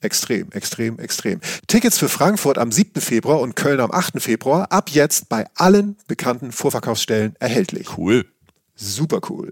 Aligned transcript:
Extrem, 0.00 0.52
extrem, 0.52 0.98
extrem. 1.00 1.40
Tickets 1.66 1.98
für 1.98 2.08
Frankfurt 2.08 2.56
am 2.56 2.70
7. 2.70 3.00
Februar 3.00 3.40
und 3.40 3.56
Köln 3.56 3.80
am 3.80 3.90
8. 3.90 4.22
Februar 4.22 4.70
ab 4.70 4.90
jetzt 4.90 5.28
bei 5.28 5.46
allen 5.56 5.96
bekannten 6.06 6.52
Vorverkaufsstellen 6.52 7.34
erhältlich. 7.40 7.98
Cool. 7.98 8.24
Super 8.76 9.20
cool. 9.28 9.50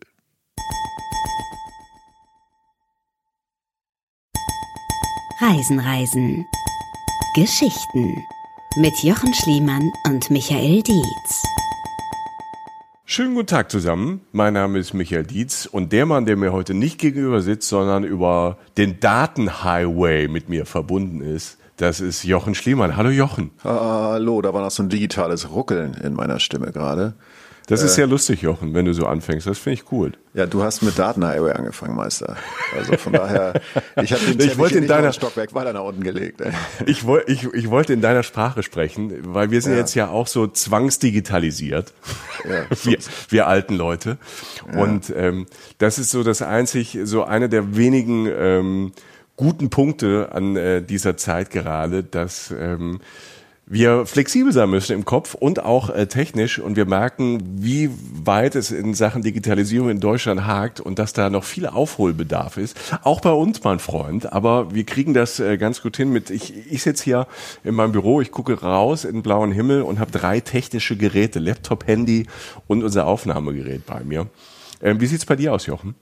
Reisen, 5.41 5.80
Reisen. 5.80 6.47
Geschichten 7.34 8.25
mit 8.77 9.03
Jochen 9.03 9.34
Schliemann 9.34 9.91
und 10.06 10.31
Michael 10.31 10.83
Dietz. 10.83 11.55
Schönen 13.08 13.36
guten 13.36 13.46
Tag 13.46 13.70
zusammen. 13.70 14.22
Mein 14.32 14.54
Name 14.54 14.80
ist 14.80 14.92
Michael 14.92 15.22
Dietz 15.22 15.66
und 15.66 15.92
der 15.92 16.06
Mann, 16.06 16.26
der 16.26 16.34
mir 16.34 16.52
heute 16.52 16.74
nicht 16.74 16.98
gegenüber 16.98 17.40
sitzt, 17.40 17.68
sondern 17.68 18.02
über 18.02 18.58
den 18.78 18.98
Datenhighway 18.98 20.26
mit 20.26 20.48
mir 20.48 20.66
verbunden 20.66 21.20
ist, 21.20 21.56
das 21.76 22.00
ist 22.00 22.24
Jochen 22.24 22.56
Schliemann. 22.56 22.96
Hallo 22.96 23.10
Jochen. 23.10 23.52
Hallo, 23.62 24.42
da 24.42 24.52
war 24.52 24.60
noch 24.60 24.72
so 24.72 24.82
ein 24.82 24.88
digitales 24.88 25.52
Ruckeln 25.52 25.94
in 26.02 26.14
meiner 26.14 26.40
Stimme 26.40 26.72
gerade. 26.72 27.14
Das 27.67 27.83
ist 27.83 27.92
äh, 27.92 27.95
sehr 27.95 28.06
lustig, 28.06 28.42
Jochen, 28.42 28.75
wenn 28.75 28.84
du 28.84 28.95
so 28.95 29.06
anfängst. 29.06 29.47
Das 29.47 29.59
finde 29.59 29.81
ich 29.81 29.92
cool. 29.92 30.12
Ja, 30.34 30.47
du 30.47 30.62
hast 30.62 30.83
mit 30.83 30.98
Datenhighway 30.98 31.53
angefangen, 31.53 31.97
Meister. 31.97 32.36
Also 32.77 32.97
von 32.97 33.12
daher, 33.12 33.61
ich 34.00 34.12
habe 34.12 34.22
den 34.25 34.41
ich 34.41 34.56
wollte 34.56 34.78
in 34.78 34.86
deiner 34.86 35.12
Stockwerk 35.12 35.53
weiter 35.53 35.72
nach 35.72 35.83
unten 35.83 36.05
gelegt. 36.05 36.42
Ich, 36.87 37.05
wollte, 37.06 37.33
ich, 37.33 37.44
ich 37.53 37.69
wollte 37.69 37.92
in 37.92 38.00
deiner 38.00 38.22
Sprache 38.22 38.62
sprechen, 38.62 39.12
weil 39.34 39.50
wir 39.50 39.61
sind 39.62 39.72
ja. 39.72 39.78
jetzt 39.78 39.94
ja 39.94 40.09
auch 40.09 40.28
so 40.28 40.47
zwangsdigitalisiert, 40.47 41.92
ja, 42.48 42.67
wir, 42.84 42.98
wir 43.31 43.47
alten 43.48 43.75
Leute. 43.75 44.19
Ja. 44.72 44.81
Und 44.81 45.12
ähm, 45.17 45.47
das 45.78 45.98
ist 45.98 46.12
so 46.12 46.22
das 46.22 46.42
einzig, 46.42 46.98
so 47.03 47.25
eine 47.25 47.48
der 47.48 47.77
wenigen 47.77 48.27
ähm, 48.27 48.92
guten 49.37 49.70
Punkte 49.70 50.28
an 50.33 50.56
äh, 50.56 50.83
dieser 50.83 51.17
Zeit 51.17 51.50
gerade, 51.50 52.05
dass 52.05 52.55
ähm, 52.56 53.00
wir 53.69 54.06
flexibel 54.06 54.53
sein 54.53 54.70
müssen 54.70 54.92
im 54.92 55.05
Kopf 55.05 55.34
und 55.34 55.62
auch 55.64 55.91
äh, 55.91 56.06
technisch 56.06 56.61
und 56.61 56.77
wir 56.77 56.86
merken, 56.86 57.42
wie 57.59 57.91
weit 58.25 58.54
es 58.54 58.71
in 58.71 58.94
Sachen 58.94 59.22
Digitalisierung 59.22 59.91
in 59.91 59.99
Deutschland 59.99 60.47
hakt 60.47 60.78
und 60.78 61.00
dass 61.00 61.12
da 61.12 61.31
noch 61.31 61.43
viel 61.43 61.66
Aufholbedarf 61.66 62.59
ist. 62.59 62.76
Auch 63.03 63.21
bei 63.21 63.32
uns, 63.32 63.65
mein 63.65 63.81
Freund. 63.81 64.32
Aber 64.32 64.72
wir 64.72 64.84
kriegen 64.84 65.15
das 65.15 65.41
äh, 65.41 65.59
ganz 65.59 65.82
gut 65.82 65.97
hin 65.97 66.10
mit, 66.12 66.31
ich, 66.31 66.55
ich 66.71 66.84
sitze 66.84 67.03
hier 67.03 67.26
in 67.65 67.75
meinem 67.75 67.91
Büro, 67.91 68.21
ich 68.21 68.31
gucke 68.31 68.60
raus 68.60 69.05
in 69.05 69.15
den 69.15 69.22
blauen 69.22 69.50
Himmel 69.50 69.82
und 69.82 69.99
habe 69.99 70.12
drei 70.12 70.38
technische 70.38 70.97
Geräte, 70.97 71.41
Laptop, 71.41 71.88
Handy 71.88 72.28
und 72.69 72.84
unser 72.84 73.09
Aufnahmegerät 73.09 73.84
bei 73.84 74.05
mir. 74.05 74.28
Ähm, 74.81 75.00
wie 75.00 75.06
sieht's 75.06 75.26
bei 75.26 75.34
dir 75.34 75.53
aus, 75.53 75.66
Jochen? 75.66 75.97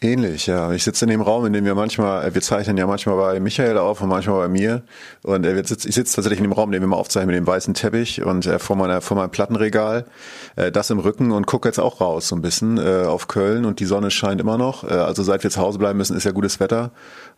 Ähnlich, 0.00 0.46
ja. 0.46 0.72
Ich 0.72 0.84
sitze 0.84 1.04
in 1.04 1.10
dem 1.10 1.20
Raum, 1.20 1.46
in 1.46 1.52
dem 1.52 1.64
wir 1.64 1.74
manchmal, 1.74 2.26
äh, 2.26 2.34
wir 2.34 2.42
zeichnen 2.42 2.76
ja 2.76 2.86
manchmal 2.86 3.16
bei 3.16 3.40
Michael 3.40 3.78
auf 3.78 4.00
und 4.00 4.08
manchmal 4.08 4.38
bei 4.38 4.48
mir. 4.48 4.82
Und 5.22 5.44
er 5.46 5.54
wird 5.54 5.66
sitzt, 5.66 5.86
ich 5.86 5.94
sitze 5.94 6.14
tatsächlich 6.14 6.38
in 6.38 6.44
dem 6.44 6.52
Raum, 6.52 6.68
in 6.68 6.72
dem 6.72 6.82
wir 6.82 6.88
mal 6.88 6.96
aufzeichnen 6.96 7.34
mit 7.34 7.36
dem 7.36 7.46
weißen 7.46 7.74
Teppich 7.74 8.22
und 8.22 8.46
äh, 8.46 8.58
vor 8.58 8.76
meiner 8.76 9.00
vor 9.00 9.16
meinem 9.16 9.30
Plattenregal, 9.30 10.04
äh, 10.56 10.70
das 10.70 10.90
im 10.90 10.98
Rücken 10.98 11.32
und 11.32 11.46
gucke 11.46 11.68
jetzt 11.68 11.78
auch 11.78 12.00
raus 12.00 12.28
so 12.28 12.36
ein 12.36 12.42
bisschen 12.42 12.78
äh, 12.78 13.04
auf 13.04 13.28
Köln 13.28 13.64
und 13.64 13.80
die 13.80 13.84
Sonne 13.84 14.10
scheint 14.10 14.40
immer 14.40 14.58
noch. 14.58 14.84
Äh, 14.84 14.94
also 14.94 15.22
seit 15.22 15.42
wir 15.42 15.50
zu 15.50 15.60
Hause 15.60 15.78
bleiben 15.78 15.98
müssen, 15.98 16.16
ist 16.16 16.24
ja 16.24 16.32
gutes 16.32 16.60
Wetter. 16.60 16.90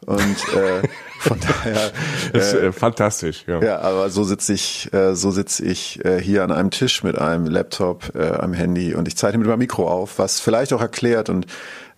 Und 0.06 0.20
äh, 0.54 0.86
von 1.20 1.38
daher. 1.40 1.90
Das 2.32 2.52
ist 2.52 2.54
äh, 2.54 2.72
fantastisch, 2.72 3.44
ja. 3.46 3.62
Ja, 3.62 3.80
aber 3.80 4.10
so 4.10 4.24
sitze 4.24 4.52
ich, 4.52 4.92
äh, 4.92 5.14
so 5.14 5.30
sitze 5.30 5.64
ich 5.64 6.04
äh, 6.04 6.20
hier 6.20 6.44
an 6.44 6.52
einem 6.52 6.70
Tisch 6.70 7.02
mit 7.02 7.18
einem 7.18 7.46
Laptop, 7.46 8.14
äh, 8.14 8.30
einem 8.30 8.54
Handy 8.54 8.94
und 8.94 9.08
ich 9.08 9.16
zeichne 9.16 9.38
mit 9.38 9.48
meinem 9.48 9.58
Mikro 9.58 9.88
auf, 9.88 10.18
was 10.18 10.40
vielleicht 10.40 10.72
auch 10.72 10.80
erklärt 10.80 11.28
und 11.28 11.46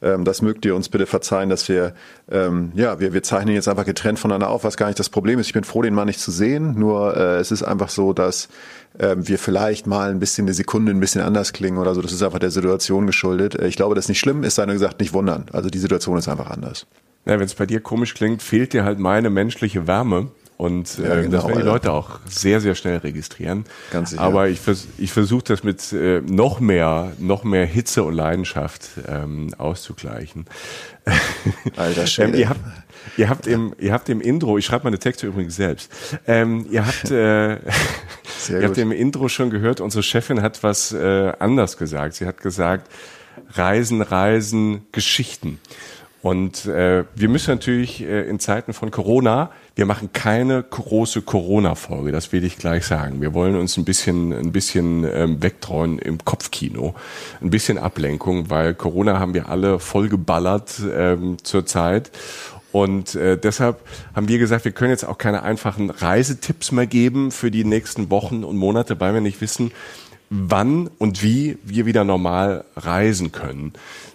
ähm, 0.03 0.25
das 0.25 0.43
mögt 0.43 0.65
ihr 0.65 0.75
uns 0.75 0.89
bitte 0.89 1.07
verzeihen, 1.07 1.51
dass 1.51 1.69
wir, 1.69 1.95
ähm, 2.31 2.73
ja, 2.75 3.01
wir, 3.01 3.13
wir 3.13 3.23
zeichnen 3.23 3.55
jetzt 3.55 3.69
einfach 3.69 3.85
getrennt 3.85 4.19
voneinander 4.19 4.49
auf, 4.49 4.65
was 4.65 4.77
gar 4.77 4.87
nicht 4.87 4.99
das 4.99 5.11
Problem 5.11 5.39
ist. 5.39 5.47
Ich 5.47 5.53
bin 5.53 5.65
froh, 5.65 5.83
den 5.83 5.95
Mann 5.95 6.07
nicht 6.07 6.21
zu 6.21 6.31
sehen, 6.31 6.75
nur 6.79 7.17
äh, 7.17 7.39
es 7.39 7.51
ist 7.51 7.63
einfach 7.63 7.89
so, 7.89 8.13
dass 8.13 8.49
ähm, 8.99 9.27
wir 9.29 9.39
vielleicht 9.39 9.87
mal 9.87 10.11
ein 10.11 10.19
bisschen 10.19 10.47
eine 10.47 10.55
Sekunde 10.55 10.93
ein 10.93 11.01
bisschen 11.01 11.23
anders 11.23 11.53
klingen 11.53 11.79
oder 11.79 11.95
so. 11.95 12.03
Das 12.03 12.13
ist 12.13 12.23
einfach 12.23 12.39
der 12.39 12.51
Situation 12.51 13.07
geschuldet. 13.07 13.55
Äh, 13.55 13.69
ich 13.69 13.77
glaube, 13.77 13.95
das 13.95 14.07
ist 14.07 14.11
nicht 14.11 14.21
schlimm, 14.21 14.45
ist 14.45 14.57
seiner 14.57 14.73
gesagt 14.73 15.01
nicht 15.01 15.13
wundern. 15.13 15.47
Also 15.53 15.71
die 15.71 15.79
Situation 15.79 16.19
ist 16.19 16.29
einfach 16.29 16.51
anders. 16.51 16.87
Ja, 17.27 17.39
wenn 17.39 17.47
es 17.47 17.55
bei 17.55 17.67
dir 17.67 17.81
komisch 17.81 18.15
klingt, 18.15 18.43
fehlt 18.43 18.73
dir 18.73 18.85
halt 18.85 18.99
meine 18.99 19.29
menschliche 19.29 19.87
Wärme. 19.87 20.29
Und 20.61 20.99
äh, 20.99 21.09
ja, 21.09 21.21
genau, 21.23 21.31
das 21.39 21.47
werden 21.47 21.59
die 21.61 21.65
Leute 21.65 21.91
auch 21.91 22.21
sehr, 22.29 22.61
sehr 22.61 22.75
schnell 22.75 22.99
registrieren. 22.99 23.65
Ganz 23.93 24.11
sicher. 24.11 24.21
Aber 24.21 24.51
ich, 24.51 24.61
vers 24.61 24.89
ich 24.99 25.11
versuche 25.11 25.43
das 25.45 25.65
mit 25.65 25.91
äh, 25.95 26.21
noch 26.21 26.61
mehr, 26.61 27.13
noch 27.19 27.45
mehr 27.45 27.65
Hitze 27.65 28.03
und 28.03 28.13
Leidenschaft 28.13 28.91
ähm, 29.09 29.55
auszugleichen. 29.57 30.45
Alter 31.79 32.07
Schwede. 32.07 32.33
ähm, 32.33 32.39
ihr, 32.39 32.49
habt, 32.51 32.61
ihr, 33.17 33.29
habt 33.31 33.47
im, 33.47 33.75
ihr 33.79 33.91
habt 33.95 34.11
im 34.11 34.21
Intro, 34.21 34.59
ich 34.59 34.67
schreibe 34.67 34.85
meine 34.85 34.99
Texte 34.99 35.29
übrigens 35.29 35.57
selbst, 35.57 35.91
ähm, 36.27 36.67
ihr 36.71 36.87
habt, 36.87 37.11
äh, 37.11 37.55
ihr 38.51 38.63
habt 38.63 38.77
im 38.77 38.93
Intro 38.93 39.31
schon 39.31 39.49
gehört, 39.49 39.81
unsere 39.81 40.03
Chefin 40.03 40.43
hat 40.43 40.63
was 40.63 40.93
äh, 40.93 41.33
anders 41.39 41.79
gesagt. 41.79 42.17
Sie 42.17 42.27
hat 42.27 42.37
gesagt, 42.43 42.91
Reisen, 43.55 44.03
Reisen, 44.03 44.83
Geschichten. 44.93 45.59
Und 46.23 46.67
äh, 46.67 47.05
wir 47.15 47.29
müssen 47.31 47.51
natürlich 47.51 48.03
äh, 48.03 48.29
in 48.29 48.39
Zeiten 48.39 48.75
von 48.75 48.91
Corona, 48.91 49.51
wir 49.81 49.87
machen 49.87 50.13
keine 50.13 50.63
große 50.63 51.23
Corona-Folge, 51.23 52.13
das 52.13 52.33
will 52.33 52.45
ich 52.45 52.59
gleich 52.59 52.85
sagen. 52.85 53.23
Wir 53.23 53.33
wollen 53.33 53.57
uns 53.57 53.79
ein 53.79 53.87
bisschen, 53.87 54.31
ein 54.31 54.53
bisschen 54.53 55.05
ähm, 55.11 55.43
wegtreuen 55.43 55.99
im 55.99 56.23
Kopfkino, 56.23 56.95
ein 57.41 57.49
bisschen 57.49 57.79
Ablenkung, 57.79 58.51
weil 58.51 58.75
Corona 58.75 59.19
haben 59.19 59.33
wir 59.33 59.49
alle 59.49 59.79
vollgeballert 59.79 60.83
ähm, 60.95 61.39
zurzeit. 61.43 62.11
Und 62.73 63.15
äh, 63.15 63.39
deshalb 63.39 63.81
haben 64.15 64.29
wir 64.29 64.39
gesagt, 64.39 64.67
wir 64.67 64.73
können 64.73 64.91
jetzt 64.91 65.07
auch 65.07 65.17
keine 65.17 65.45
einfachen 65.45 65.89
Reisetipps 65.89 66.73
mehr 66.73 66.87
geben 66.87 67.31
für 67.31 67.51
die 67.51 67.65
nächsten 67.65 68.11
Wochen 68.11 68.45
und 68.45 68.59
Monate, 68.59 69.01
weil 69.01 69.15
wir 69.15 69.23
nicht 69.23 69.41
wissen, 69.41 69.73
wann 70.29 70.91
und 70.99 71.23
wie 71.23 71.57
wir 71.65 71.87
wieder 71.87 72.05
normal 72.05 72.65
reisen 72.77 73.33
können. 73.33 73.73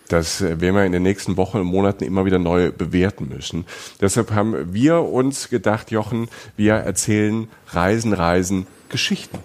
Das 0.07 0.41
äh, 0.41 0.61
werden 0.61 0.75
wir 0.75 0.85
in 0.85 0.91
den 0.91 1.03
nächsten 1.03 1.37
Wochen 1.37 1.57
und 1.59 1.67
Monaten 1.67 2.03
immer 2.03 2.25
wieder 2.25 2.39
neu 2.39 2.71
bewerten 2.71 3.29
müssen. 3.29 3.65
Deshalb 4.01 4.31
haben 4.31 4.73
wir 4.73 5.01
uns 5.01 5.49
gedacht, 5.49 5.91
Jochen, 5.91 6.29
wir 6.57 6.73
erzählen 6.73 7.47
Reisen, 7.67 8.13
Reisen, 8.13 8.67
Geschichten. 8.89 9.39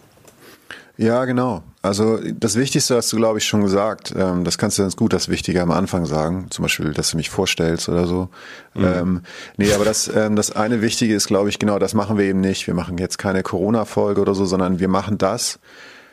Ja, 1.00 1.24
genau. 1.24 1.62
Also 1.80 2.18
das 2.18 2.56
Wichtigste 2.56 2.94
hast 2.94 3.10
du, 3.10 3.16
glaube 3.16 3.38
ich, 3.38 3.46
schon 3.46 3.62
gesagt. 3.62 4.12
Ähm, 4.14 4.44
das 4.44 4.58
kannst 4.58 4.76
du 4.76 4.82
ganz 4.82 4.96
gut, 4.96 5.14
das 5.14 5.30
Wichtige 5.30 5.62
am 5.62 5.70
Anfang 5.70 6.04
sagen. 6.04 6.48
Zum 6.50 6.64
Beispiel, 6.64 6.92
dass 6.92 7.12
du 7.12 7.16
mich 7.16 7.30
vorstellst 7.30 7.88
oder 7.88 8.06
so. 8.06 8.28
Mhm. 8.74 8.84
Ähm, 8.84 9.20
nee, 9.56 9.72
aber 9.72 9.86
das, 9.86 10.10
ähm, 10.14 10.36
das 10.36 10.54
eine 10.54 10.82
Wichtige 10.82 11.14
ist, 11.14 11.26
glaube 11.26 11.48
ich, 11.48 11.58
genau, 11.58 11.78
das 11.78 11.94
machen 11.94 12.18
wir 12.18 12.26
eben 12.26 12.42
nicht. 12.42 12.66
Wir 12.66 12.74
machen 12.74 12.98
jetzt 12.98 13.16
keine 13.16 13.42
Corona-Folge 13.42 14.20
oder 14.20 14.34
so, 14.34 14.44
sondern 14.44 14.78
wir 14.78 14.88
machen 14.88 15.16
das, 15.16 15.58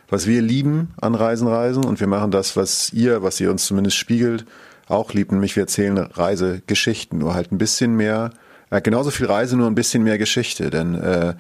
was 0.09 0.27
wir 0.27 0.42
lieben 0.42 0.94
an 1.00 1.15
Reisen, 1.15 1.48
Reisen. 1.48 1.86
Und 1.86 2.00
wir 2.00 2.07
machen 2.07 2.31
das, 2.31 2.56
was 2.56 2.92
ihr, 2.94 3.24
was 3.24 3.39
ihr 3.39 3.51
uns 3.51 3.65
zumindest 3.65 3.98
spiegelt, 3.98 4.45
auch 4.88 5.13
liebt, 5.13 5.31
nämlich 5.31 5.56
wir 5.56 5.63
erzählen 5.63 5.98
Reisegeschichten, 5.98 7.19
nur 7.19 7.33
halt 7.33 7.51
ein 7.51 7.57
bisschen 7.57 7.95
mehr 7.95 8.31
Ja, 8.69 8.80
genauso 8.81 9.12
viel 9.12 9.28
Reise, 9.28 9.56
nur 9.56 9.68
ein 9.68 9.75
bisschen 9.75 10.04
mehr 10.04 10.18
Geschichte. 10.18 10.69
Denn 10.69 10.96
äh, 10.96 11.36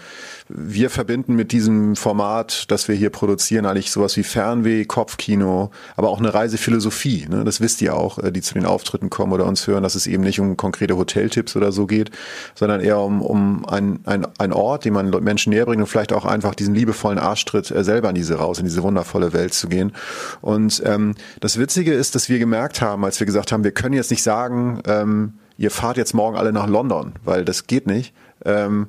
wir 0.47 0.89
verbinden 0.89 1.35
mit 1.35 1.51
diesem 1.51 1.97
Format, 1.97 2.71
das 2.71 2.87
wir 2.87 2.95
hier 2.95 3.09
produzieren, 3.09 3.65
eigentlich 3.65 3.91
sowas 3.91 4.15
wie 4.15 4.23
Fernweh, 4.23 4.85
Kopfkino, 4.85 5.71
aber 5.97 6.09
auch 6.09 6.19
eine 6.19 6.33
Reisephilosophie. 6.33 7.27
Ne? 7.29 7.43
Das 7.43 7.59
wisst 7.59 7.81
ihr 7.81 7.97
auch, 7.97 8.17
äh, 8.19 8.31
die 8.31 8.41
zu 8.41 8.53
den 8.53 8.65
Auftritten 8.65 9.09
kommen 9.09 9.33
oder 9.33 9.45
uns 9.45 9.67
hören, 9.67 9.83
dass 9.83 9.95
es 9.95 10.07
eben 10.07 10.23
nicht 10.23 10.39
um 10.39 10.55
konkrete 10.55 10.95
Hoteltipps 10.95 11.57
oder 11.57 11.73
so 11.73 11.85
geht, 11.85 12.11
sondern 12.55 12.79
eher 12.79 12.99
um, 12.99 13.21
um 13.21 13.65
ein, 13.65 13.99
ein, 14.05 14.25
ein 14.37 14.53
Ort, 14.53 14.85
den 14.85 14.93
man 14.93 15.09
Menschen 15.21 15.49
näher 15.49 15.65
bringt 15.65 15.81
und 15.81 15.87
vielleicht 15.87 16.13
auch 16.13 16.23
einfach 16.23 16.55
diesen 16.55 16.75
liebevollen 16.75 17.19
Arschtritt 17.19 17.71
äh, 17.71 17.83
selber 17.83 18.07
in 18.07 18.15
diese 18.15 18.35
raus, 18.35 18.59
in 18.59 18.65
diese 18.65 18.83
wundervolle 18.83 19.33
Welt 19.33 19.53
zu 19.53 19.67
gehen. 19.67 19.91
Und 20.39 20.81
ähm, 20.85 21.15
das 21.41 21.59
Witzige 21.59 21.93
ist, 21.93 22.15
dass 22.15 22.29
wir 22.29 22.39
gemerkt 22.39 22.79
haben, 22.79 23.03
als 23.03 23.19
wir 23.19 23.27
gesagt 23.27 23.51
haben, 23.51 23.65
wir 23.65 23.71
können 23.71 23.95
jetzt 23.95 24.11
nicht 24.11 24.23
sagen, 24.23 24.81
ähm, 24.87 25.33
ihr 25.57 25.71
fahrt 25.71 25.97
jetzt 25.97 26.13
morgen 26.13 26.37
alle 26.37 26.53
nach 26.53 26.67
London, 26.67 27.13
weil 27.23 27.45
das 27.45 27.67
geht 27.67 27.87
nicht. 27.87 28.13
Ähm, 28.45 28.87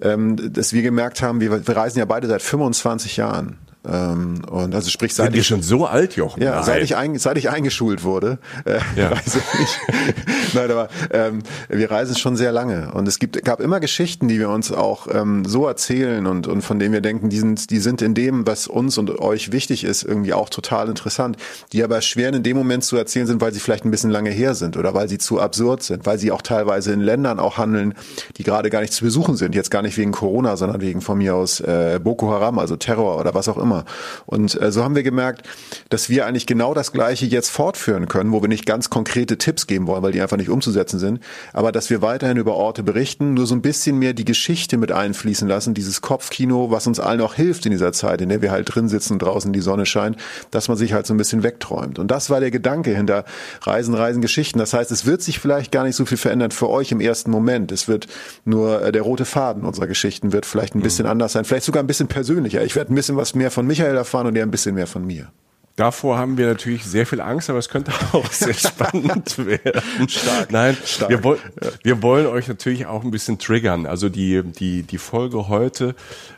ähm, 0.00 0.52
dass 0.52 0.72
wir 0.72 0.82
gemerkt 0.82 1.22
haben, 1.22 1.40
wir, 1.40 1.66
wir 1.66 1.76
reisen 1.76 1.98
ja 1.98 2.04
beide 2.04 2.26
seit 2.26 2.42
25 2.42 3.16
Jahren. 3.16 3.58
Ähm, 3.84 4.42
und 4.48 4.74
also 4.76 4.90
sprich, 4.90 5.12
seit 5.12 5.32
Sind 5.32 5.40
ich 5.40 5.46
schon 5.46 5.62
so 5.62 5.86
alt, 5.86 6.14
Jochen? 6.14 6.40
Ja, 6.40 6.62
seit 6.62 6.84
ich, 6.84 6.94
ein, 6.94 7.18
seit 7.18 7.36
ich 7.36 7.50
eingeschult 7.50 8.04
wurde, 8.04 8.38
äh, 8.64 8.78
ja. 8.94 9.08
reise 9.12 9.40
ich. 9.60 10.54
Nein, 10.54 10.70
aber 10.70 10.88
ähm, 11.10 11.42
wir 11.68 11.90
reisen 11.90 12.16
schon 12.16 12.36
sehr 12.36 12.52
lange 12.52 12.92
und 12.92 13.08
es 13.08 13.18
gibt 13.18 13.44
gab 13.44 13.60
immer 13.60 13.80
Geschichten, 13.80 14.28
die 14.28 14.38
wir 14.38 14.50
uns 14.50 14.70
auch 14.70 15.08
ähm, 15.12 15.44
so 15.44 15.66
erzählen 15.66 16.26
und 16.26 16.46
und 16.46 16.62
von 16.62 16.78
denen 16.78 16.92
wir 16.92 17.00
denken, 17.00 17.28
die 17.28 17.38
sind 17.38 17.70
die 17.70 17.80
sind 17.80 18.02
in 18.02 18.14
dem, 18.14 18.46
was 18.46 18.68
uns 18.68 18.98
und 18.98 19.18
euch 19.18 19.50
wichtig 19.50 19.82
ist, 19.82 20.04
irgendwie 20.04 20.32
auch 20.32 20.48
total 20.48 20.88
interessant, 20.88 21.36
die 21.72 21.82
aber 21.82 22.00
schwer 22.02 22.32
in 22.32 22.42
dem 22.44 22.56
Moment 22.56 22.84
zu 22.84 22.96
erzählen 22.96 23.26
sind, 23.26 23.40
weil 23.40 23.52
sie 23.52 23.58
vielleicht 23.58 23.84
ein 23.84 23.90
bisschen 23.90 24.10
lange 24.10 24.30
her 24.30 24.54
sind 24.54 24.76
oder 24.76 24.94
weil 24.94 25.08
sie 25.08 25.18
zu 25.18 25.40
absurd 25.40 25.82
sind, 25.82 26.06
weil 26.06 26.18
sie 26.18 26.30
auch 26.30 26.42
teilweise 26.42 26.92
in 26.92 27.00
Ländern 27.00 27.40
auch 27.40 27.58
handeln, 27.58 27.94
die 28.36 28.44
gerade 28.44 28.70
gar 28.70 28.80
nicht 28.80 28.92
zu 28.92 29.04
besuchen 29.04 29.34
sind, 29.34 29.56
jetzt 29.56 29.72
gar 29.72 29.82
nicht 29.82 29.98
wegen 29.98 30.12
Corona, 30.12 30.56
sondern 30.56 30.80
wegen 30.80 31.00
von 31.00 31.18
mir 31.18 31.34
aus 31.34 31.58
äh, 31.58 31.98
Boko 32.00 32.30
Haram, 32.30 32.60
also 32.60 32.76
Terror 32.76 33.18
oder 33.18 33.34
was 33.34 33.48
auch 33.48 33.58
immer 33.58 33.71
Nummer. 33.72 33.84
Und 34.26 34.60
äh, 34.60 34.70
so 34.70 34.84
haben 34.84 34.94
wir 34.94 35.02
gemerkt, 35.02 35.48
dass 35.88 36.08
wir 36.08 36.26
eigentlich 36.26 36.46
genau 36.46 36.74
das 36.74 36.92
Gleiche 36.92 37.26
jetzt 37.26 37.50
fortführen 37.50 38.08
können, 38.08 38.32
wo 38.32 38.42
wir 38.42 38.48
nicht 38.48 38.66
ganz 38.66 38.90
konkrete 38.90 39.38
Tipps 39.38 39.66
geben 39.66 39.86
wollen, 39.86 40.02
weil 40.02 40.12
die 40.12 40.20
einfach 40.20 40.36
nicht 40.36 40.50
umzusetzen 40.50 40.98
sind, 40.98 41.20
aber 41.52 41.72
dass 41.72 41.90
wir 41.90 42.02
weiterhin 42.02 42.36
über 42.36 42.54
Orte 42.54 42.82
berichten, 42.82 43.34
nur 43.34 43.46
so 43.46 43.54
ein 43.54 43.62
bisschen 43.62 43.98
mehr 43.98 44.12
die 44.12 44.24
Geschichte 44.24 44.76
mit 44.76 44.92
einfließen 44.92 45.48
lassen, 45.48 45.74
dieses 45.74 46.00
Kopfkino, 46.00 46.70
was 46.70 46.86
uns 46.86 47.00
allen 47.00 47.20
auch 47.20 47.34
hilft 47.34 47.66
in 47.66 47.72
dieser 47.72 47.92
Zeit, 47.92 48.20
in 48.20 48.28
der 48.28 48.42
wir 48.42 48.50
halt 48.50 48.74
drin 48.74 48.88
sitzen 48.88 49.14
und 49.14 49.22
draußen 49.22 49.52
die 49.52 49.60
Sonne 49.60 49.86
scheint, 49.86 50.16
dass 50.50 50.68
man 50.68 50.76
sich 50.76 50.92
halt 50.92 51.06
so 51.06 51.14
ein 51.14 51.16
bisschen 51.16 51.42
wegträumt. 51.42 51.98
Und 51.98 52.10
das 52.10 52.30
war 52.30 52.40
der 52.40 52.50
Gedanke 52.50 52.94
hinter 52.94 53.24
Reisen, 53.62 53.94
Reisen, 53.94 54.20
Geschichten. 54.20 54.58
Das 54.58 54.74
heißt, 54.74 54.90
es 54.90 55.06
wird 55.06 55.22
sich 55.22 55.38
vielleicht 55.38 55.72
gar 55.72 55.84
nicht 55.84 55.96
so 55.96 56.04
viel 56.04 56.18
verändern 56.18 56.50
für 56.50 56.68
euch 56.68 56.92
im 56.92 57.00
ersten 57.00 57.30
Moment. 57.30 57.72
Es 57.72 57.88
wird 57.88 58.06
nur 58.44 58.82
äh, 58.82 58.92
der 58.92 59.02
rote 59.02 59.24
Faden 59.24 59.64
unserer 59.64 59.86
Geschichten 59.86 60.32
wird 60.32 60.46
vielleicht 60.46 60.74
ein 60.74 60.82
bisschen 60.82 61.06
mhm. 61.06 61.12
anders 61.12 61.32
sein, 61.32 61.44
vielleicht 61.44 61.64
sogar 61.64 61.82
ein 61.82 61.86
bisschen 61.86 62.08
persönlicher. 62.08 62.62
Ich 62.64 62.76
werde 62.76 62.92
ein 62.92 62.94
bisschen 62.94 63.16
was 63.16 63.34
mehr 63.34 63.50
von 63.50 63.61
Michael 63.66 63.96
erfahren 63.96 64.26
und 64.26 64.36
er 64.36 64.44
ein 64.44 64.50
bisschen 64.50 64.74
mehr 64.74 64.86
von 64.86 65.06
mir. 65.06 65.30
Davor 65.76 66.18
haben 66.18 66.36
wir 66.36 66.46
natürlich 66.48 66.84
sehr 66.84 67.06
viel 67.06 67.22
Angst, 67.22 67.48
aber 67.48 67.58
es 67.58 67.70
könnte 67.70 67.92
auch 68.12 68.30
sehr 68.30 68.52
spannend 68.52 69.38
werden. 69.46 70.08
Stark. 70.08 70.52
Nein, 70.52 70.76
Stark. 70.84 71.10
Wir, 71.10 71.24
woll, 71.24 71.38
wir 71.82 72.02
wollen 72.02 72.26
euch 72.26 72.46
natürlich 72.46 72.86
auch 72.86 73.04
ein 73.04 73.10
bisschen 73.10 73.38
triggern. 73.38 73.86
Also 73.86 74.10
die, 74.10 74.42
die, 74.42 74.82
die 74.82 74.98
Folge 74.98 75.48
heute 75.48 75.94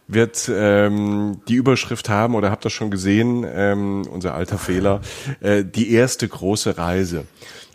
wird 0.06 0.49
ähm, 0.55 1.41
die 1.49 1.55
Überschrift 1.55 2.09
haben, 2.09 2.37
oder 2.37 2.50
habt 2.50 2.65
ihr 2.65 2.71
schon 2.71 2.91
gesehen, 2.93 3.44
ähm, 3.53 4.06
unser 4.09 4.35
alter 4.35 4.59
Fehler, 4.59 5.00
äh, 5.41 5.65
die 5.65 5.93
erste 5.93 6.29
große 6.29 6.79
Reise. 6.79 7.25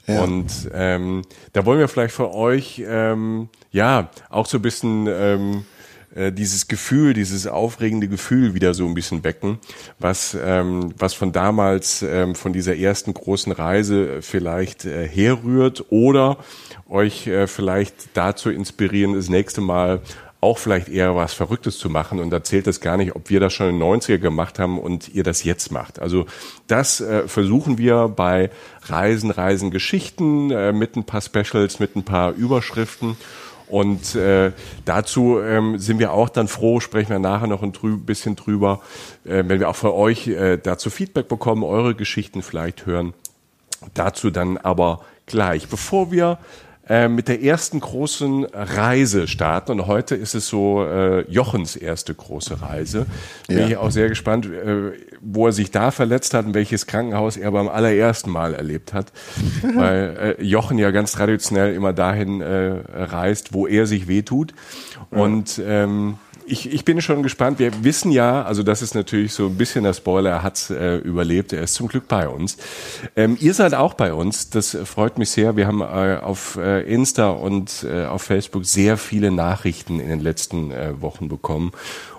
Ja. 0.08 0.24
Und 0.24 0.70
ähm, 0.74 1.24
da 1.54 1.66
wollen 1.66 1.80
wir 1.80 1.90
vielleicht 1.90 2.16
für 2.16 2.34
euch 2.34 2.82
ähm, 2.86 3.50
ja 3.72 4.10
auch 4.30 4.46
so 4.46 4.58
ein 4.58 4.62
bisschen 4.62 5.08
ähm, 5.08 5.66
äh, 6.16 6.32
dieses 6.32 6.68
Gefühl, 6.68 7.14
dieses 7.14 7.46
aufregende 7.48 8.08
Gefühl 8.08 8.54
wieder 8.54 8.74
so 8.74 8.86
ein 8.86 8.94
bisschen 8.94 9.24
wecken, 9.24 9.60
was, 10.00 10.36
ähm, 10.42 10.94
was 10.98 11.14
von 11.14 11.32
damals, 11.32 12.02
ähm, 12.02 12.36
von 12.36 12.54
dieser 12.54 12.76
ersten 12.76 13.14
großen 13.14 13.52
Reise 13.52 14.22
vielleicht 14.22 14.86
äh, 14.86 15.08
herrührt 15.08 15.86
oder 15.90 16.38
euch 16.90 17.28
äh, 17.28 17.48
vielleicht 17.48 18.10
dazu 18.16 18.50
inspirieren, 18.50 19.14
das 19.14 19.30
nächste 19.30 19.62
Mal 19.62 20.02
auch 20.42 20.58
vielleicht 20.58 20.88
eher 20.88 21.16
was 21.16 21.34
Verrücktes 21.34 21.78
zu 21.78 21.90
machen 21.90 22.20
und 22.20 22.32
erzählt 22.32 22.66
es 22.68 22.80
gar 22.80 22.96
nicht, 22.96 23.16
ob 23.16 23.30
wir 23.30 23.40
das 23.40 23.54
schon 23.54 23.70
in 23.70 23.80
den 23.80 23.88
90er 23.88 24.18
gemacht 24.18 24.58
haben 24.58 24.80
und 24.80 25.14
ihr 25.14 25.24
das 25.24 25.44
jetzt 25.44 25.72
macht. 25.72 26.00
Also 26.00 26.28
das 26.68 27.02
äh, 27.02 27.28
versuchen 27.28 27.78
wir 27.78 28.08
bei 28.08 28.50
Reisen, 28.84 29.32
Reisen, 29.32 29.70
Geschichten 29.70 30.50
äh, 30.52 30.72
mit 30.72 30.96
ein 30.96 31.04
paar 31.04 31.22
Specials, 31.22 31.80
mit 31.80 31.96
ein 31.96 32.04
paar 32.04 32.32
Überschriften 32.32 33.18
und 33.70 34.16
äh, 34.16 34.52
dazu 34.86 35.40
ähm, 35.40 35.78
sind 35.78 36.00
wir 36.00 36.12
auch 36.12 36.30
dann 36.30 36.48
froh, 36.48 36.80
sprechen 36.80 37.10
wir 37.10 37.20
nachher 37.20 37.48
noch 37.48 37.62
ein 37.62 37.72
drü 37.72 37.98
bisschen 37.98 38.36
drüber, 38.36 38.82
äh, 39.26 39.44
wenn 39.46 39.60
wir 39.60 39.70
auch 39.70 39.76
von 39.76 39.92
euch 39.92 40.28
äh, 40.28 40.58
dazu 40.58 40.90
Feedback 40.90 41.28
bekommen, 41.28 41.64
eure 41.64 41.94
Geschichten 41.96 42.42
vielleicht 42.42 42.86
hören. 42.86 43.14
Dazu 43.94 44.32
dann 44.32 44.58
aber 44.58 45.02
gleich. 45.28 45.68
Bevor 45.70 46.12
wir 46.12 46.40
äh, 46.90 47.08
mit 47.08 47.28
der 47.28 47.44
ersten 47.44 47.80
großen 47.80 48.46
Reise 48.46 49.28
starten. 49.28 49.74
Und 49.74 49.86
heute 49.88 50.16
ist 50.16 50.34
es 50.34 50.48
so 50.48 50.84
äh, 50.84 51.22
Jochens 51.32 51.76
erste 51.76 52.16
große 52.16 52.62
Reise. 52.64 53.06
Bin 53.48 53.60
ja. 53.60 53.68
ich 53.68 53.78
auch 53.78 53.92
sehr 53.92 54.10
gespannt, 54.10 54.48
äh, 54.48 54.94
wo 55.22 55.46
er 55.46 55.52
sich 55.52 55.70
da 55.70 55.92
verletzt 55.92 56.34
hat 56.34 56.48
und 56.48 56.56
welches 56.56 56.88
Krankenhaus 56.88 57.38
er 57.38 57.52
beim 57.52 57.68
allerersten 57.68 58.32
Mal 58.32 58.56
erlebt 58.56 58.94
hat. 58.94 59.12
Weil 59.62 60.36
äh, 60.40 60.44
Jochen 60.44 60.80
ja 60.80 60.90
ganz 60.92 61.12
traditionell 61.12 61.76
immer 61.76 61.94
dahin 61.94 62.42
äh, 62.42 62.82
reist, 62.96 63.54
wo 63.54 63.68
er 63.68 63.86
sich 63.86 64.08
wehtut. 64.08 64.56
Und 65.12 65.62
ähm, 65.64 66.18
ich, 66.50 66.74
ich 66.74 66.86
bin 66.86 67.02
schon 67.02 67.24
gespannt. 67.24 67.60
Wir 67.60 67.84
wissen 67.84 68.12
ja, 68.12 68.44
also 68.44 68.64
das 68.64 68.82
ist 68.82 68.96
natürlich 68.96 69.34
so 69.34 69.48
ein 69.48 69.56
bisschen 69.56 69.84
der 69.84 69.94
Spoiler, 69.94 70.30
er 70.30 70.44
hat 70.44 70.70
äh, 70.70 70.98
überlebt, 70.98 71.54
er 71.54 71.64
ist 71.64 71.76
zum 71.76 71.88
Glück 71.88 72.08
bei 72.08 72.28
uns. 72.28 72.58
Ähm, 73.16 73.38
ihr 73.40 73.54
seid 73.54 73.74
auch 73.74 73.94
bei 73.94 74.14
uns, 74.14 74.50
das 74.50 74.78
freut 74.86 75.18
mich 75.18 75.30
sehr. 75.30 75.56
Wir 75.56 75.68
haben 75.68 75.82
äh, 75.82 76.20
auf 76.22 76.58
äh, 76.58 76.82
Insta 76.82 77.30
und 77.30 77.86
äh, 77.90 78.06
auf 78.06 78.24
Facebook 78.24 78.66
sehr 78.66 78.98
viele 78.98 79.32
Nachrichten 79.32 80.00
in 80.00 80.10
den 80.10 80.20
letzten 80.20 80.72
äh, 80.72 81.02
Wochen 81.02 81.30
bekommen. 81.30 81.72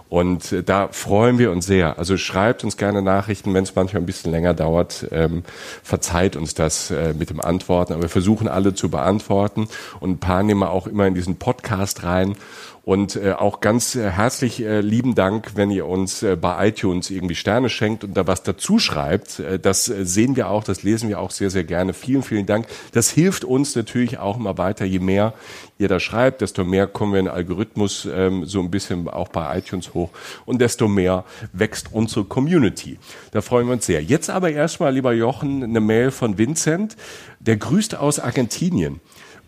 Und 0.09 0.51
äh, 0.53 0.63
da 0.63 0.89
freuen 0.89 1.39
wir 1.39 1.53
uns 1.53 1.67
sehr. 1.67 1.99
Also 1.99 2.17
schreibt 2.17 2.65
uns 2.65 2.77
gerne 2.77 3.01
Nachrichten, 3.01 3.55
wenn 3.55 3.63
es 3.63 3.77
manchmal 3.77 4.03
ein 4.03 4.07
bisschen 4.07 4.33
länger 4.33 4.55
dauert. 4.55 5.07
Ähm, 5.13 5.45
verzeiht 5.83 6.37
uns 6.37 6.55
das 6.55 6.91
äh, 6.91 7.15
mit 7.17 7.31
dem 7.31 7.41
Antworten. 7.41 7.93
Aber 7.93 8.03
wir 8.03 8.09
versuchen 8.09 8.49
alle 8.49 8.75
zu 8.75 8.91
beantworten. 8.91 9.69
Und 10.01 10.11
ein 10.11 10.19
paar 10.19 10.43
nehmen 10.43 10.61
wir 10.61 10.71
auch 10.71 10.89
immer 10.89 11.07
in 11.07 11.15
diesen 11.15 11.37
Podcast 11.37 12.03
rein. 12.03 12.35
Und 12.83 13.17
äh, 13.17 13.33
auch 13.33 13.61
ganz 13.61 13.95
äh, 13.95 14.11
herzlich 14.11 14.63
äh, 14.63 14.81
lieben 14.81 15.15
Dank, 15.15 15.53
wenn 15.55 15.71
ihr 15.71 15.87
uns 15.87 16.23
äh, 16.23 16.35
bei 16.35 16.69
iTunes 16.69 17.11
irgendwie 17.11 17.35
Sterne 17.35 17.69
schenkt 17.69 18.05
und 18.05 18.17
da 18.17 18.27
was 18.27 18.43
dazu 18.43 18.79
schreibt. 18.79 19.39
Äh, 19.39 19.59
das 19.59 19.89
äh, 19.89 20.07
sehen 20.07 20.35
wir 20.35 20.49
auch, 20.49 20.65
das 20.65 20.83
lesen 20.83 21.11
wir 21.11 21.21
auch 21.21 21.31
sehr, 21.31 21.51
sehr 21.51 21.65
gerne. 21.65 21.93
Vielen, 21.93 22.23
vielen 22.23 22.47
Dank. 22.47 22.67
Das 22.93 23.11
hilft 23.11 23.45
uns 23.45 23.77
natürlich 23.77 24.19
auch 24.19 24.39
immer 24.39 24.57
weiter. 24.57 24.87
Je 24.87 24.99
mehr 24.99 25.35
ihr 25.79 25.89
da 25.89 26.01
schreibt, 26.01 26.41
desto 26.41 26.65
mehr 26.65 26.87
kommen 26.87 27.13
wir 27.13 27.21
in 27.21 27.27
den 27.27 27.35
Algorithmus 27.35 28.09
ähm, 28.11 28.47
so 28.47 28.61
ein 28.61 28.71
bisschen 28.71 29.09
auch 29.09 29.29
bei 29.29 29.59
iTunes 29.59 29.93
hoch 29.93 30.11
und 30.47 30.61
desto 30.61 30.89
mehr 30.89 31.25
wächst 31.53 31.93
unsere 31.93 32.25
Community. 32.25 32.99
Da 33.33 33.43
freuen 33.43 33.67
wir 33.67 33.75
uns 33.75 33.87
sehr. 33.87 34.03
Jetzt 34.03 34.31
aber 34.31 34.51
erstmal, 34.51 34.95
lieber 34.95 35.13
Jochen, 35.13 35.63
eine 35.63 35.81
Mail 35.81 36.11
von 36.11 36.39
Vincent. 36.39 36.97
Der 37.41 37.57
grüßt 37.57 37.97
aus 37.97 38.19
Argentinien. 38.19 39.01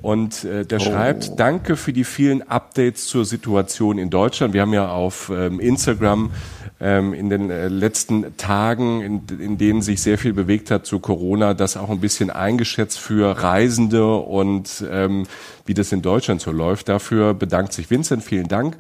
Und 0.03 0.45
äh, 0.45 0.67
der 0.67 0.81
oh. 0.81 0.85
schreibt, 0.85 1.39
danke 1.39 1.77
für 1.77 1.93
die 1.93 2.05
vielen 2.05 2.43
Updates 2.43 3.07
zur 3.07 3.25
Situation 3.25 3.99
in 3.99 4.11
Deutschland. 4.11 4.53
Wir 4.53 4.61
haben 4.61 4.73
ja 4.75 4.89
auf 4.89 5.31
ähm, 5.35 5.61
Instagram 5.61 6.33
ähm, 6.81 7.15
in 7.15 7.31
den 7.31 7.51
äh, 7.51 7.69
letzten 7.69 8.37
Tagen, 8.37 9.01
in, 9.01 9.23
in 9.39 9.57
denen 9.57 9.81
sich 9.81 10.03
sehr 10.03 10.19
viel 10.19 10.33
bewegt 10.33 10.73
hat 10.73 10.85
zu 10.85 10.99
Corona, 10.99 11.55
das 11.55 11.77
auch 11.77 11.91
ein 11.91 12.01
bisschen 12.01 12.31
eingeschätzt 12.31 12.99
für 12.99 13.43
Reisende 13.43 14.17
und 14.17 14.85
ähm, 14.91 15.27
wie 15.65 15.75
das 15.75 15.93
in 15.93 16.03
Deutschland 16.03 16.41
so 16.41 16.51
läuft. 16.51 16.89
Dafür 16.89 17.35
bedankt 17.35 17.73
sich 17.73 17.89
Vincent. 17.89 18.25
Vielen 18.25 18.49
Dank. 18.49 18.77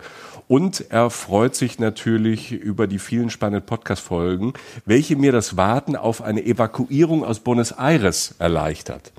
Und 0.53 0.91
er 0.91 1.09
freut 1.09 1.57
sich 1.57 1.79
natürlich 1.79 2.53
über 2.53 2.87
die 2.87 2.99
vielen 2.99 3.31
spannenden 3.31 3.65
Podcast-Folgen, 3.65 4.53
welche 4.85 5.17
mir 5.17 5.33
das 5.33 5.57
Warten 5.57 5.97
auf 5.97 6.21
eine 6.21 6.45
Evakuierung 6.45 7.25
aus 7.25 7.41
Buenos 7.41 7.73
Aires 7.73 8.35
erleichtert. 8.39 9.13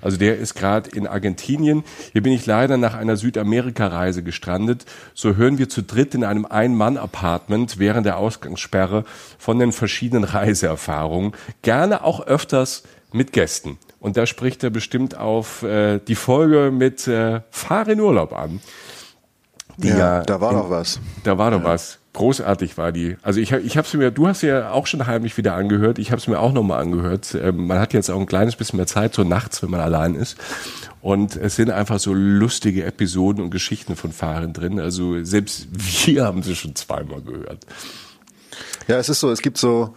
Also 0.00 0.16
der 0.16 0.38
ist 0.38 0.56
gerade 0.56 0.90
in 0.90 1.06
Argentinien. 1.06 1.84
Hier 2.10 2.24
bin 2.24 2.32
ich 2.32 2.44
leider 2.44 2.76
nach 2.76 2.94
einer 2.94 3.16
Südamerika-Reise 3.16 4.24
gestrandet. 4.24 4.84
So 5.14 5.36
hören 5.36 5.58
wir 5.58 5.68
zu 5.68 5.84
dritt 5.84 6.16
in 6.16 6.24
einem 6.24 6.44
Ein-Mann-Apartment 6.44 7.78
während 7.78 8.04
der 8.04 8.16
Ausgangssperre 8.16 9.04
von 9.38 9.60
den 9.60 9.70
verschiedenen 9.70 10.24
Reiseerfahrungen. 10.24 11.34
Gerne 11.62 12.02
auch 12.02 12.26
öfters 12.26 12.82
mit 13.12 13.32
Gästen. 13.32 13.78
Und 14.00 14.16
da 14.16 14.26
spricht 14.26 14.64
er 14.64 14.70
bestimmt 14.70 15.16
auf 15.16 15.62
äh, 15.62 16.00
die 16.00 16.16
Folge 16.16 16.72
mit 16.72 17.06
äh, 17.06 17.42
Fahr 17.52 17.86
in 17.86 18.00
Urlaub 18.00 18.32
an. 18.32 18.60
Die 19.82 19.88
ja, 19.88 19.98
ja 19.98 20.22
da 20.22 20.40
war 20.40 20.52
in, 20.52 20.58
doch 20.58 20.70
was. 20.70 21.00
Da 21.24 21.38
war 21.38 21.50
doch 21.50 21.64
was. 21.64 21.98
Großartig 22.12 22.76
war 22.76 22.92
die. 22.92 23.16
Also 23.22 23.40
ich, 23.40 23.52
ich 23.52 23.76
habe 23.76 23.86
es 23.86 23.94
mir, 23.94 24.10
du 24.10 24.26
hast 24.26 24.42
ja 24.42 24.72
auch 24.72 24.86
schon 24.86 25.06
heimlich 25.06 25.36
wieder 25.36 25.54
angehört. 25.54 25.98
Ich 25.98 26.10
habe 26.10 26.20
es 26.20 26.26
mir 26.26 26.38
auch 26.38 26.52
nochmal 26.52 26.80
angehört. 26.80 27.36
Ähm, 27.40 27.66
man 27.66 27.78
hat 27.78 27.92
jetzt 27.92 28.10
auch 28.10 28.18
ein 28.18 28.26
kleines 28.26 28.56
bisschen 28.56 28.78
mehr 28.78 28.86
Zeit, 28.86 29.14
so 29.14 29.22
nachts, 29.22 29.62
wenn 29.62 29.70
man 29.70 29.80
allein 29.80 30.14
ist. 30.14 30.36
Und 31.00 31.36
es 31.36 31.56
sind 31.56 31.70
einfach 31.70 31.98
so 31.98 32.12
lustige 32.12 32.84
Episoden 32.84 33.42
und 33.42 33.50
Geschichten 33.50 33.96
von 33.96 34.12
Fahren 34.12 34.52
drin. 34.52 34.80
Also 34.80 35.22
selbst 35.24 35.68
wir 36.06 36.24
haben 36.24 36.42
sie 36.42 36.56
schon 36.56 36.74
zweimal 36.74 37.22
gehört. 37.22 37.64
Ja, 38.88 38.98
es 38.98 39.08
ist 39.08 39.20
so, 39.20 39.30
es 39.30 39.40
gibt 39.40 39.56
so, 39.56 39.94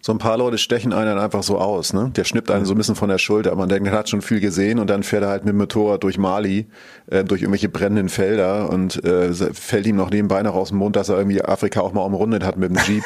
so 0.00 0.12
ein 0.12 0.18
paar 0.18 0.38
Leute 0.38 0.58
stechen 0.58 0.92
einen 0.92 1.18
einfach 1.18 1.42
so 1.42 1.58
aus, 1.58 1.92
ne? 1.92 2.12
Der 2.14 2.24
schnippt 2.24 2.50
einen 2.50 2.64
so 2.64 2.74
ein 2.74 2.78
bisschen 2.78 2.94
von 2.94 3.08
der 3.08 3.18
Schulter. 3.18 3.54
Man 3.56 3.68
denkt, 3.68 3.88
er 3.88 3.94
hat 3.94 4.08
schon 4.08 4.22
viel 4.22 4.40
gesehen 4.40 4.78
und 4.78 4.88
dann 4.88 5.02
fährt 5.02 5.24
er 5.24 5.28
halt 5.28 5.44
mit 5.44 5.52
dem 5.52 5.58
Motorrad 5.58 6.02
durch 6.04 6.18
Mali, 6.18 6.66
äh, 7.10 7.24
durch 7.24 7.42
irgendwelche 7.42 7.68
brennenden 7.68 8.08
Felder 8.08 8.70
und 8.70 9.02
äh, 9.04 9.32
fällt 9.32 9.86
ihm 9.86 9.96
noch 9.96 10.10
nebenbei 10.10 10.42
noch 10.42 10.54
aus 10.54 10.68
dem 10.68 10.78
Mund, 10.78 10.96
dass 10.96 11.08
er 11.08 11.16
irgendwie 11.16 11.42
Afrika 11.42 11.80
auch 11.80 11.92
mal 11.92 12.02
umrundet 12.02 12.44
hat 12.44 12.56
mit 12.56 12.70
dem 12.70 12.78
Jeep. 12.86 13.04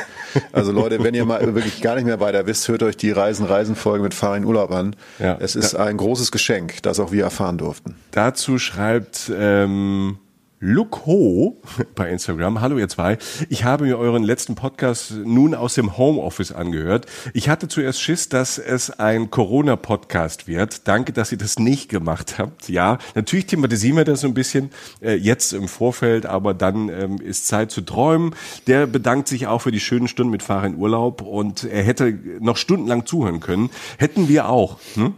Also 0.53 0.73
Leute, 0.73 1.03
wenn 1.03 1.15
ihr 1.15 1.25
mal 1.25 1.41
wirklich 1.55 1.81
gar 1.81 1.95
nicht 1.95 2.05
mehr 2.05 2.21
weiter 2.21 2.47
wisst, 2.47 2.69
hört 2.69 2.83
euch 2.83 2.97
die 2.97 3.11
Reisen-Reisen-Folge 3.11 4.03
mit 4.03 4.15
Farin 4.15 4.45
Urlaub 4.45 4.71
an. 4.71 4.95
Ja. 5.19 5.37
Es 5.41 5.57
ist 5.57 5.75
ein 5.75 5.97
großes 5.97 6.31
Geschenk, 6.31 6.83
das 6.83 7.01
auch 7.01 7.11
wir 7.13 7.25
erfahren 7.25 7.59
durften. 7.59 7.97
Dazu 8.11 8.59
schreibt 8.59 9.33
ähm, 9.35 10.19
Luke 10.65 11.07
Ho 11.07 11.61
bei 11.97 12.09
Instagram. 12.09 12.61
Hallo 12.61 12.79
ihr 12.79 12.89
zwei. 12.89 13.19
Ich 13.49 13.65
habe 13.65 13.85
mir 13.85 13.99
euren 13.99 14.23
letzten 14.23 14.55
Podcast 14.55 15.13
nun 15.25 15.57
aus 15.57 15.75
dem 15.75 15.99
Homeoffice 15.99 16.53
angehört. 16.53 17.07
Ich 17.35 17.49
hatte 17.49 17.67
zuerst 17.67 18.01
Schiss, 18.01 18.29
dass 18.29 18.59
es 18.59 18.89
ein 18.89 19.31
Corona-Podcast 19.31 20.47
wird. 20.47 20.87
Danke, 20.87 21.13
dass 21.13 21.33
ihr 21.33 21.39
das 21.39 21.59
nicht 21.59 21.89
gemacht 21.89 22.35
habt. 22.39 22.69
Ja, 22.69 22.99
natürlich 23.17 23.47
thematisieren 23.47 23.97
wir 23.97 24.05
das 24.05 24.21
so 24.21 24.29
ein 24.29 24.35
bisschen 24.35 24.71
äh, 25.01 25.15
jetzt 25.15 25.53
im 25.53 25.67
Vorfeld, 25.67 26.27
aber 26.27 26.55
dann 26.55 26.89
ähm, 26.91 27.17
ist 27.17 27.49
Zeit 27.49 27.73
zu 27.73 27.81
träumen. 27.81 28.37
Der 28.69 28.87
bedankt 28.87 29.27
sich 29.27 29.49
auch 29.49 29.63
für 29.63 29.73
die 29.73 29.81
schönen 29.81 30.07
Stunden 30.07 30.31
mit 30.31 30.45
Fahrer 30.45 30.67
in 30.67 30.77
Urlaub 30.77 31.23
und 31.23 31.65
er 31.65 31.83
hätte 31.83 32.17
noch 32.39 32.57
stundenlang 32.57 33.05
zuhören 33.05 33.41
können. 33.41 33.71
Hätten 33.99 34.29
wir 34.29 34.49
auch. 34.49 34.79
Hm? 34.95 35.15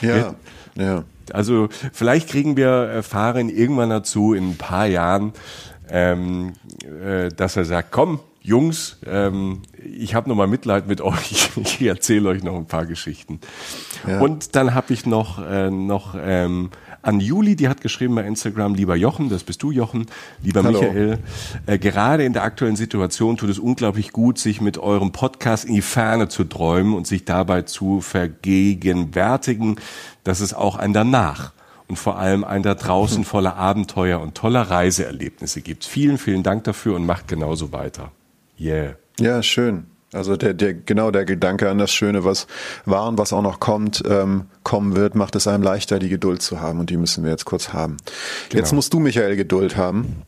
Ja, 0.00 0.36
ja. 0.76 1.04
Also 1.34 1.68
vielleicht 1.92 2.28
kriegen 2.28 2.56
wir 2.56 2.68
erfahren 2.68 3.48
irgendwann 3.48 3.90
dazu 3.90 4.34
in 4.34 4.50
ein 4.50 4.56
paar 4.56 4.86
Jahren, 4.86 5.32
ähm, 5.90 6.52
äh, 7.04 7.28
dass 7.28 7.56
er 7.56 7.64
sagt, 7.64 7.92
komm, 7.92 8.20
Jungs, 8.40 8.96
ähm, 9.06 9.62
ich 9.84 10.14
habe 10.14 10.28
noch 10.28 10.36
mal 10.36 10.46
Mitleid 10.46 10.86
mit 10.86 11.00
euch. 11.02 11.50
Ich 11.56 11.82
erzähle 11.82 12.30
euch 12.30 12.42
noch 12.42 12.56
ein 12.56 12.66
paar 12.66 12.86
Geschichten. 12.86 13.40
Ja. 14.06 14.20
Und 14.20 14.56
dann 14.56 14.74
habe 14.74 14.92
ich 14.92 15.06
noch 15.06 15.38
äh, 15.44 15.70
noch 15.70 16.14
ähm, 16.18 16.70
an 17.02 17.20
Juli, 17.20 17.56
die 17.56 17.68
hat 17.68 17.80
geschrieben 17.80 18.14
bei 18.16 18.24
Instagram, 18.24 18.74
lieber 18.74 18.96
Jochen, 18.96 19.28
das 19.28 19.44
bist 19.44 19.62
du 19.62 19.70
Jochen, 19.70 20.06
lieber 20.42 20.62
Hallo. 20.62 20.80
Michael, 20.80 21.18
äh, 21.66 21.78
gerade 21.78 22.24
in 22.24 22.32
der 22.32 22.42
aktuellen 22.42 22.76
Situation 22.76 23.36
tut 23.36 23.50
es 23.50 23.58
unglaublich 23.58 24.12
gut, 24.12 24.38
sich 24.38 24.60
mit 24.60 24.78
eurem 24.78 25.12
Podcast 25.12 25.64
in 25.64 25.74
die 25.74 25.82
Ferne 25.82 26.28
zu 26.28 26.44
träumen 26.44 26.94
und 26.94 27.06
sich 27.06 27.24
dabei 27.24 27.62
zu 27.62 28.00
vergegenwärtigen, 28.00 29.76
dass 30.28 30.40
es 30.40 30.52
auch 30.52 30.76
ein 30.76 30.92
danach 30.92 31.52
und 31.86 31.96
vor 31.96 32.18
allem 32.18 32.44
ein 32.44 32.62
da 32.62 32.74
draußen 32.74 33.24
voller 33.24 33.56
Abenteuer 33.56 34.20
und 34.20 34.34
toller 34.34 34.62
Reiseerlebnisse 34.62 35.62
gibt. 35.62 35.86
Vielen, 35.86 36.18
vielen 36.18 36.42
Dank 36.42 36.64
dafür 36.64 36.94
und 36.96 37.06
macht 37.06 37.28
genauso 37.28 37.72
weiter. 37.72 38.12
Yeah. 38.60 38.96
Ja, 39.18 39.42
schön. 39.42 39.86
Also 40.12 40.36
der, 40.36 40.52
der, 40.52 40.74
genau 40.74 41.10
der 41.10 41.24
Gedanke 41.24 41.70
an 41.70 41.78
das 41.78 41.92
Schöne, 41.92 42.24
was 42.24 42.46
war 42.84 43.08
und 43.08 43.16
was 43.16 43.32
auch 43.32 43.40
noch 43.40 43.58
kommt, 43.58 44.02
ähm, 44.06 44.46
kommen 44.64 44.96
wird, 44.96 45.14
macht 45.14 45.34
es 45.34 45.46
einem 45.46 45.62
leichter, 45.62 45.98
die 45.98 46.10
Geduld 46.10 46.42
zu 46.42 46.60
haben. 46.60 46.78
Und 46.78 46.90
die 46.90 46.98
müssen 46.98 47.24
wir 47.24 47.30
jetzt 47.30 47.46
kurz 47.46 47.72
haben. 47.72 47.96
Genau. 48.50 48.60
Jetzt 48.60 48.72
musst 48.72 48.92
du, 48.92 49.00
Michael, 49.00 49.36
Geduld 49.36 49.76
haben. 49.76 50.24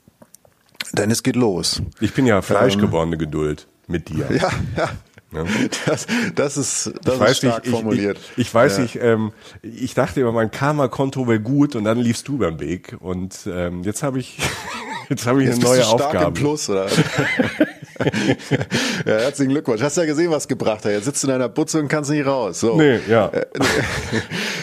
Denn 0.93 1.11
es 1.11 1.23
geht 1.23 1.37
los. 1.37 1.83
Ich 2.01 2.15
bin 2.15 2.25
ja 2.25 2.41
fleischgewordene 2.41 3.17
ähm, 3.17 3.21
Geduld 3.21 3.67
mit 3.87 4.09
dir. 4.09 4.27
Ja, 4.31 4.51
ja. 4.77 4.91
Ja. 5.33 5.45
Das, 5.87 6.07
das 6.35 6.57
ist, 6.57 6.93
das 7.05 7.17
ich 7.17 7.23
ist 7.23 7.37
stark 7.39 7.65
nicht, 7.65 7.73
formuliert. 7.73 8.19
Ich, 8.19 8.33
ich, 8.33 8.39
ich 8.49 8.55
weiß 8.55 8.77
ja. 8.77 8.83
nicht, 8.83 8.99
ähm, 9.01 9.33
ich 9.63 9.95
dachte 9.95 10.21
immer, 10.21 10.33
mein 10.33 10.51
Karma-Konto 10.51 11.27
wäre 11.27 11.41
gut 11.41 11.77
und 11.77 11.85
dann 11.85 11.99
liefst 11.99 12.29
du 12.29 12.39
beim 12.39 12.61
Weg. 12.61 12.97
Und 13.01 13.35
ähm, 13.47 13.83
jetzt 13.83 14.03
habe 14.03 14.19
ich, 14.19 14.39
jetzt 15.09 15.27
habe 15.27 15.43
ich 15.43 15.49
jetzt 15.49 15.59
eine 15.59 15.65
neue 15.65 15.79
bist 15.79 15.93
du 15.93 15.99
stark 15.99 16.15
Aufgabe. 16.15 16.27
Im 16.27 16.35
Plus, 16.35 16.69
oder? 16.69 16.87
ja, 19.07 19.15
herzlichen 19.19 19.51
Glückwunsch. 19.51 19.83
Hast 19.83 19.97
ja 19.97 20.05
gesehen, 20.05 20.31
was 20.31 20.49
gebracht 20.49 20.85
hat. 20.85 20.93
Jetzt 20.93 21.05
sitzt 21.05 21.23
du 21.23 21.29
in 21.29 21.33
deiner 21.33 21.49
Butze 21.49 21.81
und 21.81 21.89
kannst 21.89 22.11
nicht 22.11 22.27
raus. 22.27 22.61
So. 22.61 22.77
Nee, 22.77 23.01
ja. 23.09 23.29
Äh, 23.29 23.47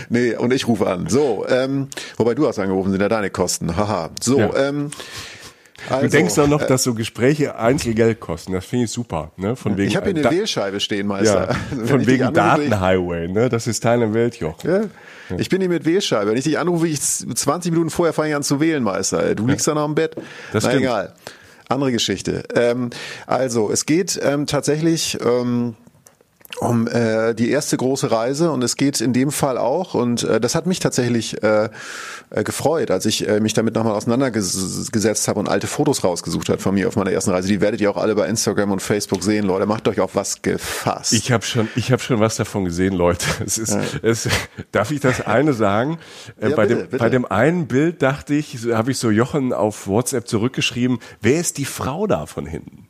nee, 0.09 0.35
und 0.35 0.53
ich 0.53 0.67
rufe 0.67 0.87
an. 0.87 1.07
So, 1.07 1.45
ähm, 1.47 1.87
wobei 2.17 2.35
du 2.35 2.47
hast 2.47 2.59
angerufen, 2.59 2.91
sind 2.91 3.01
ja 3.01 3.09
deine 3.09 3.29
Kosten. 3.29 3.75
Haha. 3.75 4.09
So, 4.21 4.39
ja. 4.39 4.55
ähm, 4.55 4.91
also, 5.89 6.01
du 6.03 6.09
denkst 6.09 6.35
doch 6.35 6.47
noch, 6.47 6.61
äh, 6.61 6.67
dass 6.67 6.83
so 6.83 6.93
Gespräche 6.93 7.55
Einzelgeld 7.57 8.19
kosten. 8.19 8.53
Das 8.53 8.65
finde 8.65 8.85
ich 8.85 8.91
super. 8.91 9.31
Ne? 9.37 9.55
Von 9.55 9.77
wegen, 9.77 9.89
ich 9.89 9.95
habe 9.95 10.11
hier 10.11 10.25
eine 10.25 10.35
Wählscheibe 10.35 10.79
stehen, 10.79 11.07
Meister. 11.07 11.49
Ja, 11.49 11.85
von 11.85 12.05
wegen 12.05 12.33
Datenhighway. 12.33 13.27
Ne? 13.27 13.49
Das 13.49 13.67
ist 13.67 13.85
deine 13.85 14.13
Welt, 14.13 14.35
Joch. 14.37 14.63
Ja. 14.63 14.81
Ich 15.37 15.49
bin 15.49 15.61
hier 15.61 15.69
mit 15.69 15.85
Wählscheibe. 15.85 16.31
Wenn 16.31 16.37
ich 16.37 16.45
dich 16.45 16.57
anrufe, 16.57 16.87
ich 16.87 17.01
20 17.01 17.71
Minuten 17.71 17.89
vorher 17.89 18.13
fange 18.13 18.29
ich 18.29 18.35
an 18.35 18.43
zu 18.43 18.59
wählen, 18.59 18.83
Meister. 18.83 19.35
Du 19.35 19.47
liegst 19.47 19.67
ja. 19.67 19.73
da 19.73 19.81
noch 19.81 19.87
im 19.87 19.95
Bett. 19.95 20.15
Das 20.53 20.63
Na, 20.63 20.69
stimmt. 20.69 20.83
egal. 20.83 21.13
Andere 21.69 21.91
Geschichte. 21.91 22.43
Ähm, 22.55 22.89
also, 23.25 23.71
es 23.71 23.85
geht 23.85 24.19
ähm, 24.23 24.47
tatsächlich 24.47 25.17
ähm, 25.21 25.75
um 26.59 26.87
äh, 26.87 27.33
die 27.33 27.51
erste 27.51 27.77
große 27.77 28.11
Reise 28.11 28.51
und 28.51 28.63
es 28.63 28.75
geht 28.75 28.99
in 29.01 29.13
dem 29.13 29.31
Fall 29.31 29.57
auch 29.57 29.93
und 29.93 30.23
äh, 30.23 30.39
das 30.39 30.55
hat 30.55 30.65
mich 30.65 30.79
tatsächlich 30.79 31.43
äh, 31.43 31.69
äh, 32.29 32.43
gefreut, 32.43 32.91
als 32.91 33.05
ich 33.05 33.27
äh, 33.27 33.39
mich 33.39 33.53
damit 33.53 33.75
nochmal 33.75 33.93
auseinandergesetzt 33.93 35.27
habe 35.27 35.39
und 35.39 35.47
alte 35.47 35.67
Fotos 35.67 36.03
rausgesucht 36.03 36.49
habe 36.49 36.59
von 36.59 36.73
mir 36.73 36.87
auf 36.87 36.95
meiner 36.95 37.11
ersten 37.11 37.31
Reise. 37.31 37.47
Die 37.47 37.61
werdet 37.61 37.79
ihr 37.79 37.91
auch 37.91 37.97
alle 37.97 38.15
bei 38.15 38.27
Instagram 38.27 38.71
und 38.71 38.81
Facebook 38.81 39.23
sehen, 39.23 39.45
Leute. 39.45 39.65
Macht 39.65 39.87
euch 39.87 39.99
auf 39.99 40.15
was 40.15 40.41
gefasst. 40.41 41.13
Ich 41.13 41.31
habe 41.31 41.45
schon, 41.45 41.69
ich 41.75 41.91
habe 41.91 42.01
schon 42.01 42.19
was 42.19 42.35
davon 42.37 42.65
gesehen, 42.65 42.93
Leute. 42.93 43.25
Es 43.45 43.57
ist, 43.57 43.73
ja. 43.73 43.81
es, 44.01 44.27
darf 44.71 44.91
ich 44.91 44.99
das 44.99 45.25
eine 45.25 45.53
sagen? 45.53 45.99
Äh, 46.39 46.49
ja, 46.49 46.55
bei 46.55 46.65
bitte, 46.65 46.81
dem, 46.81 46.89
bitte. 46.89 46.97
bei 46.97 47.09
dem 47.09 47.25
einen 47.25 47.67
Bild 47.67 48.01
dachte 48.01 48.33
ich, 48.33 48.57
habe 48.71 48.91
ich 48.91 48.97
so 48.97 49.09
Jochen 49.09 49.53
auf 49.53 49.87
WhatsApp 49.87 50.27
zurückgeschrieben. 50.27 50.99
Wer 51.21 51.39
ist 51.39 51.57
die 51.57 51.65
Frau 51.65 52.07
da 52.07 52.25
von 52.25 52.45
hinten? 52.45 52.87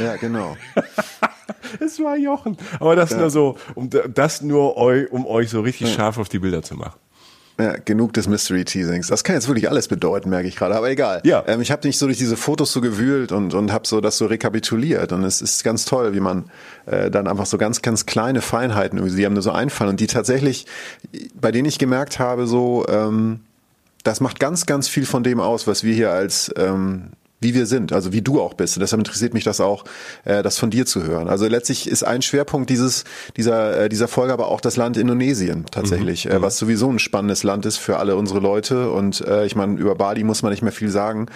Ja, 0.00 0.16
genau. 0.16 0.56
es 1.80 2.00
war 2.00 2.16
Jochen. 2.16 2.56
Aber 2.80 2.96
das 2.96 3.10
ja. 3.10 3.18
nur 3.18 3.30
so, 3.30 3.56
um 3.74 3.90
das 3.90 4.42
nur 4.42 4.76
eu, 4.76 5.06
um 5.10 5.26
euch 5.26 5.50
so 5.50 5.60
richtig 5.60 5.92
scharf 5.92 6.18
auf 6.18 6.28
die 6.28 6.38
Bilder 6.38 6.62
zu 6.62 6.74
machen. 6.74 6.98
Ja, 7.58 7.76
genug 7.82 8.12
des 8.12 8.28
Mystery-Teasings. 8.28 9.06
Das 9.06 9.24
kann 9.24 9.34
jetzt 9.34 9.48
wirklich 9.48 9.70
alles 9.70 9.88
bedeuten, 9.88 10.28
merke 10.28 10.46
ich 10.46 10.56
gerade. 10.56 10.76
Aber 10.76 10.90
egal. 10.90 11.22
Ja. 11.24 11.42
Ähm, 11.46 11.62
ich 11.62 11.70
habe 11.70 11.86
nicht 11.86 11.98
so 11.98 12.04
durch 12.04 12.18
diese 12.18 12.36
Fotos 12.36 12.70
so 12.70 12.82
gewühlt 12.82 13.32
und, 13.32 13.54
und 13.54 13.72
habe 13.72 13.86
so 13.86 14.02
das 14.02 14.18
so 14.18 14.26
rekapituliert. 14.26 15.10
Und 15.12 15.24
es 15.24 15.40
ist 15.40 15.64
ganz 15.64 15.86
toll, 15.86 16.12
wie 16.12 16.20
man 16.20 16.50
äh, 16.84 17.10
dann 17.10 17.26
einfach 17.26 17.46
so 17.46 17.56
ganz, 17.56 17.80
ganz 17.80 18.04
kleine 18.04 18.42
Feinheiten, 18.42 19.02
die 19.16 19.24
haben 19.24 19.32
nur 19.32 19.42
so 19.42 19.52
einfallen 19.52 19.90
und 19.90 20.00
die 20.00 20.06
tatsächlich, 20.06 20.66
bei 21.34 21.50
denen 21.50 21.66
ich 21.66 21.78
gemerkt 21.78 22.18
habe, 22.18 22.46
so, 22.46 22.84
ähm, 22.90 23.40
das 24.02 24.20
macht 24.20 24.38
ganz, 24.38 24.66
ganz 24.66 24.86
viel 24.86 25.06
von 25.06 25.22
dem 25.22 25.40
aus, 25.40 25.66
was 25.66 25.82
wir 25.82 25.94
hier 25.94 26.12
als 26.12 26.52
ähm, 26.58 27.12
wie 27.40 27.54
wir 27.54 27.66
sind, 27.66 27.92
also 27.92 28.12
wie 28.12 28.22
du 28.22 28.40
auch 28.40 28.54
bist. 28.54 28.76
Und 28.76 28.80
deshalb 28.80 29.00
interessiert 29.00 29.34
mich 29.34 29.44
das 29.44 29.60
auch, 29.60 29.84
äh, 30.24 30.42
das 30.42 30.58
von 30.58 30.70
dir 30.70 30.86
zu 30.86 31.04
hören. 31.04 31.28
Also 31.28 31.46
letztlich 31.46 31.88
ist 31.88 32.02
ein 32.02 32.22
Schwerpunkt 32.22 32.70
dieses 32.70 33.04
dieser 33.36 33.84
äh, 33.84 33.88
dieser 33.88 34.08
Folge 34.08 34.32
aber 34.32 34.48
auch 34.48 34.60
das 34.60 34.76
Land 34.76 34.96
Indonesien 34.96 35.66
tatsächlich, 35.70 36.24
mhm. 36.24 36.32
äh, 36.32 36.42
was 36.42 36.58
sowieso 36.58 36.90
ein 36.90 36.98
spannendes 36.98 37.42
Land 37.42 37.66
ist 37.66 37.76
für 37.76 37.98
alle 37.98 38.16
unsere 38.16 38.40
Leute. 38.40 38.90
Und 38.90 39.20
äh, 39.20 39.44
ich 39.46 39.54
meine, 39.54 39.76
über 39.76 39.94
Bali 39.94 40.24
muss 40.24 40.42
man 40.42 40.50
nicht 40.50 40.62
mehr 40.62 40.72
viel 40.72 40.90
sagen. 40.90 41.26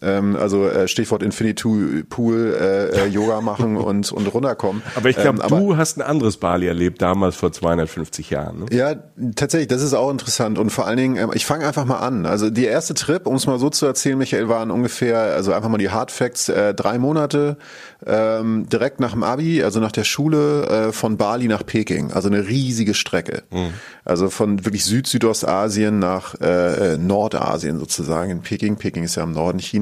Ähm, 0.00 0.36
also 0.36 0.66
äh, 0.66 0.88
Stichwort 0.88 1.22
Infinity 1.22 2.02
Pool, 2.08 2.56
äh, 2.58 3.04
äh, 3.04 3.06
Yoga 3.06 3.40
machen 3.40 3.76
und, 3.76 4.10
und 4.10 4.26
runterkommen. 4.34 4.82
Aber 4.96 5.08
ich 5.10 5.16
glaube, 5.16 5.42
ähm, 5.42 5.48
du 5.48 5.76
hast 5.76 5.98
ein 5.98 6.02
anderes 6.02 6.38
Bali 6.38 6.66
erlebt, 6.66 7.02
damals 7.02 7.36
vor 7.36 7.52
250 7.52 8.30
Jahren. 8.30 8.60
Ne? 8.60 8.66
Ja, 8.72 8.94
tatsächlich, 9.36 9.68
das 9.68 9.82
ist 9.82 9.94
auch 9.94 10.10
interessant. 10.10 10.58
Und 10.58 10.70
vor 10.70 10.86
allen 10.86 10.96
Dingen, 10.96 11.16
ähm, 11.16 11.30
ich 11.34 11.46
fange 11.46 11.66
einfach 11.66 11.84
mal 11.84 11.98
an. 11.98 12.26
Also 12.26 12.50
die 12.50 12.64
erste 12.64 12.94
Trip, 12.94 13.26
um 13.26 13.36
es 13.36 13.46
mal 13.46 13.58
so 13.58 13.70
zu 13.70 13.86
erzählen, 13.86 14.18
Michael, 14.18 14.48
waren 14.48 14.70
ungefähr, 14.70 15.18
also 15.18 15.52
einfach 15.52 15.68
mal 15.68 15.78
die 15.78 15.90
Hard 15.90 16.10
Facts, 16.10 16.48
äh, 16.48 16.74
drei 16.74 16.98
Monate 16.98 17.56
ähm, 18.04 18.68
direkt 18.68 18.98
nach 18.98 19.12
dem 19.12 19.22
Abi, 19.22 19.62
also 19.62 19.78
nach 19.78 19.92
der 19.92 20.04
Schule 20.04 20.66
äh, 20.88 20.92
von 20.92 21.16
Bali 21.16 21.46
nach 21.46 21.64
Peking. 21.64 22.12
Also 22.12 22.28
eine 22.28 22.48
riesige 22.48 22.94
Strecke. 22.94 23.44
Mhm. 23.50 23.74
Also 24.04 24.30
von 24.30 24.64
wirklich 24.64 24.84
Süd-Südostasien 24.84 26.00
nach 26.00 26.34
äh, 26.40 26.94
äh, 26.94 26.98
Nordasien 26.98 27.78
sozusagen 27.78 28.30
in 28.30 28.40
Peking. 28.40 28.76
Peking 28.76 29.04
ist 29.04 29.14
ja 29.14 29.22
im 29.22 29.32
Norden 29.32 29.58
Chinas. 29.58 29.81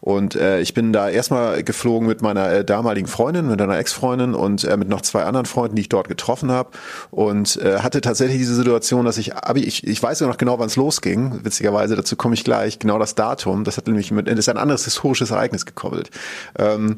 Und 0.00 0.34
äh, 0.34 0.60
ich 0.60 0.74
bin 0.74 0.92
da 0.92 1.08
erstmal 1.08 1.62
geflogen 1.62 2.08
mit 2.08 2.22
meiner 2.22 2.50
äh, 2.52 2.64
damaligen 2.64 3.06
Freundin, 3.06 3.48
mit 3.48 3.60
einer 3.60 3.78
Ex-Freundin 3.78 4.34
und 4.34 4.64
äh, 4.64 4.76
mit 4.76 4.88
noch 4.88 5.00
zwei 5.00 5.24
anderen 5.24 5.46
Freunden, 5.46 5.76
die 5.76 5.82
ich 5.82 5.88
dort 5.88 6.08
getroffen 6.08 6.50
habe. 6.50 6.70
Und 7.10 7.56
äh, 7.56 7.80
hatte 7.80 8.00
tatsächlich 8.00 8.38
diese 8.38 8.54
Situation, 8.54 9.04
dass 9.04 9.18
ich 9.18 9.34
Abi, 9.36 9.60
ich, 9.60 9.86
ich 9.86 10.02
weiß 10.02 10.20
noch 10.22 10.36
genau, 10.36 10.58
wann 10.58 10.66
es 10.66 10.76
losging. 10.76 11.40
Witzigerweise, 11.44 11.96
dazu 11.96 12.16
komme 12.16 12.34
ich 12.34 12.44
gleich, 12.44 12.78
genau 12.78 12.98
das 12.98 13.14
Datum. 13.14 13.64
Das 13.64 13.76
hat 13.76 13.86
nämlich 13.86 14.10
mit, 14.10 14.28
das 14.28 14.38
ist 14.38 14.48
ein 14.48 14.58
anderes 14.58 14.84
historisches 14.84 15.30
Ereignis 15.30 15.66
gekoppelt. 15.66 16.10
Ähm, 16.58 16.96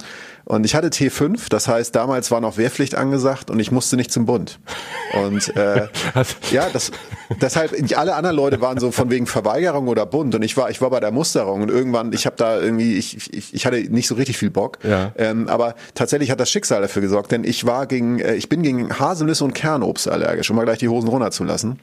und 0.51 0.65
ich 0.65 0.75
hatte 0.75 0.89
T5, 0.89 1.49
das 1.49 1.69
heißt, 1.69 1.95
damals 1.95 2.33
war 2.33 2.41
noch 2.41 2.57
Wehrpflicht 2.57 2.97
angesagt 2.97 3.51
und 3.51 3.61
ich 3.61 3.71
musste 3.71 3.97
nicht 3.97 4.11
zum 4.11 4.27
Bund. 4.27 4.59
Und 5.13 5.55
äh, 5.57 5.87
ja, 6.51 6.67
das, 6.73 6.91
deshalb, 7.41 7.73
alle 7.97 8.17
anderen 8.17 8.35
Leute 8.35 8.61
waren 8.61 8.79
so 8.81 8.91
von 8.91 9.11
wegen 9.11 9.27
Verweigerung 9.27 9.87
oder 9.87 10.07
Bund 10.07 10.35
und 10.35 10.43
ich 10.43 10.57
war, 10.57 10.69
ich 10.69 10.81
war 10.81 10.91
bei 10.91 10.99
der 10.99 11.13
Musterung 11.13 11.63
und 11.63 11.71
irgendwann, 11.71 12.13
ich 12.13 12.20
habe 12.27 12.37
da 12.37 12.61
irgendwie, 12.61 12.97
ich, 12.97 13.35
ich, 13.35 13.55
ich 13.55 13.67
hatte 13.67 13.77
nicht 13.77 14.09
so 14.09 14.15
richtig 14.15 14.39
viel 14.39 14.51
Bock. 14.51 14.79
Ja. 14.83 15.13
Ähm, 15.17 15.49
aber 15.49 15.75
tatsächlich 15.95 16.31
hat 16.31 16.41
das 16.41 16.51
Schicksal 16.51 16.81
dafür 16.83 17.03
gesorgt, 17.03 17.33
denn 17.33 17.45
ich 17.45 17.67
war 17.67 17.87
gegen, 17.87 18.19
äh, 18.19 18.35
ich 18.35 18.49
bin 18.49 18.63
gegen 18.63 18.99
Haselnüsse 18.99 19.45
und 19.45 19.55
Kernobst 19.55 20.09
allergisch, 20.09 20.51
um 20.51 20.57
mal 20.57 20.65
gleich 20.65 20.79
die 20.79 20.89
Hosen 20.89 21.09
runterzulassen. 21.09 21.81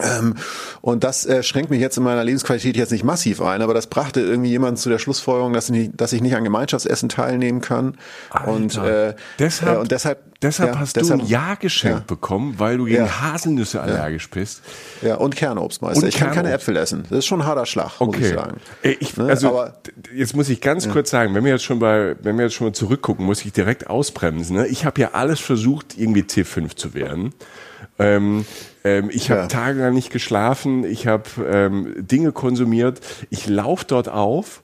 Ähm, 0.00 0.34
und 0.80 1.04
das 1.04 1.26
äh, 1.26 1.42
schränkt 1.42 1.70
mich 1.70 1.80
jetzt 1.80 1.98
in 1.98 2.02
meiner 2.02 2.24
Lebensqualität 2.24 2.76
jetzt 2.76 2.92
nicht 2.92 3.04
massiv 3.04 3.42
ein, 3.42 3.60
aber 3.60 3.74
das 3.74 3.88
brachte 3.88 4.20
irgendwie 4.20 4.48
jemanden 4.48 4.76
zu 4.76 4.88
der 4.88 4.98
Schlussfolgerung, 4.98 5.52
dass 5.52 5.66
ich 5.66 5.72
nicht, 5.72 5.92
dass 6.00 6.14
ich 6.14 6.22
nicht 6.22 6.34
an 6.34 6.44
Gemeinschaftsessen 6.44 7.10
teilnehmen 7.10 7.60
kann. 7.60 7.98
Alter. 8.30 8.50
Und, 8.50 8.78
äh, 8.78 9.14
deshalb, 9.38 9.76
äh, 9.76 9.80
und 9.80 9.90
deshalb, 9.90 10.22
deshalb 10.40 10.74
ja, 10.74 10.80
hast 10.80 10.96
deshalb, 10.96 11.20
du 11.20 11.26
ein 11.26 11.28
Ja 11.28 11.56
geschenkt 11.56 11.98
ja. 11.98 12.04
bekommen, 12.06 12.54
weil 12.56 12.78
du 12.78 12.86
gegen 12.86 13.04
ja. 13.04 13.20
Haselnüsse 13.20 13.82
allergisch 13.82 14.30
bist. 14.30 14.62
Ja, 15.02 15.16
und 15.16 15.36
Kernobstmeister. 15.36 16.02
Und 16.02 16.08
ich 16.08 16.14
Kernobst. 16.14 16.36
kann 16.36 16.44
keine 16.44 16.54
Äpfel 16.54 16.76
essen. 16.76 17.04
Das 17.10 17.18
ist 17.18 17.26
schon 17.26 17.42
ein 17.42 17.46
harter 17.46 17.66
Schlag, 17.66 18.00
okay. 18.00 18.18
muss 18.18 18.28
ich 18.28 18.34
sagen. 18.34 18.60
Ich, 18.82 19.16
ne, 19.18 19.26
also, 19.26 19.48
aber, 19.50 19.74
jetzt 20.14 20.34
muss 20.34 20.48
ich 20.48 20.62
ganz 20.62 20.88
kurz 20.88 21.10
sagen, 21.10 21.34
wenn 21.34 21.44
wir 21.44 21.52
jetzt 21.52 21.64
schon 21.64 21.78
bei, 21.78 22.16
wenn 22.22 22.38
wir 22.38 22.46
jetzt 22.46 22.54
schon 22.54 22.68
mal 22.68 22.72
zurückgucken, 22.72 23.26
muss 23.26 23.44
ich 23.44 23.52
direkt 23.52 23.90
ausbremsen. 23.90 24.56
Ne? 24.56 24.66
Ich 24.68 24.86
habe 24.86 24.98
ja 25.02 25.10
alles 25.12 25.38
versucht, 25.38 25.98
irgendwie 25.98 26.22
T5 26.22 26.76
zu 26.76 26.94
werden. 26.94 27.34
Ähm, 27.98 28.44
ähm, 28.84 29.10
ich 29.12 29.30
habe 29.30 29.42
ja. 29.42 29.46
tagelang 29.48 29.94
nicht 29.94 30.10
geschlafen, 30.10 30.84
ich 30.84 31.06
habe 31.06 31.24
ähm, 31.48 31.94
Dinge 31.98 32.32
konsumiert. 32.32 33.00
Ich 33.30 33.46
laufe 33.46 33.84
dort 33.86 34.08
auf, 34.08 34.62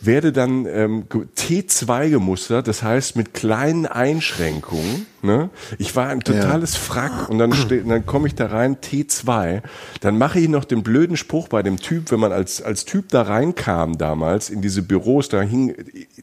werde 0.00 0.32
dann 0.32 0.66
ähm, 0.66 1.04
T2 1.08 2.10
gemustert, 2.10 2.68
das 2.68 2.82
heißt 2.82 3.16
mit 3.16 3.34
kleinen 3.34 3.86
Einschränkungen. 3.86 5.06
Ne? 5.22 5.50
Ich 5.78 5.96
war 5.96 6.08
ein 6.08 6.20
totales 6.20 6.74
ja. 6.74 6.78
Frack 6.78 7.28
und 7.28 7.38
dann, 7.38 7.52
dann 7.68 8.06
komme 8.06 8.28
ich 8.28 8.36
da 8.36 8.46
rein, 8.46 8.76
T2. 8.76 9.62
Dann 10.00 10.16
mache 10.16 10.38
ich 10.38 10.48
noch 10.48 10.64
den 10.64 10.84
blöden 10.84 11.16
Spruch 11.16 11.48
bei 11.48 11.62
dem 11.64 11.78
Typ, 11.78 12.12
wenn 12.12 12.20
man 12.20 12.30
als, 12.30 12.62
als 12.62 12.84
Typ 12.84 13.08
da 13.08 13.22
reinkam 13.22 13.98
damals 13.98 14.50
in 14.50 14.62
diese 14.62 14.82
Büros, 14.82 15.28
da 15.28 15.42
hing 15.42 15.74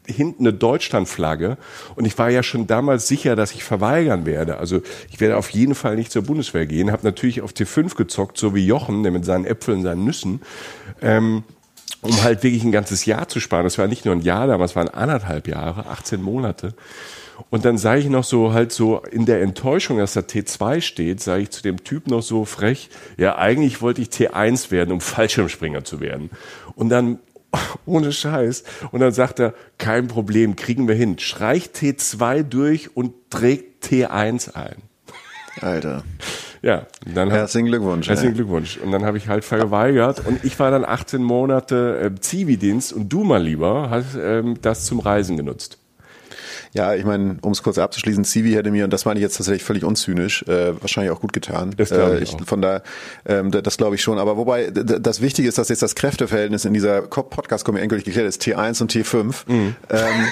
hinten 0.05 0.43
eine 0.43 0.53
Deutschlandflagge 0.53 1.57
und 1.95 2.05
ich 2.05 2.17
war 2.17 2.29
ja 2.29 2.43
schon 2.43 2.67
damals 2.67 3.07
sicher, 3.07 3.35
dass 3.35 3.51
ich 3.51 3.63
verweigern 3.63 4.25
werde. 4.25 4.57
Also 4.57 4.81
ich 5.09 5.19
werde 5.19 5.35
auf 5.37 5.49
jeden 5.49 5.75
Fall 5.75 5.95
nicht 5.95 6.11
zur 6.11 6.23
Bundeswehr 6.23 6.65
gehen, 6.65 6.91
habe 6.91 7.05
natürlich 7.05 7.41
auf 7.41 7.51
T5 7.51 7.95
gezockt, 7.95 8.37
so 8.37 8.55
wie 8.55 8.65
Jochen, 8.65 9.03
der 9.03 9.11
mit 9.11 9.25
seinen 9.25 9.45
Äpfeln, 9.45 9.83
seinen 9.83 10.05
Nüssen. 10.05 10.41
Ähm, 11.01 11.43
um 12.05 12.23
halt 12.23 12.43
wirklich 12.43 12.63
ein 12.63 12.71
ganzes 12.71 13.05
Jahr 13.05 13.27
zu 13.27 13.39
sparen. 13.39 13.63
Das 13.63 13.77
war 13.77 13.87
nicht 13.87 14.05
nur 14.05 14.15
ein 14.15 14.21
Jahr 14.21 14.47
damals, 14.47 14.75
waren 14.75 14.89
anderthalb 14.89 15.47
Jahre, 15.47 15.87
18 15.87 16.21
Monate. 16.21 16.73
Und 17.49 17.65
dann 17.65 17.77
sage 17.77 17.99
ich 17.99 18.09
noch 18.09 18.23
so 18.23 18.53
halt 18.53 18.71
so 18.71 18.99
in 18.99 19.25
der 19.25 19.41
Enttäuschung, 19.41 19.97
dass 19.97 20.13
da 20.13 20.21
T2 20.21 20.81
steht, 20.81 21.21
sage 21.21 21.43
ich 21.43 21.51
zu 21.51 21.61
dem 21.61 21.83
Typ 21.83 22.07
noch 22.07 22.21
so 22.21 22.45
frech, 22.45 22.89
ja 23.17 23.37
eigentlich 23.37 23.81
wollte 23.81 24.01
ich 24.01 24.07
T1 24.07 24.71
werden, 24.71 24.91
um 24.91 25.01
Fallschirmspringer 25.01 25.83
zu 25.83 25.99
werden. 25.99 26.29
Und 26.75 26.89
dann 26.89 27.19
ohne 27.85 28.11
Scheiß. 28.11 28.63
Und 28.91 28.99
dann 28.99 29.11
sagt 29.11 29.39
er, 29.39 29.53
kein 29.77 30.07
Problem, 30.07 30.55
kriegen 30.55 30.87
wir 30.87 30.95
hin. 30.95 31.19
Streicht 31.19 31.75
T2 31.75 32.43
durch 32.43 32.95
und 32.95 33.13
trägt 33.29 33.85
T1 33.85 34.55
ein. 34.55 34.75
Alter. 35.61 36.03
Ja, 36.61 36.87
dann 37.05 37.29
herzlichen 37.29 37.67
Glückwunsch. 37.67 38.07
Herzlichen. 38.07 38.33
Glückwunsch. 38.33 38.77
Und 38.77 38.91
dann 38.91 39.05
habe 39.05 39.17
ich 39.17 39.27
halt 39.27 39.45
verweigert 39.45 40.25
und 40.25 40.43
ich 40.43 40.59
war 40.59 40.71
dann 40.71 40.83
18 40.83 41.21
Monate 41.21 42.11
äh, 42.15 42.19
Zivildienst 42.19 42.91
und 42.91 43.09
du 43.09 43.23
mal 43.23 43.41
lieber 43.41 43.89
hast 43.89 44.15
ähm, 44.19 44.57
das 44.61 44.85
zum 44.85 44.99
Reisen 44.99 45.37
genutzt. 45.37 45.77
Ja, 46.75 46.93
ich 46.93 47.05
meine, 47.05 47.37
um 47.41 47.53
es 47.53 47.63
kurz 47.63 47.77
abzuschließen, 47.77 48.25
Civi 48.25 48.51
hätte 48.51 48.69
mir, 48.69 48.83
und 48.83 48.91
das 48.91 49.05
meine 49.05 49.17
ich 49.17 49.23
jetzt 49.23 49.37
tatsächlich 49.37 49.63
völlig 49.63 49.85
unzynisch, 49.85 50.43
äh, 50.43 50.73
wahrscheinlich 50.81 51.09
auch 51.13 51.21
gut 51.21 51.31
getan. 51.31 51.73
Das 51.77 51.89
glaube 51.89 52.19
ich, 52.19 52.33
äh, 52.33 52.35
ich 52.41 52.45
Von 52.45 52.61
da, 52.61 52.81
ähm, 53.25 53.49
das 53.49 53.77
glaube 53.77 53.95
ich 53.95 54.01
schon. 54.01 54.19
Aber 54.19 54.35
wobei, 54.35 54.71
das 54.71 55.21
Wichtige 55.21 55.47
ist, 55.47 55.57
dass 55.57 55.69
jetzt 55.69 55.81
das 55.81 55.95
Kräfteverhältnis 55.95 56.65
in 56.65 56.73
dieser 56.73 57.03
Podcast-Kombi 57.03 57.79
endgültig 57.79 58.03
geklärt 58.03 58.27
ist, 58.27 58.41
T1 58.41 58.81
und 58.81 58.91
T5. 58.91 59.35
Mhm. 59.47 59.75
Ähm, 59.89 60.25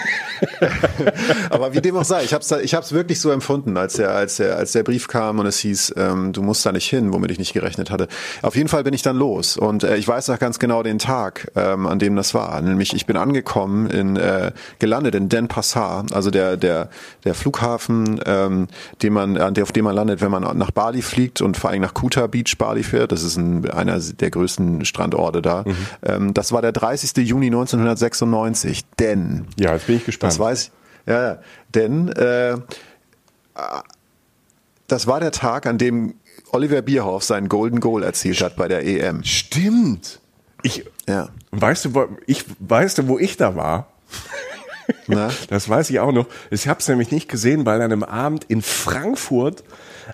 aber 1.49 1.73
wie 1.73 1.79
dem 1.79 1.95
auch 1.95 2.03
sei, 2.03 2.23
ich 2.25 2.33
habe 2.33 2.43
es 2.43 2.51
ich 2.51 2.73
hab's 2.73 2.91
wirklich 2.91 3.21
so 3.21 3.31
empfunden, 3.31 3.77
als 3.77 3.93
der, 3.93 4.11
als, 4.11 4.35
der, 4.35 4.57
als 4.57 4.73
der 4.73 4.83
Brief 4.83 5.07
kam 5.07 5.39
und 5.39 5.45
es 5.45 5.59
hieß, 5.59 5.93
ähm, 5.95 6.33
du 6.33 6.41
musst 6.41 6.65
da 6.65 6.73
nicht 6.73 6.89
hin, 6.89 7.13
womit 7.13 7.31
ich 7.31 7.39
nicht 7.39 7.53
gerechnet 7.53 7.89
hatte. 7.89 8.09
Auf 8.41 8.57
jeden 8.57 8.67
Fall 8.67 8.83
bin 8.83 8.93
ich 8.93 9.01
dann 9.01 9.15
los. 9.15 9.55
Und 9.55 9.85
äh, 9.85 9.95
ich 9.95 10.09
weiß 10.09 10.27
noch 10.27 10.39
ganz 10.39 10.59
genau 10.59 10.83
den 10.83 10.99
Tag, 10.99 11.51
ähm, 11.55 11.87
an 11.87 11.99
dem 11.99 12.17
das 12.17 12.33
war. 12.33 12.59
Nämlich, 12.59 12.93
ich 12.93 13.05
bin 13.05 13.15
angekommen, 13.15 13.89
in, 13.89 14.17
äh, 14.17 14.51
gelandet 14.79 15.15
in 15.15 15.29
Den 15.29 15.47
Passar, 15.47 16.05
also 16.11 16.32
der, 16.33 16.57
der, 16.57 16.89
der 17.23 17.33
Flughafen, 17.33 18.19
ähm, 18.25 18.67
den 19.01 19.13
man, 19.13 19.37
auf 19.37 19.71
dem 19.71 19.85
man 19.85 19.95
landet, 19.95 20.21
wenn 20.21 20.31
man 20.31 20.57
nach 20.57 20.71
Bali 20.71 21.01
fliegt 21.01 21.41
und 21.41 21.57
vor 21.57 21.69
allem 21.69 21.81
nach 21.81 21.93
Kuta 21.93 22.27
Beach 22.27 22.57
Bali 22.57 22.83
fährt. 22.83 23.11
Das 23.11 23.23
ist 23.23 23.37
ein, 23.37 23.69
einer 23.69 23.99
der 23.99 24.29
größten 24.29 24.85
Strandorte 24.85 25.41
da. 25.41 25.63
Mhm. 25.65 25.75
Ähm, 26.03 26.33
das 26.33 26.51
war 26.51 26.61
der 26.61 26.71
30. 26.71 27.17
Juni 27.27 27.47
1996. 27.47 28.83
Denn. 28.99 29.47
Ja, 29.59 29.73
jetzt 29.73 29.87
bin 29.87 29.97
ich 29.97 30.05
gespannt. 30.05 30.33
Das 30.33 30.39
weiß 30.39 30.71
Ja, 31.05 31.39
denn 31.73 32.09
äh, 32.09 32.57
das 34.87 35.07
war 35.07 35.19
der 35.19 35.31
Tag, 35.31 35.65
an 35.65 35.77
dem 35.77 36.15
Oliver 36.51 36.81
Bierhoff 36.81 37.23
seinen 37.23 37.49
Golden 37.49 37.79
Goal 37.79 38.03
erzielt 38.03 38.41
hat 38.41 38.55
bei 38.55 38.67
der 38.67 38.85
EM. 38.85 39.23
Stimmt. 39.23 40.19
Ich, 40.61 40.85
ja. 41.07 41.29
Weißt 41.51 41.85
du, 41.85 41.95
wo, 41.95 42.07
ich, 42.25 42.45
weißt 42.59 42.99
du, 42.99 43.07
wo 43.07 43.19
ich 43.19 43.37
da 43.37 43.55
war? 43.55 43.87
Na? 45.07 45.29
Das 45.49 45.69
weiß 45.69 45.89
ich 45.89 45.99
auch 45.99 46.11
noch. 46.11 46.27
Ich 46.51 46.67
habe 46.67 46.79
es 46.79 46.87
nämlich 46.87 47.11
nicht 47.11 47.29
gesehen, 47.29 47.65
weil 47.65 47.81
an 47.81 47.91
einem 47.91 48.03
Abend 48.03 48.45
in 48.45 48.61
Frankfurt, 48.61 49.63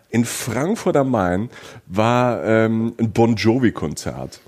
in 0.09 0.25
Frankfurt 0.25 0.95
am 0.95 1.11
Main, 1.11 1.49
war 1.87 2.43
ähm, 2.43 2.93
ein 2.99 3.11
Bon 3.11 3.35
Jovi-Konzert. 3.35 4.41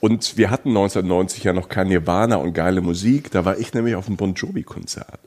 Und 0.00 0.36
wir 0.36 0.50
hatten 0.50 0.70
1990 0.70 1.44
ja 1.44 1.52
noch 1.52 1.68
kein 1.68 1.88
Nirvana 1.88 2.36
und 2.36 2.52
geile 2.52 2.80
Musik. 2.80 3.30
Da 3.30 3.44
war 3.44 3.58
ich 3.58 3.72
nämlich 3.74 3.94
auf 3.94 4.06
einem 4.06 4.16
Bon 4.16 4.34
Jovi-Konzert. 4.34 5.20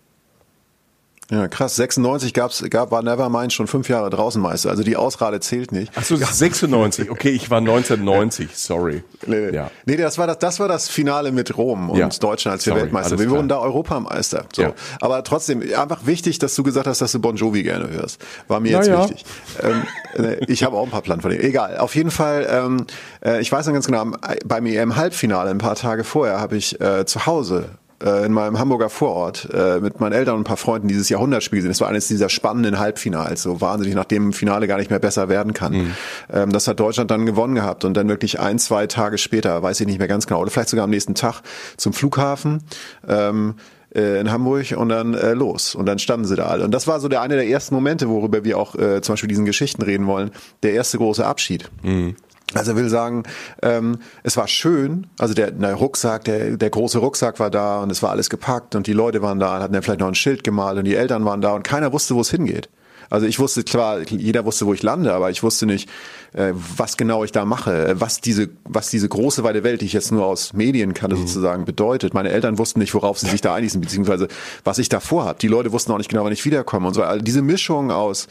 Ja, 1.32 1.48
krass. 1.48 1.76
96 1.76 2.34
gab's, 2.34 2.64
gab, 2.70 2.90
war 2.90 3.04
Nevermind 3.04 3.54
schon 3.54 3.68
fünf 3.68 3.88
Jahre 3.88 4.10
draußen 4.10 4.42
Meister. 4.42 4.72
Also 4.72 4.82
die 4.82 4.98
Ausrade 4.98 5.40
zählt 5.40 5.72
nicht. 5.72 5.92
Ach 5.96 6.04
so, 6.04 6.16
96. 6.20 7.12
Okay, 7.12 7.30
ich 7.30 7.52
war 7.52 7.60
1990. 7.60 8.50
Sorry. 8.56 9.04
Nee, 9.28 9.52
ja. 9.52 9.70
nee, 9.86 9.96
das 9.96 10.18
war 10.18 10.26
das, 10.26 10.40
das 10.40 10.60
war 10.60 10.68
das 10.68 10.90
Finale 10.90 11.32
mit 11.32 11.56
Rom 11.56 11.92
und 11.92 12.00
ja. 12.00 12.10
Deutschland 12.10 12.54
als 12.54 12.64
Sorry, 12.64 12.82
Weltmeister. 12.82 13.20
Wir 13.20 13.28
klar. 13.28 13.38
wurden 13.38 13.48
da 13.48 13.60
Europameister. 13.60 14.46
So. 14.56 14.64
Ja. 14.64 14.74
Aber 15.02 15.24
trotzdem, 15.24 15.62
einfach 15.62 16.08
wichtig, 16.08 16.40
dass 16.40 16.56
du 16.56 16.64
gesagt 16.64 16.88
hast, 16.88 17.02
dass 17.02 17.12
du 17.12 17.20
Bon 17.20 17.36
Jovi 17.36 17.62
gerne 17.62 17.90
hörst. 17.90 18.20
War 18.48 18.60
mir 18.60 18.72
jetzt 18.72 18.88
ja. 18.88 19.04
wichtig. 19.04 19.24
Ähm, 19.62 20.38
ich 20.48 20.64
habe 20.64 20.78
auch 20.78 20.84
ein 20.84 20.90
paar 20.92 21.04
Platten 21.04 21.22
von 21.22 21.30
dem. 21.30 21.42
Egal. 21.42 21.78
Auf 21.78 21.96
jeden 21.96 22.12
Fall, 22.12 22.48
ähm, 22.50 22.88
äh, 23.24 23.40
ich 23.40 23.52
weiß 23.52 23.68
noch 23.68 23.74
ganz 23.74 23.86
genau, 23.86 24.12
beim 24.46 24.66
EM-Halbfinale 24.66 25.52
ein 25.52 25.60
paar 25.60 25.76
Tage 25.76 26.04
vorher 26.04 26.40
habe 26.40 26.58
ich 26.58 26.82
äh, 26.82 27.06
zu 27.06 27.28
Hause 27.28 27.70
äh, 28.04 28.26
in 28.26 28.34
meinem 28.34 28.60
Hamburger 28.60 28.90
Vorort 28.90 29.50
äh, 29.54 29.80
mit 29.80 30.00
meinen 30.00 30.14
Eltern 30.14 30.36
und 30.36 30.42
ein 30.42 30.46
paar 30.46 30.58
Freunden 30.58 30.88
dieses 30.88 31.10
Jahrhundertspiel 31.10 31.58
gesehen. 31.58 31.72
Es 31.72 31.82
war 31.82 31.90
eines 31.90 32.08
dieser 32.08 32.30
spannenden 32.30 32.80
Halbfinals, 32.80 33.42
so 33.42 33.62
wahnsinnig, 33.62 33.96
nachdem 33.96 34.34
Finale 34.34 34.68
gar 34.68 34.78
nicht 34.78 34.90
mehr 34.90 35.00
besser 35.00 35.30
werden 35.30 35.54
kann. 35.54 35.74
Mhm. 35.74 35.96
Ähm, 36.32 36.52
das 36.52 36.68
hat 36.68 36.80
Deutschland 36.80 37.12
dann 37.12 37.26
gewonnen 37.26 37.56
gehabt 37.56 37.86
und 37.86 37.96
dann 37.96 38.08
wirklich 38.08 38.40
ein, 38.40 38.60
zwei 38.60 38.88
Tage 38.88 39.18
später, 39.18 39.62
weiß 39.62 39.80
ich 39.82 39.88
nicht 39.88 40.00
mehr 40.00 40.08
ganz 40.08 40.28
genau, 40.28 40.42
oder 40.42 40.52
vielleicht 40.52 40.70
sogar 40.70 40.84
am 40.84 40.90
nächsten 40.90 41.16
Tag 41.16 41.42
zum 41.78 41.94
Flughafen. 41.94 42.64
Ähm, 43.08 43.56
äh, 43.96 44.20
in 44.20 44.32
Hamburg 44.32 44.76
und 44.78 44.90
dann 44.90 45.16
äh, 45.16 45.34
los. 45.34 45.74
Und 45.76 45.86
dann 45.88 45.98
standen 45.98 46.26
sie 46.26 46.36
da 46.36 46.46
alle. 46.46 46.64
Und 46.64 46.72
das 46.72 46.86
war 46.88 47.00
so 47.00 47.08
der 47.08 47.22
eine 47.22 47.36
der 47.36 47.48
ersten 47.48 47.74
Momente, 47.74 48.08
worüber 48.08 48.44
wir 48.44 48.58
auch 48.58 48.76
äh, 48.76 49.02
zum 49.02 49.14
Beispiel 49.14 49.30
diesen 49.30 49.46
Geschichten 49.46 49.82
reden 49.82 50.06
wollen. 50.06 50.32
Der 50.62 50.74
erste 50.74 50.98
große 50.98 51.26
Abschied. 51.26 51.70
Mhm. 51.82 52.16
Also 52.56 52.76
will 52.76 52.90
sagen, 52.90 53.24
ähm, 53.62 54.00
es 54.24 54.36
war 54.36 54.48
schön, 54.48 55.06
also 55.20 55.36
der, 55.36 55.52
der 55.52 55.76
Rucksack, 55.76 56.24
der, 56.24 56.58
der 56.58 56.70
große 56.72 56.98
Rucksack 56.98 57.40
war 57.40 57.52
da 57.52 57.82
und 57.82 57.92
es 57.92 58.02
war 58.02 58.10
alles 58.10 58.30
gepackt 58.30 58.76
und 58.76 58.88
die 58.88 58.94
Leute 58.94 59.22
waren 59.22 59.40
da 59.40 59.58
und 59.58 59.64
hatten 59.64 59.74
ja 59.76 59.82
vielleicht 59.82 60.00
noch 60.00 60.08
ein 60.08 60.16
Schild 60.16 60.44
gemalt 60.44 60.78
und 60.78 60.86
die 60.86 60.96
Eltern 60.96 61.26
waren 61.26 61.42
da 61.42 61.54
und 61.54 61.64
keiner 61.64 61.94
wusste, 61.94 62.16
wo 62.16 62.22
es 62.22 62.32
hingeht. 62.32 62.70
Also 63.10 63.26
ich 63.26 63.40
wusste 63.40 63.66
zwar, 63.66 64.02
jeder 64.02 64.46
wusste, 64.46 64.66
wo 64.66 64.74
ich 64.74 64.84
lande, 64.84 65.14
aber 65.14 65.32
ich 65.32 65.42
wusste 65.42 65.66
nicht, 65.66 65.90
äh, 66.34 66.54
was 66.54 66.96
genau 66.96 67.24
ich 67.24 67.32
da 67.32 67.44
mache, 67.44 67.96
was 68.00 68.22
diese, 68.22 68.50
was 68.66 68.90
diese 68.90 69.10
große 69.10 69.44
weite 69.44 69.64
Welt, 69.64 69.82
die 69.82 69.86
ich 69.86 69.94
jetzt 69.94 70.12
nur 70.12 70.26
aus 70.26 70.54
Medien 70.54 70.94
kannte, 70.94 71.16
mhm. 71.16 71.22
sozusagen 71.22 71.66
bedeutet. 71.66 72.14
Meine 72.14 72.30
Eltern 72.30 72.58
wussten 72.60 72.80
nicht, 72.80 72.94
worauf 72.94 73.18
sie 73.18 73.28
sich 73.28 73.42
da 73.42 73.56
einließen, 73.56 73.82
beziehungsweise 73.82 74.28
was 74.64 74.78
ich 74.78 74.90
da 74.90 75.00
vorhab. 75.00 75.40
Die 75.40 75.48
Leute 75.48 75.72
wussten 75.72 75.92
auch 75.92 75.98
nicht 75.98 76.10
genau, 76.10 76.24
wann 76.24 76.34
ich 76.34 76.46
wiederkomme 76.46 76.88
und 76.88 76.94
so. 76.94 77.02
Also 77.02 77.24
diese 77.24 77.42
Mischung 77.42 77.92
aus 77.92 78.28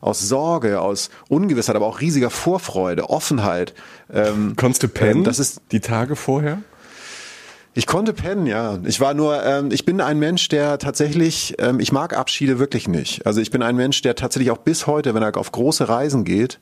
aus 0.00 0.20
Sorge, 0.20 0.80
aus 0.80 1.10
Ungewissheit, 1.28 1.76
aber 1.76 1.86
auch 1.86 2.00
riesiger 2.00 2.30
Vorfreude, 2.30 3.10
Offenheit. 3.10 3.74
Ähm, 4.12 4.54
Konntest 4.56 4.82
du 4.82 4.88
pennen? 4.88 5.18
Ähm, 5.18 5.24
das 5.24 5.38
ist 5.38 5.60
die 5.72 5.80
Tage 5.80 6.16
vorher? 6.16 6.58
Ich 7.74 7.86
konnte 7.86 8.12
pennen, 8.12 8.46
ja. 8.46 8.78
Ich 8.84 9.00
war 9.00 9.14
nur, 9.14 9.44
ähm, 9.44 9.70
ich 9.70 9.84
bin 9.84 10.00
ein 10.00 10.18
Mensch, 10.18 10.48
der 10.48 10.78
tatsächlich, 10.78 11.54
ähm, 11.58 11.78
ich 11.78 11.92
mag 11.92 12.16
Abschiede 12.16 12.58
wirklich 12.58 12.88
nicht. 12.88 13.24
Also 13.24 13.40
ich 13.40 13.50
bin 13.50 13.62
ein 13.62 13.76
Mensch, 13.76 14.02
der 14.02 14.16
tatsächlich 14.16 14.50
auch 14.50 14.58
bis 14.58 14.86
heute, 14.86 15.14
wenn 15.14 15.22
er 15.22 15.36
auf 15.36 15.52
große 15.52 15.88
Reisen 15.88 16.24
geht, 16.24 16.58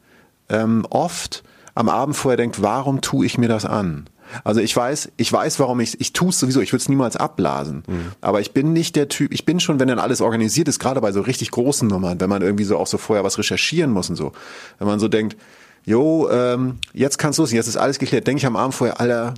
ähm, 0.50 0.86
oft 0.90 1.42
am 1.74 1.88
Abend 1.88 2.16
vorher 2.16 2.36
denkt, 2.36 2.60
warum 2.60 3.00
tue 3.00 3.24
ich 3.24 3.38
mir 3.38 3.48
das 3.48 3.64
an? 3.64 4.08
Also 4.44 4.60
ich 4.60 4.76
weiß, 4.76 5.12
ich 5.16 5.32
weiß, 5.32 5.58
warum 5.60 5.80
ich 5.80 6.00
ich 6.00 6.12
tue 6.12 6.30
es 6.30 6.38
sowieso. 6.38 6.60
Ich 6.60 6.72
würde 6.72 6.82
es 6.82 6.88
niemals 6.88 7.16
abblasen. 7.16 7.82
Mhm. 7.86 8.12
Aber 8.20 8.40
ich 8.40 8.52
bin 8.52 8.72
nicht 8.72 8.96
der 8.96 9.08
Typ. 9.08 9.32
Ich 9.32 9.44
bin 9.44 9.60
schon, 9.60 9.80
wenn 9.80 9.88
dann 9.88 9.98
alles 9.98 10.20
organisiert 10.20 10.68
ist, 10.68 10.78
gerade 10.78 11.00
bei 11.00 11.12
so 11.12 11.20
richtig 11.20 11.50
großen 11.50 11.88
Nummern, 11.88 12.20
wenn 12.20 12.30
man 12.30 12.42
irgendwie 12.42 12.64
so 12.64 12.76
auch 12.78 12.86
so 12.86 12.98
vorher 12.98 13.24
was 13.24 13.38
recherchieren 13.38 13.90
muss 13.90 14.10
und 14.10 14.16
so, 14.16 14.32
wenn 14.78 14.86
man 14.86 14.98
so 14.98 15.08
denkt, 15.08 15.36
jo, 15.84 16.28
ähm, 16.30 16.78
jetzt 16.92 17.16
kannst 17.18 17.38
du 17.38 17.44
es, 17.44 17.52
jetzt 17.52 17.68
ist 17.68 17.76
alles 17.76 17.98
geklärt. 17.98 18.26
Denke 18.26 18.38
ich 18.38 18.46
am 18.46 18.56
Abend 18.56 18.74
vorher, 18.74 19.00
Alter, 19.00 19.34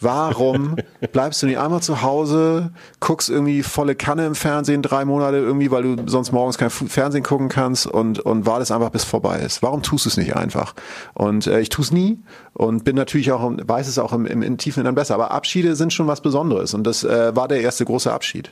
Warum 0.00 0.76
bleibst 1.12 1.42
du 1.42 1.46
nicht 1.46 1.58
einmal 1.58 1.82
zu 1.82 2.02
Hause, 2.02 2.70
guckst 3.00 3.28
irgendwie 3.28 3.62
volle 3.62 3.96
Kanne 3.96 4.26
im 4.26 4.34
Fernsehen 4.34 4.82
drei 4.82 5.04
Monate 5.04 5.38
irgendwie, 5.38 5.70
weil 5.70 5.82
du 5.82 5.96
sonst 6.06 6.30
morgens 6.30 6.56
kein 6.56 6.70
Fernsehen 6.70 7.24
gucken 7.24 7.48
kannst 7.48 7.86
und, 7.86 8.20
und 8.20 8.46
wartest 8.46 8.70
einfach, 8.70 8.90
bis 8.90 9.04
vorbei 9.04 9.40
ist? 9.40 9.62
Warum 9.62 9.82
tust 9.82 10.04
du 10.04 10.10
es 10.10 10.16
nicht 10.16 10.36
einfach? 10.36 10.74
Und 11.14 11.46
äh, 11.46 11.60
ich 11.60 11.68
tue 11.68 11.84
es 11.84 11.90
nie 11.90 12.18
und 12.52 12.84
bin 12.84 12.94
natürlich 12.94 13.32
auch, 13.32 13.50
weiß 13.56 13.88
es 13.88 13.98
auch 13.98 14.12
im, 14.12 14.26
im, 14.26 14.42
im 14.42 14.56
tiefen 14.56 14.80
Innern 14.80 14.94
besser. 14.94 15.14
Aber 15.14 15.32
Abschiede 15.32 15.74
sind 15.74 15.92
schon 15.92 16.06
was 16.06 16.20
Besonderes 16.20 16.74
und 16.74 16.84
das 16.84 17.02
äh, 17.02 17.34
war 17.34 17.48
der 17.48 17.60
erste 17.60 17.84
große 17.84 18.12
Abschied. 18.12 18.50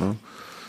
Ja. 0.00 0.14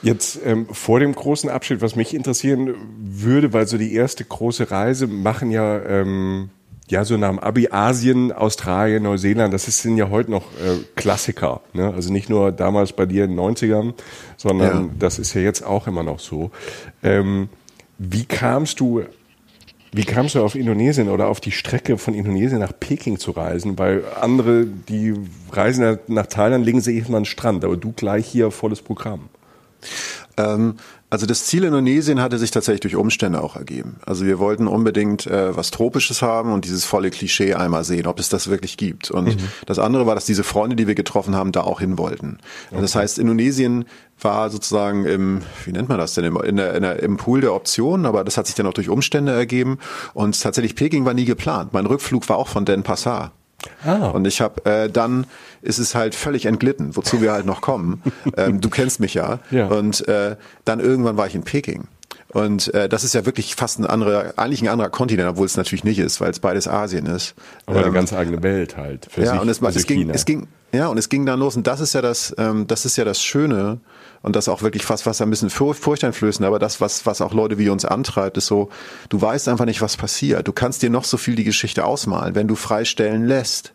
Jetzt 0.01 0.39
ähm, 0.45 0.67
vor 0.71 0.99
dem 0.99 1.15
großen 1.15 1.49
Abschied, 1.49 1.81
was 1.81 1.95
mich 1.95 2.13
interessieren 2.13 2.75
würde, 2.99 3.53
weil 3.53 3.65
so 3.65 3.77
die 3.77 3.93
erste 3.93 4.23
große 4.23 4.69
Reise 4.69 5.07
machen 5.07 5.49
ja 5.49 5.79
ähm, 5.81 6.49
ja, 6.87 7.03
so 7.03 7.17
nach 7.17 7.29
dem 7.29 7.39
Abi 7.39 7.69
Asien, 7.71 8.31
Australien, 8.31 9.03
Neuseeland, 9.03 9.53
das 9.53 9.65
sind 9.65 9.97
ja 9.97 10.09
heute 10.09 10.29
noch 10.29 10.43
äh, 10.53 10.83
Klassiker. 10.95 11.61
Ne? 11.73 11.91
Also 11.93 12.13
nicht 12.13 12.29
nur 12.29 12.51
damals 12.51 12.93
bei 12.93 13.05
dir 13.05 13.25
in 13.25 13.31
den 13.31 13.39
90ern, 13.39 13.93
sondern 14.37 14.83
ja. 14.85 14.89
das 14.99 15.17
ist 15.17 15.33
ja 15.33 15.41
jetzt 15.41 15.63
auch 15.63 15.87
immer 15.87 16.03
noch 16.03 16.19
so. 16.19 16.51
Ähm, 17.01 17.49
wie 17.97 18.25
kamst 18.25 18.79
du, 18.79 19.03
wie 19.91 20.03
kamst 20.03 20.35
du 20.35 20.43
auf 20.43 20.53
Indonesien 20.53 21.09
oder 21.09 21.27
auf 21.27 21.39
die 21.39 21.51
Strecke 21.51 21.97
von 21.97 22.13
Indonesien 22.13 22.59
nach 22.59 22.73
Peking 22.79 23.17
zu 23.17 23.31
reisen? 23.31 23.79
Weil 23.79 24.03
andere, 24.21 24.65
die 24.65 25.15
reisen 25.51 25.97
nach 26.07 26.27
Thailand, 26.27 26.65
legen 26.65 26.81
sie 26.81 27.01
mal 27.07 27.17
an 27.17 27.23
den 27.23 27.25
Strand, 27.25 27.65
aber 27.65 27.77
du 27.77 27.93
gleich 27.93 28.27
hier 28.27 28.51
volles 28.51 28.83
Programm. 28.83 29.29
Ähm, 30.37 30.75
also 31.15 31.27
das 31.27 31.45
Ziel 31.45 31.63
Indonesien 31.63 32.19
hatte 32.19 32.37
sich 32.37 32.51
tatsächlich 32.51 32.81
durch 32.81 32.97
Umstände 32.97 33.41
auch 33.41 33.55
ergeben. 33.55 34.01
Also 34.05 34.25
wir 34.25 34.37
wollten 34.37 34.67
unbedingt 34.67 35.25
äh, 35.25 35.55
was 35.55 35.71
Tropisches 35.71 36.21
haben 36.21 36.51
und 36.51 36.65
dieses 36.65 36.83
volle 36.83 37.09
Klischee 37.09 37.53
einmal 37.53 37.85
sehen, 37.85 38.05
ob 38.05 38.19
es 38.19 38.27
das 38.27 38.49
wirklich 38.49 38.75
gibt. 38.75 39.11
Und 39.11 39.27
mhm. 39.27 39.47
das 39.65 39.79
andere 39.79 40.05
war, 40.05 40.15
dass 40.15 40.25
diese 40.25 40.43
Freunde, 40.43 40.75
die 40.75 40.87
wir 40.87 40.95
getroffen 40.95 41.33
haben, 41.33 41.53
da 41.53 41.61
auch 41.61 41.79
hin 41.79 41.97
wollten. 41.97 42.39
Okay. 42.69 42.81
Das 42.81 42.95
heißt, 42.95 43.17
Indonesien 43.17 43.85
war 44.19 44.49
sozusagen 44.49 45.05
im, 45.05 45.41
wie 45.63 45.71
nennt 45.71 45.87
man 45.87 45.99
das 45.99 46.15
denn, 46.15 46.25
in 46.35 46.57
der, 46.57 46.73
in 46.73 46.81
der, 46.81 47.01
im 47.01 47.15
Pool 47.15 47.39
der 47.39 47.53
Optionen, 47.53 48.05
aber 48.05 48.25
das 48.25 48.35
hat 48.35 48.47
sich 48.47 48.55
dann 48.55 48.67
auch 48.67 48.73
durch 48.73 48.89
Umstände 48.89 49.31
ergeben. 49.31 49.77
Und 50.13 50.41
tatsächlich 50.41 50.75
Peking 50.75 51.05
war 51.05 51.13
nie 51.13 51.23
geplant. 51.23 51.71
Mein 51.71 51.85
Rückflug 51.85 52.27
war 52.27 52.35
auch 52.35 52.49
von 52.49 52.65
Denpasar. 52.65 53.31
Ah. 53.83 54.09
Und 54.09 54.25
ich 54.27 54.41
habe 54.41 54.65
äh, 54.65 54.89
dann 54.89 55.25
ist 55.61 55.79
es 55.79 55.95
halt 55.95 56.15
völlig 56.15 56.45
entglitten, 56.45 56.95
wozu 56.95 57.21
wir 57.21 57.31
halt 57.31 57.45
noch 57.45 57.61
kommen. 57.61 58.01
ähm, 58.37 58.61
du 58.61 58.69
kennst 58.69 58.99
mich 58.99 59.13
ja. 59.13 59.39
ja. 59.51 59.67
Und 59.67 60.07
äh, 60.07 60.35
dann 60.65 60.79
irgendwann 60.79 61.17
war 61.17 61.27
ich 61.27 61.35
in 61.35 61.43
Peking. 61.43 61.87
Und 62.35 62.73
äh, 62.73 62.89
das 62.89 63.05
ist 63.05 63.15
ja 63.15 63.25
wirklich 63.25 63.55
fast 63.55 63.79
ein 63.79 63.85
anderer, 63.85 64.33
eigentlich 64.35 64.61
ein 64.61 64.67
anderer 64.67 64.89
Kontinent, 64.89 65.29
obwohl 65.29 65.45
es 65.45 65.55
natürlich 65.55 65.85
nicht 65.85 65.99
ist, 65.99 66.19
weil 66.19 66.31
es 66.31 66.39
beides 66.39 66.67
Asien 66.67 67.05
ist. 67.05 67.33
Aber 67.65 67.77
ähm, 67.77 67.85
eine 67.85 67.93
ganz 67.93 68.11
eigene 68.11 68.43
Welt 68.43 68.75
halt. 68.75 69.07
Für 69.09 69.21
ja, 69.23 69.31
sich, 69.31 69.39
und 69.39 69.47
es, 69.47 69.61
es 69.61 69.87
ging, 69.87 70.09
es 70.09 70.25
ging, 70.25 70.47
ja, 70.73 70.87
und 70.87 70.97
es 70.97 71.07
ging 71.07 71.25
dann 71.25 71.39
los. 71.39 71.55
Und 71.55 71.65
das 71.65 71.79
ist 71.79 71.93
ja 71.93 72.01
das, 72.01 72.35
ähm, 72.37 72.67
das 72.67 72.83
ist 72.83 72.97
ja 72.97 73.05
das 73.05 73.23
Schöne 73.23 73.79
und 74.21 74.35
das 74.35 74.49
auch 74.49 74.63
wirklich 74.63 74.83
fast 74.83 75.05
was 75.05 75.21
ein 75.21 75.29
bisschen 75.29 75.49
furchteinflößend, 75.49 76.45
aber 76.45 76.59
das, 76.59 76.81
was, 76.81 77.05
was 77.05 77.21
auch 77.21 77.33
Leute 77.33 77.57
wie 77.57 77.69
uns 77.69 77.85
antreibt, 77.85 78.35
ist 78.35 78.47
so, 78.47 78.67
du 79.07 79.21
weißt 79.21 79.47
einfach 79.47 79.63
nicht, 79.63 79.81
was 79.81 79.95
passiert. 79.95 80.45
Du 80.45 80.51
kannst 80.51 80.83
dir 80.83 80.89
noch 80.89 81.05
so 81.05 81.15
viel 81.15 81.35
die 81.35 81.45
Geschichte 81.45 81.85
ausmalen. 81.85 82.35
Wenn 82.35 82.49
du 82.49 82.55
freistellen 82.55 83.27
lässt, 83.27 83.74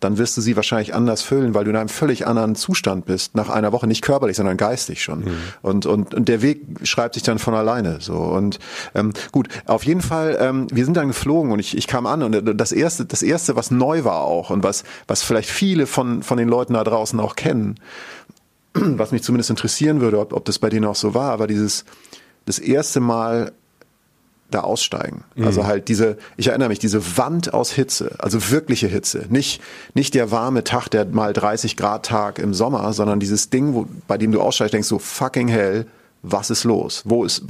dann 0.00 0.18
wirst 0.18 0.36
du 0.36 0.40
sie 0.40 0.56
wahrscheinlich 0.56 0.94
anders 0.94 1.22
füllen, 1.22 1.54
weil 1.54 1.64
du 1.64 1.70
in 1.70 1.76
einem 1.76 1.88
völlig 1.88 2.26
anderen 2.26 2.54
Zustand 2.56 3.04
bist, 3.04 3.34
nach 3.34 3.50
einer 3.50 3.72
Woche, 3.72 3.86
nicht 3.86 4.02
körperlich, 4.02 4.36
sondern 4.36 4.56
geistig 4.56 5.02
schon. 5.02 5.20
Mhm. 5.20 5.36
Und, 5.62 5.86
und, 5.86 6.14
und 6.14 6.28
der 6.28 6.42
Weg 6.42 6.62
schreibt 6.82 7.14
sich 7.14 7.22
dann 7.22 7.38
von 7.38 7.54
alleine. 7.54 8.00
So. 8.00 8.14
Und 8.14 8.58
ähm, 8.94 9.12
gut, 9.30 9.48
auf 9.66 9.84
jeden 9.84 10.00
Fall, 10.00 10.38
ähm, 10.40 10.66
wir 10.72 10.84
sind 10.84 10.96
dann 10.96 11.08
geflogen 11.08 11.52
und 11.52 11.58
ich, 11.58 11.76
ich 11.76 11.86
kam 11.86 12.06
an 12.06 12.22
und 12.22 12.58
das 12.58 12.72
erste, 12.72 13.04
das 13.04 13.22
erste, 13.22 13.56
was 13.56 13.70
neu 13.70 14.04
war 14.04 14.22
auch 14.22 14.50
und 14.50 14.62
was, 14.62 14.84
was 15.06 15.22
vielleicht 15.22 15.50
viele 15.50 15.86
von, 15.86 16.22
von 16.22 16.38
den 16.38 16.48
Leuten 16.48 16.74
da 16.74 16.82
draußen 16.82 17.20
auch 17.20 17.36
kennen, 17.36 17.76
was 18.74 19.12
mich 19.12 19.22
zumindest 19.22 19.50
interessieren 19.50 20.00
würde, 20.00 20.18
ob, 20.18 20.32
ob 20.32 20.44
das 20.46 20.58
bei 20.58 20.70
denen 20.70 20.86
auch 20.86 20.96
so 20.96 21.14
war, 21.14 21.38
war 21.38 21.46
dieses 21.46 21.84
das 22.46 22.58
erste 22.58 23.00
Mal 23.00 23.52
da 24.50 24.60
aussteigen. 24.60 25.24
Mhm. 25.34 25.46
Also 25.46 25.66
halt 25.66 25.88
diese, 25.88 26.16
ich 26.36 26.48
erinnere 26.48 26.68
mich, 26.68 26.78
diese 26.78 27.16
Wand 27.16 27.54
aus 27.54 27.72
Hitze, 27.72 28.16
also 28.18 28.50
wirkliche 28.50 28.86
Hitze. 28.86 29.26
Nicht, 29.28 29.62
nicht 29.94 30.14
der 30.14 30.30
warme 30.30 30.64
Tag, 30.64 30.88
der 30.88 31.06
mal 31.06 31.32
30 31.32 31.76
Grad 31.76 32.06
Tag 32.06 32.38
im 32.38 32.54
Sommer, 32.54 32.92
sondern 32.92 33.20
dieses 33.20 33.50
Ding, 33.50 33.74
wo, 33.74 33.86
bei 34.06 34.18
dem 34.18 34.32
du 34.32 34.40
aussteigst, 34.40 34.74
denkst 34.74 34.88
so 34.88 34.98
fucking 34.98 35.48
hell, 35.48 35.86
was 36.22 36.50
ist 36.50 36.64
los? 36.64 37.02
Wo 37.06 37.24
ist, 37.24 37.44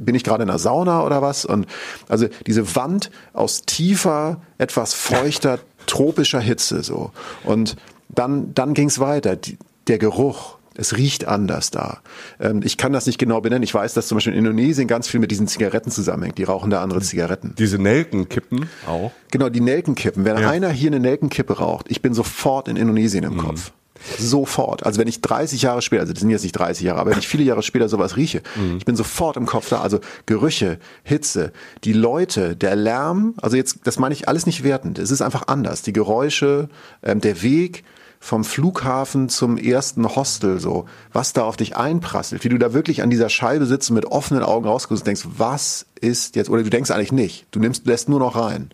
bin 0.00 0.14
ich 0.14 0.24
gerade 0.24 0.42
in 0.42 0.48
der 0.48 0.58
Sauna 0.58 1.04
oder 1.04 1.20
was? 1.20 1.44
Und 1.44 1.66
also 2.08 2.26
diese 2.46 2.74
Wand 2.74 3.10
aus 3.32 3.62
tiefer, 3.62 4.40
etwas 4.58 4.94
feuchter, 4.94 5.58
tropischer 5.86 6.40
Hitze 6.40 6.82
so. 6.82 7.10
Und 7.44 7.76
dann, 8.08 8.54
dann 8.54 8.74
ging's 8.74 8.98
weiter. 8.98 9.36
Die, 9.36 9.58
der 9.88 9.98
Geruch, 9.98 10.53
es 10.76 10.96
riecht 10.96 11.26
anders 11.26 11.70
da. 11.70 12.00
Ähm, 12.40 12.60
ich 12.64 12.76
kann 12.76 12.92
das 12.92 13.06
nicht 13.06 13.18
genau 13.18 13.40
benennen. 13.40 13.62
Ich 13.62 13.74
weiß, 13.74 13.94
dass 13.94 14.08
zum 14.08 14.16
Beispiel 14.16 14.32
in 14.32 14.40
Indonesien 14.40 14.88
ganz 14.88 15.08
viel 15.08 15.20
mit 15.20 15.30
diesen 15.30 15.46
Zigaretten 15.46 15.90
zusammenhängt. 15.90 16.38
Die 16.38 16.44
rauchen 16.44 16.70
da 16.70 16.82
andere 16.82 17.00
Zigaretten. 17.00 17.54
Diese 17.58 17.78
Nelkenkippen 17.78 18.68
auch? 18.86 19.12
Genau, 19.30 19.48
die 19.48 19.60
Nelkenkippen. 19.60 20.24
Wenn 20.24 20.38
ja. 20.38 20.50
einer 20.50 20.70
hier 20.70 20.90
eine 20.90 21.00
Nelkenkippe 21.00 21.58
raucht, 21.58 21.86
ich 21.88 22.02
bin 22.02 22.14
sofort 22.14 22.68
in 22.68 22.76
Indonesien 22.76 23.24
im 23.24 23.34
mhm. 23.34 23.38
Kopf. 23.38 23.72
Sofort. 24.18 24.84
Also 24.84 25.00
wenn 25.00 25.08
ich 25.08 25.20
30 25.20 25.62
Jahre 25.62 25.80
später, 25.80 26.02
also 26.02 26.12
das 26.12 26.20
sind 26.20 26.30
jetzt 26.30 26.42
nicht 26.42 26.52
30 26.52 26.84
Jahre, 26.84 27.00
aber 27.00 27.12
wenn 27.12 27.18
ich 27.18 27.28
viele 27.28 27.44
Jahre 27.44 27.62
später 27.62 27.88
sowas 27.88 28.16
rieche, 28.16 28.42
mhm. 28.56 28.76
ich 28.76 28.84
bin 28.84 28.96
sofort 28.96 29.36
im 29.36 29.46
Kopf 29.46 29.68
da. 29.70 29.80
Also 29.80 30.00
Gerüche, 30.26 30.78
Hitze, 31.04 31.52
die 31.84 31.92
Leute, 31.92 32.56
der 32.56 32.76
Lärm, 32.76 33.34
also 33.40 33.56
jetzt, 33.56 33.80
das 33.84 33.98
meine 33.98 34.14
ich 34.14 34.28
alles 34.28 34.46
nicht 34.46 34.62
wertend. 34.64 34.98
Es 34.98 35.10
ist 35.10 35.22
einfach 35.22 35.46
anders. 35.46 35.82
Die 35.82 35.92
Geräusche, 35.92 36.68
ähm, 37.02 37.20
der 37.20 37.42
Weg, 37.42 37.84
vom 38.24 38.42
Flughafen 38.42 39.28
zum 39.28 39.58
ersten 39.58 40.16
Hostel 40.16 40.58
so, 40.58 40.86
was 41.12 41.34
da 41.34 41.42
auf 41.42 41.58
dich 41.58 41.76
einprasselt, 41.76 42.42
wie 42.42 42.48
du 42.48 42.56
da 42.56 42.72
wirklich 42.72 43.02
an 43.02 43.10
dieser 43.10 43.28
Scheibe 43.28 43.66
sitzt 43.66 43.90
und 43.90 43.96
mit 43.96 44.06
offenen 44.06 44.42
Augen 44.42 44.64
rausguckst 44.64 45.02
und 45.02 45.06
denkst, 45.06 45.26
was 45.36 45.84
ist 46.00 46.34
jetzt, 46.34 46.48
oder 46.48 46.62
du 46.62 46.70
denkst 46.70 46.90
eigentlich 46.90 47.12
nicht, 47.12 47.46
du 47.50 47.60
nimmst, 47.60 47.86
lässt 47.86 48.08
nur 48.08 48.20
noch 48.20 48.34
rein. 48.34 48.70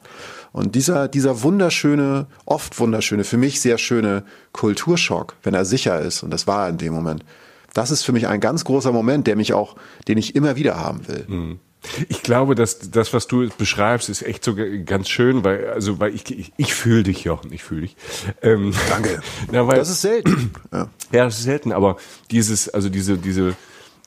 Und 0.52 0.76
dieser, 0.76 1.08
dieser 1.08 1.42
wunderschöne, 1.42 2.28
oft 2.44 2.78
wunderschöne, 2.78 3.24
für 3.24 3.38
mich 3.38 3.60
sehr 3.60 3.76
schöne 3.76 4.22
Kulturschock, 4.52 5.34
wenn 5.42 5.54
er 5.54 5.64
sicher 5.64 6.00
ist, 6.00 6.22
und 6.22 6.30
das 6.30 6.46
war 6.46 6.66
er 6.66 6.68
in 6.68 6.78
dem 6.78 6.94
Moment, 6.94 7.24
das 7.74 7.90
ist 7.90 8.04
für 8.04 8.12
mich 8.12 8.28
ein 8.28 8.38
ganz 8.38 8.64
großer 8.64 8.92
Moment, 8.92 9.26
der 9.26 9.34
mich 9.34 9.52
auch, 9.52 9.74
den 10.06 10.16
ich 10.16 10.36
immer 10.36 10.54
wieder 10.54 10.76
haben 10.76 11.08
will. 11.08 11.24
Mhm. 11.26 11.60
Ich 12.08 12.22
glaube, 12.22 12.54
dass 12.54 12.90
das, 12.90 13.14
was 13.14 13.26
du 13.26 13.48
beschreibst, 13.56 14.10
ist 14.10 14.22
echt 14.22 14.44
so 14.44 14.54
ganz 14.84 15.08
schön, 15.08 15.44
weil 15.44 15.70
also 15.70 15.98
weil 15.98 16.14
ich 16.14 16.30
ich, 16.30 16.52
ich 16.56 16.74
fühle 16.74 17.04
dich, 17.04 17.24
Jochen, 17.24 17.52
ich 17.52 17.62
fühle 17.62 17.82
dich. 17.82 17.96
Ähm, 18.42 18.72
Danke. 18.88 19.22
Na, 19.50 19.66
weil, 19.66 19.78
das 19.78 19.90
ist 19.90 20.02
selten. 20.02 20.52
Ja. 20.72 20.88
ja, 21.10 21.24
das 21.24 21.38
ist 21.38 21.44
selten. 21.44 21.72
Aber 21.72 21.96
dieses, 22.30 22.68
also 22.68 22.88
diese 22.88 23.16
diese 23.16 23.56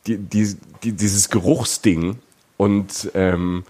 die, 0.07 0.17
die, 0.17 0.55
die 0.83 0.91
dieses 0.93 1.29
Geruchsding 1.29 2.19
und 2.57 3.11
ähm, 3.15 3.63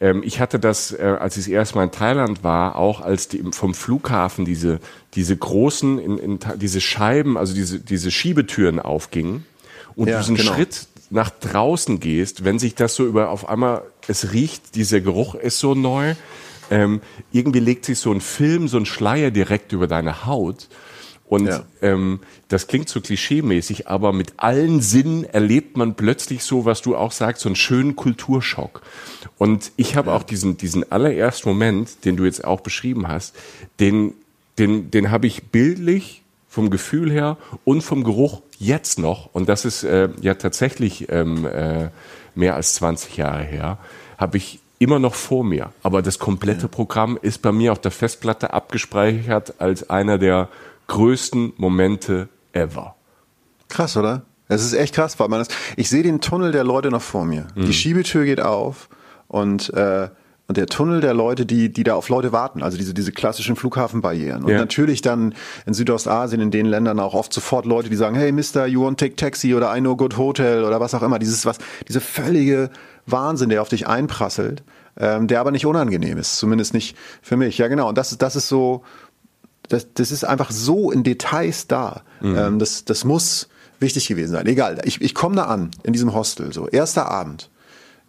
ähm, 0.00 0.22
ich 0.22 0.40
hatte 0.40 0.58
das, 0.58 0.92
äh, 0.92 1.16
als 1.18 1.36
ich 1.36 1.44
das 1.44 1.52
erste 1.52 1.76
Mal 1.76 1.84
in 1.84 1.90
Thailand 1.90 2.44
war, 2.44 2.76
auch 2.76 3.00
als 3.00 3.28
die, 3.28 3.42
vom 3.52 3.74
Flughafen 3.74 4.44
diese 4.44 4.80
diese 5.14 5.36
großen 5.36 5.98
in, 5.98 6.18
in, 6.18 6.38
diese 6.56 6.80
Scheiben, 6.80 7.38
also 7.38 7.54
diese 7.54 7.80
diese 7.80 8.10
Schiebetüren 8.10 8.78
aufgingen 8.78 9.46
und 9.94 10.08
ja, 10.08 10.18
diesen 10.18 10.36
genau. 10.36 10.54
Schritt 10.54 10.86
nach 11.10 11.30
draußen 11.30 12.00
gehst, 12.00 12.44
wenn 12.44 12.58
sich 12.58 12.74
das 12.74 12.94
so 12.94 13.04
über 13.06 13.30
auf 13.30 13.48
einmal, 13.48 13.82
es 14.08 14.32
riecht, 14.32 14.74
dieser 14.74 15.00
Geruch 15.00 15.34
ist 15.34 15.58
so 15.58 15.74
neu, 15.74 16.14
ähm, 16.70 17.00
irgendwie 17.32 17.60
legt 17.60 17.84
sich 17.84 17.98
so 17.98 18.12
ein 18.12 18.20
Film, 18.20 18.68
so 18.68 18.76
ein 18.76 18.86
Schleier 18.86 19.30
direkt 19.30 19.72
über 19.72 19.86
deine 19.86 20.26
Haut. 20.26 20.68
Und 21.28 21.46
ja. 21.46 21.64
ähm, 21.82 22.20
das 22.48 22.68
klingt 22.68 22.88
so 22.88 23.00
klischeemäßig, 23.00 23.88
aber 23.88 24.12
mit 24.12 24.34
allen 24.36 24.80
Sinnen 24.80 25.24
erlebt 25.24 25.76
man 25.76 25.94
plötzlich 25.94 26.44
so, 26.44 26.64
was 26.64 26.82
du 26.82 26.96
auch 26.96 27.10
sagst, 27.10 27.42
so 27.42 27.48
einen 27.48 27.56
schönen 27.56 27.96
Kulturschock. 27.96 28.82
Und 29.36 29.72
ich 29.76 29.96
habe 29.96 30.10
ja. 30.10 30.16
auch 30.16 30.22
diesen, 30.22 30.56
diesen 30.56 30.90
allerersten 30.90 31.48
Moment, 31.48 32.04
den 32.04 32.16
du 32.16 32.24
jetzt 32.24 32.44
auch 32.44 32.60
beschrieben 32.60 33.08
hast, 33.08 33.34
den, 33.80 34.14
den, 34.58 34.90
den 34.90 35.10
habe 35.10 35.26
ich 35.26 35.44
bildlich 35.44 36.22
vom 36.48 36.70
Gefühl 36.70 37.10
her 37.10 37.36
und 37.64 37.82
vom 37.82 38.04
Geruch 38.04 38.40
jetzt 38.58 38.98
noch, 38.98 39.30
und 39.32 39.48
das 39.48 39.64
ist 39.64 39.84
äh, 39.84 40.08
ja 40.20 40.34
tatsächlich 40.34 41.10
ähm, 41.10 41.46
äh, 41.46 41.90
mehr 42.34 42.54
als 42.54 42.74
20 42.74 43.16
Jahre 43.16 43.42
her, 43.42 43.78
habe 44.18 44.36
ich 44.36 44.60
immer 44.78 44.98
noch 44.98 45.14
vor 45.14 45.44
mir. 45.44 45.72
Aber 45.82 46.02
das 46.02 46.18
komplette 46.18 46.62
ja. 46.62 46.68
Programm 46.68 47.18
ist 47.20 47.42
bei 47.42 47.52
mir 47.52 47.72
auf 47.72 47.80
der 47.80 47.90
Festplatte 47.90 48.52
abgespeichert 48.52 49.54
als 49.58 49.88
einer 49.90 50.18
der 50.18 50.48
größten 50.86 51.54
Momente 51.56 52.28
ever. 52.52 52.94
Krass, 53.68 53.96
oder? 53.96 54.22
Es 54.48 54.64
ist 54.64 54.74
echt 54.74 54.94
krass, 54.94 55.18
weil 55.18 55.28
man 55.28 55.40
das, 55.40 55.48
ich 55.76 55.90
sehe 55.90 56.02
den 56.02 56.20
Tunnel 56.20 56.52
der 56.52 56.62
Leute 56.62 56.90
noch 56.90 57.02
vor 57.02 57.24
mir. 57.24 57.48
Mhm. 57.54 57.66
Die 57.66 57.72
Schiebetür 57.72 58.24
geht 58.24 58.40
auf 58.40 58.88
und 59.26 59.72
äh, 59.74 60.08
und 60.48 60.56
der 60.56 60.66
Tunnel 60.66 61.00
der 61.00 61.12
Leute, 61.12 61.44
die, 61.44 61.72
die 61.72 61.82
da 61.82 61.94
auf 61.94 62.08
Leute 62.08 62.30
warten, 62.30 62.62
also 62.62 62.78
diese, 62.78 62.94
diese 62.94 63.10
klassischen 63.10 63.56
Flughafenbarrieren. 63.56 64.44
Und 64.44 64.50
ja. 64.50 64.58
natürlich 64.58 65.02
dann 65.02 65.34
in 65.66 65.74
Südostasien, 65.74 66.40
in 66.40 66.50
den 66.52 66.66
Ländern 66.66 67.00
auch 67.00 67.14
oft 67.14 67.32
sofort 67.32 67.66
Leute, 67.66 67.88
die 67.88 67.96
sagen, 67.96 68.14
hey 68.14 68.30
Mister, 68.30 68.66
you 68.66 68.84
want 68.84 69.00
take 69.00 69.16
taxi 69.16 69.54
oder 69.54 69.76
I 69.76 69.80
know 69.80 69.96
good 69.96 70.16
hotel 70.16 70.64
oder 70.64 70.78
was 70.78 70.94
auch 70.94 71.02
immer. 71.02 71.18
Dieses 71.18 71.46
was, 71.46 71.58
diese 71.88 72.00
völlige 72.00 72.70
Wahnsinn, 73.06 73.48
der 73.48 73.60
auf 73.60 73.68
dich 73.68 73.88
einprasselt, 73.88 74.62
ähm, 74.96 75.26
der 75.26 75.40
aber 75.40 75.50
nicht 75.50 75.66
unangenehm 75.66 76.16
ist, 76.16 76.36
zumindest 76.36 76.74
nicht 76.74 76.96
für 77.22 77.36
mich. 77.36 77.58
Ja, 77.58 77.66
genau. 77.66 77.88
Und 77.88 77.98
das, 77.98 78.16
das 78.16 78.36
ist 78.36 78.48
so, 78.48 78.84
das, 79.68 79.92
das 79.94 80.12
ist 80.12 80.24
einfach 80.24 80.52
so 80.52 80.92
in 80.92 81.02
Details 81.02 81.66
da. 81.66 82.02
Mhm. 82.20 82.36
Ähm, 82.36 82.58
das, 82.60 82.84
das 82.84 83.04
muss 83.04 83.48
wichtig 83.80 84.06
gewesen 84.06 84.32
sein. 84.32 84.46
Egal, 84.46 84.80
ich, 84.84 85.00
ich 85.00 85.14
komme 85.14 85.34
da 85.34 85.46
an, 85.46 85.72
in 85.82 85.92
diesem 85.92 86.14
Hostel, 86.14 86.52
so, 86.52 86.68
erster 86.68 87.10
Abend. 87.10 87.50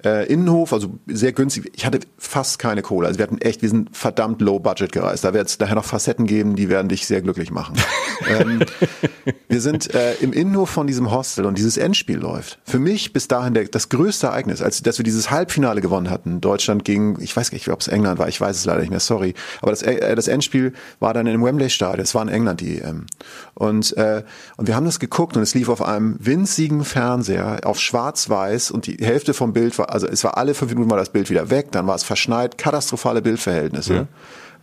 Äh, 0.05 0.31
Innenhof, 0.31 0.73
also 0.73 0.99
sehr 1.07 1.31
günstig. 1.31 1.71
Ich 1.75 1.83
hatte 1.83 2.01
fast 2.19 2.59
keine 2.59 2.83
Kohle. 2.83 3.07
Also 3.07 3.17
wir 3.17 3.23
hatten 3.23 3.39
echt, 3.39 3.63
wir 3.63 3.69
sind 3.69 3.97
verdammt 3.97 4.41
low 4.41 4.59
budget 4.59 4.91
gereist. 4.91 5.23
Da 5.23 5.33
wird 5.33 5.47
es 5.47 5.57
daher 5.57 5.73
noch 5.73 5.85
Facetten 5.85 6.27
geben, 6.27 6.55
die 6.55 6.69
werden 6.69 6.87
dich 6.87 7.07
sehr 7.07 7.23
glücklich 7.23 7.49
machen. 7.49 7.73
ähm, 8.39 8.63
wir 9.47 9.59
sind 9.59 9.95
äh, 9.95 10.13
im 10.15 10.33
Innenhof 10.33 10.69
von 10.69 10.85
diesem 10.85 11.11
Hostel 11.11 11.45
und 11.45 11.57
dieses 11.57 11.77
Endspiel 11.77 12.19
läuft. 12.19 12.59
Für 12.63 12.77
mich 12.77 13.11
bis 13.11 13.27
dahin 13.27 13.55
der, 13.55 13.65
das 13.65 13.89
größte 13.89 14.27
Ereignis, 14.27 14.61
als 14.61 14.83
dass 14.83 14.99
wir 14.99 15.03
dieses 15.03 15.31
Halbfinale 15.31 15.81
gewonnen 15.81 16.11
hatten. 16.11 16.41
Deutschland 16.41 16.85
gegen, 16.85 17.19
ich 17.19 17.35
weiß 17.35 17.51
nicht, 17.51 17.67
ob 17.69 17.81
es 17.81 17.87
England 17.87 18.19
war, 18.19 18.27
ich 18.27 18.39
weiß 18.39 18.55
es 18.55 18.65
leider 18.65 18.81
nicht 18.81 18.91
mehr, 18.91 18.99
sorry. 18.99 19.33
Aber 19.63 19.71
das, 19.71 19.81
äh, 19.81 20.15
das 20.15 20.27
Endspiel 20.27 20.73
war 20.99 21.15
dann 21.15 21.25
im 21.25 21.43
Wembley 21.43 21.71
Stadion. 21.71 22.03
Es 22.03 22.13
war 22.13 22.21
in 22.21 22.29
England 22.29 22.61
die 22.61 22.79
EM. 22.79 23.07
Und, 23.55 23.97
äh, 23.97 24.23
und 24.57 24.67
wir 24.67 24.75
haben 24.75 24.85
das 24.85 24.99
geguckt 24.99 25.35
und 25.37 25.41
es 25.41 25.55
lief 25.55 25.69
auf 25.69 25.81
einem 25.81 26.17
winzigen 26.19 26.83
Fernseher 26.85 27.61
auf 27.63 27.79
schwarz-weiß 27.79 28.69
und 28.69 28.85
die 28.85 28.97
Hälfte 29.03 29.33
vom 29.33 29.53
Bild 29.53 29.77
war 29.79 29.86
also 29.89 30.07
es 30.07 30.23
war 30.23 30.37
alle 30.37 30.53
fünf 30.53 30.71
Minuten 30.71 30.89
war 30.89 30.97
das 30.97 31.11
Bild 31.11 31.29
wieder 31.29 31.49
weg, 31.49 31.71
dann 31.71 31.87
war 31.87 31.95
es 31.95 32.03
verschneit, 32.03 32.57
katastrophale 32.57 33.21
Bildverhältnisse. 33.21 34.07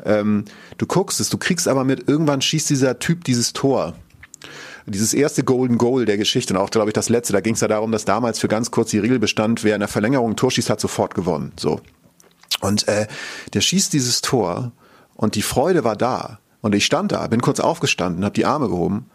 Ja. 0.05 0.19
Ähm, 0.19 0.45
du 0.79 0.87
guckst 0.87 1.21
es, 1.21 1.31
du 1.31 1.39
kriegst 1.39 1.69
aber 1.69 1.85
mit, 1.85 2.09
irgendwann 2.09 2.41
schießt 2.41 2.71
dieser 2.71 2.99
Typ 2.99 3.25
dieses 3.25 3.53
Tor. 3.53 3.95
Dieses 4.87 5.15
erste 5.15 5.45
Golden 5.45 5.79
Goal 5.79 6.05
der 6.05 6.19
Geschichte 6.19 6.53
und 6.53 6.61
auch, 6.61 6.69
glaube 6.69 6.91
ich, 6.91 6.93
das 6.93 7.09
letzte, 7.09 7.33
da 7.33 7.41
ging 7.41 7.55
es 7.55 7.61
ja 7.61 7.69
darum, 7.69 7.91
dass 7.91 8.05
damals 8.05 8.39
für 8.39 8.49
ganz 8.49 8.71
kurz 8.71 8.91
die 8.91 8.99
Regel 8.99 9.19
bestand, 9.19 9.65
wer 9.65 9.75
in 9.75 9.81
der 9.81 9.89
Verlängerung 9.89 10.33
ein 10.33 10.37
Tor 10.37 10.51
schießt, 10.51 10.69
hat 10.69 10.81
sofort 10.81 11.15
gewonnen. 11.15 11.53
So. 11.59 11.81
Und 12.61 12.87
äh, 12.87 13.07
der 13.55 13.63
schießt 13.63 13.93
dieses 13.95 14.21
Tor 14.21 14.73
und 15.15 15.37
die 15.37 15.43
Freude 15.43 15.85
war 15.85 15.97
da. 15.97 16.39
Und 16.61 16.75
ich 16.75 16.85
stand 16.85 17.13
da, 17.13 17.27
bin 17.29 17.41
kurz 17.41 17.61
aufgestanden, 17.61 18.25
habe 18.25 18.35
die 18.35 18.45
Arme 18.45 18.69
gehoben 18.69 19.07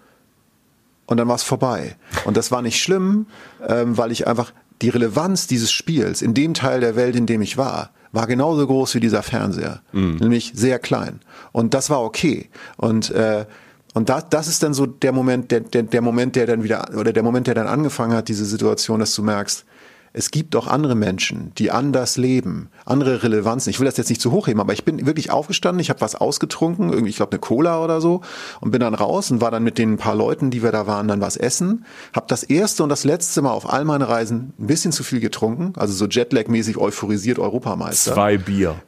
und 1.06 1.17
dann 1.17 1.28
war 1.28 1.36
es 1.36 1.43
vorbei. 1.43 1.95
Und 2.26 2.38
das 2.38 2.52
war 2.52 2.62
nicht 2.62 2.82
schlimm, 2.82 3.26
ähm, 3.67 3.98
weil 3.98 4.12
ich 4.12 4.28
einfach 4.28 4.54
die 4.82 4.89
Relevanz 4.89 5.48
dieses 5.48 5.72
Spiels 5.72 6.22
in 6.22 6.34
dem 6.34 6.54
Teil 6.54 6.80
der 6.80 6.96
Welt, 6.96 7.15
in 7.15 7.26
dem 7.26 7.42
ich 7.42 7.58
war, 7.58 7.92
war 8.12 8.28
genauso 8.28 8.65
groß 8.65 8.96
wie 8.96 9.00
dieser 9.00 9.24
Fernseher, 9.24 9.82
mhm. 9.92 10.15
nämlich 10.15 10.54
sehr 10.56 10.80
klein. 10.80 11.20
Und 11.52 11.74
das 11.74 11.89
war 11.89 12.02
okay. 12.02 12.50
Und 12.78 13.12
äh, 13.12 13.46
und 13.94 14.10
das, 14.10 14.30
das 14.30 14.48
ist 14.48 14.62
dann 14.62 14.74
so 14.74 14.86
der 14.86 15.12
Moment, 15.12 15.52
der, 15.52 15.62
der, 15.62 15.84
der 15.84 16.02
Moment, 16.02 16.36
der 16.36 16.46
dann 16.46 16.63
wieder 16.63 16.89
oder 16.96 17.12
der 17.12 17.24
Moment, 17.24 17.48
der 17.48 17.56
dann 17.56 17.68
angefangen 17.68 18.13
hat, 18.13 18.28
diese 18.28 18.46
Situation, 18.46 19.00
dass 19.00 19.15
du 19.15 19.24
merkst, 19.24 19.65
es 20.13 20.32
gibt 20.32 20.56
auch 20.56 20.67
andere 20.67 20.95
Menschen, 20.95 21.52
die 21.58 21.72
anders 21.72 22.17
leben, 22.17 22.69
andere 22.86 23.24
Relevanzen. 23.24 23.69
Ich 23.69 23.80
will 23.80 23.86
das 23.86 23.98
jetzt 23.98 24.10
nicht 24.10 24.22
zu 24.22 24.32
hoch 24.32 24.48
heben, 24.48 24.60
aber 24.60 24.74
ich 24.74 24.84
bin 24.84 25.06
wirklich 25.06 25.32
aufgestanden, 25.32 25.80
ich 25.80 25.89
habe 25.89 26.02
was 26.02 26.15
ausgetrunken, 26.15 26.89
irgendwie, 26.89 27.10
ich 27.10 27.17
glaube 27.17 27.34
eine 27.34 27.39
Cola 27.39 27.84
oder 27.84 28.02
so, 28.02 28.22
und 28.62 28.72
bin 28.72 28.82
dann 28.82 28.95
raus 28.95 29.32
und 29.32 29.41
war 29.41 29.52
dann 29.52 29.63
mit 29.63 29.78
den 29.78 29.98
paar 29.98 30.15
Leuten, 30.15 30.50
die 30.52 30.63
wir 30.63 30.72
da 30.72 30.88
waren, 30.88 31.08
dann 31.08 31.22
was 31.22 31.38
essen. 31.38 31.86
Hab 32.13 32.28
das 32.28 32.43
erste 32.43 32.84
und 32.84 32.89
das 32.89 33.04
letzte 33.04 33.41
Mal 33.41 33.52
auf 33.52 33.72
all 33.72 33.86
meinen 33.86 34.02
Reisen 34.02 34.54
ein 34.60 34.67
bisschen 34.67 34.91
zu 34.91 35.04
viel 35.04 35.19
getrunken, 35.19 35.74
also 35.76 35.93
so 35.93 36.06
Jetlag-mäßig 36.06 36.78
euphorisiert 36.78 37.39
Europameister. 37.39 38.13
Zwei 38.13 38.38
Bier. 38.38 38.82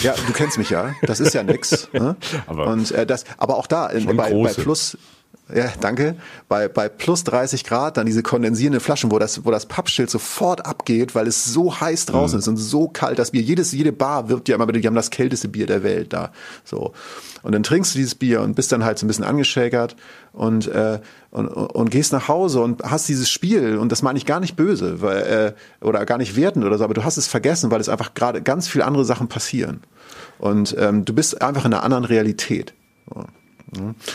Ja, 0.00 0.14
du 0.26 0.32
kennst 0.32 0.58
mich 0.58 0.70
ja. 0.70 0.94
Das 1.02 1.20
ist 1.20 1.34
ja 1.34 1.42
nix. 1.42 1.88
Ne? 1.92 2.16
aber 2.46 2.66
und 2.68 2.90
äh, 2.92 3.06
das, 3.06 3.24
aber 3.36 3.56
auch 3.56 3.66
da 3.66 3.90
bei, 4.06 4.32
bei 4.32 4.52
Plus 4.54 4.96
ja, 5.54 5.72
danke. 5.80 6.16
Bei, 6.48 6.68
bei 6.68 6.88
plus 6.88 7.24
30 7.24 7.64
Grad 7.64 7.96
dann 7.96 8.06
diese 8.06 8.22
kondensierenden 8.22 8.80
Flaschen, 8.80 9.10
wo 9.10 9.18
das, 9.18 9.44
wo 9.44 9.50
das 9.50 9.66
Pappschild 9.66 10.10
sofort 10.10 10.66
abgeht, 10.66 11.14
weil 11.14 11.26
es 11.26 11.44
so 11.44 11.80
heiß 11.80 12.06
draußen 12.06 12.36
mhm. 12.36 12.40
ist 12.40 12.48
und 12.48 12.56
so 12.56 12.88
kalt 12.88 13.18
das 13.18 13.32
Bier. 13.32 13.42
Jedes, 13.42 13.72
jede 13.72 13.92
Bar 13.92 14.28
wirbt 14.28 14.48
ja 14.48 14.56
immer, 14.56 14.66
die 14.66 14.86
haben 14.86 14.94
das 14.94 15.10
kälteste 15.10 15.48
Bier 15.48 15.66
der 15.66 15.82
Welt 15.82 16.12
da. 16.12 16.32
So. 16.64 16.92
Und 17.42 17.52
dann 17.52 17.62
trinkst 17.62 17.94
du 17.94 17.98
dieses 17.98 18.14
Bier 18.14 18.40
und 18.40 18.54
bist 18.54 18.72
dann 18.72 18.84
halt 18.84 18.98
so 18.98 19.06
ein 19.06 19.08
bisschen 19.08 19.24
angeschäkert 19.24 19.96
und, 20.32 20.68
äh, 20.68 21.00
und, 21.30 21.48
und 21.48 21.90
gehst 21.90 22.12
nach 22.12 22.28
Hause 22.28 22.60
und 22.60 22.82
hast 22.82 23.08
dieses 23.08 23.30
Spiel, 23.30 23.78
und 23.78 23.90
das 23.92 24.02
meine 24.02 24.18
ich 24.18 24.26
gar 24.26 24.40
nicht 24.40 24.56
böse, 24.56 25.00
weil, 25.02 25.54
äh, 25.80 25.84
oder 25.84 26.04
gar 26.06 26.18
nicht 26.18 26.36
wertend 26.36 26.64
oder 26.64 26.78
so, 26.78 26.84
aber 26.84 26.94
du 26.94 27.04
hast 27.04 27.16
es 27.16 27.26
vergessen, 27.26 27.70
weil 27.70 27.80
es 27.80 27.88
einfach 27.88 28.14
gerade 28.14 28.42
ganz 28.42 28.68
viele 28.68 28.84
andere 28.84 29.04
Sachen 29.04 29.28
passieren. 29.28 29.80
Und 30.38 30.74
ähm, 30.78 31.04
du 31.04 31.12
bist 31.14 31.42
einfach 31.42 31.64
in 31.64 31.72
einer 31.72 31.82
anderen 31.82 32.04
Realität. 32.04 32.74
So. 33.12 33.24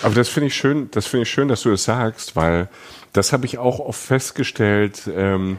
Aber 0.03 0.13
das 0.13 0.29
finde 0.29 0.47
ich 0.47 0.55
schön, 0.55 0.89
das 0.91 1.07
finde 1.07 1.23
ich 1.23 1.29
schön, 1.29 1.47
dass 1.47 1.63
du 1.63 1.71
das 1.71 1.83
sagst, 1.83 2.35
weil 2.35 2.69
das 3.13 3.33
habe 3.33 3.45
ich 3.45 3.57
auch 3.57 3.79
oft 3.79 3.99
festgestellt 3.99 5.09
ähm, 5.15 5.57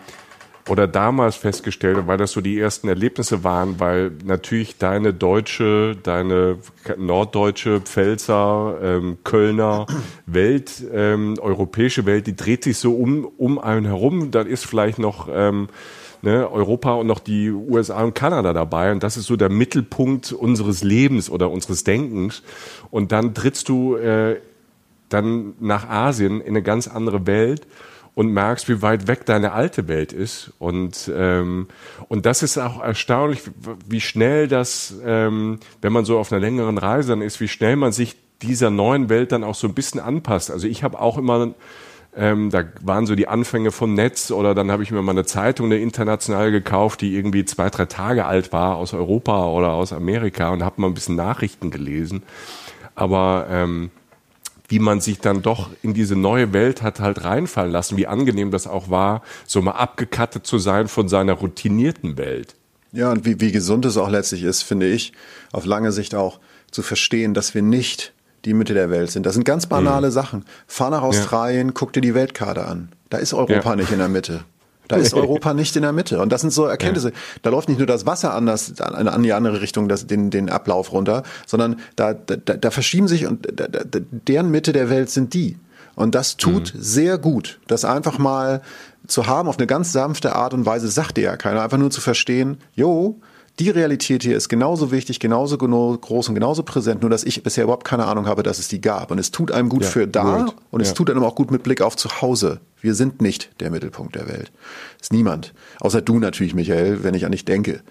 oder 0.69 0.87
damals 0.87 1.37
festgestellt, 1.37 1.99
weil 2.07 2.19
das 2.19 2.33
so 2.33 2.41
die 2.41 2.59
ersten 2.59 2.89
Erlebnisse 2.89 3.43
waren, 3.43 3.81
weil 3.81 4.13
natürlich 4.25 4.77
deine 4.77 5.15
deutsche, 5.15 5.97
deine 6.03 6.59
norddeutsche, 6.97 7.81
Pfälzer, 7.81 8.79
ähm, 8.83 9.19
Kölner 9.25 9.87
Welt, 10.27 10.85
ähm, 10.93 11.37
europäische 11.41 12.07
Welt, 12.07 12.27
die 12.27 12.37
dreht 12.37 12.65
sich 12.65 12.79
so 12.79 12.95
um 12.95 13.25
um 13.25 13.59
einen 13.59 13.87
herum. 13.87 14.31
Da 14.31 14.43
ist 14.43 14.67
vielleicht 14.67 14.99
noch 14.99 15.29
ähm, 15.33 15.69
ne, 16.23 16.51
Europa 16.51 16.95
und 16.95 17.07
noch 17.07 17.21
die 17.21 17.51
USA 17.51 18.03
und 18.03 18.15
Kanada 18.15 18.53
dabei. 18.53 18.93
Und 18.93 19.03
das 19.03 19.17
ist 19.17 19.27
so 19.27 19.37
der 19.37 19.51
Mittelpunkt 19.51 20.33
unseres 20.33 20.83
Lebens 20.83 21.31
oder 21.31 21.51
unseres 21.51 21.85
Denkens. 21.85 22.43
Und 22.91 23.13
dann 23.13 23.35
trittst 23.35 23.69
du 23.69 23.97
äh, 23.97 24.41
dann 25.09 25.55
nach 25.61 25.89
Asien 25.89 26.41
in 26.41 26.49
eine 26.49 26.63
ganz 26.63 26.89
andere 26.89 27.27
Welt 27.27 27.67
und 28.15 28.33
merkst, 28.33 28.69
wie 28.69 28.83
weit 28.83 29.07
weg 29.07 29.27
deine 29.27 29.53
alte 29.53 29.87
Welt 29.87 30.13
ist. 30.13 30.53
Und, 30.59 31.09
ähm, 31.15 31.69
und 32.09 32.27
das 32.27 32.43
ist 32.43 32.59
auch 32.59 32.83
erstaunlich, 32.83 33.43
wie 33.89 34.01
schnell 34.01 34.49
das, 34.49 34.95
ähm, 35.05 35.61
wenn 35.83 35.93
man 35.93 36.05
so 36.05 36.19
auf 36.19 36.33
einer 36.33 36.41
längeren 36.41 36.79
Reise 36.79 37.11
dann 37.11 37.23
ist, 37.23 37.39
wie 37.41 37.47
schnell 37.47 37.77
man 37.77 37.93
sich 37.93 38.17
dieser 38.43 38.71
neuen 38.71 39.09
Welt 39.09 39.31
dann 39.31 39.45
auch 39.45 39.55
so 39.55 39.69
ein 39.69 39.75
bisschen 39.75 40.01
anpasst. 40.01 40.51
Also 40.51 40.67
ich 40.67 40.83
habe 40.83 41.01
auch 41.01 41.17
immer 41.17 41.55
ähm, 42.17 42.51
da 42.51 42.65
waren 42.81 43.07
so 43.07 43.15
die 43.15 43.29
Anfänge 43.29 43.71
vom 43.71 43.95
Netz 43.95 44.31
oder 44.31 44.55
dann 44.55 44.71
habe 44.71 44.83
ich 44.83 44.91
mir 44.91 45.03
mal 45.03 45.13
eine 45.13 45.25
Zeitung, 45.25 45.67
eine 45.67 45.79
international 45.79 46.51
gekauft, 46.51 47.01
die 47.01 47.15
irgendwie 47.15 47.45
zwei, 47.45 47.71
drei 47.71 47.87
Tage 47.87 48.25
alt 48.25 48.53
war 48.53 48.77
aus 48.77 48.93
Europa 48.95 49.47
oder 49.47 49.73
aus 49.73 49.93
Amerika 49.93 50.51
und 50.51 50.63
habe 50.63 50.81
mal 50.81 50.89
ein 50.89 50.95
bisschen 50.95 51.17
Nachrichten 51.17 51.71
gelesen. 51.71 52.23
Aber 52.95 53.47
ähm, 53.51 53.91
wie 54.69 54.79
man 54.79 55.01
sich 55.01 55.21
dann 55.21 55.43
doch 55.43 55.71
in 55.83 55.95
diese 55.95 56.17
neue 56.17 56.53
Welt 56.53 56.83
hat 56.83 57.01
halt 57.01 57.25
reinfallen 57.25 57.73
lassen, 57.73 57.97
wie 57.97 58.07
angenehm 58.07 58.51
das 58.51 58.67
auch 58.67 58.91
war, 58.91 59.23
so 59.47 59.63
mal 59.63 59.73
abgekattet 59.73 60.47
zu 60.47 60.59
sein 60.59 60.89
von 60.89 61.09
seiner 61.09 61.35
routinierten 61.35 62.19
Welt. 62.19 62.55
Ja, 62.93 63.11
und 63.13 63.25
wie, 63.25 63.41
wie 63.41 63.53
gesund 63.53 63.85
es 63.85 63.97
auch 63.97 64.11
letztlich 64.11 64.43
ist, 64.43 64.63
finde 64.63 64.87
ich, 64.87 65.13
auf 65.53 65.65
lange 65.65 65.93
Sicht 65.93 66.15
auch 66.15 66.41
zu 66.71 66.83
verstehen, 66.83 67.35
dass 67.35 67.55
wir 67.55 67.63
nicht 67.63 68.13
die 68.45 68.55
Mitte 68.55 68.75
der 68.75 68.91
Welt 68.91 69.11
sind. 69.11 69.27
Das 69.27 69.35
sind 69.35 69.45
ganz 69.45 69.67
banale 69.67 70.09
mhm. 70.09 70.13
Sachen. 70.13 70.45
Fahr 70.67 70.91
nach 70.91 71.03
Australien, 71.03 71.69
ja. 71.69 71.73
guck 71.75 71.93
dir 71.93 72.01
die 72.01 72.15
Weltkarte 72.15 72.67
an. 72.67 72.91
Da 73.11 73.19
ist 73.19 73.35
Europa 73.35 73.71
ja. 73.71 73.77
nicht 73.77 73.93
in 73.93 73.99
der 73.99 74.09
Mitte. 74.09 74.45
Da 74.89 74.97
ist 74.97 75.15
Europa 75.15 75.55
nicht 75.55 75.77
in 75.77 75.83
der 75.83 75.93
Mitte. 75.93 76.21
Und 76.21 76.33
das 76.33 76.41
sind 76.41 76.53
so 76.53 76.65
Erkenntnisse. 76.65 77.11
Ja. 77.11 77.15
Da 77.43 77.51
läuft 77.51 77.69
nicht 77.69 77.79
nur 77.79 77.87
das 77.87 78.07
Wasser 78.07 78.35
anders, 78.35 78.81
an, 78.81 79.23
die 79.23 79.33
andere 79.33 79.61
Richtung, 79.61 79.89
das, 79.89 80.07
den, 80.07 80.31
den 80.31 80.49
Ablauf 80.49 80.93
runter, 80.93 81.23
sondern 81.47 81.77
da, 81.97 82.15
da, 82.15 82.37
da 82.37 82.71
verschieben 82.71 83.09
sich 83.09 83.27
und 83.27 83.47
da, 83.53 83.69
da, 83.69 83.81
deren 84.11 84.51
Mitte 84.51 84.73
der 84.73 84.91
Welt 84.91 85.11
sind 85.11 85.35
die. 85.35 85.59
Und 85.95 86.15
das 86.15 86.37
tut 86.37 86.75
mhm. 86.75 86.81
sehr 86.81 87.19
gut, 87.19 87.61
das 87.67 87.85
einfach 87.85 88.19
mal 88.19 88.63
zu 89.09 89.27
haben 89.27 89.49
auf 89.49 89.59
eine 89.59 89.67
ganz 89.67 89.93
sanfte 89.93 90.37
Art 90.37 90.55
und 90.55 90.65
Weise, 90.65 90.89
sagt 90.89 91.17
dir 91.17 91.25
ja 91.25 91.37
keiner, 91.37 91.63
einfach 91.63 91.79
nur 91.79 91.91
zu 91.91 92.01
verstehen, 92.01 92.59
jo, 92.75 93.19
die 93.59 93.71
Realität 93.71 94.23
hier 94.23 94.37
ist 94.37 94.49
genauso 94.49 94.93
wichtig, 94.93 95.19
genauso 95.19 95.59
groß 95.59 96.29
und 96.29 96.35
genauso 96.35 96.63
präsent, 96.63 97.01
nur 97.03 97.11
dass 97.11 97.25
ich 97.25 97.43
bisher 97.43 97.65
überhaupt 97.65 97.85
keine 97.85 98.07
Ahnung 98.07 98.27
habe, 98.27 98.43
dass 98.43 98.59
es 98.59 98.69
die 98.69 98.81
gab. 98.81 99.11
Und 99.11 99.19
es 99.19 99.31
tut 99.31 99.51
einem 99.51 99.69
gut 99.69 99.83
ja, 99.83 99.89
für 99.89 100.07
da 100.07 100.43
right. 100.43 100.55
und 100.71 100.81
es 100.81 100.89
ja. 100.89 100.95
tut 100.95 101.11
einem 101.11 101.25
auch 101.25 101.35
gut 101.35 101.51
mit 101.51 101.63
Blick 101.63 101.83
auf 101.83 101.97
zu 101.97 102.21
Hause. 102.21 102.61
Wir 102.81 102.95
sind 102.95 103.21
nicht 103.21 103.51
der 103.61 103.71
Mittelpunkt 103.71 104.15
der 104.15 104.29
Welt. 104.29 104.53
Ist 105.01 105.13
niemand. 105.13 105.53
Außer 105.81 106.01
du 106.01 106.19
natürlich, 106.19 106.55
Michael, 106.55 107.03
wenn 107.03 107.15
ich 107.15 107.27
an 107.27 107.33
dich 107.33 107.45
denke. 107.45 107.83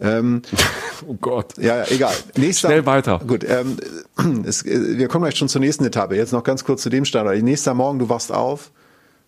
Ähm, 0.00 0.42
oh 1.08 1.14
Gott. 1.20 1.58
Ja, 1.58 1.84
egal. 1.88 2.14
Nächster, 2.36 2.68
Schnell 2.68 2.86
weiter. 2.86 3.20
Gut, 3.26 3.44
ähm, 3.44 3.76
es, 4.46 4.64
wir 4.64 5.08
kommen 5.08 5.24
gleich 5.24 5.36
schon 5.36 5.48
zur 5.48 5.60
nächsten 5.60 5.84
Etappe. 5.84 6.14
Jetzt 6.14 6.32
noch 6.32 6.44
ganz 6.44 6.64
kurz 6.64 6.82
zu 6.82 6.90
dem 6.90 7.04
Standard. 7.04 7.42
Nächster 7.42 7.74
Morgen, 7.74 7.98
du 7.98 8.08
wachst 8.08 8.30
auf 8.30 8.70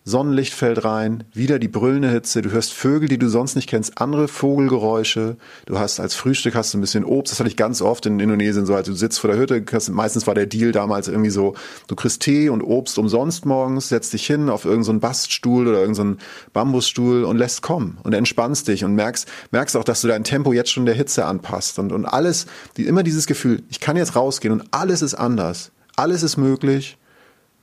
Sonnenlicht 0.03 0.53
fällt 0.53 0.83
rein, 0.83 1.25
wieder 1.31 1.59
die 1.59 1.67
brüllende 1.67 2.09
Hitze, 2.09 2.41
du 2.41 2.51
hörst 2.51 2.73
Vögel, 2.73 3.07
die 3.07 3.19
du 3.19 3.29
sonst 3.29 3.55
nicht 3.55 3.69
kennst, 3.69 3.99
andere 3.99 4.27
Vogelgeräusche, 4.27 5.37
du 5.67 5.77
hast 5.77 5.99
als 5.99 6.15
Frühstück 6.15 6.55
hast 6.55 6.73
du 6.73 6.79
ein 6.79 6.81
bisschen 6.81 7.05
Obst, 7.05 7.31
das 7.31 7.39
hatte 7.39 7.49
ich 7.49 7.55
ganz 7.55 7.83
oft 7.83 8.07
in 8.07 8.19
Indonesien 8.19 8.65
so, 8.65 8.73
als 8.73 8.87
du 8.87 8.93
sitzt 8.93 9.19
vor 9.19 9.29
der 9.29 9.39
Hütte, 9.39 9.63
meistens 9.91 10.25
war 10.25 10.33
der 10.33 10.47
Deal 10.47 10.71
damals 10.71 11.07
irgendwie 11.07 11.29
so, 11.29 11.53
du 11.87 11.95
kriegst 11.95 12.21
Tee 12.21 12.49
und 12.49 12.63
Obst 12.63 12.97
umsonst 12.97 13.45
morgens, 13.45 13.89
setzt 13.89 14.13
dich 14.13 14.25
hin 14.25 14.49
auf 14.49 14.65
irgendeinen 14.65 14.95
so 14.95 15.01
Baststuhl 15.01 15.67
oder 15.67 15.81
irgendeinen 15.81 16.13
so 16.13 16.25
Bambusstuhl 16.53 17.23
und 17.23 17.37
lässt 17.37 17.61
kommen 17.61 17.99
und 18.03 18.13
entspannst 18.13 18.67
dich 18.67 18.83
und 18.83 18.95
merkst, 18.95 19.27
merkst 19.51 19.77
auch, 19.77 19.83
dass 19.83 20.01
du 20.01 20.07
dein 20.07 20.23
Tempo 20.23 20.51
jetzt 20.51 20.71
schon 20.71 20.87
der 20.87 20.95
Hitze 20.95 21.25
anpasst. 21.25 21.77
Und, 21.77 21.91
und 21.91 22.05
alles, 22.05 22.47
die, 22.77 22.87
immer 22.87 23.03
dieses 23.03 23.27
Gefühl, 23.27 23.61
ich 23.69 23.79
kann 23.79 23.97
jetzt 23.97 24.15
rausgehen 24.15 24.53
und 24.53 24.67
alles 24.71 25.01
ist 25.01 25.13
anders, 25.13 25.71
alles 25.95 26.23
ist 26.23 26.37
möglich, 26.37 26.97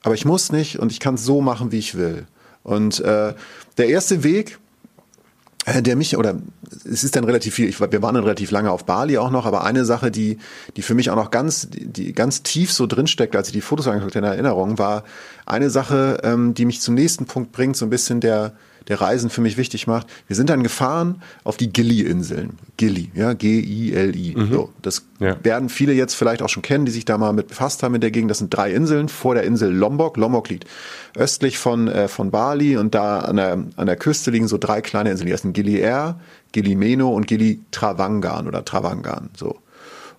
aber 0.02 0.14
ich 0.14 0.24
muss 0.24 0.52
nicht 0.52 0.78
und 0.78 0.92
ich 0.92 1.00
kann 1.00 1.14
es 1.14 1.24
so 1.24 1.40
machen, 1.40 1.72
wie 1.72 1.78
ich 1.78 1.96
will. 1.96 2.26
Und 2.62 3.00
äh, 3.00 3.34
der 3.78 3.88
erste 3.88 4.22
Weg, 4.22 4.58
äh, 5.64 5.82
der 5.82 5.96
mich, 5.96 6.16
oder 6.16 6.40
es 6.84 7.04
ist 7.04 7.16
dann 7.16 7.24
relativ 7.24 7.54
viel, 7.54 7.68
ich, 7.68 7.80
wir 7.80 8.02
waren 8.02 8.14
dann 8.14 8.24
relativ 8.24 8.50
lange 8.50 8.70
auf 8.70 8.84
Bali 8.84 9.18
auch 9.18 9.30
noch, 9.30 9.46
aber 9.46 9.64
eine 9.64 9.84
Sache, 9.84 10.10
die, 10.10 10.38
die 10.76 10.82
für 10.82 10.94
mich 10.94 11.10
auch 11.10 11.16
noch 11.16 11.30
ganz, 11.30 11.68
die, 11.70 12.12
ganz 12.12 12.42
tief 12.42 12.72
so 12.72 12.86
drinsteckt, 12.86 13.36
als 13.36 13.48
ich 13.48 13.54
die 13.54 13.60
Fotos 13.60 13.86
angeguckt 13.86 14.16
habe 14.16 14.26
in 14.26 14.32
Erinnerung, 14.32 14.78
war 14.78 15.04
eine 15.46 15.70
Sache, 15.70 16.20
ähm, 16.22 16.54
die 16.54 16.64
mich 16.64 16.80
zum 16.80 16.94
nächsten 16.94 17.26
Punkt 17.26 17.52
bringt, 17.52 17.76
so 17.76 17.86
ein 17.86 17.90
bisschen 17.90 18.20
der, 18.20 18.52
der 18.88 19.00
Reisen 19.00 19.30
für 19.30 19.40
mich 19.40 19.56
wichtig 19.56 19.86
macht. 19.86 20.06
Wir 20.26 20.36
sind 20.36 20.50
dann 20.50 20.62
gefahren 20.62 21.22
auf 21.44 21.56
die 21.56 21.70
Gili-Inseln. 21.72 22.58
Gili, 22.76 23.10
ja, 23.14 23.34
G-I-L-I. 23.34 24.34
Mhm. 24.36 24.52
So, 24.52 24.72
das 24.82 25.04
ja. 25.20 25.36
werden 25.44 25.68
viele 25.68 25.92
jetzt 25.92 26.14
vielleicht 26.14 26.42
auch 26.42 26.48
schon 26.48 26.62
kennen, 26.62 26.86
die 26.86 26.92
sich 26.92 27.04
da 27.04 27.18
mal 27.18 27.32
mit 27.32 27.48
befasst 27.48 27.82
haben 27.82 27.94
in 27.94 28.00
der 28.00 28.10
Gegend. 28.10 28.30
Das 28.30 28.38
sind 28.38 28.54
drei 28.54 28.72
Inseln 28.72 29.08
vor 29.08 29.34
der 29.34 29.44
Insel 29.44 29.72
Lombok. 29.72 30.16
Lombok 30.16 30.48
liegt 30.48 30.64
östlich 31.14 31.58
von, 31.58 31.88
äh, 31.88 32.08
von 32.08 32.30
Bali 32.30 32.76
und 32.76 32.94
da 32.94 33.20
an 33.20 33.36
der, 33.36 33.64
an 33.76 33.86
der 33.86 33.96
Küste 33.96 34.30
liegen 34.30 34.48
so 34.48 34.58
drei 34.58 34.80
kleine 34.80 35.10
Inseln. 35.10 35.26
Die 35.26 35.32
heißen 35.32 35.52
Gili 35.52 35.78
Air, 35.78 36.18
Gili 36.52 36.74
Meno 36.74 37.10
und 37.10 37.26
Gili 37.26 37.60
Travangan 37.70 38.48
oder 38.48 38.64
Travangan. 38.64 39.30
So. 39.36 39.58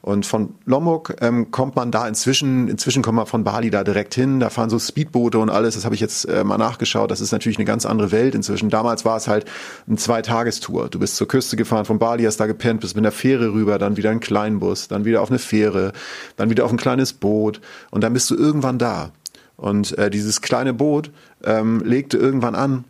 Und 0.02 0.26
von 0.26 0.56
Lombok 0.66 1.16
ähm, 1.20 1.52
kommt 1.52 1.76
man 1.76 1.92
da 1.92 2.08
inzwischen, 2.08 2.70
inzwischen 2.70 3.04
kommt 3.04 3.18
man 3.18 3.26
von 3.26 3.44
Bali 3.44 3.70
da 3.70 3.84
direkt 3.84 4.16
hin. 4.16 4.40
Da 4.40 4.50
fahren 4.50 4.70
so 4.70 4.80
Speedboote 4.80 5.40
und 5.40 5.50
alles. 5.50 5.76
Das 5.76 5.84
habe 5.84 5.94
ich 5.94 6.00
jetzt 6.02 6.24
äh, 6.26 6.44
mal 6.46 6.58
nachgeschaut. 6.58 7.12
Das 7.12 7.20
ist 7.20 7.34
natürlich 7.34 7.58
eine 7.58 7.66
ganz 7.66 7.86
andere 7.86 8.12
Welt 8.12 8.34
inzwischen. 8.34 8.70
Damals 8.70 9.04
war 9.04 9.18
es 9.18 9.28
halt 9.28 9.46
eine 9.88 9.98
Zweitagestour. 9.98 10.90
Du 10.90 11.00
bist 11.00 11.18
zur 11.18 11.28
Küste 11.28 11.58
gefahren 11.58 11.84
von 11.84 12.00
Bali, 12.00 12.24
hast 12.24 12.38
da 12.38 12.46
gepennt, 12.46 12.80
bist 12.80 12.96
mit 12.96 13.04
einer 13.04 13.12
Fähre 13.12 13.54
rüber, 13.54 13.78
dann 13.78 13.98
wieder 13.98 14.12
ein 14.12 14.22
Kleinbus, 14.22 14.88
dann 14.88 15.04
wieder 15.04 15.22
auf 15.22 15.30
eine 15.30 15.40
Fähre, 15.40 15.92
dann 16.38 16.50
wieder 16.50 16.64
auf 16.64 16.72
ein 16.72 16.78
kleines 16.78 17.12
Boot 17.12 17.60
und 17.92 18.02
dann 18.02 18.14
bist 18.14 18.30
du 18.32 18.36
irgendwann 18.36 18.78
da. 18.78 19.12
Und 19.58 19.98
äh, 19.98 20.10
dieses 20.10 20.40
kleine 20.42 20.74
Boot 20.74 21.12
ähm, 21.44 21.82
legte 21.84 22.18
irgendwann 22.18 22.56
an 22.56 22.86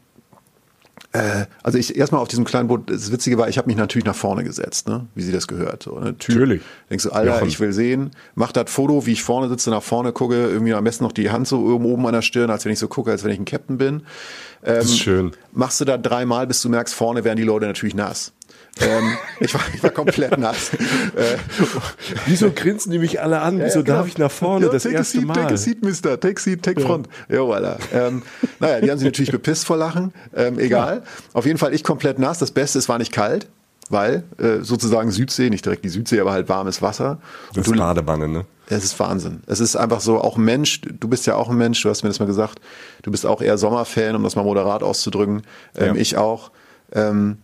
äh, 1.11 1.45
also 1.63 1.77
ich 1.77 1.95
erstmal 1.95 2.21
auf 2.21 2.27
diesem 2.27 2.45
kleinen 2.45 2.67
Boot, 2.67 2.89
das 2.89 3.11
Witzige 3.11 3.37
war, 3.37 3.49
ich 3.49 3.57
habe 3.57 3.67
mich 3.67 3.77
natürlich 3.77 4.05
nach 4.05 4.15
vorne 4.15 4.43
gesetzt, 4.43 4.87
ne? 4.87 5.07
wie 5.15 5.23
sie 5.23 5.31
das 5.31 5.47
gehört. 5.47 5.83
So, 5.83 5.99
ne? 5.99 6.15
typ, 6.17 6.35
natürlich. 6.35 6.61
Denkst 6.89 7.05
du, 7.05 7.11
Alter, 7.11 7.35
Jochen. 7.35 7.47
ich 7.47 7.59
will 7.59 7.73
sehen, 7.73 8.11
mach 8.35 8.51
das 8.51 8.69
Foto, 8.69 9.05
wie 9.07 9.13
ich 9.13 9.23
vorne 9.23 9.49
sitze, 9.49 9.71
nach 9.71 9.81
vorne 9.81 10.11
gucke, 10.11 10.35
irgendwie 10.35 10.73
am 10.73 10.83
besten 10.83 11.03
noch 11.03 11.11
die 11.11 11.31
Hand 11.31 11.47
so 11.47 11.61
oben, 11.61 11.85
oben 11.85 12.05
an 12.05 12.13
der 12.13 12.21
Stirn, 12.21 12.51
als 12.51 12.65
wenn 12.65 12.71
ich 12.71 12.79
so 12.79 12.87
gucke, 12.87 13.09
als 13.09 13.23
wenn 13.23 13.31
ich 13.31 13.39
ein 13.39 13.45
Captain 13.45 13.79
bin. 13.79 13.95
Ähm, 14.63 14.75
das 14.75 14.85
ist 14.85 14.99
schön. 14.99 15.31
Machst 15.51 15.81
du 15.81 15.85
da 15.85 15.97
dreimal, 15.97 16.45
bis 16.45 16.61
du 16.61 16.69
merkst, 16.69 16.93
vorne 16.93 17.23
werden 17.23 17.37
die 17.37 17.43
Leute 17.43 17.65
natürlich 17.65 17.95
nass. 17.95 18.33
Ähm, 18.81 19.17
ich, 19.39 19.53
war, 19.53 19.61
ich 19.73 19.83
war 19.83 19.89
komplett 19.89 20.37
nass. 20.37 20.73
Äh, 20.73 21.37
Wieso 22.25 22.51
grinsen 22.51 22.91
die 22.91 22.99
mich 22.99 23.21
alle 23.21 23.41
an? 23.41 23.59
Wieso 23.59 23.79
ja, 23.79 23.85
darf 23.85 23.97
genau. 24.03 24.05
ich 24.05 24.17
nach 24.17 24.31
vorne 24.31 24.67
ja, 24.67 24.71
das 24.71 24.85
erste 24.85 25.17
seat, 25.17 25.27
Mal? 25.27 25.33
Take 25.33 25.53
a 25.53 25.57
seat, 25.57 25.83
Mister. 25.83 26.19
Take 26.19 26.35
a 26.37 26.39
seat, 26.39 26.63
take 26.63 26.81
front. 26.81 27.07
Ja, 27.27 27.39
voilà. 27.39 27.77
Ähm, 27.93 28.21
naja, 28.59 28.81
die 28.81 28.91
haben 28.91 28.97
sich 28.97 29.05
natürlich 29.05 29.31
bepisst 29.31 29.65
vor 29.65 29.77
Lachen. 29.77 30.13
Ähm, 30.35 30.59
egal. 30.59 31.03
Auf 31.33 31.45
jeden 31.45 31.57
Fall 31.57 31.73
ich 31.73 31.83
komplett 31.83 32.19
nass. 32.19 32.39
Das 32.39 32.51
Beste, 32.51 32.79
es 32.79 32.87
war 32.87 32.97
nicht 32.97 33.11
kalt 33.11 33.47
weil 33.89 34.23
äh, 34.37 34.59
sozusagen 34.61 35.11
Südsee, 35.11 35.49
nicht 35.49 35.65
direkt 35.65 35.83
die 35.83 35.89
Südsee, 35.89 36.19
aber 36.19 36.31
halt 36.31 36.47
warmes 36.47 36.81
Wasser. 36.81 37.19
Das 37.53 37.67
ist 37.67 37.75
Badewanne, 37.75 38.27
ne? 38.27 38.45
Es 38.69 38.83
ist 38.83 38.99
Wahnsinn. 38.99 39.41
Es 39.47 39.59
ist 39.59 39.75
einfach 39.75 39.99
so, 39.99 40.21
auch 40.21 40.37
ein 40.37 40.45
Mensch, 40.45 40.81
du 40.81 41.07
bist 41.07 41.25
ja 41.25 41.35
auch 41.35 41.49
ein 41.49 41.57
Mensch, 41.57 41.81
du 41.81 41.89
hast 41.89 42.03
mir 42.03 42.09
das 42.09 42.19
mal 42.19 42.27
gesagt, 42.27 42.59
du 43.01 43.09
bist 43.09 43.25
auch 43.25 43.41
eher 43.41 43.57
Sommerfan, 43.57 44.15
um 44.15 44.23
das 44.23 44.35
mal 44.35 44.43
moderat 44.43 44.83
auszudrücken. 44.83 45.41
Ähm, 45.75 45.95
ja. 45.95 46.01
Ich 46.01 46.17
auch. 46.17 46.51
Ähm, 46.93 47.37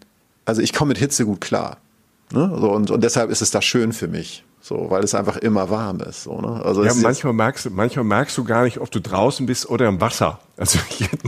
also 0.45 0.62
ich 0.62 0.73
komme 0.73 0.89
mit 0.89 0.97
Hitze 0.97 1.25
gut 1.25 1.41
klar. 1.41 1.77
Ne? 2.31 2.51
So, 2.60 2.71
und, 2.71 2.91
und 2.91 3.03
deshalb 3.03 3.29
ist 3.29 3.41
es 3.41 3.51
da 3.51 3.62
schön 3.62 3.93
für 3.93 4.08
mich. 4.08 4.43
So, 4.62 4.89
weil 4.89 5.03
es 5.03 5.13
einfach 5.13 5.38
immer 5.38 5.69
warm 5.69 5.99
ist. 5.99 6.23
So, 6.23 6.41
ne? 6.41 6.60
also 6.65 6.84
ja, 6.84 6.93
manchmal 6.95 7.34
merkst, 7.34 7.65
du, 7.65 7.69
manchmal 7.69 8.03
merkst 8.05 8.36
du 8.36 8.43
gar 8.43 8.63
nicht, 8.63 8.79
ob 8.79 8.89
du 8.89 8.99
draußen 8.99 9.45
bist 9.45 9.69
oder 9.69 9.88
im 9.88 10.01
Wasser. 10.01 10.39
Also, 10.57 10.79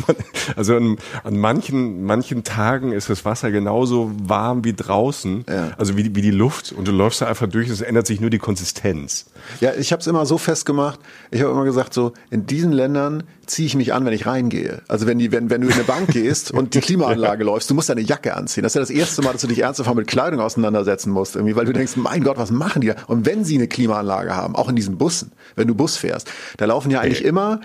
also 0.56 0.76
an, 0.78 0.98
an 1.24 1.38
manchen, 1.38 2.04
manchen 2.04 2.46
Tagen 2.46 2.94
ist 2.94 3.10
das 3.10 3.26
Wasser 3.26 3.52
genauso 3.52 4.12
warm 4.24 4.64
wie 4.64 4.74
draußen, 4.74 5.44
ja. 5.50 5.72
also 5.78 5.98
wie, 5.98 6.16
wie 6.16 6.22
die 6.22 6.32
Luft 6.32 6.72
und 6.72 6.88
du 6.88 6.94
läufst 6.94 7.22
da 7.22 7.28
einfach 7.28 7.48
durch, 7.48 7.68
es 7.70 7.82
ändert 7.82 8.08
sich 8.08 8.22
nur 8.22 8.30
die 8.30 8.38
Konsistenz. 8.38 9.26
Ja, 9.60 9.74
ich 9.74 9.92
habe 9.92 10.00
es 10.00 10.08
immer 10.08 10.26
so 10.26 10.38
festgemacht, 10.38 11.00
ich 11.30 11.42
habe 11.42 11.52
immer 11.52 11.66
gesagt, 11.66 11.94
so 11.94 12.14
in 12.30 12.46
diesen 12.46 12.72
Ländern 12.72 13.24
ziehe 13.48 13.66
ich 13.66 13.76
mich 13.76 13.94
an, 13.94 14.06
wenn 14.06 14.14
ich 14.14 14.26
reingehe. 14.26 14.82
Also 14.88 15.08
wenn, 15.08 15.20
die, 15.20 15.32
wenn, 15.32 15.50
wenn 15.50 15.62
du 15.62 15.68
in 15.68 15.74
eine 15.74 15.84
Bank 15.84 16.10
gehst 16.10 16.52
und 16.52 16.74
die 16.74 16.80
Klimaanlage 16.82 17.44
läufst, 17.44 17.70
du 17.70 17.74
musst 17.74 17.90
deine 17.90 18.02
Jacke 18.02 18.36
anziehen. 18.36 18.64
Das 18.64 18.72
ist 18.72 18.76
ja 18.76 18.82
das 18.82 18.90
erste 18.90 19.22
Mal, 19.22 19.34
dass 19.34 19.42
du 19.42 19.48
dich 19.48 19.60
ernsthaft 19.60 19.94
mit 19.94 20.08
Kleidung 20.08 20.40
auseinandersetzen 20.40 21.12
musst, 21.12 21.36
irgendwie, 21.36 21.56
weil 21.56 21.66
du 21.66 21.74
denkst, 21.74 21.98
mein 21.98 22.24
Gott, 22.24 22.38
was 22.38 22.52
machen 22.52 22.82
die 22.82 22.88
da? 22.88 22.96
Und 23.08 23.26
wenn 23.26 23.44
sie 23.44 23.56
eine 23.56 23.68
Klimaanlage 23.68 24.36
haben, 24.36 24.56
auch 24.56 24.70
in 24.70 24.76
diesen 24.76 24.98
Bussen, 24.98 25.32
wenn 25.56 25.68
du 25.68 25.76
Bus 25.76 25.98
fährst, 25.98 26.30
da 26.58 26.66
laufen 26.66 26.92
ja 26.92 27.02
eigentlich 27.02 27.26
immer 27.26 27.60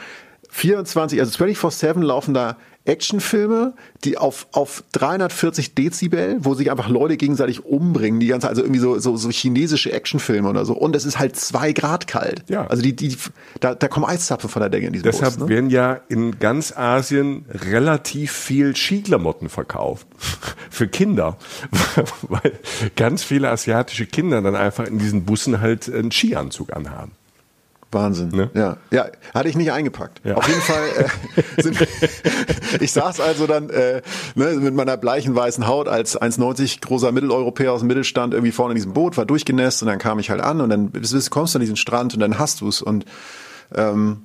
24, 0.52 1.18
also 1.18 1.44
24-7 1.44 2.02
laufen 2.02 2.34
da 2.34 2.58
Actionfilme, 2.84 3.74
die 4.04 4.18
auf, 4.18 4.48
auf 4.52 4.84
340 4.92 5.74
Dezibel, 5.74 6.36
wo 6.40 6.54
sich 6.54 6.70
einfach 6.70 6.88
Leute 6.88 7.16
gegenseitig 7.16 7.64
umbringen, 7.64 8.20
die 8.20 8.26
ganze, 8.26 8.48
also 8.48 8.60
irgendwie 8.60 8.80
so, 8.80 8.98
so, 8.98 9.16
so 9.16 9.30
chinesische 9.30 9.92
Actionfilme 9.92 10.48
oder 10.48 10.64
so. 10.64 10.74
Und 10.74 10.94
es 10.94 11.06
ist 11.06 11.18
halt 11.18 11.36
zwei 11.36 11.72
Grad 11.72 12.06
kalt. 12.06 12.44
Ja. 12.48 12.66
Also 12.66 12.82
die, 12.82 12.94
die, 12.94 13.16
da, 13.60 13.74
da 13.74 13.88
kommen 13.88 14.04
Eiszapfen 14.04 14.50
von 14.50 14.60
der 14.60 14.68
Decke 14.68 14.86
in 14.86 14.92
diesem 14.92 15.04
Deshalb 15.04 15.34
Bus, 15.34 15.42
ne? 15.44 15.48
werden 15.48 15.70
ja 15.70 16.00
in 16.08 16.38
ganz 16.38 16.76
Asien 16.76 17.46
relativ 17.48 18.32
viel 18.32 18.76
Skiklamotten 18.76 19.48
verkauft. 19.48 20.06
Für 20.70 20.88
Kinder. 20.88 21.38
Weil 22.22 22.58
ganz 22.96 23.22
viele 23.22 23.48
asiatische 23.50 24.06
Kinder 24.06 24.42
dann 24.42 24.56
einfach 24.56 24.86
in 24.86 24.98
diesen 24.98 25.24
Bussen 25.24 25.60
halt 25.60 25.92
einen 25.92 26.10
Skianzug 26.10 26.74
anhaben. 26.74 27.12
Wahnsinn. 27.92 28.28
Ne? 28.28 28.50
Ja, 28.54 28.76
ja, 28.90 29.06
hatte 29.34 29.48
ich 29.48 29.56
nicht 29.56 29.72
eingepackt. 29.72 30.20
Ja. 30.24 30.34
Auf 30.34 30.48
jeden 30.48 30.60
Fall. 30.60 30.82
Äh, 30.96 31.62
sind, 31.62 31.78
ich 32.80 32.92
saß 32.92 33.20
also 33.20 33.46
dann 33.46 33.70
äh, 33.70 34.02
ne, 34.34 34.46
mit 34.54 34.74
meiner 34.74 34.96
bleichen 34.96 35.34
weißen 35.34 35.66
Haut 35.66 35.88
als 35.88 36.20
1,90 36.20 36.80
großer 36.80 37.12
Mitteleuropäer 37.12 37.72
aus 37.72 37.80
dem 37.80 37.88
Mittelstand 37.88 38.34
irgendwie 38.34 38.52
vorne 38.52 38.72
in 38.72 38.76
diesem 38.76 38.92
Boot, 38.92 39.16
war 39.16 39.26
durchgenässt 39.26 39.82
und 39.82 39.88
dann 39.88 39.98
kam 39.98 40.18
ich 40.18 40.30
halt 40.30 40.40
an 40.40 40.60
und 40.60 40.70
dann 40.70 40.90
bis, 40.90 41.30
kommst 41.30 41.54
du 41.54 41.58
an 41.58 41.60
diesen 41.60 41.76
Strand 41.76 42.14
und 42.14 42.20
dann 42.20 42.38
hast 42.38 42.60
du 42.60 42.68
es 42.68 42.82
und 42.82 43.04
ähm, 43.74 44.24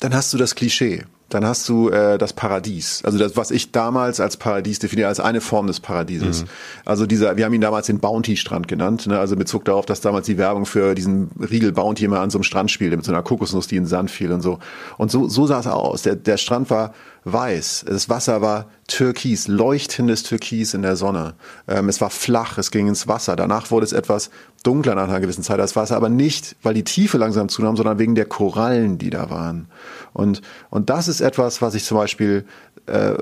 dann 0.00 0.14
hast 0.14 0.32
du 0.32 0.38
das 0.38 0.54
Klischee 0.54 1.04
dann 1.34 1.46
hast 1.46 1.68
du 1.68 1.88
äh, 1.88 2.18
das 2.18 2.32
Paradies. 2.32 3.02
Also 3.04 3.18
das, 3.18 3.36
was 3.36 3.50
ich 3.50 3.72
damals 3.72 4.20
als 4.20 4.36
Paradies 4.36 4.78
definiere, 4.78 5.08
als 5.08 5.18
eine 5.18 5.40
Form 5.40 5.66
des 5.66 5.80
Paradieses. 5.80 6.42
Mhm. 6.42 6.48
Also 6.84 7.06
dieser, 7.06 7.36
wir 7.36 7.44
haben 7.44 7.54
ihn 7.54 7.60
damals 7.60 7.86
den 7.86 8.00
Bounty-Strand 8.00 8.68
genannt, 8.68 9.06
ne? 9.06 9.18
also 9.18 9.36
Bezug 9.36 9.64
darauf, 9.64 9.86
dass 9.86 10.00
damals 10.00 10.26
die 10.26 10.36
Werbung 10.36 10.66
für 10.66 10.94
diesen 10.94 11.30
Riegel 11.40 11.72
Bounty 11.72 12.04
immer 12.04 12.20
an 12.20 12.30
so 12.30 12.38
einem 12.38 12.44
Strand 12.44 12.70
spielte, 12.70 12.96
mit 12.96 13.04
so 13.04 13.12
einer 13.12 13.22
Kokosnuss, 13.22 13.66
die 13.66 13.76
in 13.76 13.84
den 13.84 13.88
Sand 13.88 14.10
fiel 14.10 14.30
und 14.30 14.42
so. 14.42 14.58
Und 14.98 15.10
so, 15.10 15.28
so 15.28 15.46
sah 15.46 15.60
es 15.60 15.66
aus. 15.66 16.02
Der, 16.02 16.16
der 16.16 16.36
Strand 16.36 16.68
war 16.70 16.92
weiß. 17.24 17.84
Das 17.88 18.08
Wasser 18.08 18.42
war 18.42 18.66
türkis, 18.88 19.48
leuchtendes 19.48 20.22
Türkis 20.24 20.74
in 20.74 20.82
der 20.82 20.96
Sonne. 20.96 21.34
Ähm, 21.68 21.88
es 21.88 22.00
war 22.00 22.10
flach, 22.10 22.58
es 22.58 22.70
ging 22.70 22.88
ins 22.88 23.06
Wasser. 23.06 23.36
Danach 23.36 23.70
wurde 23.70 23.84
es 23.84 23.92
etwas 23.92 24.30
dunkler 24.62 24.94
nach 24.94 25.08
einer 25.08 25.20
gewissen 25.20 25.42
Zeit 25.42 25.58
das 25.58 25.76
Wasser, 25.76 25.96
aber 25.96 26.08
nicht, 26.08 26.56
weil 26.62 26.74
die 26.74 26.84
Tiefe 26.84 27.18
langsam 27.18 27.48
zunahm, 27.48 27.76
sondern 27.76 27.98
wegen 27.98 28.14
der 28.14 28.26
Korallen, 28.26 28.98
die 28.98 29.10
da 29.10 29.30
waren. 29.30 29.68
Und, 30.12 30.42
und 30.70 30.90
das 30.90 31.08
ist 31.08 31.20
etwas, 31.20 31.62
was 31.62 31.74
ich 31.74 31.84
zum 31.84 31.98
Beispiel, 31.98 32.44
äh, 32.86 33.14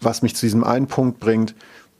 was 0.00 0.22
mich 0.22 0.36
zu 0.36 0.46
diesem 0.46 0.64
einen 0.64 0.86
Punkt 0.86 1.18
bringt, 1.20 1.54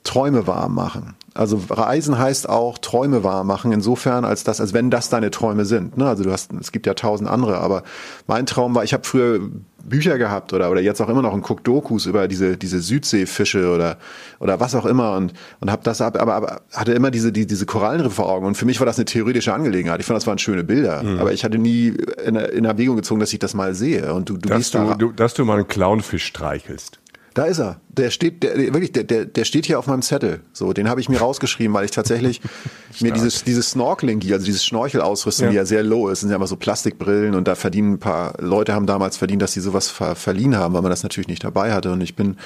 Träume 0.05 0.47
wahr 0.47 0.69
machen. 0.69 1.15
Also 1.33 1.61
Reisen 1.69 2.17
heißt 2.17 2.49
auch 2.49 2.79
Träume 2.79 3.25
wahr 3.25 3.43
machen, 3.43 3.73
insofern 3.73 4.25
als 4.25 4.45
das, 4.45 4.61
als 4.61 4.73
wenn 4.73 4.91
das 4.91 5.09
deine 5.09 5.33
Träume 5.33 5.65
sind. 5.65 5.97
Ne? 5.97 6.07
Also 6.07 6.23
du 6.23 6.31
hast, 6.31 6.53
es 6.53 6.71
gibt 6.71 6.87
ja 6.87 6.95
tausend 6.95 7.29
andere, 7.29 7.59
aber 7.59 7.83
mein 8.29 8.47
Traum 8.47 8.75
war, 8.75 8.85
ich 8.85 8.93
habe 8.93 9.05
früher 9.05 9.41
Bücher 9.85 10.19
gehabt 10.19 10.53
oder 10.53 10.71
oder 10.71 10.81
jetzt 10.81 11.01
auch 11.01 11.09
immer 11.09 11.23
noch 11.23 11.33
und 11.33 11.43
guck 11.43 11.63
Dokus 11.65 12.07
über 12.07 12.29
diese 12.29 12.57
diese 12.57 12.81
Südseefische 12.81 13.73
oder 13.73 13.99
oder 14.41 14.61
was 14.61 14.75
auch 14.75 14.87
immer 14.87 15.17
und 15.17 15.33
und 15.61 15.71
habe 15.71 15.83
das 15.85 16.01
ab, 16.01 16.21
aber, 16.21 16.35
aber 16.35 16.63
hatte 16.73 16.93
immer 16.93 17.11
diese 17.11 17.33
die, 17.33 17.47
diese 17.47 17.67
Korallenriffe 17.67 18.17
vor 18.17 18.29
Augen 18.29 18.47
und 18.47 18.57
für 18.57 18.67
mich 18.67 18.81
war 18.81 18.87
das 18.87 18.97
eine 18.97 19.05
theoretische 19.05 19.53
Angelegenheit. 19.53 20.01
Ich 20.01 20.07
fand 20.07 20.17
das 20.17 20.27
waren 20.27 20.39
schöne 20.39 20.65
Bilder, 20.65 21.03
mhm. 21.03 21.19
aber 21.19 21.33
ich 21.33 21.45
hatte 21.45 21.59
nie 21.59 21.95
in, 22.25 22.37
in 22.37 22.65
Erwägung 22.65 22.97
gezogen, 22.97 23.21
dass 23.21 23.33
ich 23.33 23.39
das 23.39 23.55
mal 23.55 23.75
sehe 23.75 24.13
und 24.15 24.29
du 24.29 24.37
du 24.37 24.49
dass 24.49 24.71
du, 24.71 24.95
du 24.95 25.13
dass 25.13 25.35
du 25.35 25.45
mal 25.45 25.59
einen 25.59 25.69
Clownfisch 25.69 26.25
streichelst. 26.25 27.01
Da 27.35 27.47
ist 27.47 27.59
er. 27.59 27.81
Der 27.89 28.11
steht, 28.11 28.45
der, 28.45 28.57
wirklich, 28.57 28.93
der, 28.93 29.03
der, 29.03 29.25
der 29.25 29.45
steht 29.45 29.67
hier 29.67 29.79
auf 29.81 29.89
meinem 29.89 30.03
Zettel. 30.03 30.41
So, 30.53 30.73
den 30.73 30.89
habe 30.89 31.01
ich 31.01 31.09
mir 31.09 31.19
rausgeschrieben, 31.19 31.75
weil 31.75 31.85
ich 31.85 31.91
tatsächlich 31.91 32.41
mir 33.01 33.13
dieses, 33.13 33.43
dieses 33.43 33.71
Snorkeling 33.71 34.21
Gear, 34.21 34.35
also 34.35 34.47
dieses 34.47 34.65
Schnorchelausrüstung, 34.65 35.47
ja. 35.47 35.51
die 35.51 35.57
ja 35.57 35.65
sehr 35.65 35.83
low 35.83 36.09
ist, 36.09 36.21
sind 36.21 36.31
ja 36.31 36.37
immer 36.37 36.47
so 36.47 36.57
Plastikbrillen 36.57 37.35
und 37.35 37.49
da 37.49 37.57
verdienen 37.57 37.95
ein 37.95 37.99
paar 37.99 38.35
Leute 38.41 38.73
haben 38.73 38.87
damals 38.87 39.17
verdient, 39.17 39.43
dass 39.43 39.53
sie 39.53 39.61
sowas 39.61 39.89
ver, 39.89 40.15
verliehen 40.15 40.57
haben, 40.57 40.75
weil 40.75 40.83
man 40.83 40.91
das 40.91 41.03
natürlich 41.03 41.29
nicht 41.29 41.43
dabei 41.43 41.73
hatte. 41.73 41.91
Und 41.91 42.01
ich 42.01 42.15
bin, 42.15 42.37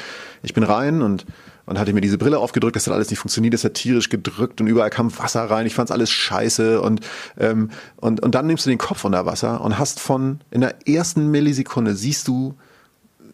ich 0.43 0.55
bin 0.55 0.65
rein 0.65 1.03
und 1.03 1.27
und 1.67 1.79
hatte 1.79 1.93
mir 1.93 2.01
diese 2.01 2.17
Brille 2.17 2.39
aufgedrückt, 2.39 2.77
das 2.77 2.87
hat 2.87 2.95
alles 2.95 3.11
nicht 3.11 3.19
funktioniert, 3.19 3.53
das 3.53 3.63
hat 3.63 3.75
tierisch 3.75 4.09
gedrückt 4.09 4.63
und 4.63 4.69
überall 4.69 4.89
kam 4.89 5.17
Wasser 5.19 5.45
rein, 5.45 5.67
ich 5.67 5.75
fand's 5.75 5.93
alles 5.93 6.11
scheiße 6.11 6.81
und, 6.81 7.01
ähm, 7.39 7.71
und, 7.97 8.23
und 8.23 8.35
dann 8.35 8.47
nimmst 8.47 8.65
du 8.65 8.71
den 8.71 8.79
Kopf 8.79 9.05
unter 9.05 9.27
Wasser 9.27 9.61
und 9.61 9.79
hast 9.79 10.01
von, 10.01 10.41
in 10.51 10.63
der 10.63 10.89
ersten 10.89 11.31
Millisekunde 11.31 11.95
siehst 11.95 12.27
du 12.27 12.55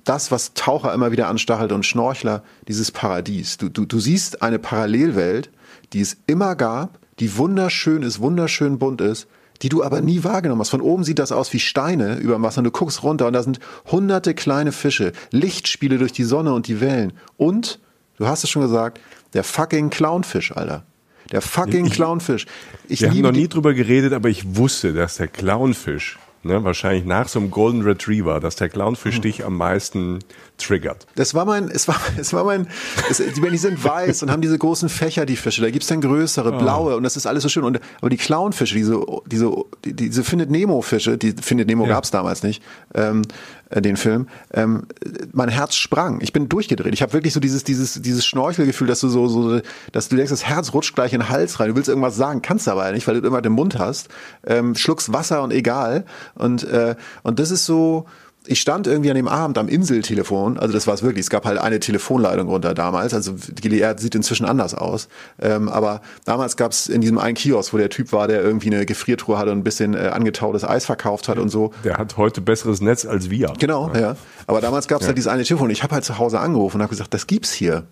das, 0.05 0.31
was 0.31 0.55
Taucher 0.55 0.93
immer 0.93 1.13
wieder 1.13 1.29
anstachelt 1.29 1.73
und 1.73 1.85
Schnorchler, 1.85 2.43
dieses 2.69 2.91
Paradies. 2.91 3.57
Du, 3.57 3.69
du, 3.69 3.85
du 3.85 3.99
siehst 3.99 4.43
eine 4.43 4.59
Parallelwelt, 4.59 5.51
die 5.93 6.01
es 6.01 6.17
immer 6.27 6.57
gab, 6.57 6.99
die 7.19 7.37
wunderschön 7.37 8.03
ist, 8.03 8.21
wunderschön 8.21 8.79
bunt 8.79 9.01
ist, 9.01 9.27
die 9.63 9.69
du 9.69 9.83
aber 9.83 10.01
nie 10.01 10.25
wahrgenommen 10.25 10.61
hast. 10.61 10.71
Von 10.71 10.81
oben 10.81 11.05
sieht 11.05 11.19
das 11.19 11.33
aus 11.33 11.53
wie 11.53 11.61
Steine 11.61 12.19
über 12.19 12.35
dem 12.35 12.43
Wasser 12.43 12.59
und 12.59 12.65
du 12.65 12.71
guckst 12.71 13.03
runter 13.03 13.27
und 13.27 13.33
da 13.33 13.43
sind 13.43 13.61
hunderte 13.91 14.35
kleine 14.35 14.73
Fische, 14.73 15.13
Lichtspiele 15.31 15.99
durch 15.99 16.13
die 16.13 16.25
Sonne 16.25 16.53
und 16.53 16.69
die 16.69 16.81
Wellen 16.81 17.13
und, 17.37 17.81
du 18.19 18.27
hast 18.27 18.45
es 18.45 18.51
schon 18.51 18.63
gesagt, 18.63 19.01
der 19.33 19.45
fucking 19.45 19.91
Clownfisch, 19.91 20.53
Alter. 20.53 20.85
Der 21.33 21.41
fucking 21.41 21.87
ich, 21.87 21.93
Clownfisch. 21.93 22.47
Ich 22.89 23.01
wir 23.01 23.11
haben 23.11 23.21
noch 23.21 23.33
nie 23.33 23.49
drüber 23.49 23.73
geredet, 23.73 24.13
aber 24.13 24.29
ich 24.29 24.57
wusste, 24.57 24.93
dass 24.93 25.17
der 25.17 25.29
Clownfisch 25.29 26.19
ne, 26.45 26.65
wahrscheinlich 26.65 27.05
nach 27.05 27.29
so 27.29 27.39
einem 27.39 27.51
Golden 27.51 27.83
Retriever, 27.83 28.41
dass 28.41 28.57
der 28.57 28.69
Clownfisch 28.69 29.17
hm. 29.17 29.23
dich 29.23 29.45
am 29.45 29.57
meisten 29.57 30.21
triggert. 30.59 31.07
Das 31.17 31.35
war 31.35 31.45
mein, 31.45 31.69
es 31.69 31.89
war, 31.89 31.97
es 32.19 32.33
war 32.33 32.45
mein, 32.45 32.69
es, 33.11 33.19
die, 33.19 33.57
sind 33.57 33.83
weiß 33.83 34.23
und 34.23 34.31
haben 34.31 34.43
diese 34.43 34.59
großen 34.59 34.89
Fächer, 34.89 35.27
die 35.27 35.37
Fische. 35.37 35.63
Da 35.63 35.71
gibt's 35.71 35.89
dann 35.89 36.01
größere, 36.01 36.55
oh. 36.55 36.59
blaue 36.59 36.97
und 36.97 37.03
das 37.03 37.17
ist 37.17 37.27
alles 37.27 37.43
so 37.43 37.49
schön. 37.49 37.65
Und, 37.65 37.81
aber 38.01 38.11
die 38.11 38.17
Clownfische, 38.17 38.75
diese, 38.75 39.05
diese, 39.27 39.53
diese 39.85 40.25
Findet 40.25 40.51
Nemo 40.51 40.83
Fische, 40.83 41.19
die 41.19 41.33
Findet 41.33 41.69
Nemo 41.69 41.85
ja. 41.85 41.91
gab's 41.91 42.11
damals 42.11 42.43
nicht, 42.43 42.63
ähm, 42.95 43.23
äh, 43.71 43.83
den 43.83 43.97
Film. 43.97 44.29
Ähm, 44.53 44.87
mein 45.33 45.49
Herz 45.49 45.75
sprang. 45.75 46.21
Ich 46.21 46.33
bin 46.33 46.49
durchgedreht. 46.49 46.95
Ich 46.95 47.03
habe 47.03 47.13
wirklich 47.13 47.33
so 47.33 47.41
dieses, 47.41 47.65
dieses, 47.65 48.01
dieses 48.01 48.25
Schnorchelgefühl, 48.25 48.87
dass 48.87 49.01
du 49.01 49.09
so, 49.09 49.27
so, 49.27 49.61
dass 49.93 50.09
du 50.09 50.17
denkst, 50.17 50.31
das 50.31 50.45
Herz 50.45 50.73
rutscht 50.73 50.95
gleich 50.95 51.13
in 51.13 51.21
den 51.21 51.29
Hals 51.29 51.59
rein. 51.59 51.71
Du 51.71 51.77
willst 51.77 51.89
irgendwas 51.89 52.17
sagen, 52.17 52.43
kannst 52.43 52.69
aber 52.69 52.91
nicht, 52.93 53.07
weil 53.09 53.21
du 53.21 53.27
immer 53.27 53.43
den 53.43 53.53
Mund 53.53 53.79
hast. 53.79 54.09
Ähm, 54.47 54.75
schluckst 54.75 55.13
Wasser 55.13 55.43
und 55.43 55.53
egal. 55.53 56.05
Und, 56.35 56.65
äh, 56.65 56.95
und 57.23 57.39
das 57.39 57.51
ist 57.51 57.65
so, 57.67 58.07
ich 58.47 58.61
stand 58.61 58.87
irgendwie 58.87 59.11
an 59.11 59.17
dem 59.17 59.29
Abend 59.29 59.59
am 59.59 59.69
Inseltelefon, 59.69 60.59
also 60.59 60.73
das 60.73 60.87
war 60.87 60.95
es 60.95 61.03
wirklich, 61.03 61.25
es 61.25 61.31
gab 61.31 61.45
halt 61.47 61.59
eine 61.59 61.81
Telefonleitung 61.81 62.49
runter 62.49 62.75
damals, 62.75 63.15
also 63.15 63.35
Gilead 63.55 64.01
sieht 64.01 64.15
inzwischen 64.15 64.45
anders 64.45 64.75
aus, 64.75 65.09
ähm, 65.41 65.69
aber 65.69 66.03
damals 66.25 66.57
gab 66.57 66.73
es 66.73 66.89
in 66.89 67.01
diesem 67.01 67.19
einen 67.19 67.35
Kiosk, 67.35 67.73
wo 67.73 67.79
der 67.79 67.91
Typ 67.91 68.13
war, 68.13 68.29
der 68.29 68.43
irgendwie 68.43 68.75
eine 68.75 68.87
Gefriertruhe 68.87 69.39
hatte 69.39 69.51
und 69.51 69.59
ein 69.59 69.65
bisschen 69.65 69.95
äh, 69.95 70.11
angetautes 70.13 70.65
Eis 70.65 70.85
verkauft 70.85 71.29
hat 71.29 71.37
ja, 71.37 71.43
und 71.43 71.49
so. 71.49 71.73
Der 71.85 71.97
hat 71.97 72.17
heute 72.17 72.41
besseres 72.41 72.81
Netz 72.81 73.05
als 73.07 73.31
wir. 73.31 73.53
Genau, 73.59 73.91
ja. 73.95 74.01
ja. 74.01 74.17
Aber 74.47 74.61
damals 74.61 74.89
gab 74.89 75.01
es 75.01 75.05
ja. 75.05 75.09
halt 75.09 75.17
dieses 75.19 75.29
eine 75.29 75.45
Telefon. 75.45 75.71
Ich 75.71 75.83
habe 75.83 75.95
halt 75.95 76.05
zu 76.05 76.19
Hause 76.19 76.41
angerufen 76.41 76.77
und 76.77 76.83
habe 76.83 76.91
gesagt, 76.91 77.15
das 77.15 77.27
gibt's 77.27 77.53
hier. 77.53 77.87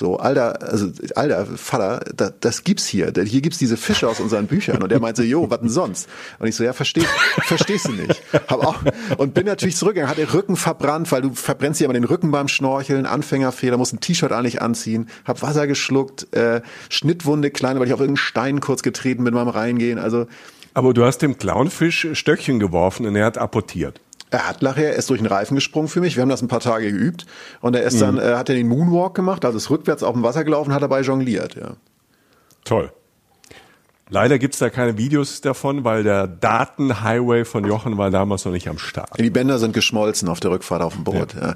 So, 0.00 0.16
alter, 0.16 0.62
also, 0.62 0.90
alter 1.14 1.44
Vater, 1.44 2.00
das, 2.16 2.32
das 2.40 2.64
gibt's 2.64 2.86
hier. 2.86 3.12
Hier 3.22 3.42
gibt's 3.42 3.58
diese 3.58 3.76
Fische 3.76 4.08
aus 4.08 4.18
unseren 4.18 4.46
Büchern. 4.46 4.82
Und 4.82 4.90
er 4.90 4.98
meinte, 4.98 5.22
jo, 5.22 5.50
was 5.50 5.60
denn 5.60 5.68
sonst? 5.68 6.08
Und 6.38 6.48
ich 6.48 6.56
so, 6.56 6.64
ja, 6.64 6.72
versteh, 6.72 7.02
verstehst 7.42 7.86
du 7.86 7.92
nicht. 7.92 8.22
Hab 8.32 8.64
auch, 8.64 8.76
und 9.18 9.34
bin 9.34 9.44
natürlich 9.44 9.76
zurückgegangen, 9.76 10.10
hat 10.10 10.16
den 10.16 10.30
Rücken 10.30 10.56
verbrannt, 10.56 11.12
weil 11.12 11.20
du 11.20 11.34
verbrennst 11.34 11.80
dir 11.80 11.84
immer 11.84 11.92
den 11.92 12.04
Rücken 12.04 12.30
beim 12.30 12.48
Schnorcheln, 12.48 13.04
Anfängerfehler, 13.04 13.76
musst 13.76 13.92
ein 13.92 14.00
T-Shirt 14.00 14.32
eigentlich 14.32 14.62
anziehen, 14.62 15.10
hab 15.26 15.42
Wasser 15.42 15.66
geschluckt, 15.66 16.34
äh, 16.34 16.62
Schnittwunde 16.88 17.50
kleine, 17.50 17.78
weil 17.78 17.86
ich 17.86 17.92
auf 17.92 18.00
irgendeinen 18.00 18.24
Stein 18.24 18.60
kurz 18.60 18.82
getreten 18.82 19.24
bin 19.24 19.34
beim 19.34 19.48
Reingehen, 19.48 19.98
also. 19.98 20.26
Aber 20.72 20.94
du 20.94 21.04
hast 21.04 21.18
dem 21.18 21.36
Clownfisch 21.36 22.08
Stöckchen 22.14 22.58
geworfen 22.58 23.04
und 23.04 23.16
er 23.16 23.26
hat 23.26 23.36
apportiert. 23.36 24.00
Er 24.30 24.48
hat 24.48 24.62
nachher, 24.62 24.92
er 24.92 24.96
ist 24.96 25.10
durch 25.10 25.20
den 25.20 25.26
Reifen 25.26 25.56
gesprungen 25.56 25.88
für 25.88 26.00
mich. 26.00 26.16
Wir 26.16 26.22
haben 26.22 26.28
das 26.28 26.42
ein 26.42 26.48
paar 26.48 26.60
Tage 26.60 26.92
geübt. 26.92 27.26
Und 27.60 27.74
er 27.74 27.82
ist 27.82 27.94
mhm. 27.94 28.00
dann, 28.00 28.18
äh, 28.18 28.34
hat 28.36 28.48
er 28.48 28.54
den 28.54 28.68
Moonwalk 28.68 29.14
gemacht, 29.14 29.44
also 29.44 29.58
ist 29.58 29.70
rückwärts 29.70 30.02
auf 30.02 30.14
dem 30.14 30.22
Wasser 30.22 30.44
gelaufen, 30.44 30.72
hat 30.72 30.82
dabei 30.82 31.00
jongliert, 31.00 31.56
ja. 31.56 31.74
Toll. 32.64 32.92
Leider 34.10 34.38
gibt's 34.38 34.58
da 34.58 34.70
keine 34.70 34.98
Videos 34.98 35.40
davon, 35.40 35.84
weil 35.84 36.02
der 36.02 36.26
Datenhighway 36.26 37.44
von 37.44 37.64
Jochen 37.64 37.96
war 37.96 38.10
damals 38.10 38.44
noch 38.44 38.52
nicht 38.52 38.68
am 38.68 38.78
Start. 38.78 39.18
Die 39.18 39.30
Bänder 39.30 39.58
sind 39.58 39.72
geschmolzen 39.72 40.28
auf 40.28 40.40
der 40.40 40.50
Rückfahrt 40.50 40.82
auf 40.82 40.94
dem 40.94 41.04
Boot. 41.04 41.34
Ja. 41.34 41.48
ja. 41.48 41.54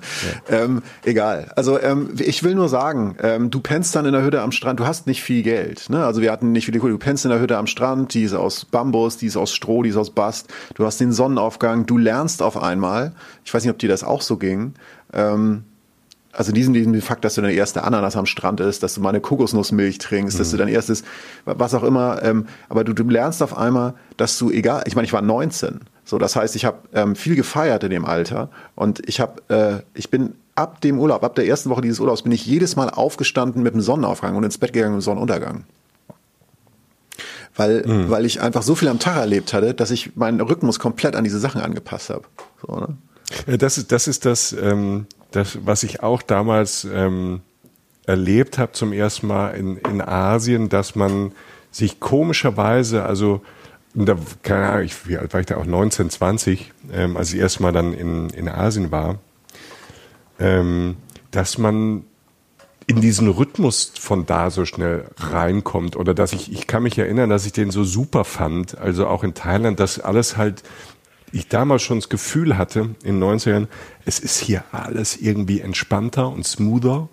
Ähm, 0.62 0.82
egal. 1.04 1.50
Also 1.56 1.80
ähm, 1.80 2.14
ich 2.18 2.44
will 2.44 2.54
nur 2.54 2.68
sagen, 2.68 3.16
ähm, 3.20 3.50
du 3.50 3.60
pennst 3.60 3.96
dann 3.96 4.06
in 4.06 4.12
der 4.12 4.22
Hütte 4.22 4.40
am 4.40 4.52
Strand, 4.52 4.78
du 4.78 4.86
hast 4.86 5.08
nicht 5.08 5.22
viel 5.22 5.42
Geld. 5.42 5.90
Ne? 5.90 6.04
Also 6.04 6.22
wir 6.22 6.30
hatten 6.30 6.52
nicht 6.52 6.66
viel 6.66 6.78
Kohle. 6.78 6.92
Du 6.92 6.98
pennst 6.98 7.24
in 7.24 7.30
der 7.30 7.40
Hütte 7.40 7.58
am 7.58 7.66
Strand, 7.66 8.14
die 8.14 8.22
ist 8.22 8.34
aus 8.34 8.64
Bambus, 8.64 9.16
die 9.16 9.26
ist 9.26 9.36
aus 9.36 9.52
Stroh, 9.52 9.82
die 9.82 9.90
ist 9.90 9.96
aus 9.96 10.10
Bast. 10.10 10.48
Du 10.74 10.86
hast 10.86 11.00
den 11.00 11.12
Sonnenaufgang, 11.12 11.86
du 11.86 11.98
lernst 11.98 12.40
auf 12.40 12.56
einmal. 12.56 13.14
Ich 13.44 13.52
weiß 13.52 13.64
nicht, 13.64 13.72
ob 13.72 13.78
dir 13.78 13.88
das 13.88 14.04
auch 14.04 14.22
so 14.22 14.36
ging. 14.36 14.74
Ähm, 15.12 15.64
also 16.36 16.52
diesen, 16.52 16.74
diesen 16.74 17.00
Fakt, 17.00 17.24
dass 17.24 17.34
du 17.34 17.42
deine 17.42 17.54
erste 17.54 17.84
Ananas 17.84 18.16
am 18.16 18.26
Strand 18.26 18.60
ist, 18.60 18.82
dass 18.82 18.94
du 18.94 19.00
mal 19.00 19.10
eine 19.10 19.20
Kokosnussmilch 19.20 19.98
trinkst, 19.98 20.36
mhm. 20.36 20.38
dass 20.38 20.50
du 20.50 20.56
mhm. 20.56 20.60
dein 20.60 20.68
erstes, 20.68 21.04
was 21.44 21.74
auch 21.74 21.82
immer, 21.82 22.22
ähm, 22.22 22.46
aber 22.68 22.84
du, 22.84 22.92
du 22.92 23.04
lernst 23.04 23.42
auf 23.42 23.56
einmal, 23.56 23.94
dass 24.16 24.38
du 24.38 24.50
egal, 24.50 24.84
ich 24.86 24.94
meine, 24.94 25.06
ich 25.06 25.12
war 25.12 25.22
19, 25.22 25.80
so 26.04 26.18
das 26.18 26.36
heißt, 26.36 26.56
ich 26.56 26.64
habe 26.64 26.78
ähm, 26.92 27.16
viel 27.16 27.36
gefeiert 27.36 27.84
in 27.84 27.90
dem 27.90 28.04
Alter 28.04 28.50
und 28.74 29.06
ich 29.08 29.20
habe, 29.20 29.42
äh, 29.48 29.98
ich 29.98 30.10
bin 30.10 30.34
ab 30.54 30.80
dem 30.80 30.98
Urlaub, 30.98 31.24
ab 31.24 31.34
der 31.34 31.46
ersten 31.46 31.70
Woche 31.70 31.80
dieses 31.80 32.00
Urlaubs, 32.00 32.22
bin 32.22 32.32
ich 32.32 32.46
jedes 32.46 32.76
Mal 32.76 32.90
aufgestanden 32.90 33.62
mit 33.62 33.74
dem 33.74 33.80
Sonnenaufgang 33.80 34.36
und 34.36 34.44
ins 34.44 34.58
Bett 34.58 34.72
gegangen 34.72 34.94
mit 34.94 35.02
dem 35.02 35.04
Sonnenuntergang 35.04 35.64
weil, 37.56 37.84
mhm. 37.86 38.10
weil 38.10 38.26
ich 38.26 38.40
einfach 38.40 38.62
so 38.62 38.74
viel 38.74 38.88
am 38.88 38.98
Tag 38.98 39.16
erlebt 39.16 39.52
hatte, 39.52 39.74
dass 39.74 39.90
ich 39.90 40.16
meinen 40.16 40.40
Rhythmus 40.40 40.78
komplett 40.78 41.14
an 41.16 41.24
diese 41.24 41.38
Sachen 41.38 41.60
angepasst 41.60 42.10
habe. 42.10 42.24
So, 42.66 42.76
ne? 42.76 42.88
Das 43.58 43.78
ist 43.78 43.90
das, 43.90 44.06
ist 44.06 44.24
das 44.26 44.52
ähm, 44.52 45.06
das, 45.36 45.58
was 45.64 45.82
ich 45.82 46.02
auch 46.02 46.22
damals 46.22 46.84
ähm, 46.84 47.40
erlebt 48.06 48.58
habe 48.58 48.72
zum 48.72 48.92
ersten 48.92 49.26
Mal 49.26 49.50
in, 49.50 49.76
in 49.78 50.00
Asien, 50.00 50.68
dass 50.68 50.94
man 50.94 51.32
sich 51.70 52.00
komischerweise, 52.00 53.04
also 53.04 53.42
da, 53.94 54.16
keine 54.42 54.68
Ahnung, 54.68 54.84
ich, 54.84 55.08
wie 55.08 55.16
alt 55.16 55.32
war 55.32 55.40
ich 55.40 55.46
da? 55.46 55.56
Auch 55.56 55.66
19, 55.66 56.10
20, 56.10 56.72
ähm, 56.92 57.16
als 57.16 57.32
ich 57.32 57.40
erstmal 57.40 57.72
dann 57.72 57.92
in, 57.92 58.28
in 58.30 58.48
Asien 58.48 58.90
war, 58.90 59.18
ähm, 60.38 60.96
dass 61.30 61.58
man 61.58 62.04
in 62.86 63.00
diesen 63.00 63.28
Rhythmus 63.28 63.92
von 63.98 64.26
da 64.26 64.50
so 64.50 64.64
schnell 64.64 65.06
reinkommt. 65.16 65.96
Oder 65.96 66.12
dass 66.12 66.32
ich, 66.32 66.52
ich 66.52 66.66
kann 66.66 66.82
mich 66.82 66.98
erinnern, 66.98 67.30
dass 67.30 67.46
ich 67.46 67.52
den 67.52 67.70
so 67.70 67.82
super 67.82 68.24
fand, 68.24 68.76
also 68.76 69.06
auch 69.06 69.24
in 69.24 69.34
Thailand, 69.34 69.80
dass 69.80 70.00
alles 70.00 70.36
halt 70.36 70.62
ich 71.34 71.48
damals 71.48 71.82
schon 71.82 71.98
das 71.98 72.08
Gefühl 72.08 72.56
hatte, 72.56 72.90
in 73.02 73.20
den 73.20 73.22
90ern, 73.22 73.66
es 74.04 74.18
ist 74.20 74.38
hier 74.38 74.64
alles 74.72 75.16
irgendwie 75.16 75.60
entspannter 75.60 76.28
und 76.28 76.46
smoother 76.46 77.08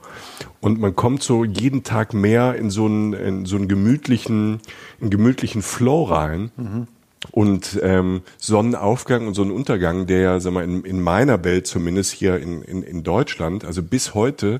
und 0.59 0.79
man 0.79 0.95
kommt 0.95 1.23
so 1.23 1.43
jeden 1.43 1.83
Tag 1.83 2.13
mehr 2.13 2.55
in 2.55 2.69
so 2.69 2.85
einen, 2.85 3.13
in 3.13 3.45
so 3.45 3.55
einen 3.55 3.67
gemütlichen, 3.67 4.59
einen 5.01 5.09
gemütlichen 5.09 5.61
Flow 5.61 6.03
rein. 6.03 6.51
Mhm. 6.55 6.87
Und 7.29 7.79
ähm, 7.83 8.21
Sonnenaufgang 8.37 9.27
und 9.27 9.35
Sonnenuntergang, 9.35 10.07
der 10.07 10.19
ja, 10.21 10.39
sag 10.39 10.53
mal, 10.53 10.63
in, 10.63 10.83
in 10.83 11.01
meiner 11.01 11.43
Welt 11.43 11.67
zumindest 11.67 12.13
hier 12.13 12.39
in, 12.39 12.63
in, 12.63 12.81
in 12.81 13.03
Deutschland, 13.03 13.63
also 13.63 13.83
bis 13.83 14.15
heute 14.15 14.59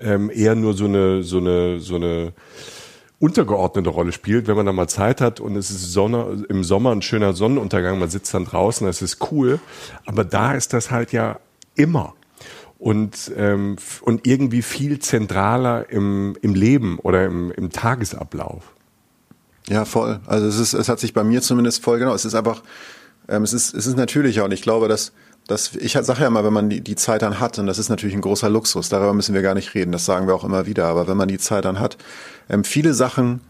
ähm, 0.00 0.30
eher 0.34 0.56
nur 0.56 0.74
so 0.74 0.86
eine, 0.86 1.22
so 1.22 1.38
eine, 1.38 1.78
so 1.78 1.94
eine 1.94 2.32
untergeordnete 3.22 3.88
Rolle 3.88 4.10
spielt, 4.10 4.48
wenn 4.48 4.56
man 4.56 4.66
da 4.66 4.72
mal 4.72 4.88
Zeit 4.88 5.20
hat 5.20 5.38
und 5.38 5.54
es 5.54 5.70
ist 5.70 5.92
Sonne, 5.92 6.44
im 6.48 6.64
Sommer 6.64 6.90
ein 6.90 7.02
schöner 7.02 7.34
Sonnenuntergang, 7.34 8.00
man 8.00 8.10
sitzt 8.10 8.34
dann 8.34 8.46
draußen, 8.46 8.84
das 8.84 9.00
ist 9.00 9.30
cool. 9.30 9.60
Aber 10.04 10.24
da 10.24 10.54
ist 10.54 10.72
das 10.72 10.90
halt 10.90 11.12
ja 11.12 11.38
immer 11.76 12.14
und, 12.80 13.30
ähm, 13.36 13.76
und 14.00 14.26
irgendwie 14.26 14.60
viel 14.60 14.98
zentraler 14.98 15.88
im, 15.88 16.36
im 16.42 16.56
Leben 16.56 16.98
oder 16.98 17.24
im, 17.24 17.52
im 17.52 17.70
Tagesablauf. 17.70 18.64
Ja, 19.68 19.84
voll. 19.84 20.18
Also 20.26 20.48
es 20.48 20.58
ist, 20.58 20.72
es 20.72 20.88
hat 20.88 20.98
sich 20.98 21.14
bei 21.14 21.22
mir 21.22 21.42
zumindest 21.42 21.80
voll 21.84 22.00
genau. 22.00 22.14
Es 22.14 22.24
ist 22.24 22.34
einfach, 22.34 22.64
ähm, 23.28 23.44
es 23.44 23.52
ist, 23.52 23.72
es 23.72 23.86
ist 23.86 23.96
natürlicher 23.96 24.44
und 24.44 24.50
ich 24.50 24.62
glaube, 24.62 24.88
dass 24.88 25.12
das, 25.46 25.74
ich 25.74 25.92
sage 25.92 26.22
ja 26.22 26.30
mal, 26.30 26.44
wenn 26.44 26.52
man 26.52 26.70
die, 26.70 26.80
die 26.80 26.96
Zeit 26.96 27.22
dann 27.22 27.40
hat, 27.40 27.58
und 27.58 27.66
das 27.66 27.78
ist 27.78 27.88
natürlich 27.88 28.14
ein 28.14 28.20
großer 28.20 28.48
Luxus, 28.48 28.88
darüber 28.88 29.12
müssen 29.12 29.34
wir 29.34 29.42
gar 29.42 29.54
nicht 29.54 29.74
reden, 29.74 29.92
das 29.92 30.04
sagen 30.04 30.26
wir 30.26 30.34
auch 30.34 30.44
immer 30.44 30.66
wieder, 30.66 30.86
aber 30.86 31.08
wenn 31.08 31.16
man 31.16 31.28
die 31.28 31.38
Zeit 31.38 31.64
dann 31.64 31.80
hat, 31.80 31.96
ähm, 32.48 32.64
viele 32.64 32.94
Sachen 32.94 33.40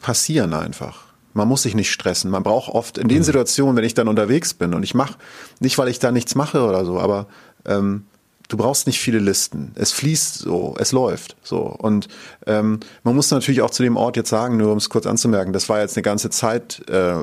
passieren 0.00 0.54
einfach. 0.54 1.04
Man 1.32 1.46
muss 1.46 1.62
sich 1.62 1.76
nicht 1.76 1.92
stressen. 1.92 2.30
Man 2.30 2.42
braucht 2.42 2.72
oft 2.72 2.98
in 2.98 3.06
den 3.06 3.18
mhm. 3.18 3.24
Situationen, 3.24 3.76
wenn 3.76 3.84
ich 3.84 3.94
dann 3.94 4.08
unterwegs 4.08 4.54
bin 4.54 4.74
und 4.74 4.82
ich 4.82 4.94
mache, 4.94 5.14
nicht 5.60 5.78
weil 5.78 5.88
ich 5.88 6.00
da 6.00 6.10
nichts 6.10 6.34
mache 6.34 6.62
oder 6.62 6.84
so, 6.84 6.98
aber 6.98 7.26
ähm, 7.66 8.06
du 8.50 8.56
brauchst 8.56 8.86
nicht 8.86 8.98
viele 8.98 9.20
Listen. 9.20 9.72
Es 9.76 9.92
fließt 9.92 10.38
so, 10.38 10.74
es 10.78 10.92
läuft 10.92 11.36
so. 11.42 11.60
Und 11.60 12.08
ähm, 12.46 12.80
man 13.04 13.14
muss 13.14 13.30
natürlich 13.30 13.62
auch 13.62 13.70
zu 13.70 13.82
dem 13.82 13.96
Ort 13.96 14.16
jetzt 14.16 14.28
sagen, 14.28 14.56
nur 14.56 14.72
um 14.72 14.78
es 14.78 14.90
kurz 14.90 15.06
anzumerken, 15.06 15.52
das 15.52 15.68
war 15.68 15.80
jetzt 15.80 15.96
eine 15.96 16.02
ganze 16.02 16.30
Zeit, 16.30 16.82
äh, 16.90 17.22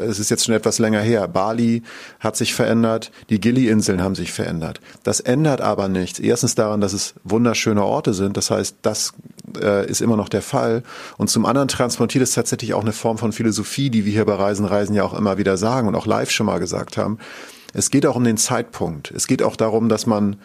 es 0.00 0.18
ist 0.18 0.30
jetzt 0.30 0.44
schon 0.44 0.54
etwas 0.54 0.78
länger 0.78 1.00
her. 1.00 1.26
Bali 1.26 1.82
hat 2.20 2.36
sich 2.36 2.54
verändert, 2.54 3.10
die 3.30 3.40
Gili-Inseln 3.40 4.02
haben 4.02 4.14
sich 4.14 4.32
verändert. 4.32 4.80
Das 5.02 5.20
ändert 5.20 5.62
aber 5.62 5.88
nichts. 5.88 6.20
Erstens 6.20 6.54
daran, 6.54 6.80
dass 6.80 6.92
es 6.92 7.14
wunderschöne 7.24 7.82
Orte 7.82 8.12
sind. 8.12 8.36
Das 8.36 8.50
heißt, 8.50 8.76
das 8.82 9.14
äh, 9.60 9.88
ist 9.88 10.02
immer 10.02 10.16
noch 10.16 10.28
der 10.28 10.42
Fall. 10.42 10.82
Und 11.16 11.30
zum 11.30 11.46
anderen 11.46 11.68
transportiert 11.68 12.22
es 12.22 12.34
tatsächlich 12.34 12.74
auch 12.74 12.82
eine 12.82 12.92
Form 12.92 13.16
von 13.16 13.32
Philosophie, 13.32 13.88
die 13.88 14.04
wir 14.04 14.12
hier 14.12 14.26
bei 14.26 14.34
Reisen, 14.34 14.66
Reisen 14.66 14.94
ja 14.94 15.02
auch 15.02 15.14
immer 15.14 15.38
wieder 15.38 15.56
sagen 15.56 15.88
und 15.88 15.94
auch 15.94 16.06
live 16.06 16.30
schon 16.30 16.46
mal 16.46 16.58
gesagt 16.58 16.98
haben 16.98 17.18
es 17.72 17.90
geht 17.90 18.06
auch 18.06 18.16
um 18.16 18.24
den 18.24 18.36
Zeitpunkt. 18.36 19.10
Es 19.10 19.26
geht 19.26 19.42
auch 19.42 19.56
darum, 19.56 19.88
dass 19.88 20.06
man 20.06 20.36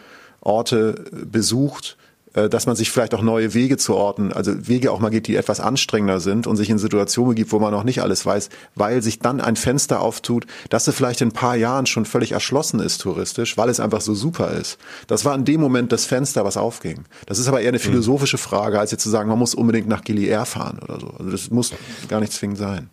Orte 0.41 1.05
besucht, 1.11 1.97
äh, 2.37 2.49
dass 2.49 2.67
man 2.67 2.75
sich 2.75 2.91
vielleicht 2.91 3.13
auch 3.15 3.21
neue 3.21 3.53
Wege 3.53 3.77
zu 3.77 3.95
Orten, 3.95 4.31
also 4.31 4.67
Wege 4.67 4.91
auch 4.91 4.99
mal 4.99 5.09
geht, 5.09 5.27
die 5.27 5.35
etwas 5.35 5.59
anstrengender 5.59 6.19
sind 6.19 6.45
und 6.45 6.55
sich 6.55 6.69
in 6.69 6.77
Situationen 6.77 7.29
begibt, 7.31 7.51
wo 7.51 7.59
man 7.59 7.71
noch 7.71 7.83
nicht 7.83 8.01
alles 8.01 8.25
weiß, 8.25 8.49
weil 8.75 9.01
sich 9.01 9.19
dann 9.19 9.41
ein 9.41 9.55
Fenster 9.55 10.01
auftut, 10.01 10.45
das 10.69 10.87
vielleicht 10.87 11.21
in 11.21 11.29
ein 11.29 11.33
paar 11.33 11.55
Jahren 11.55 11.85
schon 11.85 12.05
völlig 12.05 12.31
erschlossen 12.31 12.79
ist 12.79 12.99
touristisch, 13.01 13.57
weil 13.57 13.69
es 13.69 13.79
einfach 13.79 14.01
so 14.01 14.13
super 14.13 14.51
ist. 14.51 14.77
Das 15.07 15.25
war 15.25 15.35
in 15.35 15.45
dem 15.45 15.59
Moment 15.59 15.91
das 15.91 16.05
Fenster, 16.05 16.45
was 16.45 16.57
aufging. 16.57 17.05
Das 17.25 17.39
ist 17.39 17.47
aber 17.47 17.61
eher 17.61 17.69
eine 17.69 17.77
mhm. 17.77 17.81
philosophische 17.81 18.37
Frage, 18.37 18.79
als 18.79 18.91
jetzt 18.91 19.03
zu 19.03 19.09
sagen, 19.09 19.29
man 19.29 19.39
muss 19.39 19.55
unbedingt 19.55 19.87
nach 19.87 20.03
Gili 20.03 20.27
Air 20.27 20.45
fahren 20.45 20.79
oder 20.81 20.99
so. 20.99 21.07
Also 21.17 21.31
das 21.31 21.49
muss 21.49 21.71
gar 22.07 22.19
nicht 22.19 22.33
zwingend 22.33 22.57
sein. 22.57 22.89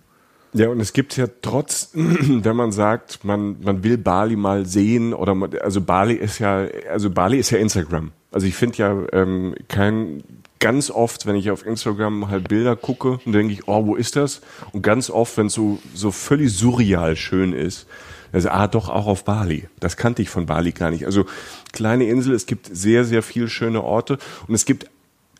Ja, 0.54 0.68
und 0.68 0.78
es 0.78 0.92
gibt 0.92 1.16
ja 1.16 1.26
trotz, 1.42 1.90
wenn 1.94 2.56
man 2.56 2.70
sagt, 2.70 3.24
man, 3.24 3.56
man 3.60 3.82
will 3.82 3.98
Bali 3.98 4.36
mal 4.36 4.66
sehen 4.66 5.12
oder 5.12 5.34
man, 5.34 5.50
also 5.58 5.80
Bali 5.80 6.14
ist 6.14 6.38
ja, 6.38 6.66
also 6.90 7.10
Bali 7.10 7.38
ist 7.38 7.50
ja 7.50 7.58
Instagram. 7.58 8.12
Also 8.30 8.46
ich 8.46 8.54
finde 8.54 8.78
ja 8.78 8.96
ähm, 9.12 9.54
kein 9.68 10.22
ganz 10.60 10.90
oft, 10.90 11.26
wenn 11.26 11.34
ich 11.36 11.50
auf 11.50 11.66
Instagram 11.66 12.28
halt 12.28 12.48
Bilder 12.48 12.76
gucke, 12.76 13.18
denke 13.26 13.52
ich, 13.52 13.68
oh, 13.68 13.84
wo 13.84 13.96
ist 13.96 14.16
das? 14.16 14.40
Und 14.72 14.82
ganz 14.82 15.10
oft, 15.10 15.36
wenn 15.36 15.48
es 15.48 15.54
so, 15.54 15.78
so 15.92 16.10
völlig 16.10 16.56
surreal 16.56 17.16
schön 17.16 17.52
ist, 17.52 17.86
also, 18.32 18.48
ah, 18.48 18.66
doch 18.66 18.88
auch 18.88 19.06
auf 19.06 19.24
Bali. 19.24 19.68
Das 19.78 19.96
kannte 19.96 20.20
ich 20.20 20.28
von 20.28 20.46
Bali 20.46 20.72
gar 20.72 20.90
nicht. 20.90 21.06
Also, 21.06 21.24
kleine 21.72 22.06
Insel, 22.06 22.34
es 22.34 22.46
gibt 22.46 22.68
sehr, 22.74 23.04
sehr 23.04 23.22
viele 23.22 23.48
schöne 23.48 23.84
Orte 23.84 24.18
und 24.48 24.54
es 24.56 24.64
gibt 24.64 24.90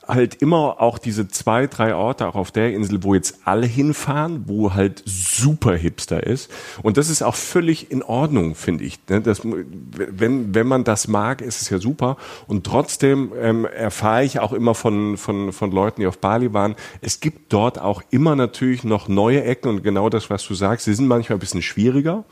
halt 0.07 0.37
immer 0.43 0.81
auch 0.81 0.99
diese 0.99 1.29
zwei, 1.29 1.67
drei 1.67 1.95
Orte 1.95 2.27
auch 2.27 2.35
auf 2.35 2.51
der 2.51 2.73
Insel, 2.73 3.03
wo 3.03 3.15
jetzt 3.15 3.39
alle 3.45 3.67
hinfahren, 3.67 4.45
wo 4.47 4.75
halt 4.75 5.03
super 5.07 5.75
hipster 5.75 6.25
ist. 6.25 6.51
Und 6.83 6.97
das 6.97 7.09
ist 7.09 7.23
auch 7.23 7.35
völlig 7.35 7.91
in 7.91 8.03
Ordnung, 8.03 8.55
finde 8.55 8.85
ich. 8.85 8.99
Ne? 9.09 9.21
Das, 9.21 9.43
wenn, 9.45 10.55
wenn 10.55 10.67
man 10.67 10.85
das 10.85 11.09
mag, 11.09 11.41
ist 11.41 11.63
es 11.63 11.71
ja 11.71 11.79
super. 11.79 12.17
Und 12.47 12.65
trotzdem 12.65 13.33
ähm, 13.41 13.65
erfahre 13.65 14.25
ich 14.25 14.41
auch 14.41 14.53
immer 14.53 14.75
von, 14.75 15.17
von, 15.17 15.53
von 15.53 15.71
Leuten, 15.71 16.01
die 16.01 16.07
auf 16.07 16.19
Bali 16.19 16.53
waren, 16.53 16.75
es 17.01 17.21
gibt 17.21 17.53
dort 17.53 17.79
auch 17.79 18.03
immer 18.11 18.37
natürlich 18.37 18.85
noch 18.85 19.09
neue 19.09 19.45
Ecken 19.45 19.69
und 19.69 19.83
genau 19.83 20.09
das, 20.09 20.31
was 20.31 20.47
du 20.47 20.55
sagst, 20.55 20.85
sie 20.85 20.95
sind 20.95 21.07
manchmal 21.07 21.37
ein 21.37 21.41
bisschen 21.41 21.63
schwieriger 21.63 22.25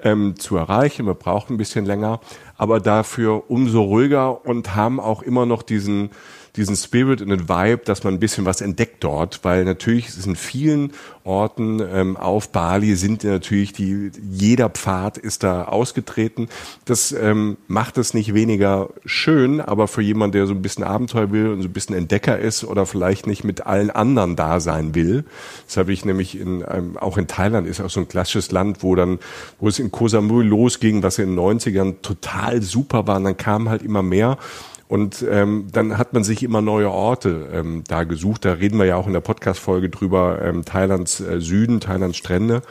ähm, 0.00 0.34
zu 0.38 0.56
erreichen. 0.56 1.06
Wir 1.06 1.14
brauchen 1.14 1.54
ein 1.54 1.58
bisschen 1.58 1.84
länger, 1.84 2.20
aber 2.56 2.80
dafür 2.80 3.50
umso 3.50 3.82
ruhiger 3.82 4.44
und 4.46 4.74
haben 4.74 5.00
auch 5.00 5.22
immer 5.22 5.46
noch 5.46 5.62
diesen 5.62 6.10
diesen 6.56 6.76
Spirit 6.76 7.22
und 7.22 7.28
den 7.28 7.48
Vibe, 7.48 7.82
dass 7.84 8.04
man 8.04 8.14
ein 8.14 8.20
bisschen 8.20 8.44
was 8.44 8.60
entdeckt 8.60 9.04
dort, 9.04 9.40
weil 9.42 9.64
natürlich 9.64 10.08
ist 10.08 10.26
in 10.26 10.36
vielen 10.36 10.92
Orten 11.24 11.80
ähm, 11.80 12.16
auf 12.16 12.50
Bali 12.50 12.94
sind 12.94 13.24
natürlich 13.24 13.72
die, 13.72 14.10
jeder 14.30 14.70
Pfad 14.70 15.18
ist 15.18 15.42
da 15.42 15.64
ausgetreten. 15.64 16.48
Das 16.84 17.12
ähm, 17.12 17.56
macht 17.66 17.98
es 17.98 18.14
nicht 18.14 18.32
weniger 18.32 18.90
schön, 19.04 19.60
aber 19.60 19.88
für 19.88 20.02
jemanden, 20.02 20.32
der 20.32 20.46
so 20.46 20.54
ein 20.54 20.62
bisschen 20.62 20.84
Abenteuer 20.84 21.32
will 21.32 21.48
und 21.48 21.62
so 21.62 21.68
ein 21.68 21.72
bisschen 21.72 21.96
Entdecker 21.96 22.38
ist 22.38 22.64
oder 22.64 22.86
vielleicht 22.86 23.26
nicht 23.26 23.44
mit 23.44 23.66
allen 23.66 23.90
anderen 23.90 24.36
da 24.36 24.60
sein 24.60 24.94
will. 24.94 25.24
Das 25.66 25.76
habe 25.76 25.92
ich 25.92 26.04
nämlich 26.04 26.38
in, 26.38 26.64
ähm, 26.68 26.96
auch 26.96 27.18
in 27.18 27.26
Thailand 27.26 27.66
ist 27.66 27.80
auch 27.80 27.90
so 27.90 28.00
ein 28.00 28.08
klassisches 28.08 28.52
Land, 28.52 28.82
wo 28.82 28.94
dann, 28.94 29.18
wo 29.58 29.68
es 29.68 29.78
in 29.78 29.90
Koh 29.90 30.08
Samui 30.08 30.44
losging, 30.44 31.02
was 31.02 31.18
in 31.18 31.34
den 31.34 31.38
90ern 31.38 31.96
total 32.02 32.62
super 32.62 33.06
war 33.06 33.16
und 33.16 33.24
dann 33.24 33.36
kamen 33.36 33.68
halt 33.68 33.82
immer 33.82 34.02
mehr. 34.02 34.38
Und 34.88 35.24
ähm, 35.28 35.66
dann 35.72 35.98
hat 35.98 36.12
man 36.12 36.22
sich 36.22 36.42
immer 36.42 36.62
neue 36.62 36.90
Orte 36.90 37.48
ähm, 37.52 37.82
da 37.88 38.04
gesucht. 38.04 38.44
Da 38.44 38.52
reden 38.52 38.78
wir 38.78 38.86
ja 38.86 38.96
auch 38.96 39.06
in 39.06 39.12
der 39.12 39.20
Podcast-Folge 39.20 39.88
drüber, 39.88 40.40
ähm, 40.42 40.64
Thailands 40.64 41.20
äh, 41.20 41.40
Süden, 41.40 41.80
Thailands 41.80 42.16
Strände. 42.16 42.62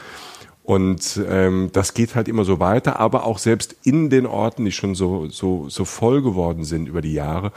Und 0.62 1.20
ähm, 1.28 1.70
das 1.72 1.94
geht 1.94 2.14
halt 2.14 2.26
immer 2.26 2.44
so 2.44 2.58
weiter, 2.58 2.98
aber 2.98 3.24
auch 3.24 3.38
selbst 3.38 3.76
in 3.84 4.10
den 4.10 4.26
Orten, 4.26 4.64
die 4.64 4.72
schon 4.72 4.94
so, 4.94 5.28
so, 5.28 5.68
so 5.68 5.84
voll 5.84 6.22
geworden 6.22 6.64
sind 6.64 6.88
über 6.88 7.02
die 7.02 7.12
Jahre, 7.12 7.52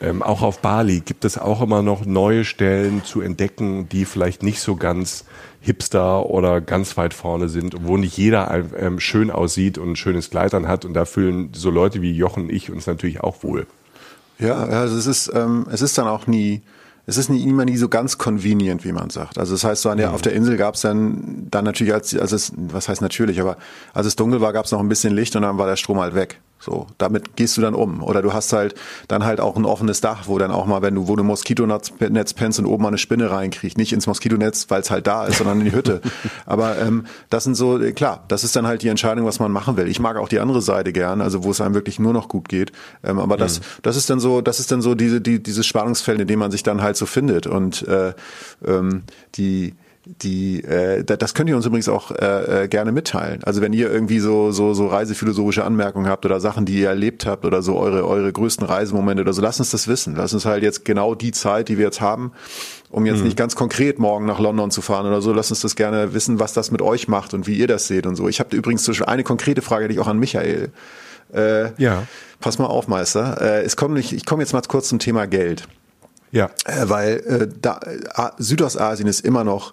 ähm, 0.00 0.22
auch 0.22 0.42
auf 0.42 0.58
Bali 0.60 1.00
gibt 1.00 1.24
es 1.24 1.38
auch 1.38 1.62
immer 1.62 1.82
noch 1.82 2.04
neue 2.04 2.44
Stellen 2.44 3.04
zu 3.04 3.20
entdecken, 3.20 3.88
die 3.88 4.04
vielleicht 4.04 4.42
nicht 4.42 4.60
so 4.60 4.76
ganz 4.76 5.24
hipster 5.60 6.26
oder 6.26 6.60
ganz 6.60 6.96
weit 6.96 7.14
vorne 7.14 7.48
sind, 7.48 7.74
wo 7.80 7.96
nicht 7.96 8.16
jeder 8.16 8.64
ähm, 8.76 9.00
schön 9.00 9.30
aussieht 9.30 9.78
und 9.78 9.92
ein 9.92 9.96
schönes 9.96 10.30
Kleid 10.30 10.52
hat. 10.52 10.84
Und 10.84 10.94
da 10.94 11.04
fühlen 11.04 11.50
so 11.54 11.70
Leute 11.70 12.02
wie 12.02 12.12
Jochen 12.12 12.44
und 12.44 12.52
ich 12.52 12.70
uns 12.70 12.86
natürlich 12.86 13.20
auch 13.20 13.42
wohl. 13.42 13.66
Ja, 14.38 14.56
also 14.56 14.96
es 14.96 15.06
ist, 15.06 15.30
ähm, 15.34 15.66
es 15.70 15.80
ist 15.80 15.96
dann 15.96 16.08
auch 16.08 16.26
nie, 16.26 16.62
es 17.06 17.18
ist 17.18 17.28
nie, 17.28 17.42
immer 17.44 17.64
nie 17.64 17.76
so 17.76 17.88
ganz 17.88 18.18
convenient, 18.18 18.84
wie 18.84 18.92
man 18.92 19.10
sagt. 19.10 19.38
Also 19.38 19.54
das 19.54 19.64
heißt, 19.64 19.82
so 19.82 19.90
an 19.90 19.98
der, 19.98 20.08
mhm. 20.08 20.14
auf 20.14 20.22
der 20.22 20.32
Insel 20.32 20.56
gab 20.56 20.74
es 20.74 20.80
dann, 20.80 21.46
dann 21.50 21.64
natürlich, 21.64 21.92
als, 21.92 22.16
als 22.16 22.32
es, 22.32 22.52
was 22.56 22.88
heißt 22.88 23.02
natürlich, 23.02 23.40
aber 23.40 23.56
als 23.92 24.06
es 24.06 24.16
dunkel 24.16 24.40
war, 24.40 24.52
gab 24.52 24.64
es 24.64 24.72
noch 24.72 24.80
ein 24.80 24.88
bisschen 24.88 25.14
Licht 25.14 25.36
und 25.36 25.42
dann 25.42 25.58
war 25.58 25.66
der 25.66 25.76
Strom 25.76 26.00
halt 26.00 26.14
weg. 26.14 26.40
So, 26.64 26.86
damit 26.96 27.36
gehst 27.36 27.58
du 27.58 27.60
dann 27.60 27.74
um. 27.74 28.02
Oder 28.02 28.22
du 28.22 28.32
hast 28.32 28.52
halt 28.54 28.74
dann 29.08 29.24
halt 29.24 29.38
auch 29.38 29.56
ein 29.56 29.66
offenes 29.66 30.00
Dach, 30.00 30.28
wo 30.28 30.38
dann 30.38 30.50
auch 30.50 30.64
mal, 30.64 30.80
wenn 30.80 30.94
du, 30.94 31.08
wo 31.08 31.16
du 31.16 31.22
Moskitonetz 31.22 31.90
pennst 32.32 32.58
und 32.58 32.64
oben 32.64 32.82
mal 32.82 32.88
eine 32.88 32.96
Spinne 32.96 33.30
reinkriegt, 33.30 33.76
nicht 33.76 33.92
ins 33.92 34.06
Moskitonetz, 34.06 34.70
weil 34.70 34.80
es 34.80 34.90
halt 34.90 35.06
da 35.06 35.26
ist, 35.26 35.38
sondern 35.38 35.58
in 35.58 35.66
die 35.66 35.72
Hütte. 35.72 36.00
Aber 36.46 36.78
ähm, 36.78 37.04
das 37.28 37.44
sind 37.44 37.54
so, 37.54 37.78
klar, 37.94 38.24
das 38.28 38.44
ist 38.44 38.56
dann 38.56 38.66
halt 38.66 38.80
die 38.80 38.88
Entscheidung, 38.88 39.26
was 39.26 39.40
man 39.40 39.52
machen 39.52 39.76
will. 39.76 39.88
Ich 39.88 40.00
mag 40.00 40.16
auch 40.16 40.28
die 40.28 40.40
andere 40.40 40.62
Seite 40.62 40.94
gern, 40.94 41.20
also 41.20 41.44
wo 41.44 41.50
es 41.50 41.60
einem 41.60 41.74
wirklich 41.74 41.98
nur 41.98 42.14
noch 42.14 42.28
gut 42.28 42.48
geht. 42.48 42.72
Ähm, 43.02 43.18
aber 43.18 43.36
das, 43.36 43.60
mhm. 43.60 43.64
das 43.82 43.96
ist 43.96 44.08
dann 44.08 44.18
so, 44.18 44.40
das 44.40 44.58
ist 44.58 44.72
dann 44.72 44.80
so 44.80 44.94
diese, 44.94 45.20
die, 45.20 45.42
dieses 45.42 45.66
Spannungsfeld, 45.66 46.20
in 46.20 46.26
dem 46.26 46.38
man 46.38 46.50
sich 46.50 46.62
dann 46.62 46.80
halt 46.80 46.96
so 46.96 47.04
findet. 47.04 47.46
Und 47.46 47.86
äh, 47.86 48.14
ähm, 48.66 49.02
die 49.34 49.74
die 50.06 50.62
äh, 50.64 51.02
das 51.02 51.34
könnt 51.34 51.48
ihr 51.48 51.56
uns 51.56 51.64
übrigens 51.64 51.88
auch 51.88 52.10
äh, 52.10 52.64
äh, 52.64 52.68
gerne 52.68 52.92
mitteilen. 52.92 53.42
Also 53.44 53.62
wenn 53.62 53.72
ihr 53.72 53.90
irgendwie 53.90 54.18
so 54.18 54.50
so 54.50 54.74
so 54.74 54.86
reisephilosophische 54.86 55.64
Anmerkungen 55.64 56.08
habt 56.08 56.26
oder 56.26 56.40
Sachen, 56.40 56.66
die 56.66 56.80
ihr 56.80 56.88
erlebt 56.88 57.24
habt 57.24 57.44
oder 57.44 57.62
so 57.62 57.76
eure 57.76 58.06
eure 58.06 58.30
größten 58.30 58.66
Reisemomente 58.66 59.22
oder 59.22 59.32
so, 59.32 59.40
lasst 59.40 59.60
uns 59.60 59.70
das 59.70 59.88
wissen. 59.88 60.14
Lasst 60.14 60.34
uns 60.34 60.44
halt 60.44 60.62
jetzt 60.62 60.84
genau 60.84 61.14
die 61.14 61.32
Zeit, 61.32 61.68
die 61.68 61.78
wir 61.78 61.86
jetzt 61.86 62.02
haben, 62.02 62.32
um 62.90 63.06
jetzt 63.06 63.18
mhm. 63.18 63.24
nicht 63.24 63.36
ganz 63.36 63.56
konkret 63.56 63.98
morgen 63.98 64.26
nach 64.26 64.38
London 64.38 64.70
zu 64.70 64.82
fahren 64.82 65.06
oder 65.06 65.22
so, 65.22 65.32
lasst 65.32 65.50
uns 65.50 65.60
das 65.60 65.74
gerne 65.74 66.12
wissen, 66.12 66.38
was 66.38 66.52
das 66.52 66.70
mit 66.70 66.82
euch 66.82 67.08
macht 67.08 67.32
und 67.32 67.46
wie 67.46 67.56
ihr 67.56 67.66
das 67.66 67.86
seht 67.86 68.06
und 68.06 68.16
so. 68.16 68.28
Ich 68.28 68.40
habe 68.40 68.54
übrigens 68.54 68.84
zum 68.84 68.94
eine 69.06 69.24
konkrete 69.24 69.62
Frage, 69.62 69.88
die 69.88 69.94
ich 69.94 70.00
auch 70.00 70.06
an 70.06 70.18
Michael. 70.18 70.70
Äh, 71.32 71.70
ja. 71.82 72.06
Pass 72.40 72.58
mal 72.58 72.66
auf, 72.66 72.88
Meister. 72.88 73.40
Äh, 73.40 73.62
es 73.62 73.76
kommt 73.76 73.94
nicht, 73.94 74.12
ich 74.12 74.26
komme 74.26 74.42
jetzt 74.42 74.52
mal 74.52 74.62
kurz 74.68 74.88
zum 74.88 74.98
Thema 74.98 75.26
Geld. 75.26 75.66
Ja. 76.30 76.50
Äh, 76.66 76.88
weil 76.88 77.16
äh, 77.26 77.48
da, 77.60 77.78
äh, 77.78 78.30
Südostasien 78.38 79.08
ist 79.08 79.20
immer 79.20 79.44
noch 79.44 79.72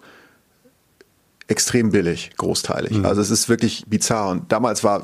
extrem 1.51 1.91
billig, 1.91 2.31
großteilig. 2.37 2.99
Mhm. 2.99 3.05
Also 3.05 3.21
es 3.21 3.29
ist 3.29 3.49
wirklich 3.49 3.83
bizarr. 3.85 4.29
Und 4.29 4.51
damals 4.53 4.85
war 4.85 5.03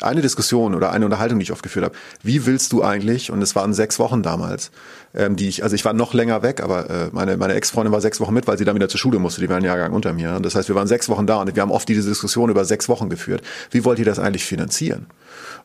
eine 0.00 0.22
Diskussion 0.22 0.74
oder 0.74 0.90
eine 0.90 1.04
Unterhaltung, 1.04 1.38
die 1.38 1.42
ich 1.42 1.52
oft 1.52 1.62
geführt 1.62 1.84
habe, 1.84 1.94
wie 2.22 2.46
willst 2.46 2.72
du 2.72 2.82
eigentlich, 2.82 3.30
und 3.30 3.42
es 3.42 3.54
waren 3.54 3.74
sechs 3.74 3.98
Wochen 3.98 4.22
damals, 4.22 4.70
ähm, 5.14 5.36
die 5.36 5.48
ich, 5.48 5.62
also 5.62 5.76
ich 5.76 5.84
war 5.84 5.92
noch 5.92 6.14
länger 6.14 6.42
weg, 6.42 6.62
aber 6.62 6.88
äh, 6.88 7.08
meine, 7.12 7.36
meine 7.36 7.54
Ex-Freundin 7.54 7.92
war 7.92 8.00
sechs 8.00 8.20
Wochen 8.20 8.32
mit, 8.32 8.46
weil 8.46 8.56
sie 8.56 8.64
dann 8.64 8.74
wieder 8.74 8.88
zur 8.88 8.98
Schule 8.98 9.18
musste, 9.18 9.42
die 9.42 9.50
war 9.50 9.58
ein 9.58 9.64
Jahrgang 9.64 9.92
unter 9.92 10.14
mir. 10.14 10.34
Und 10.34 10.46
das 10.46 10.54
heißt, 10.54 10.68
wir 10.68 10.74
waren 10.74 10.88
sechs 10.88 11.10
Wochen 11.10 11.26
da 11.26 11.36
und 11.36 11.54
wir 11.54 11.62
haben 11.62 11.70
oft 11.70 11.86
diese 11.86 12.08
Diskussion 12.08 12.48
über 12.48 12.64
sechs 12.64 12.88
Wochen 12.88 13.10
geführt. 13.10 13.42
Wie 13.70 13.84
wollt 13.84 13.98
ihr 13.98 14.06
das 14.06 14.18
eigentlich 14.18 14.46
finanzieren? 14.46 15.06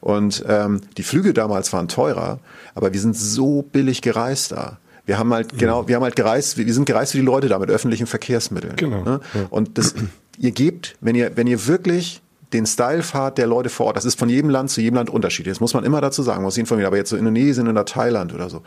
Und 0.01 0.43
ähm, 0.47 0.81
die 0.97 1.03
Flüge 1.03 1.33
damals 1.33 1.71
waren 1.71 1.87
teurer, 1.87 2.39
aber 2.75 2.91
wir 2.91 2.99
sind 2.99 3.17
so 3.17 3.61
billig 3.61 4.01
gereist 4.01 4.51
da. 4.51 4.77
Wir 5.07 5.17
haben 5.17 5.33
halt, 5.33 5.57
genau, 5.57 5.87
wir 5.87 5.95
haben 5.95 6.03
halt 6.03 6.17
gereist, 6.17 6.57
wir 6.57 6.73
sind 6.73 6.85
gereist 6.85 7.13
für 7.13 7.17
die 7.17 7.23
Leute 7.23 7.47
da 7.47 7.57
mit 7.57 7.69
öffentlichen 7.69 8.07
Verkehrsmitteln. 8.07 8.75
Genau. 8.75 9.03
Ne? 9.03 9.21
Und 9.49 9.77
das, 9.77 9.95
ihr 10.37 10.51
gebt, 10.51 10.97
wenn 10.99 11.15
ihr, 11.15 11.31
wenn 11.35 11.47
ihr 11.47 11.65
wirklich 11.65 12.21
den 12.53 12.65
Style 12.65 13.03
fahrt 13.03 13.37
der 13.37 13.47
Leute 13.47 13.69
vor 13.69 13.87
Ort, 13.87 13.97
das 13.97 14.03
ist 14.03 14.19
von 14.19 14.27
jedem 14.27 14.49
Land 14.49 14.69
zu 14.69 14.81
jedem 14.81 14.95
Land 14.95 15.09
unterschiedlich. 15.09 15.53
Das 15.53 15.61
muss 15.61 15.73
man 15.73 15.85
immer 15.85 16.01
dazu 16.01 16.23
sagen, 16.23 16.43
muss 16.43 16.57
informieren. 16.57 16.87
Aber 16.87 16.97
jetzt 16.97 17.09
so 17.09 17.15
Indonesien 17.15 17.69
oder 17.69 17.85
Thailand 17.85 18.33
oder 18.33 18.49
so, 18.49 18.63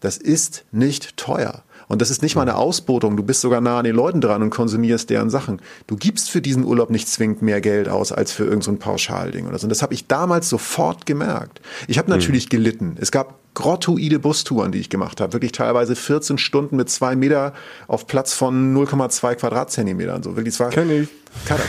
das 0.00 0.16
ist 0.16 0.64
nicht 0.72 1.18
teuer. 1.18 1.62
Und 1.88 2.00
das 2.00 2.10
ist 2.10 2.22
nicht 2.22 2.36
mal 2.36 2.42
eine 2.42 2.56
Ausbotung. 2.56 3.18
Du 3.18 3.22
bist 3.22 3.42
sogar 3.42 3.60
nah 3.60 3.78
an 3.78 3.84
den 3.84 3.94
Leuten 3.94 4.22
dran 4.22 4.42
und 4.42 4.48
konsumierst 4.48 5.10
deren 5.10 5.28
Sachen. 5.28 5.60
Du 5.86 5.96
gibst 5.96 6.30
für 6.30 6.40
diesen 6.40 6.64
Urlaub 6.64 6.88
nicht 6.88 7.06
zwingend 7.06 7.42
mehr 7.42 7.60
Geld 7.60 7.90
aus 7.90 8.12
als 8.12 8.32
für 8.32 8.44
irgendein 8.44 8.76
so 8.76 8.80
Pauschalding 8.80 9.46
oder 9.46 9.58
so. 9.58 9.66
Und 9.66 9.70
das 9.70 9.82
habe 9.82 9.92
ich 9.92 10.06
damals 10.06 10.48
sofort 10.48 11.04
gemerkt. 11.04 11.60
Ich 11.86 11.98
habe 11.98 12.08
natürlich 12.08 12.46
mhm. 12.46 12.50
gelitten. 12.50 12.96
Es 12.98 13.12
gab 13.12 13.41
grottoide 13.54 14.18
Bustouren, 14.18 14.72
die 14.72 14.78
ich 14.78 14.88
gemacht 14.88 15.20
habe. 15.20 15.32
Wirklich 15.32 15.52
teilweise 15.52 15.94
14 15.94 16.38
Stunden 16.38 16.76
mit 16.76 16.88
zwei 16.88 17.16
Meter 17.16 17.52
auf 17.86 18.06
Platz 18.06 18.32
von 18.32 18.74
0,2 18.74 19.34
Quadratzentimetern. 19.34 20.22
So 20.22 20.36
wirklich, 20.36 20.54
es 20.54 20.60
war 20.60 20.70
Kenn 20.70 20.90
ich. 20.90 21.08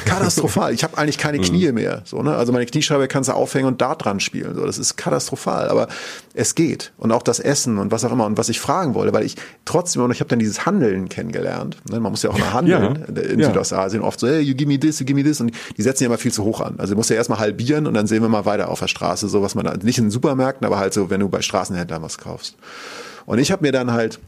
katastrophal. 0.06 0.74
Ich 0.74 0.84
habe 0.84 0.98
eigentlich 0.98 1.18
keine 1.18 1.40
mhm. 1.40 1.44
Knie 1.44 1.72
mehr. 1.72 2.02
So, 2.06 2.22
ne? 2.24 2.36
Also 2.36 2.54
meine 2.54 2.66
Kniescheibe 2.66 3.08
kannst 3.08 3.30
du 3.30 3.34
aufhängen 3.34 3.68
und 3.68 3.82
da 3.82 3.96
dran 3.96 4.20
spielen. 4.20 4.56
So, 4.56 4.66
das 4.66 4.78
ist 4.78 4.96
katastrophal. 4.96 5.68
Aber 5.68 5.88
es 6.34 6.56
geht. 6.56 6.94
Und 6.98 7.12
auch 7.12 7.22
das 7.22 7.40
Essen 7.40 7.78
und 7.78 7.92
was 7.92 8.06
auch 8.06 8.12
immer. 8.12 8.26
Und 8.26 8.38
was 8.38 8.48
ich 8.48 8.60
fragen 8.60 8.94
wollte, 8.94 9.14
weil 9.14 9.26
ich 9.26 9.36
trotzdem, 9.66 10.04
und 10.04 10.12
ich 10.12 10.22
habe 10.22 10.30
dann 10.30 10.40
dieses 10.40 10.66
Handeln 10.66 11.10
kennengelernt. 11.10 11.78
Ne? 11.90 12.00
Man 12.00 12.12
muss 12.12 12.24
ja 12.24 12.30
auch 12.30 12.38
mal 12.38 12.54
handeln 12.54 13.06
ja. 13.14 13.22
in 13.24 13.40
ja. 13.40 13.48
Südostasien. 13.48 14.02
Oft 14.02 14.22
so, 14.22 14.28
hey, 14.28 14.40
you 14.40 14.56
give 14.56 14.68
me 14.68 14.80
this, 14.80 15.00
you 15.00 15.06
give 15.06 15.18
me 15.18 15.24
this. 15.24 15.42
Und 15.42 15.52
die 15.78 15.82
setzen 15.82 16.04
ja 16.04 16.08
immer 16.08 16.18
viel 16.18 16.32
zu 16.32 16.46
hoch 16.46 16.62
an. 16.62 16.76
Also 16.78 16.94
du 16.94 16.98
musst 16.98 17.10
ja 17.10 17.18
erstmal 17.18 17.40
halbieren 17.40 17.88
und 17.88 17.94
dann 17.94 18.08
sehen 18.08 18.22
wir 18.22 18.30
mal 18.30 18.46
weiter 18.46 18.70
auf 18.70 18.80
der 18.80 18.88
Straße. 18.88 19.28
So 19.28 19.42
was 19.42 19.54
man, 19.56 19.80
nicht 19.84 19.98
in 19.98 20.10
Supermärkten, 20.10 20.66
aber 20.66 20.80
halt 20.80 20.94
so, 20.94 21.10
wenn 21.10 21.20
du 21.20 21.28
bei 21.28 21.42
Straßenhändlern 21.74 22.02
was 22.02 22.18
kaufst. 22.18 22.56
Und 23.26 23.40
ich 23.40 23.52
habe 23.52 23.64
mir 23.64 23.72
dann 23.72 23.92
halt 23.92 24.20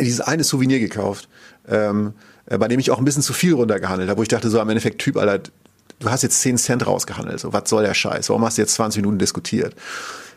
dieses 0.00 0.20
eine 0.20 0.44
Souvenir 0.44 0.80
gekauft. 0.80 1.28
Ähm, 1.68 2.14
äh, 2.46 2.58
bei 2.58 2.68
dem 2.68 2.80
ich 2.80 2.90
auch 2.90 2.98
ein 2.98 3.04
bisschen 3.04 3.22
zu 3.22 3.32
viel 3.32 3.54
runtergehandelt 3.54 4.08
habe, 4.08 4.18
wo 4.18 4.22
ich 4.22 4.28
dachte, 4.28 4.50
so 4.50 4.60
am 4.60 4.68
Endeffekt, 4.68 5.00
Typ, 5.00 5.16
Alter, 5.16 5.50
du 5.98 6.10
hast 6.10 6.22
jetzt 6.22 6.40
10 6.40 6.58
Cent 6.58 6.86
rausgehandelt, 6.86 7.38
so, 7.38 7.52
was 7.52 7.68
soll 7.68 7.84
der 7.84 7.94
Scheiß? 7.94 8.28
Warum 8.28 8.44
hast 8.44 8.58
du 8.58 8.62
jetzt 8.62 8.74
20 8.74 9.02
Minuten 9.02 9.18
diskutiert? 9.18 9.74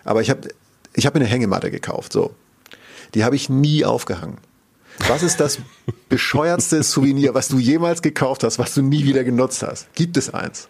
Aber 0.04 0.22
ich 0.22 0.30
habe 0.30 0.50
ich 0.94 1.06
hab 1.06 1.16
mir 1.16 1.22
eine 1.22 1.30
Hängematte 1.30 1.72
gekauft, 1.72 2.14
so. 2.14 2.36
Die 3.14 3.24
habe 3.24 3.36
ich 3.36 3.50
nie 3.50 3.86
aufgehangen. 3.86 4.38
Was 5.08 5.24
ist 5.24 5.40
das 5.40 5.60
bescheuertste 6.10 6.84
Souvenir, 6.84 7.34
was 7.34 7.48
du 7.48 7.58
jemals 7.58 8.02
gekauft 8.02 8.44
hast, 8.44 8.60
was 8.60 8.74
du 8.74 8.82
nie 8.82 9.06
wieder 9.06 9.24
genutzt 9.24 9.64
hast? 9.64 9.94
Gibt 9.94 10.18
es 10.18 10.34
eins? 10.34 10.68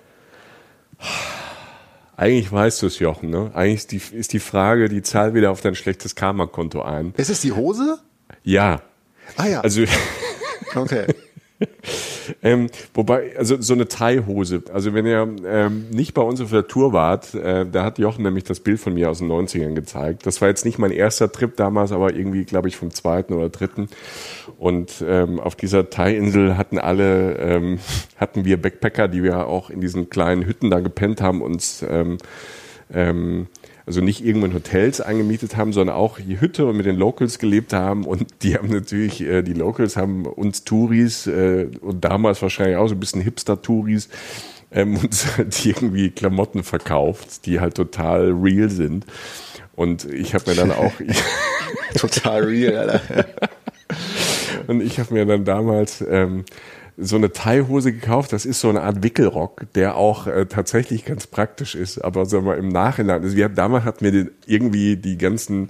Eigentlich 2.16 2.52
weißt 2.52 2.82
du 2.82 2.88
es, 2.88 3.00
Jochen, 3.00 3.30
ne? 3.30 3.52
Eigentlich 3.54 3.80
ist 3.80 3.92
die, 3.92 4.18
ist 4.18 4.34
die 4.34 4.40
Frage, 4.40 4.88
die 4.88 5.02
zahl 5.02 5.34
wieder 5.34 5.52
auf 5.52 5.62
dein 5.62 5.76
schlechtes 5.76 6.16
Karma-Konto 6.16 6.82
ein. 6.82 7.14
Ist 7.18 7.30
es 7.30 7.42
die 7.42 7.52
Hose? 7.52 8.00
Ja. 8.44 8.82
Ah 9.36 9.48
ja. 9.48 9.62
Also. 9.62 9.84
Okay. 10.76 11.06
ähm, 12.44 12.70
wobei, 12.94 13.38
also 13.38 13.62
so 13.62 13.74
eine 13.74 13.88
Thai-Hose. 13.88 14.64
Also 14.74 14.94
wenn 14.94 15.06
ihr 15.06 15.28
ähm, 15.46 15.86
nicht 15.92 16.14
bei 16.14 16.22
uns 16.22 16.42
auf 16.42 16.52
der 16.52 16.68
Tour 16.68 16.94
wart, 16.94 17.34
äh, 17.34 17.66
da 17.66 17.84
hat 17.84 18.00
Jochen 18.00 18.24
nämlich 18.24 18.44
das 18.44 18.60
Bild 18.60 18.80
von 18.80 18.94
mir 18.94 19.10
aus 19.10 19.20
den 19.20 19.32
90ern 19.32 19.74
gezeigt. 19.74 20.26
Das 20.26 20.42
war 20.42 20.48
jetzt 20.48 20.66
nicht 20.66 20.78
mein 20.78 20.92
erster 20.92 21.32
Trip 21.32 21.56
damals, 21.56 21.92
aber 21.92 22.14
irgendwie, 22.14 22.46
glaube 22.46 22.68
ich, 22.68 22.78
vom 22.78 22.92
zweiten 22.92 23.34
oder 23.34 23.50
dritten. 23.50 23.90
Und 24.58 25.04
ähm, 25.08 25.40
auf 25.40 25.56
dieser 25.56 25.90
Thai-Insel 25.90 26.58
hatten 26.58 26.80
alle, 26.80 27.38
ähm, 27.38 27.80
hatten 28.18 28.46
wir 28.46 28.62
Backpacker, 28.62 29.08
die 29.08 29.24
wir 29.24 29.48
auch 29.48 29.70
in 29.70 29.82
diesen 29.82 30.10
kleinen 30.10 30.46
Hütten 30.46 30.70
da 30.70 30.80
gepennt 30.80 31.22
haben, 31.22 31.42
uns 31.42 31.86
ähm, 31.88 32.18
ähm, 32.94 33.48
also 33.86 34.02
nicht 34.02 34.24
irgendwo 34.24 34.46
in 34.46 34.54
Hotels 34.54 35.02
eingemietet 35.02 35.58
haben, 35.58 35.74
sondern 35.74 35.96
auch 35.96 36.20
die 36.20 36.40
Hütte 36.40 36.66
und 36.66 36.78
mit 36.78 36.86
den 36.86 36.96
Locals 36.96 37.38
gelebt 37.38 37.74
haben. 37.74 38.06
Und 38.06 38.28
die 38.42 38.56
haben 38.56 38.70
natürlich, 38.70 39.22
äh, 39.22 39.42
die 39.42 39.54
Locals 39.54 39.98
haben 39.98 40.26
uns 40.26 40.64
Touris 40.64 41.28
äh, 41.28 41.68
und 41.82 42.04
damals 42.04 42.42
wahrscheinlich 42.42 42.78
auch 42.78 42.88
so 42.88 42.96
ein 42.96 43.00
bisschen 43.00 43.22
Hipster-Touris 43.22 44.10
ähm, 44.72 44.98
uns 45.04 45.38
halt 45.38 45.66
irgendwie 45.66 46.12
Klamotten 46.12 46.64
verkauft, 46.64 47.46
die 47.46 47.60
halt 47.60 47.76
total 47.76 48.32
real 48.32 48.70
sind. 48.70 49.06
Und 49.76 50.06
ich 50.06 50.34
habe 50.34 50.52
mir 50.52 50.56
dann 50.56 50.72
auch 50.72 50.94
total 51.96 52.44
real, 52.44 52.90
Alter. 52.90 53.26
und 54.68 54.82
ich 54.82 55.00
habe 55.00 55.14
mir 55.14 55.26
dann 55.26 55.46
damals 55.46 56.04
ähm, 56.08 56.46
so 56.98 57.16
eine 57.16 57.32
Thai-Hose 57.32 57.92
gekauft. 57.92 58.34
Das 58.34 58.46
ist 58.46 58.60
so 58.60 58.70
eine 58.70 58.82
Art 58.82 59.04
Wickelrock, 59.04 59.66
der 59.74 59.96
auch 59.96 60.28
äh, 60.28 60.46
tatsächlich 60.46 61.06
ganz 61.06 61.28
praktisch 61.28 61.76
ist. 61.76 62.00
Aber 62.00 62.26
sagen 62.26 62.46
wir 62.46 62.58
im 62.58 62.70
Nachhinein, 62.70 63.24
also 63.24 63.36
wir 63.36 63.50
damals 63.50 63.84
hatten 63.86 64.06
wir 64.06 64.12
den, 64.12 64.32
irgendwie 64.46 64.96
die 64.98 65.18
ganzen 65.18 65.70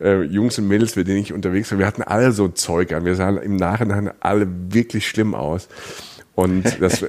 äh, 0.00 0.22
Jungs 0.22 0.58
und 0.58 0.68
Mädels, 0.68 0.96
mit 0.96 1.08
denen 1.08 1.18
ich 1.18 1.32
unterwegs 1.32 1.70
war, 1.70 1.78
wir 1.78 1.86
hatten 1.86 2.02
alle 2.02 2.32
so 2.32 2.48
Zeug 2.48 2.92
an. 2.92 3.04
Wir 3.04 3.14
sahen 3.14 3.38
im 3.38 3.56
Nachhinein 3.56 4.10
alle 4.20 4.46
wirklich 4.48 5.08
schlimm 5.08 5.34
aus. 5.34 5.68
Und 6.34 6.64
das, 6.80 7.04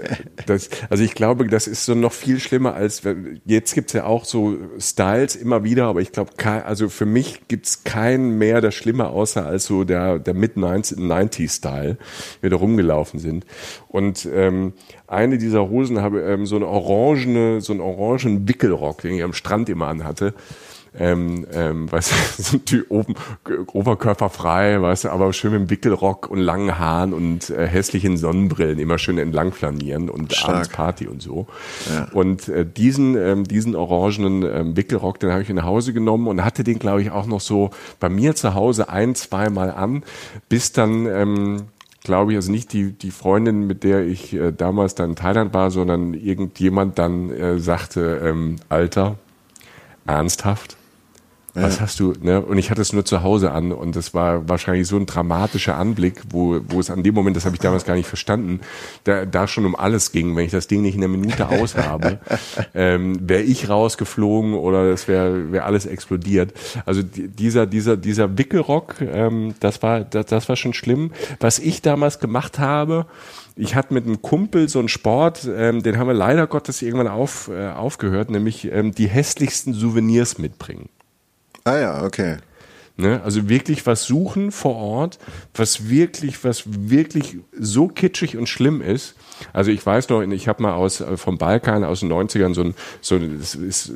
das, 0.46 0.70
also 0.90 1.04
ich 1.04 1.14
glaube, 1.14 1.48
das 1.48 1.68
ist 1.68 1.86
so 1.86 1.96
noch 1.96 2.14
viel 2.14 2.40
schlimmer 2.40 2.74
als 2.74 3.04
jetzt 3.46 3.74
gibt's 3.74 3.94
ja 3.94 4.06
auch 4.06 4.26
so 4.26 4.58
Styles 4.80 5.36
immer 5.36 5.64
wieder, 5.64 5.86
aber 5.86 6.02
ich 6.02 6.12
glaube, 6.12 6.32
also 6.66 6.90
für 6.90 7.06
mich 7.06 7.48
gibt's 7.48 7.84
keinen 7.84 8.38
mehr, 8.38 8.62
der 8.62 8.72
schlimmer 8.72 9.12
außer 9.12 9.46
als 9.46 9.66
so 9.66 9.84
der 9.84 10.20
der 10.20 10.34
Mid 10.34 10.58
90 10.58 11.52
Style, 11.52 11.98
wie 12.40 12.44
wir 12.44 12.50
da 12.50 12.56
rumgelaufen 12.58 13.20
sind. 13.20 13.46
Und 13.88 14.28
ähm, 14.34 14.74
eine 15.08 15.38
dieser 15.38 15.70
Hosen 15.70 16.02
habe 16.02 16.22
ähm, 16.22 16.46
so 16.46 16.56
eine 16.56 16.68
orangene, 16.68 17.62
so 17.62 17.74
einen 17.74 17.82
orangen 17.82 18.48
Wickelrock, 18.48 19.02
den 19.02 19.16
ich 19.16 19.24
am 19.24 19.34
Strand 19.34 19.70
immer 19.70 19.88
anhatte 19.88 20.34
ähm, 20.98 21.46
ähm, 21.54 21.92
weißt 21.92 22.12
du, 22.12 22.44
sind 22.44 22.72
die 22.72 22.84
oben 22.84 23.16
oberkörperfrei, 23.72 24.82
weißt 24.82 25.06
du, 25.06 25.10
aber 25.10 25.32
schön 25.34 25.52
mit 25.52 25.62
dem 25.62 25.70
Wickelrock 25.70 26.30
und 26.30 26.40
langen 26.40 26.78
Haaren 26.78 27.14
und 27.14 27.50
äh, 27.50 27.68
hässlichen 27.68 28.18
Sonnenbrillen 28.18 28.80
immer 28.80 28.98
schön 28.98 29.18
entlang 29.18 29.52
flanieren 29.52 30.10
und 30.10 30.34
Stark. 30.34 30.50
abends 30.50 30.70
Party 30.70 31.08
und 31.08 31.22
so. 31.22 31.48
Ja. 31.90 32.08
Und 32.14 32.50
äh, 32.50 32.66
diesen 32.66 33.16
ähm, 33.16 33.44
diesen 33.46 33.76
orangenen 33.76 34.44
ähm, 34.44 34.78
Wickelrock, 34.78 35.20
den 35.20 35.32
habe 35.32 35.42
ich 35.42 35.50
nach 35.50 35.64
Hause 35.64 35.94
genommen 35.94 36.28
und 36.28 36.44
hatte 36.44 36.64
den 36.64 36.80
glaube 36.80 37.02
ich 37.02 37.12
auch 37.12 37.26
noch 37.26 37.42
so 37.42 37.72
bei 38.00 38.10
mir 38.10 38.36
zu 38.36 38.54
Hause 38.54 38.90
ein, 38.90 39.16
zweimal 39.16 39.72
an, 39.72 40.04
bis 40.50 40.72
dann 40.72 41.06
ähm, 41.06 41.64
glaube 42.04 42.32
ich, 42.32 42.36
also 42.38 42.52
nicht 42.52 42.74
die, 42.74 42.92
die 42.94 43.12
Freundin, 43.12 43.68
mit 43.68 43.84
der 43.84 44.06
ich 44.06 44.34
äh, 44.34 44.52
damals 44.52 44.96
dann 44.96 45.12
in 45.12 45.16
Thailand 45.16 45.54
war, 45.54 45.72
sondern 45.72 46.14
irgendjemand 46.14 47.00
dann 47.00 47.30
äh, 47.30 47.60
sagte, 47.60 48.22
ähm, 48.24 48.58
Alter, 48.70 49.18
ernsthaft? 50.06 50.78
Ja. 51.54 51.64
Was 51.64 51.82
hast 51.82 52.00
du, 52.00 52.14
ne? 52.22 52.42
Und 52.42 52.58
ich 52.58 52.72
hatte 52.72 52.82
es 52.82 52.94
nur 52.94 53.04
zu 53.04 53.24
Hause 53.24 53.52
an 53.52 53.74
und 53.74 53.98
das 53.98 54.14
war 54.14 54.48
wahrscheinlich 54.48 54.88
so 54.88 54.96
ein 54.96 55.06
dramatischer 55.06 55.76
Anblick, 55.76 56.22
wo, 56.30 56.62
wo 56.70 56.80
es 56.80 56.90
an 56.90 57.04
dem 57.04 57.14
Moment, 57.14 57.36
das 57.36 57.44
habe 57.44 57.56
ich 57.56 57.60
damals 57.60 57.84
gar 57.84 57.96
nicht 57.96 58.08
verstanden, 58.08 58.62
da, 59.04 59.26
da 59.26 59.48
schon 59.48 59.66
um 59.66 59.76
alles 59.76 60.14
ging. 60.14 60.34
Wenn 60.38 60.46
ich 60.46 60.52
das 60.52 60.68
Ding 60.68 60.82
nicht 60.82 60.96
in 60.96 61.04
einer 61.04 61.12
Minute 61.12 61.50
aus 61.50 61.76
habe, 61.76 62.20
ähm, 62.74 63.18
wäre 63.28 63.42
ich 63.42 63.68
rausgeflogen 63.68 64.54
oder 64.54 64.92
es 64.92 65.10
wäre 65.10 65.52
wär 65.52 65.66
alles 65.66 65.86
explodiert. 65.86 66.54
Also 66.86 67.02
dieser, 67.04 67.66
dieser, 67.66 67.98
dieser 67.98 68.38
Wickelrock, 68.38 69.02
ähm, 69.02 69.54
das 69.60 69.84
war, 69.84 70.06
das, 70.06 70.28
das 70.28 70.48
war 70.48 70.56
schon 70.56 70.74
schlimm. 70.74 71.12
Was 71.42 71.60
ich 71.60 71.82
damals 71.82 72.20
gemacht 72.20 72.60
habe, 72.60 73.08
ich 73.58 73.76
hatte 73.76 73.94
mit 73.94 74.06
einem 74.06 74.22
Kumpel 74.22 74.70
so 74.70 74.80
einen 74.80 74.88
Sport, 74.88 75.50
ähm, 75.54 75.84
den 75.84 75.98
haben 75.98 76.08
wir 76.08 76.14
leider 76.14 76.48
Gottes 76.48 76.82
irgendwann 76.82 77.10
auf, 77.10 77.50
äh, 77.50 77.72
aufgehört, 77.72 78.30
nämlich 78.30 78.72
ähm, 78.72 78.94
die 78.94 79.08
hässlichsten 79.08 79.74
Souvenirs 79.74 80.38
mitbringen. 80.38 80.88
Ah 81.64 81.78
ja, 81.78 82.04
okay. 82.04 82.38
Ne? 82.98 83.22
Also 83.24 83.50
wirklich 83.50 83.86
was 83.86 84.04
suchen 84.06 84.52
vor 84.52 84.76
Ort, 84.76 85.20
was 85.54 85.90
wirklich, 85.90 86.44
was 86.44 86.64
wirklich 86.66 87.38
so 87.58 87.88
kitschig 87.88 88.38
und 88.38 88.48
schlimm 88.48 88.82
ist, 88.82 89.16
also 89.54 89.72
ich 89.72 89.86
weiß 89.86 90.10
noch, 90.10 90.22
ich 90.22 90.48
habe 90.48 90.64
mal 90.64 90.74
aus 90.74 91.02
äh, 91.02 91.18
vom 91.18 91.38
Balkan 91.38 91.84
aus 91.84 92.02
den 92.02 92.12
90ern 92.12 92.54
so, 92.54 92.62
ein, 92.62 92.76
so, 93.02 93.20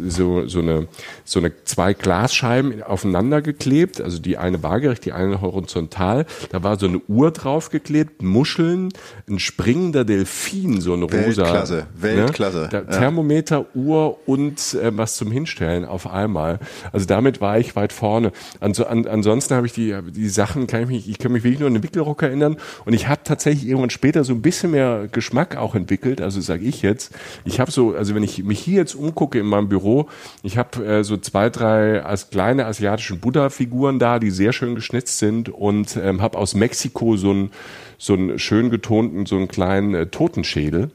so, 0.08 0.48
so, 0.48 0.60
eine, 0.60 0.88
so 1.24 1.39
eine 1.39 1.52
zwei 1.64 1.93
Glasscheiben 1.93 2.84
aufeinander 2.84 3.41
geklebt, 3.41 4.02
also 4.02 4.20
die 4.20 4.38
eine 4.38 4.64
waagerecht, 4.64 5.06
die 5.06 5.12
eine 5.12 5.41
horizontal. 5.41 6.26
Da 6.50 6.64
war 6.64 6.80
so 6.80 6.88
eine 6.88 7.02
Uhr 7.08 7.32
draufgeklebt, 7.32 8.22
Muscheln, 8.22 8.89
ein 9.30 9.39
springender 9.39 10.06
Delfin, 10.06 10.82
so 10.82 10.93
ein 10.93 11.04
rosa. 11.04 11.43
Weltklasse, 11.43 11.76
ne? 11.76 11.86
Weltklasse. 11.96 12.70
Ne? 12.72 12.88
Thermometer, 12.88 13.66
Uhr 13.76 14.18
und 14.28 14.74
äh, 14.74 14.96
was 14.98 15.16
zum 15.16 15.32
Hinstellen 15.32 15.86
auf 15.86 16.08
einmal. 16.10 16.60
Also 16.91 17.06
damit 17.06 17.41
war 17.41 17.60
ich 17.60 17.76
weit 17.76 17.93
vorne. 17.93 18.32
Also, 18.60 18.86
an, 18.86 19.08
ansonsten 19.08 19.56
habe 19.56 19.68
ich 19.68 19.74
die, 19.74 19.96
die 20.12 20.30
Sachen, 20.30 20.68
kann 20.68 20.84
ich 20.84 20.88
mich, 20.88 21.10
ich 21.10 21.20
kann 21.20 21.32
mich 21.32 21.43
wirklich 21.43 21.60
nur 21.60 21.68
an 21.68 21.74
den 21.74 21.84
Wickelrock 21.84 22.22
erinnern 22.24 22.58
und 22.86 22.93
ich 22.93 23.08
habe 23.08 23.22
tatsächlich 23.24 23.68
irgendwann 23.68 23.89
später 23.89 24.24
so 24.24 24.34
ein 24.34 24.41
bisschen 24.41 24.72
mehr 24.72 25.08
Geschmack 25.12 25.35
Geschmack 25.36 25.58
auch 25.58 25.76
entwickelt. 25.76 26.22
Also 26.22 26.40
sage 26.40 26.64
ich 26.64 26.82
jetzt, 26.82 27.14
ich 27.44 27.60
habe 27.60 27.70
so, 27.70 27.94
also 27.94 28.16
wenn 28.16 28.24
ich 28.24 28.44
mich 28.44 28.60
hier 28.60 28.78
jetzt 28.78 28.96
umgucke 28.96 29.38
in 29.38 29.46
meinem 29.46 29.68
Büro, 29.68 30.08
ich 30.44 30.58
habe 30.58 30.86
äh, 30.86 31.04
so 31.04 31.18
zwei, 31.18 31.50
drei 31.50 32.04
als 32.04 32.30
kleine 32.30 32.66
asiatische 32.66 33.18
Buddha-Figuren 33.18 34.00
da, 34.00 34.20
die 34.20 34.32
sehr 34.32 34.54
schön 34.54 34.76
geschnitzt 34.76 35.20
sind 35.20 35.50
und 35.50 35.98
ähm, 35.98 36.22
habe 36.22 36.38
aus 36.38 36.56
Mexiko 36.56 37.18
so 37.18 37.32
einen 37.32 37.52
so 37.98 38.14
einen 38.14 38.40
schön 38.40 38.70
getonten, 38.70 39.26
so 39.26 39.36
einen 39.36 39.50
kleinen 39.50 39.94
äh, 39.94 40.08
Totenschädel. 40.08 40.92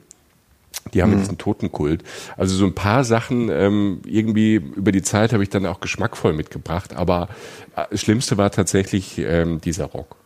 Die 0.95 1.03
haben 1.03 1.13
mhm. 1.13 1.19
jetzt 1.19 1.29
einen 1.29 1.39
Totenkult. 1.39 2.03
Also 2.39 2.57
so 2.57 2.65
ein 2.65 2.75
paar 2.75 3.05
Sachen 3.05 3.51
ähm, 3.51 4.01
irgendwie 4.07 4.55
über 4.55 4.93
die 4.93 5.03
Zeit 5.03 5.35
habe 5.35 5.43
ich 5.43 5.51
dann 5.51 5.67
auch 5.67 5.81
geschmackvoll 5.81 6.33
mitgebracht. 6.33 6.97
Aber 6.97 7.29
äh, 7.77 7.85
das 7.91 8.01
Schlimmste 8.01 8.39
war 8.39 8.51
tatsächlich 8.51 9.19
ähm, 9.19 9.61
dieser 9.61 9.85
Rock. 9.85 10.20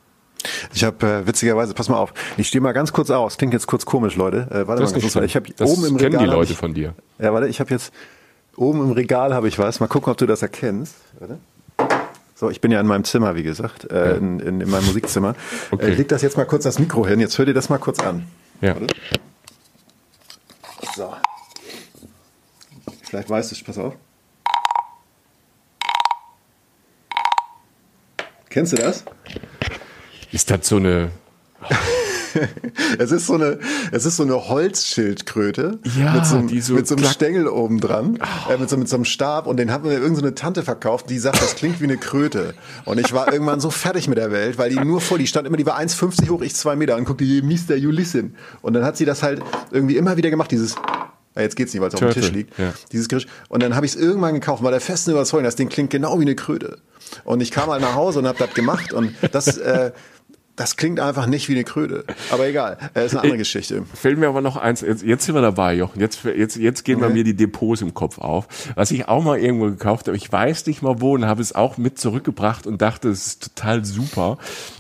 Ich 0.73 0.85
habe 0.85 1.07
äh, 1.07 1.27
witzigerweise, 1.27 1.75
pass 1.75 1.89
mal 1.89 1.97
auf, 1.97 2.13
ich 2.37 2.49
stehe 2.49 2.61
mal 2.61 2.73
ganz 2.73 2.93
kurz 2.93 3.11
aus. 3.11 3.37
Klingt 3.39 3.53
jetzt 3.53 3.67
kurz 3.67 3.85
komisch, 3.85 4.17
Leute. 4.17 4.49
Äh, 4.51 4.67
warte 4.67 4.83
das 4.83 4.93
mal, 4.93 5.01
ganz 5.01 5.15
Ich 5.17 5.37
habe 5.37 5.47
oben 5.61 5.85
im 5.85 5.97
Regal. 5.97 6.11
kennen 6.11 6.25
die 6.25 6.31
Leute 6.31 6.53
ich, 6.53 6.59
von 6.59 6.75
dir. 6.75 6.95
Ja, 7.19 7.33
warte, 7.33 7.49
ich 7.49 7.61
habe 7.61 7.71
jetzt 7.71 7.93
oben 8.57 8.83
im 8.83 8.93
Regal 8.93 9.35
habe 9.35 9.49
ich 9.49 9.59
was. 9.59 9.81
Mal 9.81 9.87
gucken, 9.87 10.11
ob 10.11 10.17
du 10.17 10.27
das 10.27 10.43
erkennst. 10.43 10.97
Warte. 11.19 11.39
So, 12.37 12.51
ich 12.51 12.61
bin 12.61 12.73
ja 12.73 12.81
in 12.81 12.87
meinem 12.87 13.05
Zimmer, 13.05 13.37
wie 13.37 13.43
gesagt, 13.43 13.91
äh, 13.91 14.11
ja. 14.11 14.17
in, 14.17 14.41
in, 14.41 14.61
in, 14.61 14.69
meinem 14.69 14.87
Musikzimmer. 14.87 15.35
Okay. 15.71 15.87
Äh, 15.87 15.91
ich 15.93 15.99
leg 15.99 16.09
das 16.09 16.23
jetzt 16.23 16.37
mal 16.37 16.45
kurz 16.45 16.65
das 16.65 16.79
Mikro 16.79 17.07
hin. 17.07 17.21
Jetzt 17.21 17.39
hör 17.39 17.47
dir 17.47 17.55
das 17.55 17.69
mal 17.69 17.79
kurz 17.79 18.01
an. 18.01 18.27
Ja. 18.61 18.75
Warte. 18.75 18.95
So. 20.97 21.15
Vielleicht 23.03 23.31
weißt 23.31 23.51
du 23.51 23.55
es, 23.55 23.63
pass 23.63 23.79
auf. 23.79 23.95
Kennst 28.51 28.73
du 28.73 28.77
das? 28.77 29.05
Ist 30.35 30.51
das 30.51 30.67
so 30.67 30.77
eine 30.77 31.11
es 32.99 33.13
ist 33.13 33.27
so 33.27 33.35
eine, 33.35 33.61
es 33.93 34.05
ist 34.05 34.17
so 34.17 34.25
eine 34.25 34.49
Holzschildkröte 34.49 35.79
ja, 35.97 36.13
mit 36.13 36.27
so, 36.27 36.37
einem, 36.37 36.61
so 36.61 36.75
mit 36.75 36.89
so 36.89 36.97
einem 36.97 37.07
Stängel 37.07 37.47
oben 37.47 37.81
dran, 37.81 38.19
oh. 38.21 38.53
äh, 38.53 38.59
mit, 38.59 38.69
so, 38.69 38.77
mit 38.77 38.89
so 38.89 38.97
einem 38.97 39.05
Stab 39.05 39.47
und 39.47 39.59
den 39.59 39.71
hat 39.71 39.85
mir 39.85 39.93
irgendeine 39.93 40.29
so 40.29 40.35
Tante 40.35 40.65
verkauft, 40.65 41.09
die 41.09 41.19
sagt, 41.21 41.41
das 41.41 41.55
klingt 41.55 41.81
wie 41.81 41.85
eine 41.85 41.97
Kröte. 41.97 42.55
Und 42.85 42.99
ich 42.99 43.13
war 43.13 43.33
irgendwann 43.33 43.61
so 43.61 43.71
fertig 43.71 44.09
mit 44.09 44.19
der 44.19 44.33
Welt, 44.33 44.59
weil 44.59 44.71
die 44.71 44.81
nur 44.81 45.01
vor, 45.01 45.19
die 45.19 45.29
stand 45.29 45.47
immer, 45.47 45.57
die 45.57 45.67
war 45.67 45.79
1,50 45.79 46.29
hoch, 46.29 46.43
ich 46.43 46.57
zwei 46.57 46.75
Meter 46.75 46.97
und 46.97 47.05
guckte, 47.05 47.25
die 47.25 47.41
Mr. 47.41 47.77
Listen. 47.77 48.35
Und 48.61 48.75
dann 48.75 48.85
hat 48.85 48.97
sie 48.97 49.05
das 49.05 49.23
halt 49.23 49.41
irgendwie 49.71 49.97
immer 49.97 50.17
wieder 50.17 50.31
gemacht, 50.31 50.51
dieses 50.51 50.75
ja, 51.37 51.43
jetzt 51.43 51.57
geht's 51.57 51.73
nicht, 51.73 51.81
weil 51.81 51.89
es 51.89 51.95
auf 51.95 52.01
dem 52.01 52.11
Tisch 52.11 52.31
liegt. 52.31 52.57
Ja. 52.59 52.73
Dieses 52.93 53.09
Gericht. 53.09 53.29
Und 53.49 53.61
dann 53.61 53.75
habe 53.75 53.85
ich 53.87 53.97
es 53.97 54.01
irgendwann 54.01 54.35
gekauft, 54.35 54.63
weil 54.63 54.71
der 54.71 54.81
festen 54.81 55.11
Überzeugung, 55.11 55.45
das 55.45 55.57
Ding 55.57 55.69
klingt 55.69 55.91
genau 55.91 56.19
wie 56.19 56.23
eine 56.23 56.37
Kröte. 56.37 56.79
Und 57.25 57.41
ich 57.41 57.51
kam 57.51 57.71
halt 57.71 57.83
nach 57.83 57.95
Hause 57.95 58.21
und 58.21 58.29
habe 58.29 58.39
das 58.39 58.55
gemacht. 58.55 58.93
Und 58.93 59.15
das, 59.33 59.59
äh, 59.59 59.91
das 60.57 60.77
klingt 60.77 61.01
einfach 61.01 61.27
nicht 61.27 61.49
wie 61.49 61.55
eine 61.55 61.65
Kröte. 61.65 62.05
Aber 62.31 62.47
egal, 62.47 62.79
äh, 62.95 63.07
ist 63.07 63.13
eine 63.13 63.23
andere 63.23 63.39
Geschichte. 63.39 63.85
Fällt 63.93 64.19
mir 64.19 64.29
aber 64.29 64.41
noch 64.41 64.57
eins, 64.57 64.83
jetzt, 64.83 65.03
jetzt 65.03 65.25
sind 65.25 65.35
wir 65.35 65.43
dabei, 65.43 65.75
Jochen. 65.75 66.01
Jetzt, 66.01 66.25
jetzt, 66.25 66.57
jetzt 66.57 66.85
gehen 66.85 66.99
okay. 66.99 67.09
bei 67.09 67.13
mir 67.13 67.25
die 67.25 67.35
Depots 67.35 67.83
im 67.83 67.93
Kopf 67.93 68.19
auf. 68.19 68.47
Was 68.77 68.91
ich 68.93 69.09
auch 69.09 69.23
mal 69.23 69.39
irgendwo 69.39 69.67
gekauft 69.67 70.07
habe, 70.07 70.17
ich 70.17 70.31
weiß 70.31 70.67
nicht 70.67 70.83
mal 70.83 71.01
wo 71.01 71.15
und 71.15 71.27
habe 71.27 71.43
es 71.43 71.55
auch 71.55 71.77
mit 71.77 71.99
zurückgebracht 71.99 72.67
und 72.67 72.81
dachte, 72.83 73.09
es 73.09 73.27
ist 73.27 73.57
total 73.57 73.85
super, 73.85 74.39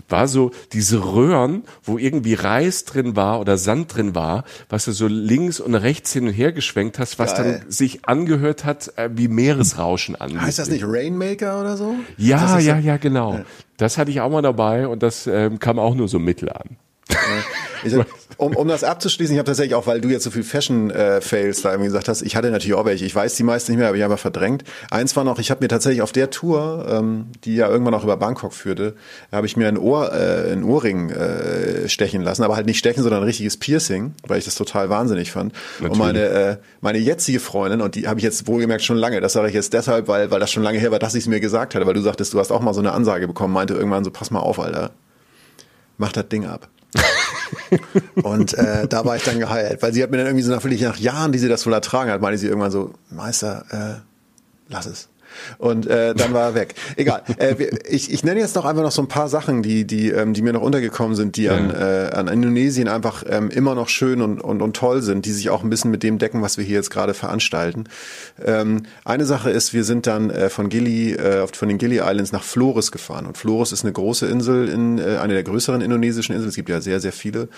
war 0.08 0.28
so 0.28 0.52
diese 0.72 1.04
Röhren, 1.04 1.64
wo 1.82 1.98
irgendwie 1.98 2.34
Reis 2.34 2.84
drin 2.84 3.16
war 3.16 3.40
oder 3.40 3.58
Sand 3.58 3.96
drin 3.96 4.14
war, 4.14 4.44
was 4.68 4.84
du 4.84 4.92
so 4.92 5.08
links 5.08 5.58
und 5.58 5.74
rechts 5.74 6.12
hin 6.12 6.28
und 6.28 6.32
her 6.32 6.52
geschwenkt 6.52 6.98
hast, 7.00 7.18
was 7.18 7.34
Geil. 7.34 7.62
dann 7.62 7.70
sich 7.70 8.06
angehört 8.06 8.64
hat 8.64 8.92
äh, 8.96 9.10
wie 9.14 9.26
Meeresrauschen 9.26 10.14
an. 10.14 10.40
Heißt 10.40 10.58
das 10.58 10.68
nicht 10.68 10.84
Rainmaker 10.86 11.60
oder 11.60 11.76
so? 11.76 11.96
Ja, 12.16 12.58
ja, 12.60 12.78
ja, 12.78 12.96
genau. 12.96 13.40
Ja. 13.74 13.78
Das 13.78 13.98
hatte 13.98 14.10
ich 14.10 14.20
auch 14.20 14.30
mal 14.30 14.42
dabei 14.42 14.86
und 14.86 15.02
das 15.02 15.26
ähm, 15.26 15.58
kam 15.58 15.78
auch 15.78 15.94
nur 15.94 16.08
so 16.08 16.18
mittel 16.18 16.50
an. 16.50 16.76
Ich, 17.84 17.92
um, 18.36 18.56
um 18.56 18.68
das 18.68 18.84
abzuschließen, 18.84 19.34
ich 19.34 19.38
habe 19.38 19.46
tatsächlich 19.46 19.74
auch, 19.74 19.86
weil 19.86 20.00
du 20.00 20.08
jetzt 20.08 20.24
so 20.24 20.30
viel 20.30 20.42
Fashion-Fails 20.42 21.58
äh, 21.58 21.62
da 21.62 21.70
irgendwie 21.70 21.86
gesagt 21.86 22.08
hast, 22.08 22.22
ich 22.22 22.36
hatte 22.36 22.50
natürlich 22.50 22.74
auch 22.74 22.84
welche. 22.84 23.04
Ich 23.04 23.14
weiß 23.14 23.34
die 23.36 23.42
meisten 23.42 23.72
nicht 23.72 23.78
mehr, 23.78 23.88
aber 23.88 23.96
ich 23.96 24.02
habe 24.02 24.16
verdrängt. 24.16 24.64
Eins 24.90 25.14
war 25.16 25.24
noch, 25.24 25.38
ich 25.38 25.50
habe 25.50 25.62
mir 25.62 25.68
tatsächlich 25.68 26.02
auf 26.02 26.12
der 26.12 26.30
Tour, 26.30 26.86
ähm, 26.88 27.26
die 27.44 27.56
ja 27.56 27.68
irgendwann 27.68 27.94
auch 27.94 28.04
über 28.04 28.16
Bangkok 28.16 28.52
führte, 28.52 28.94
habe 29.32 29.46
ich 29.46 29.56
mir 29.56 29.68
ein 29.68 29.78
Ohr, 29.78 30.12
äh, 30.12 30.52
ein 30.52 30.64
Ohrring 30.64 31.10
äh, 31.10 31.88
stechen 31.88 32.22
lassen, 32.22 32.42
aber 32.42 32.56
halt 32.56 32.66
nicht 32.66 32.78
stechen, 32.78 33.02
sondern 33.02 33.22
ein 33.22 33.26
richtiges 33.26 33.56
Piercing, 33.56 34.14
weil 34.26 34.38
ich 34.38 34.44
das 34.44 34.54
total 34.54 34.90
wahnsinnig 34.90 35.30
fand. 35.32 35.52
Natürlich. 35.80 35.92
Und 35.92 35.98
meine 35.98 36.24
äh, 36.24 36.56
meine 36.80 36.98
jetzige 36.98 37.40
Freundin, 37.40 37.80
und 37.80 37.94
die 37.94 38.08
habe 38.08 38.18
ich 38.18 38.24
jetzt 38.24 38.46
wohlgemerkt 38.46 38.84
schon 38.84 38.96
lange, 38.96 39.20
das 39.20 39.32
sage 39.32 39.48
ich 39.48 39.54
jetzt 39.54 39.72
deshalb, 39.72 40.08
weil 40.08 40.30
weil 40.30 40.40
das 40.40 40.50
schon 40.50 40.62
lange 40.62 40.78
her 40.78 40.90
war, 40.90 40.98
dass 40.98 41.14
ich 41.14 41.24
es 41.24 41.28
mir 41.28 41.40
gesagt 41.40 41.74
hatte, 41.74 41.86
weil 41.86 41.94
du 41.94 42.00
sagtest, 42.00 42.32
du 42.34 42.38
hast 42.38 42.50
auch 42.50 42.60
mal 42.60 42.74
so 42.74 42.80
eine 42.80 42.92
Ansage 42.92 43.26
bekommen, 43.26 43.52
meinte 43.52 43.74
irgendwann 43.74 44.04
so, 44.04 44.10
pass 44.10 44.30
mal 44.30 44.40
auf, 44.40 44.58
Alter, 44.58 44.90
mach 45.98 46.12
das 46.12 46.28
Ding 46.28 46.46
ab 46.46 46.68
und 48.22 48.54
äh, 48.54 48.86
da 48.88 49.04
war 49.04 49.16
ich 49.16 49.24
dann 49.24 49.38
geheilt, 49.38 49.82
weil 49.82 49.92
sie 49.92 50.02
hat 50.02 50.10
mir 50.10 50.18
dann 50.18 50.26
irgendwie 50.26 50.44
so 50.44 50.52
nach, 50.52 50.64
nach 50.64 50.96
Jahren, 50.98 51.32
die 51.32 51.38
sie 51.38 51.48
das 51.48 51.66
wohl 51.66 51.72
ertragen 51.72 52.10
hat, 52.10 52.20
meinte 52.20 52.38
sie 52.38 52.46
irgendwann 52.46 52.70
so, 52.70 52.92
Meister, 53.10 53.64
äh, 53.70 54.00
lass 54.68 54.86
es. 54.86 55.08
Und 55.58 55.86
äh, 55.86 56.14
dann 56.14 56.32
war 56.32 56.48
er 56.48 56.54
weg. 56.54 56.74
Egal. 56.96 57.22
Äh, 57.36 57.56
ich, 57.88 58.12
ich 58.12 58.22
nenne 58.22 58.38
jetzt 58.38 58.54
noch 58.54 58.64
einfach 58.64 58.82
noch 58.82 58.92
so 58.92 59.02
ein 59.02 59.08
paar 59.08 59.28
Sachen, 59.28 59.62
die, 59.62 59.84
die, 59.84 60.10
ähm, 60.10 60.34
die 60.34 60.42
mir 60.42 60.52
noch 60.52 60.62
untergekommen 60.62 61.16
sind, 61.16 61.36
die 61.36 61.44
ja. 61.44 61.56
an, 61.56 61.70
äh, 61.70 62.10
an 62.14 62.28
Indonesien 62.28 62.86
einfach 62.86 63.24
ähm, 63.28 63.50
immer 63.50 63.74
noch 63.74 63.88
schön 63.88 64.22
und, 64.22 64.40
und, 64.40 64.62
und 64.62 64.76
toll 64.76 65.02
sind, 65.02 65.26
die 65.26 65.32
sich 65.32 65.50
auch 65.50 65.64
ein 65.64 65.70
bisschen 65.70 65.90
mit 65.90 66.04
dem 66.04 66.18
decken, 66.18 66.42
was 66.42 66.56
wir 66.56 66.64
hier 66.64 66.76
jetzt 66.76 66.90
gerade 66.90 67.12
veranstalten. 67.12 67.84
Ähm, 68.44 68.84
eine 69.04 69.24
Sache 69.24 69.50
ist, 69.50 69.74
wir 69.74 69.82
sind 69.82 70.06
dann 70.06 70.30
äh, 70.30 70.48
von 70.48 70.68
Gili, 70.68 71.14
äh, 71.14 71.46
von 71.48 71.68
den 71.68 71.78
Gili 71.78 71.96
Islands 71.96 72.30
nach 72.30 72.44
Flores 72.44 72.92
gefahren. 72.92 73.26
Und 73.26 73.36
Flores 73.36 73.72
ist 73.72 73.84
eine 73.84 73.92
große 73.92 74.26
Insel, 74.26 74.68
in 74.68 74.98
äh, 74.98 75.16
eine 75.16 75.34
der 75.34 75.42
größeren 75.42 75.80
indonesischen 75.80 76.34
Inseln. 76.34 76.48
Es 76.48 76.56
gibt 76.56 76.68
ja 76.68 76.80
sehr, 76.80 77.00
sehr 77.00 77.12
viele. 77.12 77.48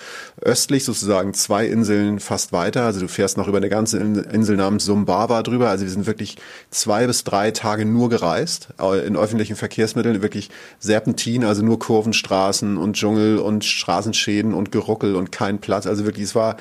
Östlich 0.41 0.85
sozusagen 0.85 1.33
zwei 1.33 1.67
Inseln 1.67 2.19
fast 2.19 2.51
weiter. 2.51 2.83
Also 2.83 3.01
du 3.01 3.07
fährst 3.07 3.37
noch 3.37 3.47
über 3.47 3.57
eine 3.57 3.69
ganze 3.69 3.99
Insel 3.99 4.57
namens 4.57 4.85
Sumbawa 4.85 5.43
drüber. 5.43 5.69
Also 5.69 5.85
wir 5.85 5.91
sind 5.91 6.07
wirklich 6.07 6.37
zwei 6.71 7.05
bis 7.05 7.23
drei 7.23 7.51
Tage 7.51 7.66
Tage 7.67 7.83
nur 7.83 8.07
gereist, 8.09 8.69
in 9.05 9.17
öffentlichen 9.17 9.57
Verkehrsmitteln, 9.57 10.21
wirklich 10.21 10.49
Serpentin, 10.79 11.43
also 11.43 11.65
nur 11.65 11.79
Kurvenstraßen 11.79 12.77
und 12.77 12.93
Dschungel 12.95 13.39
und 13.39 13.65
Straßenschäden 13.65 14.53
und 14.53 14.71
Geruckel 14.71 15.17
und 15.17 15.33
kein 15.33 15.59
Platz. 15.59 15.85
Also 15.85 16.05
wirklich, 16.05 16.23
es 16.23 16.33
war 16.33 16.55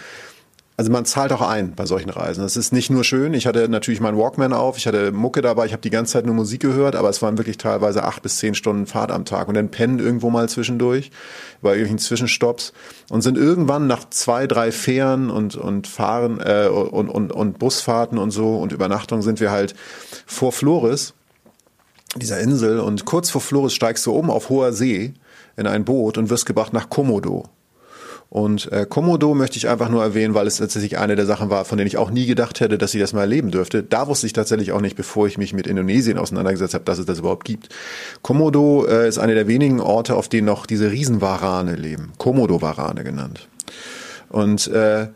also 0.79 0.93
man 0.93 1.07
zahlt 1.07 1.33
auch 1.33 1.41
ein 1.41 1.75
bei 1.75 1.87
solchen 1.87 2.11
Reisen. 2.11 2.43
Das 2.43 2.57
ist 2.57 2.73
nicht 2.73 2.91
nur 2.91 3.03
schön. 3.03 3.33
Ich 3.33 3.47
hatte 3.47 3.67
natürlich 3.69 4.01
meinen 4.01 4.19
Walkman 4.19 4.53
auf, 4.53 4.77
ich 4.77 4.87
hatte 4.87 5.11
Mucke 5.11 5.41
dabei, 5.41 5.65
ich 5.65 5.73
habe 5.73 5.81
die 5.81 5.91
ganze 5.91 6.15
Zeit 6.15 6.27
nur 6.27 6.35
Musik 6.35 6.61
gehört, 6.61 6.97
aber 6.97 7.09
es 7.09 7.23
waren 7.23 7.39
wirklich 7.39 7.57
teilweise 7.57 8.05
acht 8.05 8.23
bis 8.23 8.37
zehn 8.37 8.55
Stunden 8.55 8.87
Fahrt 8.87 9.11
am 9.11 9.25
Tag 9.25 9.49
und 9.49 9.55
dann 9.55 9.71
pennen 9.71 9.99
irgendwo 9.99 10.29
mal 10.29 10.49
zwischendurch 10.51 11.11
bei 11.63 11.71
irgendwelchen 11.71 11.99
Zwischenstopps 11.99 12.75
und 13.09 13.23
sind 13.23 13.39
irgendwann 13.39 13.87
nach 13.87 14.11
zwei, 14.11 14.47
drei 14.47 14.71
Fähren 14.71 15.31
und 15.31 15.57
und 15.57 15.87
Fahren 15.87 16.41
äh, 16.41 16.69
und, 16.69 17.09
und 17.09 17.33
und 17.33 17.59
Busfahrten 17.59 18.19
und 18.19 18.31
so 18.31 18.57
und 18.57 18.73
Übernachtung 18.73 19.23
sind 19.23 19.41
wir 19.41 19.51
halt 19.51 19.75
vor 20.27 20.53
Flores 20.53 21.15
dieser 22.17 22.41
Insel 22.41 22.81
und 22.81 23.07
kurz 23.07 23.31
vor 23.31 23.41
Flores 23.41 23.75
steigst 23.75 24.05
du 24.05 24.13
oben 24.13 24.31
auf 24.31 24.51
hoher 24.51 24.73
See 24.73 25.15
in 25.57 25.67
ein 25.67 25.85
Boot 25.85 26.19
und 26.19 26.29
wirst 26.29 26.47
gebracht 26.47 26.73
nach 26.73 26.91
Komodo. 26.91 27.45
Und 28.29 28.71
äh, 28.73 28.87
Komodo 28.89 29.35
möchte 29.35 29.57
ich 29.57 29.69
einfach 29.69 29.89
nur 29.89 30.03
erwähnen, 30.03 30.35
weil 30.35 30.47
es 30.47 30.57
tatsächlich 30.57 30.99
eine 30.99 31.15
der 31.15 31.27
Sachen 31.27 31.49
war, 31.49 31.65
von 31.65 31.79
denen 31.79 31.87
ich 31.87 31.97
auch 31.97 32.11
nie 32.11 32.27
gedacht 32.27 32.61
hätte, 32.61 32.77
dass 32.77 32.93
ich 32.93 33.01
das 33.01 33.13
mal 33.13 33.21
erleben 33.21 33.51
dürfte. 33.51 33.83
Da 33.83 34.09
wusste 34.09 34.27
ich 34.27 34.33
tatsächlich 34.33 34.73
auch 34.73 34.81
nicht, 34.81 34.97
bevor 34.97 35.27
ich 35.27 35.39
mich 35.39 35.53
mit 35.53 35.67
Indonesien 35.67 36.19
auseinandergesetzt 36.19 36.75
habe, 36.75 36.85
dass 36.85 36.99
es 36.99 37.07
das 37.07 37.21
überhaupt 37.21 37.45
gibt. 37.45 37.69
Komodo 38.23 38.85
äh, 38.87 39.09
ist 39.09 39.19
eine 39.19 39.35
der 39.35 39.47
wenigen 39.47 39.81
Orte, 39.81 40.17
auf 40.17 40.29
denen 40.29 40.47
noch 40.47 40.67
diese 40.67 40.91
Riesenwarane 40.91 41.77
leben. 41.77 42.13
Komodo-Warane 42.19 43.05
genannt. 43.05 43.49
Und 44.29 44.67
äh, 44.69 45.07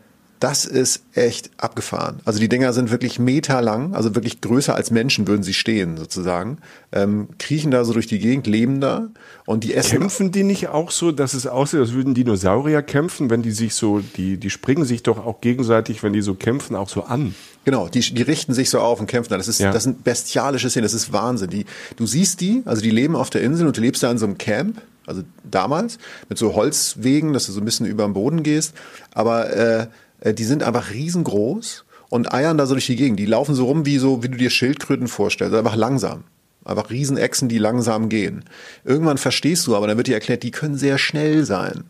das 0.41 0.65
ist 0.65 1.03
echt 1.13 1.51
abgefahren. 1.57 2.19
Also 2.25 2.39
die 2.39 2.49
Dinger 2.49 2.73
sind 2.73 2.89
wirklich 2.89 3.19
meterlang, 3.19 3.93
also 3.93 4.15
wirklich 4.15 4.41
größer 4.41 4.73
als 4.73 4.89
Menschen 4.89 5.27
würden 5.27 5.43
sie 5.43 5.53
stehen 5.53 5.97
sozusagen. 5.97 6.57
Ähm, 6.91 7.27
kriechen 7.37 7.69
da 7.69 7.85
so 7.85 7.93
durch 7.93 8.07
die 8.07 8.17
Gegend, 8.17 8.47
leben 8.47 8.81
da 8.81 9.09
und 9.45 9.63
die 9.63 9.75
essen. 9.75 9.99
Kämpfen 9.99 10.31
die 10.31 10.43
nicht 10.43 10.69
auch 10.69 10.89
so, 10.89 11.11
dass 11.11 11.35
es 11.35 11.45
aussieht, 11.45 11.79
als 11.79 11.93
würden 11.93 12.15
Dinosaurier 12.15 12.81
kämpfen, 12.81 13.29
wenn 13.29 13.43
die 13.43 13.51
sich 13.51 13.75
so, 13.75 13.99
die, 13.99 14.37
die 14.37 14.49
springen 14.49 14.83
sich 14.83 15.03
doch 15.03 15.23
auch 15.23 15.41
gegenseitig, 15.41 16.01
wenn 16.01 16.11
die 16.11 16.21
so 16.21 16.33
kämpfen, 16.33 16.75
auch 16.75 16.89
so 16.89 17.03
an. 17.03 17.35
Genau, 17.63 17.87
die, 17.87 17.99
die 17.99 18.23
richten 18.23 18.55
sich 18.55 18.71
so 18.71 18.79
auf 18.79 18.99
und 18.99 19.05
kämpfen. 19.05 19.29
Das 19.29 19.47
ist, 19.47 19.59
ja. 19.59 19.71
das 19.71 19.83
sind 19.83 20.03
bestialische 20.03 20.71
Szenen, 20.71 20.85
das 20.85 20.95
ist 20.95 21.13
Wahnsinn. 21.13 21.51
Die, 21.51 21.65
du 21.97 22.07
siehst 22.07 22.41
die, 22.41 22.63
also 22.65 22.81
die 22.81 22.89
leben 22.89 23.15
auf 23.15 23.29
der 23.29 23.43
Insel 23.43 23.67
und 23.67 23.77
du 23.77 23.81
lebst 23.81 24.01
da 24.01 24.09
in 24.09 24.17
so 24.17 24.25
einem 24.25 24.39
Camp, 24.39 24.81
also 25.05 25.21
damals, 25.43 25.99
mit 26.29 26.39
so 26.39 26.55
Holzwegen, 26.55 27.33
dass 27.33 27.45
du 27.45 27.51
so 27.51 27.61
ein 27.61 27.65
bisschen 27.65 27.85
über 27.85 28.05
den 28.05 28.13
Boden 28.13 28.41
gehst. 28.41 28.73
Aber 29.13 29.51
äh, 29.51 29.81
äh, 29.81 29.87
die 30.25 30.43
sind 30.43 30.63
einfach 30.63 30.91
riesengroß 30.91 31.85
und 32.09 32.33
eiern 32.33 32.57
da 32.57 32.65
so 32.65 32.73
durch 32.75 32.87
die 32.87 32.95
Gegend. 32.95 33.19
Die 33.19 33.25
laufen 33.25 33.55
so 33.55 33.65
rum 33.65 33.85
wie 33.85 33.97
so, 33.97 34.23
wie 34.23 34.29
du 34.29 34.37
dir 34.37 34.49
Schildkröten 34.49 35.07
vorstellst, 35.07 35.55
einfach 35.55 35.75
langsam. 35.75 36.23
Einfach 36.63 36.91
Riesenechsen, 36.91 37.49
die 37.49 37.57
langsam 37.57 38.09
gehen. 38.09 38.45
Irgendwann 38.83 39.17
verstehst 39.17 39.65
du 39.65 39.75
aber, 39.75 39.87
dann 39.87 39.97
wird 39.97 40.07
dir 40.07 40.13
erklärt, 40.13 40.43
die 40.43 40.51
können 40.51 40.77
sehr 40.77 40.97
schnell 40.99 41.43
sein. 41.43 41.85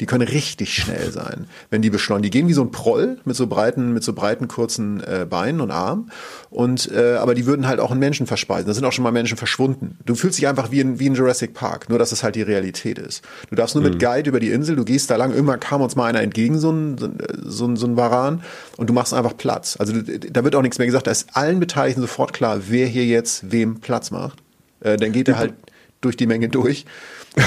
Die 0.00 0.06
können 0.06 0.26
richtig 0.26 0.74
schnell 0.74 1.12
sein, 1.12 1.46
wenn 1.70 1.82
die 1.82 1.90
beschleunigen. 1.90 2.30
Die 2.30 2.38
gehen 2.38 2.48
wie 2.48 2.54
so 2.54 2.62
ein 2.62 2.70
Proll 2.70 3.18
mit 3.24 3.36
so 3.36 3.46
breiten, 3.46 3.92
mit 3.92 4.02
so 4.02 4.14
breiten 4.14 4.48
kurzen 4.48 5.00
äh, 5.00 5.26
Beinen 5.28 5.60
und 5.60 5.70
Armen. 5.70 6.10
Und 6.50 6.90
äh, 6.90 7.16
aber 7.16 7.34
die 7.34 7.46
würden 7.46 7.66
halt 7.66 7.78
auch 7.78 7.90
einen 7.90 8.00
Menschen 8.00 8.26
verspeisen. 8.26 8.66
Da 8.66 8.74
sind 8.74 8.84
auch 8.84 8.92
schon 8.92 9.04
mal 9.04 9.12
Menschen 9.12 9.36
verschwunden. 9.36 9.98
Du 10.06 10.14
fühlst 10.14 10.38
dich 10.38 10.48
einfach 10.48 10.70
wie 10.70 10.80
in, 10.80 10.98
wie 10.98 11.06
in 11.06 11.14
Jurassic 11.14 11.52
Park, 11.52 11.88
nur 11.88 11.98
dass 11.98 12.10
es 12.12 12.22
halt 12.22 12.36
die 12.36 12.42
Realität 12.42 12.98
ist. 12.98 13.22
Du 13.50 13.56
darfst 13.56 13.74
nur 13.74 13.84
mhm. 13.84 13.90
mit 13.90 14.00
Guide 14.00 14.30
über 14.30 14.40
die 14.40 14.50
Insel, 14.50 14.76
du 14.76 14.84
gehst 14.84 15.10
da 15.10 15.16
lang, 15.16 15.32
irgendwann 15.32 15.60
kam 15.60 15.82
uns 15.82 15.94
mal 15.94 16.06
einer 16.06 16.22
entgegen, 16.22 16.58
so 16.58 16.70
ein, 16.70 16.96
so 17.44 17.66
ein, 17.66 17.76
so 17.76 17.86
ein 17.86 17.96
Varan, 17.96 18.42
und 18.78 18.88
du 18.88 18.94
machst 18.94 19.12
einfach 19.12 19.36
Platz. 19.36 19.76
Also 19.78 19.92
da 19.94 20.44
wird 20.44 20.54
auch 20.54 20.62
nichts 20.62 20.78
mehr 20.78 20.86
gesagt. 20.86 21.06
Da 21.06 21.10
ist 21.10 21.36
allen 21.36 21.60
Beteiligten 21.60 22.00
sofort 22.00 22.32
klar, 22.32 22.60
wer 22.68 22.86
hier 22.86 23.04
jetzt 23.04 23.52
wem 23.52 23.80
Platz 23.80 24.10
macht. 24.10 24.42
Äh, 24.80 24.96
dann 24.96 25.12
geht 25.12 25.28
er 25.28 25.38
halt 25.38 25.54
durch 26.02 26.16
die 26.16 26.26
Menge 26.26 26.48
durch 26.48 26.84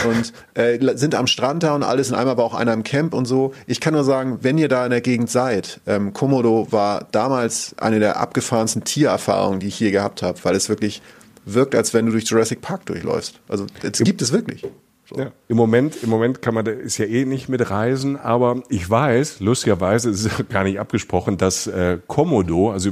und 0.07 0.33
äh, 0.55 0.97
sind 0.97 1.13
am 1.13 1.27
Strand 1.27 1.63
da 1.63 1.75
und 1.75 1.83
alles 1.83 2.09
in 2.09 2.15
einmal 2.15 2.37
war 2.37 2.45
auch 2.45 2.55
einer 2.55 2.73
im 2.73 2.83
Camp 2.83 3.13
und 3.13 3.25
so. 3.25 3.53
Ich 3.67 3.79
kann 3.79 3.93
nur 3.93 4.03
sagen, 4.03 4.39
wenn 4.41 4.57
ihr 4.57 4.67
da 4.67 4.83
in 4.83 4.89
der 4.89 5.01
Gegend 5.01 5.29
seid, 5.29 5.79
ähm, 5.85 6.13
Komodo 6.13 6.67
war 6.71 7.07
damals 7.11 7.75
eine 7.77 7.99
der 7.99 8.17
abgefahrensten 8.17 8.83
Tiererfahrungen, 8.83 9.59
die 9.59 9.67
ich 9.67 9.79
je 9.79 9.91
gehabt 9.91 10.23
habe, 10.23 10.39
weil 10.43 10.55
es 10.55 10.69
wirklich 10.69 11.01
wirkt, 11.45 11.75
als 11.75 11.93
wenn 11.93 12.07
du 12.07 12.11
durch 12.11 12.25
Jurassic 12.25 12.61
Park 12.61 12.85
durchläufst. 12.87 13.39
Also 13.47 13.67
es 13.83 13.99
gibt 13.99 14.21
es 14.21 14.31
wirklich. 14.31 14.65
So. 15.07 15.19
Ja, 15.19 15.31
Im 15.47 15.57
Moment, 15.57 16.01
im 16.01 16.09
Moment 16.09 16.41
kann 16.41 16.55
man, 16.55 16.65
ist 16.65 16.97
ja 16.97 17.05
eh 17.05 17.25
nicht 17.25 17.47
mit 17.47 17.69
Reisen, 17.69 18.17
aber 18.17 18.63
ich 18.69 18.89
weiß, 18.89 19.39
lustigerweise 19.39 20.09
ist 20.09 20.25
es 20.25 20.47
gar 20.49 20.63
nicht 20.63 20.79
abgesprochen, 20.79 21.37
dass 21.37 21.67
äh, 21.67 21.99
Komodo, 22.07 22.71
also 22.71 22.89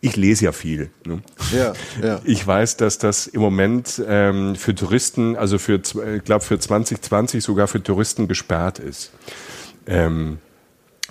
ich 0.00 0.16
lese 0.16 0.46
ja 0.46 0.52
viel. 0.52 0.90
Ne? 1.06 1.22
Ja, 1.52 1.72
ja. 2.02 2.20
Ich 2.24 2.44
weiß, 2.44 2.78
dass 2.78 2.98
das 2.98 3.28
im 3.28 3.40
Moment 3.40 4.02
ähm, 4.04 4.56
für 4.56 4.74
Touristen, 4.74 5.36
also 5.36 5.58
für, 5.58 5.76
ich 5.76 6.24
glaube 6.24 6.44
für 6.44 6.58
2020 6.58 7.44
sogar 7.44 7.68
für 7.68 7.80
Touristen 7.80 8.26
gesperrt 8.26 8.80
ist. 8.80 9.12
Ähm, 9.86 10.38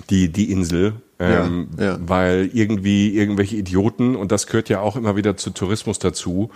die, 0.10 0.30
die 0.30 0.52
Insel, 0.52 0.96
ähm, 1.20 1.70
ja, 1.78 1.86
ja. 1.86 2.00
weil 2.02 2.50
irgendwie 2.52 3.16
irgendwelche 3.16 3.56
Idioten, 3.56 4.18
und 4.18 4.32
das 4.34 4.48
gehört 4.48 4.68
ja 4.68 4.82
auch 4.82 4.98
immer 4.98 5.16
wieder 5.16 5.38
zu 5.38 5.52
Tourismus 5.52 6.00
dazu, 6.00 6.50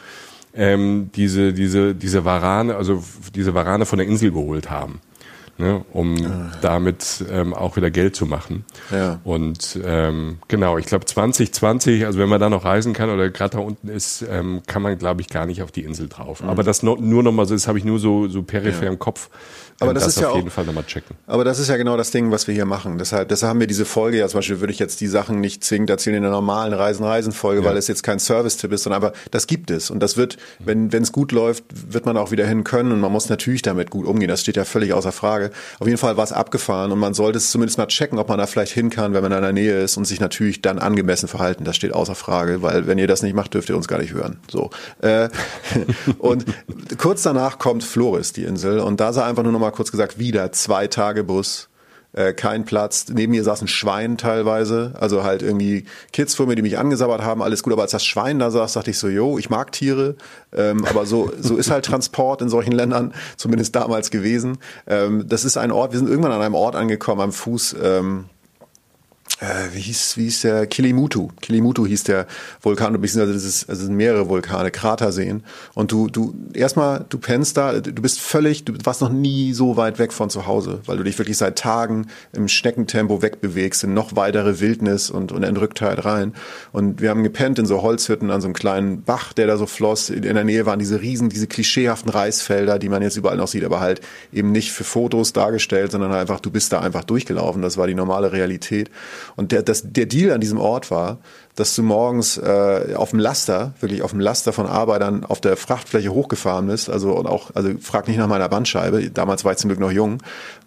ähm, 0.55 1.09
diese, 1.15 1.53
diese, 1.53 1.95
diese 1.95 2.25
Warane, 2.25 2.75
also 2.75 3.03
diese 3.33 3.53
Warane 3.53 3.85
von 3.85 3.99
der 3.99 4.07
Insel 4.07 4.31
geholt 4.31 4.69
haben 4.69 5.01
ne, 5.57 5.85
um 5.91 6.15
ah. 6.25 6.51
damit 6.61 7.23
ähm, 7.29 7.53
auch 7.53 7.75
wieder 7.75 7.91
Geld 7.91 8.15
zu 8.15 8.25
machen. 8.25 8.65
Ja. 8.91 9.19
Und 9.23 9.79
ähm, 9.83 10.37
genau, 10.47 10.77
ich 10.77 10.85
glaube 10.85 11.05
2020, 11.05 12.05
also 12.05 12.19
wenn 12.19 12.29
man 12.29 12.39
da 12.39 12.49
noch 12.49 12.65
reisen 12.65 12.93
kann 12.93 13.09
oder 13.09 13.29
gerade 13.29 13.57
da 13.57 13.59
unten 13.59 13.87
ist, 13.87 14.25
ähm, 14.29 14.61
kann 14.67 14.81
man, 14.81 14.97
glaube 14.97 15.21
ich, 15.21 15.29
gar 15.29 15.45
nicht 15.45 15.61
auf 15.61 15.71
die 15.71 15.83
Insel 15.83 16.09
drauf. 16.09 16.41
Mhm. 16.41 16.49
Aber 16.49 16.63
das 16.63 16.83
no, 16.83 16.95
nur 16.99 17.23
nochmal 17.23 17.45
so, 17.45 17.53
das 17.53 17.67
habe 17.67 17.77
ich 17.77 17.85
nur 17.85 17.99
so, 17.99 18.27
so 18.27 18.43
peripher 18.43 18.85
ja. 18.85 18.91
im 18.91 18.99
Kopf. 18.99 19.29
Aber 19.79 19.93
das, 19.93 20.05
das 20.05 20.17
ist 20.17 20.23
auf 20.23 20.31
ja 20.31 20.37
jeden 20.37 20.49
auch, 20.49 20.53
Fall 20.53 20.65
nochmal 20.65 20.85
checken. 20.85 21.17
Aber 21.27 21.43
das 21.43 21.59
ist 21.59 21.67
ja 21.67 21.75
genau 21.75 21.97
das 21.97 22.11
Ding, 22.11 22.31
was 22.31 22.47
wir 22.47 22.53
hier 22.53 22.65
machen. 22.65 22.97
Deshalb, 22.97 23.27
deshalb 23.27 23.49
haben 23.49 23.59
wir 23.59 23.67
diese 23.67 23.83
Folge 23.83 24.17
ja 24.17 24.27
zum 24.29 24.37
Beispiel, 24.37 24.61
würde 24.61 24.71
ich 24.71 24.79
jetzt 24.79 25.01
die 25.01 25.07
Sachen 25.07 25.41
nicht 25.41 25.65
zwingend 25.65 25.89
erzählen 25.89 26.15
in 26.17 26.21
der 26.21 26.31
normalen 26.31 26.73
Reisen-Reisen-Folge, 26.73 27.61
ja. 27.61 27.69
weil 27.69 27.75
es 27.75 27.89
jetzt 27.89 28.01
kein 28.01 28.19
Service-Tipp 28.19 28.71
ist, 28.71 28.83
sondern 28.83 29.03
einfach, 29.03 29.19
das 29.31 29.47
gibt 29.47 29.71
es. 29.71 29.89
Und 29.91 29.99
das 29.99 30.15
wird, 30.15 30.37
wenn 30.59 30.89
es 30.93 31.11
gut 31.11 31.33
läuft, 31.33 31.65
wird 31.91 32.05
man 32.05 32.15
auch 32.15 32.31
wieder 32.31 32.47
hin 32.47 32.63
können 32.63 32.93
und 32.93 33.01
man 33.01 33.11
muss 33.11 33.27
natürlich 33.27 33.63
damit 33.63 33.89
gut 33.89 34.05
umgehen. 34.05 34.29
Das 34.29 34.41
steht 34.41 34.55
ja 34.55 34.63
völlig 34.63 34.93
außer 34.93 35.11
Frage. 35.11 35.51
Auf 35.79 35.87
jeden 35.87 35.97
Fall 35.97 36.15
war 36.15 36.23
es 36.23 36.31
abgefahren 36.31 36.93
und 36.93 36.99
man 36.99 37.13
sollte 37.13 37.37
es 37.37 37.51
zumindest 37.51 37.77
mal 37.77 37.87
checken, 37.87 38.17
ob 38.17 38.29
man 38.29 38.37
da 38.37 38.47
vielleicht 38.47 38.71
hin 38.71 38.89
kann, 38.89 39.13
wenn 39.13 39.23
man 39.23 39.33
in 39.33 39.41
der 39.41 39.51
Nähe 39.51 39.81
ist 39.81 39.97
und 39.97 40.05
sich 40.05 40.21
natürlich 40.21 40.61
dann 40.61 40.79
angemessen 40.79 41.27
verhalten. 41.27 41.65
Das 41.65 41.75
steht 41.75 41.93
außer 41.93 42.15
Frage, 42.15 42.61
weil 42.61 42.87
wenn 42.87 42.97
ihr 42.97 43.07
das 43.07 43.23
nicht 43.23 43.35
macht, 43.35 43.53
dürft 43.53 43.69
ihr 43.69 43.75
uns 43.75 43.89
gar 43.89 43.99
nicht 43.99 44.13
hören. 44.13 44.37
So. 44.49 44.69
Äh, 45.01 45.27
und 46.17 46.45
kurz 46.97 47.23
danach 47.23 47.59
kommt 47.59 47.83
Floris, 47.83 48.31
die 48.31 48.43
Insel, 48.43 48.79
und 48.79 49.01
da 49.01 49.11
sah 49.11 49.25
einfach 49.25 49.43
nur 49.43 49.51
noch 49.51 49.64
mal 49.65 49.71
kurz 49.71 49.91
gesagt, 49.91 50.19
wieder 50.19 50.51
zwei 50.51 50.87
Tage 50.87 51.23
Bus, 51.23 51.69
äh, 52.13 52.33
kein 52.33 52.65
Platz. 52.65 53.07
Neben 53.13 53.31
mir 53.31 53.43
saß 53.43 53.61
ein 53.61 53.67
Schwein 53.67 54.17
teilweise, 54.17 54.93
also 54.99 55.23
halt 55.23 55.41
irgendwie 55.41 55.85
Kids 56.13 56.35
vor 56.35 56.47
mir, 56.47 56.55
die 56.55 56.61
mich 56.61 56.77
angesabbert 56.77 57.21
haben, 57.21 57.43
alles 57.43 57.61
gut. 57.61 57.73
Aber 57.73 57.81
als 57.81 57.91
das 57.91 58.05
Schwein 58.05 58.39
da 58.39 58.51
saß, 58.51 58.73
dachte 58.73 58.91
ich 58.91 58.97
so, 58.97 59.09
yo, 59.09 59.37
ich 59.37 59.49
mag 59.49 59.71
Tiere, 59.71 60.15
ähm, 60.53 60.85
aber 60.85 61.05
so 61.05 61.31
so 61.39 61.57
ist 61.57 61.71
halt 61.71 61.85
Transport 61.85 62.41
in 62.41 62.49
solchen 62.49 62.71
Ländern, 62.71 63.13
zumindest 63.37 63.75
damals 63.75 64.11
gewesen. 64.11 64.57
Ähm, 64.87 65.25
das 65.27 65.43
ist 65.43 65.57
ein 65.57 65.71
Ort. 65.71 65.91
Wir 65.91 65.99
sind 65.99 66.09
irgendwann 66.09 66.31
an 66.31 66.41
einem 66.41 66.55
Ort 66.55 66.75
angekommen 66.75 67.21
am 67.21 67.31
Fuß. 67.31 67.75
Ähm, 67.83 68.25
äh, 69.41 69.73
wie 69.73 69.81
hieß, 69.81 70.15
wie 70.15 70.23
hieß 70.23 70.41
der 70.41 70.65
Kilimutu? 70.65 71.27
Kilimutu 71.41 71.85
hieß 71.85 72.05
der 72.05 72.25
Vulkan, 72.61 72.93
beziehungsweise 73.01 73.33
das 73.33 73.43
ist, 73.43 73.69
also 73.69 73.85
sind 73.85 73.95
mehrere 73.95 74.29
Vulkane, 74.29 74.71
Kraterseen. 74.71 75.43
Und 75.73 75.91
du, 75.91 76.07
du, 76.07 76.33
erstmal, 76.53 77.05
du 77.09 77.17
pennst 77.17 77.57
da, 77.57 77.81
du 77.81 78.01
bist 78.01 78.21
völlig, 78.21 78.63
du 78.63 78.73
warst 78.85 79.01
noch 79.01 79.11
nie 79.11 79.51
so 79.51 79.75
weit 79.75 79.99
weg 79.99 80.13
von 80.13 80.29
zu 80.29 80.47
Hause, 80.47 80.79
weil 80.85 80.95
du 80.95 81.03
dich 81.03 81.17
wirklich 81.17 81.37
seit 81.37 81.57
Tagen 81.57 82.07
im 82.31 82.47
Schneckentempo 82.47 83.21
wegbewegst 83.21 83.83
in 83.83 83.93
noch 83.93 84.15
weitere 84.15 84.61
Wildnis 84.61 85.09
und, 85.09 85.33
und 85.33 85.43
Entrücktheit 85.43 86.05
rein. 86.05 86.33
Und 86.71 87.01
wir 87.01 87.09
haben 87.09 87.23
gepennt 87.23 87.59
in 87.59 87.65
so 87.65 87.81
Holzhütten 87.81 88.31
an 88.31 88.39
so 88.39 88.47
einem 88.47 88.55
kleinen 88.55 89.03
Bach, 89.03 89.33
der 89.33 89.47
da 89.47 89.57
so 89.57 89.65
floss. 89.65 90.09
In 90.09 90.21
der 90.21 90.45
Nähe 90.45 90.65
waren 90.65 90.79
diese 90.79 91.01
riesen, 91.01 91.27
diese 91.27 91.47
klischeehaften 91.47 92.09
Reisfelder, 92.09 92.79
die 92.79 92.87
man 92.87 93.01
jetzt 93.01 93.17
überall 93.17 93.37
noch 93.37 93.49
sieht, 93.49 93.65
aber 93.65 93.81
halt 93.81 93.99
eben 94.31 94.53
nicht 94.53 94.71
für 94.71 94.85
Fotos 94.85 95.33
dargestellt, 95.33 95.91
sondern 95.91 96.13
einfach, 96.13 96.39
du 96.39 96.51
bist 96.51 96.71
da 96.71 96.79
einfach 96.79 97.03
durchgelaufen. 97.03 97.61
Das 97.61 97.75
war 97.75 97.87
die 97.87 97.95
normale 97.95 98.31
Realität. 98.31 98.89
Und 99.35 99.51
der, 99.51 99.63
das, 99.63 99.83
der 99.85 100.05
Deal 100.05 100.31
an 100.31 100.41
diesem 100.41 100.59
Ort 100.59 100.91
war, 100.91 101.17
dass 101.55 101.75
du 101.75 101.83
morgens 101.83 102.37
äh, 102.37 102.93
auf 102.95 103.11
dem 103.11 103.19
Laster, 103.19 103.73
wirklich 103.79 104.01
auf 104.01 104.11
dem 104.11 104.19
Laster 104.19 104.53
von 104.53 104.65
Arbeitern 104.65 105.23
auf 105.23 105.39
der 105.39 105.55
Frachtfläche 105.57 106.13
hochgefahren 106.13 106.67
bist, 106.67 106.89
also 106.89 107.13
und 107.13 107.27
auch, 107.27 107.51
also 107.53 107.69
frag 107.81 108.07
nicht 108.07 108.17
nach 108.17 108.27
meiner 108.27 108.49
Bandscheibe, 108.49 109.09
damals 109.09 109.45
war 109.45 109.53
ich 109.53 109.57
zum 109.57 109.69
Glück 109.69 109.79
noch 109.79 109.91
jung. 109.91 110.21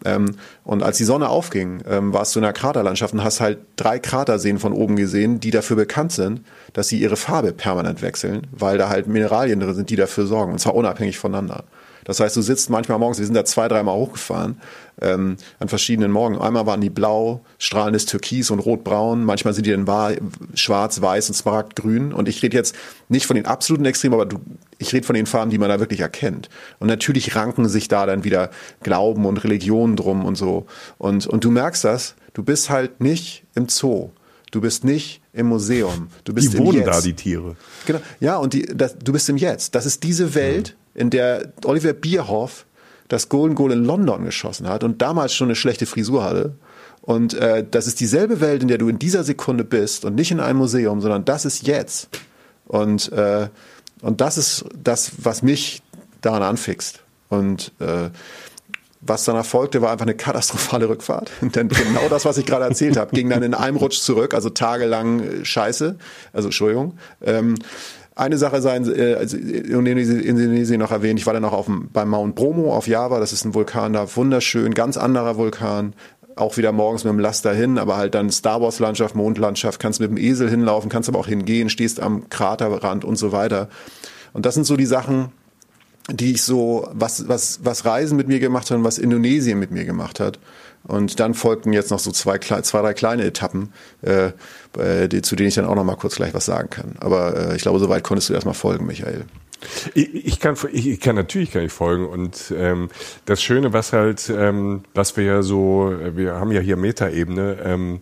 Ähm, 0.05 0.37
und 0.65 0.83
als 0.83 0.97
die 0.97 1.05
Sonne 1.05 1.29
aufging, 1.29 1.83
ähm, 1.89 2.13
warst 2.13 2.35
du 2.35 2.41
in 2.41 2.45
einer 2.45 2.53
Kraterlandschaft 2.55 3.13
und 3.15 3.25
hast 3.25 3.41
halt 3.41 3.59
drei 3.77 3.99
Kraterseen 3.99 4.59
von 4.59 4.73
oben 4.73 4.97
gesehen, 4.97 5.41
die 5.41 5.51
dafür 5.51 5.77
bekannt 5.77 6.13
sind, 6.13 6.43
dass 6.73 6.89
sie 6.89 6.99
ihre 6.99 7.17
Farbe 7.17 7.53
permanent 7.53 8.03
wechseln, 8.03 8.47
weil 8.53 8.79
da 8.79 8.89
halt 8.89 9.07
Mineralien 9.07 9.61
drin 9.61 9.75
sind, 9.75 9.91
die 9.91 9.97
dafür 9.97 10.27
sorgen, 10.27 10.53
und 10.53 10.59
zwar 10.59 10.75
unabhängig 10.75 11.19
voneinander. 11.19 11.65
Das 12.05 12.21
heißt, 12.21 12.35
du 12.37 12.41
sitzt 12.41 12.71
manchmal 12.71 12.99
morgens, 12.99 13.19
wir 13.19 13.27
sind 13.27 13.35
da 13.35 13.45
zwei, 13.45 13.69
dreimal 13.69 13.95
hochgefahren, 13.95 14.59
ähm, 15.01 15.37
an 15.59 15.69
verschiedenen 15.69 16.11
Morgen. 16.11 16.39
Einmal 16.39 16.67
waren 16.67 16.81
die 16.81 16.91
blau, 16.91 17.41
strahlendes 17.59 18.07
Türkis 18.07 18.51
und 18.51 18.61
rotbraun. 18.61 19.25
Manchmal 19.25 19.55
sind 19.55 19.67
die 19.67 19.71
dann 19.71 19.87
schwarz, 20.55 21.01
weiß 21.01 21.29
und 21.29 21.35
smaragdgrün. 21.35 22.13
Und 22.13 22.29
ich 22.29 22.43
rede 22.43 22.57
jetzt 22.57 22.75
nicht 23.09 23.27
von 23.27 23.37
den 23.37 23.47
absoluten 23.47 23.85
Extremen, 23.85 24.15
aber 24.15 24.27
du, 24.27 24.39
ich 24.79 24.93
rede 24.93 25.07
von 25.07 25.15
den 25.15 25.27
Farben, 25.27 25.51
die 25.51 25.59
man 25.59 25.69
da 25.69 25.81
wirklich 25.81 26.01
erkennt. 26.01 26.49
Und 26.79 26.89
natürlich 26.89 27.35
ranken 27.37 27.69
sich 27.69 27.89
da 27.89 28.07
dann 28.07 28.25
wieder 28.25 28.51
Glauben 28.83 29.27
und 29.27 29.43
Religionen 29.45 29.97
drum 29.97 30.25
und 30.25 30.37
so. 30.37 30.67
Und, 30.99 31.27
und 31.27 31.45
du 31.45 31.51
merkst 31.51 31.85
das, 31.85 32.15
du 32.35 32.43
bist 32.43 32.71
halt 32.71 33.01
nicht 33.01 33.45
im 33.55 33.69
Zoo. 33.69 34.11
Du 34.51 34.61
bist 34.61 34.85
nicht 34.85 35.21
im 35.33 35.47
Museum. 35.47 36.09
Du 36.25 36.33
bist 36.33 36.55
die 36.55 36.59
wohnen 36.59 36.85
da, 36.85 37.01
die 37.01 37.13
Tiere. 37.13 37.57
Genau. 37.87 38.01
Ja, 38.21 38.39
und 38.39 38.55
die, 38.55 38.63
das, 38.63 38.99
du 38.99 39.13
bist 39.13 39.29
im 39.29 39.37
Jetzt. 39.37 39.75
Das 39.75 39.85
ist 39.85 40.03
diese 40.03 40.35
Welt, 40.35 40.75
mhm. 40.95 41.01
in 41.01 41.11
der 41.11 41.53
Oliver 41.65 41.93
Bierhoff 41.93 42.65
das 43.09 43.29
Golden 43.29 43.55
Goal 43.55 43.73
in 43.73 43.85
London 43.85 44.25
geschossen 44.25 44.69
hat 44.69 44.85
und 44.85 45.03
damals 45.03 45.35
schon 45.35 45.49
eine 45.49 45.57
schlechte 45.57 45.87
Frisur 45.87 46.25
hatte. 46.25 46.55
Und 47.03 47.35
äh, 47.35 47.65
das 47.69 47.87
ist 47.87 48.01
dieselbe 48.01 48.41
Welt, 48.41 48.63
in 48.63 48.69
der 48.69 48.79
du 48.79 48.89
in 48.89 48.99
dieser 48.99 49.25
Sekunde 49.25 49.65
bist 49.65 50.05
und 50.05 50.15
nicht 50.15 50.31
in 50.31 50.41
einem 50.41 50.59
Museum, 50.59 51.01
sondern 51.01 51.25
das 51.25 51.45
ist 51.45 51.67
jetzt. 51.67 52.09
Und, 52.67 53.11
äh, 53.13 53.49
und 54.03 54.21
das 54.21 54.37
ist 54.37 54.67
das, 54.83 55.13
was 55.19 55.43
mich 55.43 55.83
daran 56.21 56.43
anfixt. 56.43 57.03
Und 57.31 57.73
äh, 57.81 58.11
was 59.01 59.25
danach 59.25 59.45
folgte, 59.45 59.81
war 59.81 59.93
einfach 59.93 60.07
eine 60.07 60.15
katastrophale 60.15 60.89
Rückfahrt. 60.89 61.31
Denn 61.41 61.69
genau 61.69 62.09
das, 62.11 62.25
was 62.25 62.37
ich 62.37 62.47
gerade 62.47 62.65
erzählt 62.65 62.97
habe, 62.97 63.15
ging 63.15 63.31
dann 63.31 63.43
in 63.43 63.55
einem 63.55 63.77
Rutsch 63.77 64.01
zurück, 64.01 64.35
also 64.35 64.51
tagelang 64.51 65.21
äh, 65.21 65.45
Scheiße, 65.45 65.97
also 66.33 66.49
Entschuldigung. 66.49 66.99
Ähm, 67.23 67.55
eine 68.19 68.37
Sache 68.37 68.61
sei 68.61 68.77
äh, 68.79 69.15
also 69.15 69.37
Indonesien, 69.37 70.21
Indonesien 70.21 70.81
noch 70.81 70.91
erwähnt, 70.91 71.21
ich 71.21 71.27
war 71.27 71.33
dann 71.33 71.43
noch 71.43 71.53
auf 71.53 71.67
dem, 71.67 71.89
beim 71.93 72.11
Mount 72.11 72.35
Bromo 72.35 72.75
auf 72.75 72.89
Java, 72.89 73.21
das 73.21 73.33
ist 73.33 73.45
ein 73.45 73.55
Vulkan 73.55 73.93
da, 73.93 74.07
wunderschön, 74.17 74.75
ganz 74.75 74.97
anderer 74.97 75.37
Vulkan, 75.37 75.95
auch 76.35 76.57
wieder 76.57 76.73
morgens 76.73 77.05
mit 77.05 77.13
dem 77.13 77.21
Laster 77.21 77.55
hin, 77.55 77.79
aber 77.79 77.97
halt 77.97 78.15
dann 78.15 78.31
Star 78.31 78.61
Wars 78.61 78.81
Landschaft, 78.81 79.15
Mondlandschaft, 79.15 79.81
kannst 79.81 80.01
mit 80.01 80.11
dem 80.11 80.17
Esel 80.17 80.51
hinlaufen, 80.51 80.91
kannst 80.91 81.09
aber 81.09 81.19
auch 81.19 81.27
hingehen, 81.27 81.71
stehst 81.71 82.01
am 82.01 82.29
Kraterrand 82.29 83.05
und 83.05 83.17
so 83.17 83.33
weiter. 83.33 83.69
Und 84.33 84.47
das 84.47 84.55
sind 84.55 84.65
so 84.65 84.77
die 84.77 84.87
Sachen, 84.87 85.33
die 86.11 86.33
ich 86.33 86.43
so, 86.43 86.89
was, 86.93 87.29
was, 87.29 87.61
was 87.63 87.85
Reisen 87.85 88.17
mit 88.17 88.29
mir 88.29 88.41
gemacht 88.41 88.71
hat 88.71 88.79
und 88.79 88.85
was 88.85 88.99
Indonesien 88.99 89.59
mit 89.59 89.71
mir 89.71 89.85
gemacht 89.85 90.21
hat. 90.21 90.39
Und 90.89 91.21
dann 91.21 91.35
folgten 91.35 91.73
jetzt 91.73 91.91
noch 91.91 91.99
so 91.99 92.11
zwei, 92.11 92.39
zwei 92.39 92.81
drei 92.81 92.95
kleine 92.95 93.25
Etappen, 93.25 93.73
äh, 94.03 94.33
die, 95.09 95.23
zu 95.23 95.37
denen 95.37 95.49
ich 95.49 95.55
dann 95.55 95.67
auch 95.67 95.75
noch 95.75 95.85
mal 95.85 95.97
kurz 95.97 96.17
gleich 96.17 96.35
was 96.35 96.47
sagen 96.47 96.71
kann. 96.71 96.97
Aber 96.99 97.51
äh, 97.53 97.57
ich 97.57 97.63
glaube, 97.63 97.79
soweit 97.79 98.03
konntest 98.03 98.31
du 98.31 98.35
erstmal 98.35 98.55
folgen, 98.55 98.87
Michael. 98.87 99.25
Ich, 99.95 100.15
ich, 100.15 100.41
kann, 100.41 100.57
ich, 100.73 101.01
kann 101.01 101.17
natürlich 101.17 101.51
kann 101.51 101.65
ich 101.65 101.73
folgen 101.73 102.07
und 102.07 102.55
ähm, 102.57 102.91
das 103.25 103.43
Schöne, 103.43 103.73
was 103.73 103.93
halt, 103.93 104.31
ähm, 104.31 104.83
was 104.95 105.17
wir 105.17 105.25
ja 105.25 105.43
so, 105.43 105.93
wir 106.15 106.35
haben 106.35 106.53
ja 106.53 106.61
hier 106.61 106.77
Metaebene, 106.77 107.59
ähm, 107.65 108.01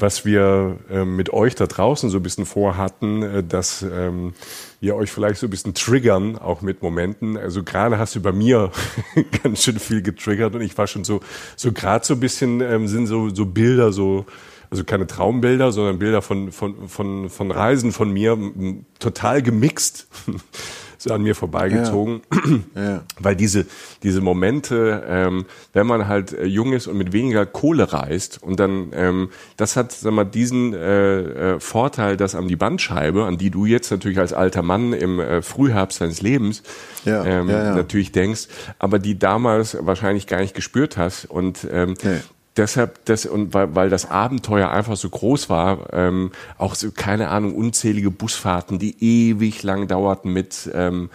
was 0.00 0.24
wir 0.24 0.78
ähm, 0.90 1.16
mit 1.16 1.32
euch 1.32 1.54
da 1.54 1.66
draußen 1.66 2.10
so 2.10 2.18
ein 2.18 2.22
bisschen 2.22 2.46
vorhatten, 2.46 3.22
äh, 3.22 3.44
dass 3.44 3.82
ähm, 3.82 4.32
wir 4.80 4.96
euch 4.96 5.10
vielleicht 5.10 5.40
so 5.40 5.46
ein 5.46 5.50
bisschen 5.50 5.74
triggern, 5.74 6.38
auch 6.38 6.62
mit 6.62 6.82
Momenten. 6.82 7.36
Also 7.36 7.62
gerade 7.62 7.98
hast 7.98 8.14
du 8.14 8.20
bei 8.20 8.32
mir 8.32 8.70
ganz 9.42 9.64
schön 9.64 9.78
viel 9.78 10.02
getriggert 10.02 10.54
und 10.54 10.60
ich 10.60 10.76
war 10.78 10.86
schon 10.86 11.04
so, 11.04 11.20
so 11.56 11.72
gerade 11.72 12.04
so 12.04 12.14
ein 12.14 12.20
bisschen 12.20 12.60
ähm, 12.60 12.88
sind 12.88 13.06
so, 13.06 13.28
so 13.28 13.46
Bilder, 13.46 13.92
so, 13.92 14.26
also 14.70 14.84
keine 14.84 15.06
Traumbilder, 15.06 15.72
sondern 15.72 15.98
Bilder 15.98 16.22
von, 16.22 16.52
von, 16.52 16.88
von, 16.88 17.30
von 17.30 17.50
Reisen 17.50 17.92
von 17.92 18.10
mir, 18.12 18.38
total 18.98 19.42
gemixt 19.42 20.08
so 20.98 21.14
an 21.14 21.22
mir 21.22 21.34
vorbeigezogen, 21.34 22.20
ja. 22.74 22.82
Ja. 22.82 23.02
weil 23.18 23.36
diese 23.36 23.66
diese 24.02 24.20
Momente, 24.20 25.04
ähm, 25.08 25.46
wenn 25.72 25.86
man 25.86 26.08
halt 26.08 26.32
äh, 26.32 26.44
jung 26.44 26.72
ist 26.72 26.86
und 26.86 26.98
mit 26.98 27.12
weniger 27.12 27.46
Kohle 27.46 27.92
reist 27.92 28.42
und 28.42 28.60
dann 28.60 28.88
ähm, 28.92 29.30
das 29.56 29.76
hat 29.76 29.92
sag 29.92 30.12
mal 30.12 30.24
diesen 30.24 30.74
äh, 30.74 31.54
äh, 31.54 31.60
Vorteil, 31.60 32.16
dass 32.16 32.34
an 32.34 32.48
die 32.48 32.56
Bandscheibe, 32.56 33.24
an 33.24 33.38
die 33.38 33.50
du 33.50 33.64
jetzt 33.64 33.90
natürlich 33.90 34.18
als 34.18 34.32
alter 34.32 34.62
Mann 34.62 34.92
im 34.92 35.20
äh, 35.20 35.40
Frühherbst 35.40 36.00
deines 36.00 36.20
Lebens 36.20 36.62
ja. 37.04 37.24
Ähm, 37.24 37.46
natürlich 37.46 38.12
denkst, 38.12 38.48
aber 38.78 38.98
die 38.98 39.18
damals 39.18 39.78
wahrscheinlich 39.80 40.26
gar 40.26 40.40
nicht 40.40 40.54
gespürt 40.54 40.96
hast 40.96 41.24
und 41.24 41.66
ähm, 41.70 41.94
nee 42.02 42.18
deshalb, 42.58 43.04
das, 43.06 43.26
und 43.26 43.54
weil, 43.54 43.74
weil 43.74 43.88
das 43.88 44.10
Abenteuer 44.10 44.70
einfach 44.70 44.96
so 44.96 45.08
groß 45.08 45.48
war, 45.48 45.92
ähm, 45.92 46.32
auch 46.58 46.74
so, 46.74 46.90
keine 46.90 47.28
Ahnung, 47.28 47.54
unzählige 47.54 48.10
Busfahrten, 48.10 48.78
die 48.78 48.96
ewig 49.02 49.62
lang 49.62 49.88
dauerten 49.88 50.32
mit, 50.32 50.70
ähm, 50.74 51.10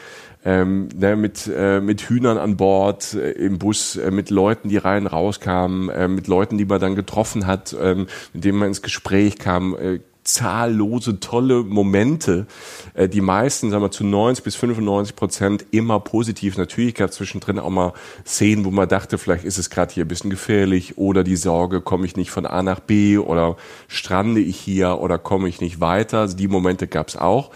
ähm, 0.46 0.90
ne, 0.96 1.16
mit, 1.16 1.50
äh, 1.54 1.80
mit 1.80 2.02
Hühnern 2.02 2.38
an 2.38 2.58
Bord 2.58 3.14
äh, 3.14 3.32
im 3.32 3.60
Bus, 3.60 3.96
äh, 3.96 4.12
mit 4.12 4.30
Leuten, 4.30 4.70
die 4.70 4.78
rein 4.78 5.08
rauskamen, 5.08 5.90
äh, 5.90 6.08
mit 6.08 6.28
Leuten, 6.28 6.58
die 6.58 6.66
man 6.66 6.82
dann 6.82 6.96
getroffen 6.96 7.48
hat, 7.48 7.76
ähm, 7.80 8.08
mit 8.34 8.44
denen 8.44 8.58
man 8.58 8.70
ins 8.70 8.82
Gespräch 8.82 9.38
kam, 9.38 9.76
äh, 9.76 10.00
zahllose 10.24 11.20
tolle 11.20 11.64
Momente, 11.64 12.48
äh, 12.94 13.10
die 13.10 13.22
meisten, 13.22 13.70
sagen 13.70 13.84
wir 13.84 13.92
zu 13.92 14.06
90 14.06 14.44
bis 14.44 14.56
95 14.56 15.16
Prozent 15.16 15.66
immer 15.72 16.00
positiv. 16.00 16.58
Natürlich 16.58 16.96
gab 16.96 17.10
es 17.10 17.16
zwischendrin 17.18 17.60
auch 17.60 17.70
mal 17.70 17.94
Szenen, 18.26 18.66
wo 18.66 18.72
man 18.72 18.88
dachte, 18.88 19.18
vielleicht 19.18 19.44
ist 19.44 19.58
es 19.58 19.70
gerade 19.70 19.94
hier 19.94 20.06
ein 20.06 20.08
bisschen 20.08 20.30
gefährlich 20.30 20.98
oder 20.98 21.24
die 21.24 21.36
Sorge, 21.36 21.82
komme 21.82 22.06
ich 22.06 22.16
nicht 22.16 22.32
von 22.32 22.46
A 22.46 22.64
nach 22.64 22.80
B 22.80 23.18
oder 23.18 23.58
strande 23.88 24.42
ich 24.42 24.58
hier 24.58 25.00
oder 25.00 25.18
komme 25.18 25.50
ich 25.50 25.62
nicht 25.62 25.80
weiter. 25.80 26.20
Also 26.20 26.38
die 26.38 26.48
Momente 26.48 26.88
gab 26.88 27.10
es 27.10 27.18
auch. 27.18 27.52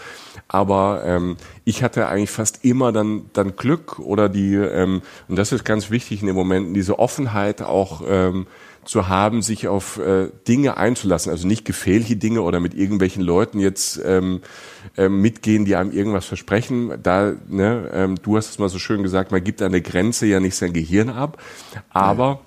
Aber 0.50 1.04
ähm, 1.06 1.38
ich 1.66 1.84
hatte 1.84 2.08
eigentlich 2.08 2.30
fast 2.30 2.64
immer 2.64 2.92
dann, 2.92 3.30
dann 3.34 3.56
Glück 3.56 4.00
oder 4.00 4.30
die, 4.30 4.56
ähm, 4.56 5.02
und 5.28 5.36
das 5.38 5.52
ist 5.52 5.66
ganz 5.66 5.90
wichtig 5.90 6.22
in 6.22 6.28
den 6.28 6.36
Momenten, 6.36 6.74
diese 6.74 7.00
Offenheit 7.00 7.62
auch 7.62 8.02
ähm, 8.08 8.48
zu 8.88 9.08
haben, 9.08 9.42
sich 9.42 9.68
auf 9.68 10.00
äh, 10.00 10.30
Dinge 10.48 10.78
einzulassen. 10.78 11.32
Also 11.32 11.48
nicht 11.48 11.66
gefährliche 11.66 12.16
Dinge 12.16 12.42
oder 12.42 12.60
mit 12.60 12.74
irgendwelchen 12.74 13.22
Leuten 13.22 13.60
jetzt 13.60 14.02
ähm, 14.04 14.42
ähm, 14.96 15.22
mitgehen, 15.22 15.66
die 15.66 15.76
einem 15.76 15.92
irgendwas 15.92 16.26
versprechen. 16.26 16.94
Da, 17.04 17.34
ne, 17.48 17.90
ähm, 17.94 18.16
du 18.22 18.38
hast 18.38 18.50
es 18.50 18.60
mal 18.60 18.70
so 18.70 18.80
schön 18.80 19.04
gesagt, 19.04 19.32
man 19.32 19.44
gibt 19.44 19.62
an 19.62 19.74
der 19.74 19.82
Grenze 19.82 20.26
ja 20.26 20.40
nicht 20.40 20.56
sein 20.56 20.74
Gehirn 20.74 21.10
ab. 21.10 21.38
Aber 21.90 22.40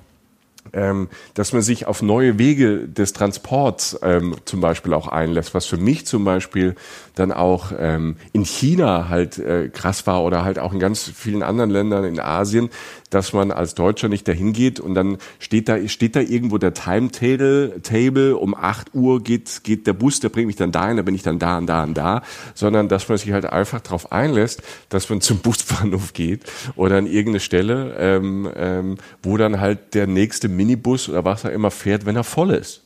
ähm, 0.73 1.09
dass 1.35 1.53
man 1.53 1.63
sich 1.63 1.87
auf 1.87 2.03
neue 2.03 2.39
Wege 2.39 2.87
des 2.89 3.13
Transports 3.13 3.99
ähm, 4.03 4.37
zum 4.45 4.61
Beispiel 4.61 4.93
auch 4.95 5.09
einlässt, 5.09 5.55
was 5.55 5.67
für 5.67 5.77
mich 5.77 6.07
zum 6.07 6.25
Beispiel 6.25 6.75
dann 7.15 7.33
auch 7.33 7.73
ähm, 7.79 8.17
in 8.33 8.45
China 8.45 9.09
halt 9.09 9.39
äh, 9.39 9.69
krass 9.69 10.07
war 10.07 10.23
oder 10.25 10.45
halt 10.45 10.59
auch 10.59 10.73
in 10.73 10.79
ganz 10.79 11.11
vielen 11.15 11.43
anderen 11.43 11.71
Ländern 11.71 12.05
in 12.05 12.21
Asien, 12.21 12.71
dass 13.11 13.33
man 13.33 13.51
als 13.51 13.75
Deutscher 13.75 14.09
nicht 14.09 14.29
dahin 14.29 14.53
geht 14.53 14.81
und 14.81 14.95
dann 14.95 15.19
steht 15.39 15.69
da, 15.69 15.87
steht 15.89 16.15
da 16.15 16.21
irgendwo 16.21 16.59
der 16.59 16.75
Timetable, 16.75 17.81
Table, 17.83 18.37
um 18.37 18.55
8 18.55 18.95
Uhr 18.95 19.23
geht, 19.23 19.65
geht 19.65 19.87
der 19.87 19.93
Bus, 19.93 20.21
der 20.21 20.29
bringt 20.29 20.47
mich 20.47 20.57
dann 20.57 20.73
dahin, 20.73 20.97
da 20.97 21.03
bin 21.03 21.15
ich 21.15 21.23
dann 21.23 21.39
da 21.39 21.59
und 21.59 21.67
da 21.67 21.83
und 21.83 21.95
da, 21.95 22.23
sondern 22.55 22.89
dass 22.89 23.09
man 23.09 23.19
sich 23.19 23.33
halt 23.33 23.47
einfach 23.47 23.81
darauf 23.81 24.13
einlässt, 24.13 24.63
dass 24.89 25.09
man 25.11 25.21
zum 25.21 25.39
Busbahnhof 25.39 26.13
geht 26.13 26.45
oder 26.77 26.97
an 26.97 27.07
irgendeine 27.07 27.41
Stelle, 27.41 27.97
ähm, 27.99 28.49
ähm, 28.55 28.99
wo 29.23 29.37
dann 29.37 29.61
halt 29.61 29.95
der 29.95 30.07
nächste 30.07 30.49
Minibus 30.51 31.09
oder 31.09 31.25
was 31.25 31.45
er 31.45 31.53
immer 31.53 31.71
fährt, 31.71 32.07
wenn 32.07 32.17
er 32.17 32.25
voll 32.25 32.51
ist. 32.51 32.83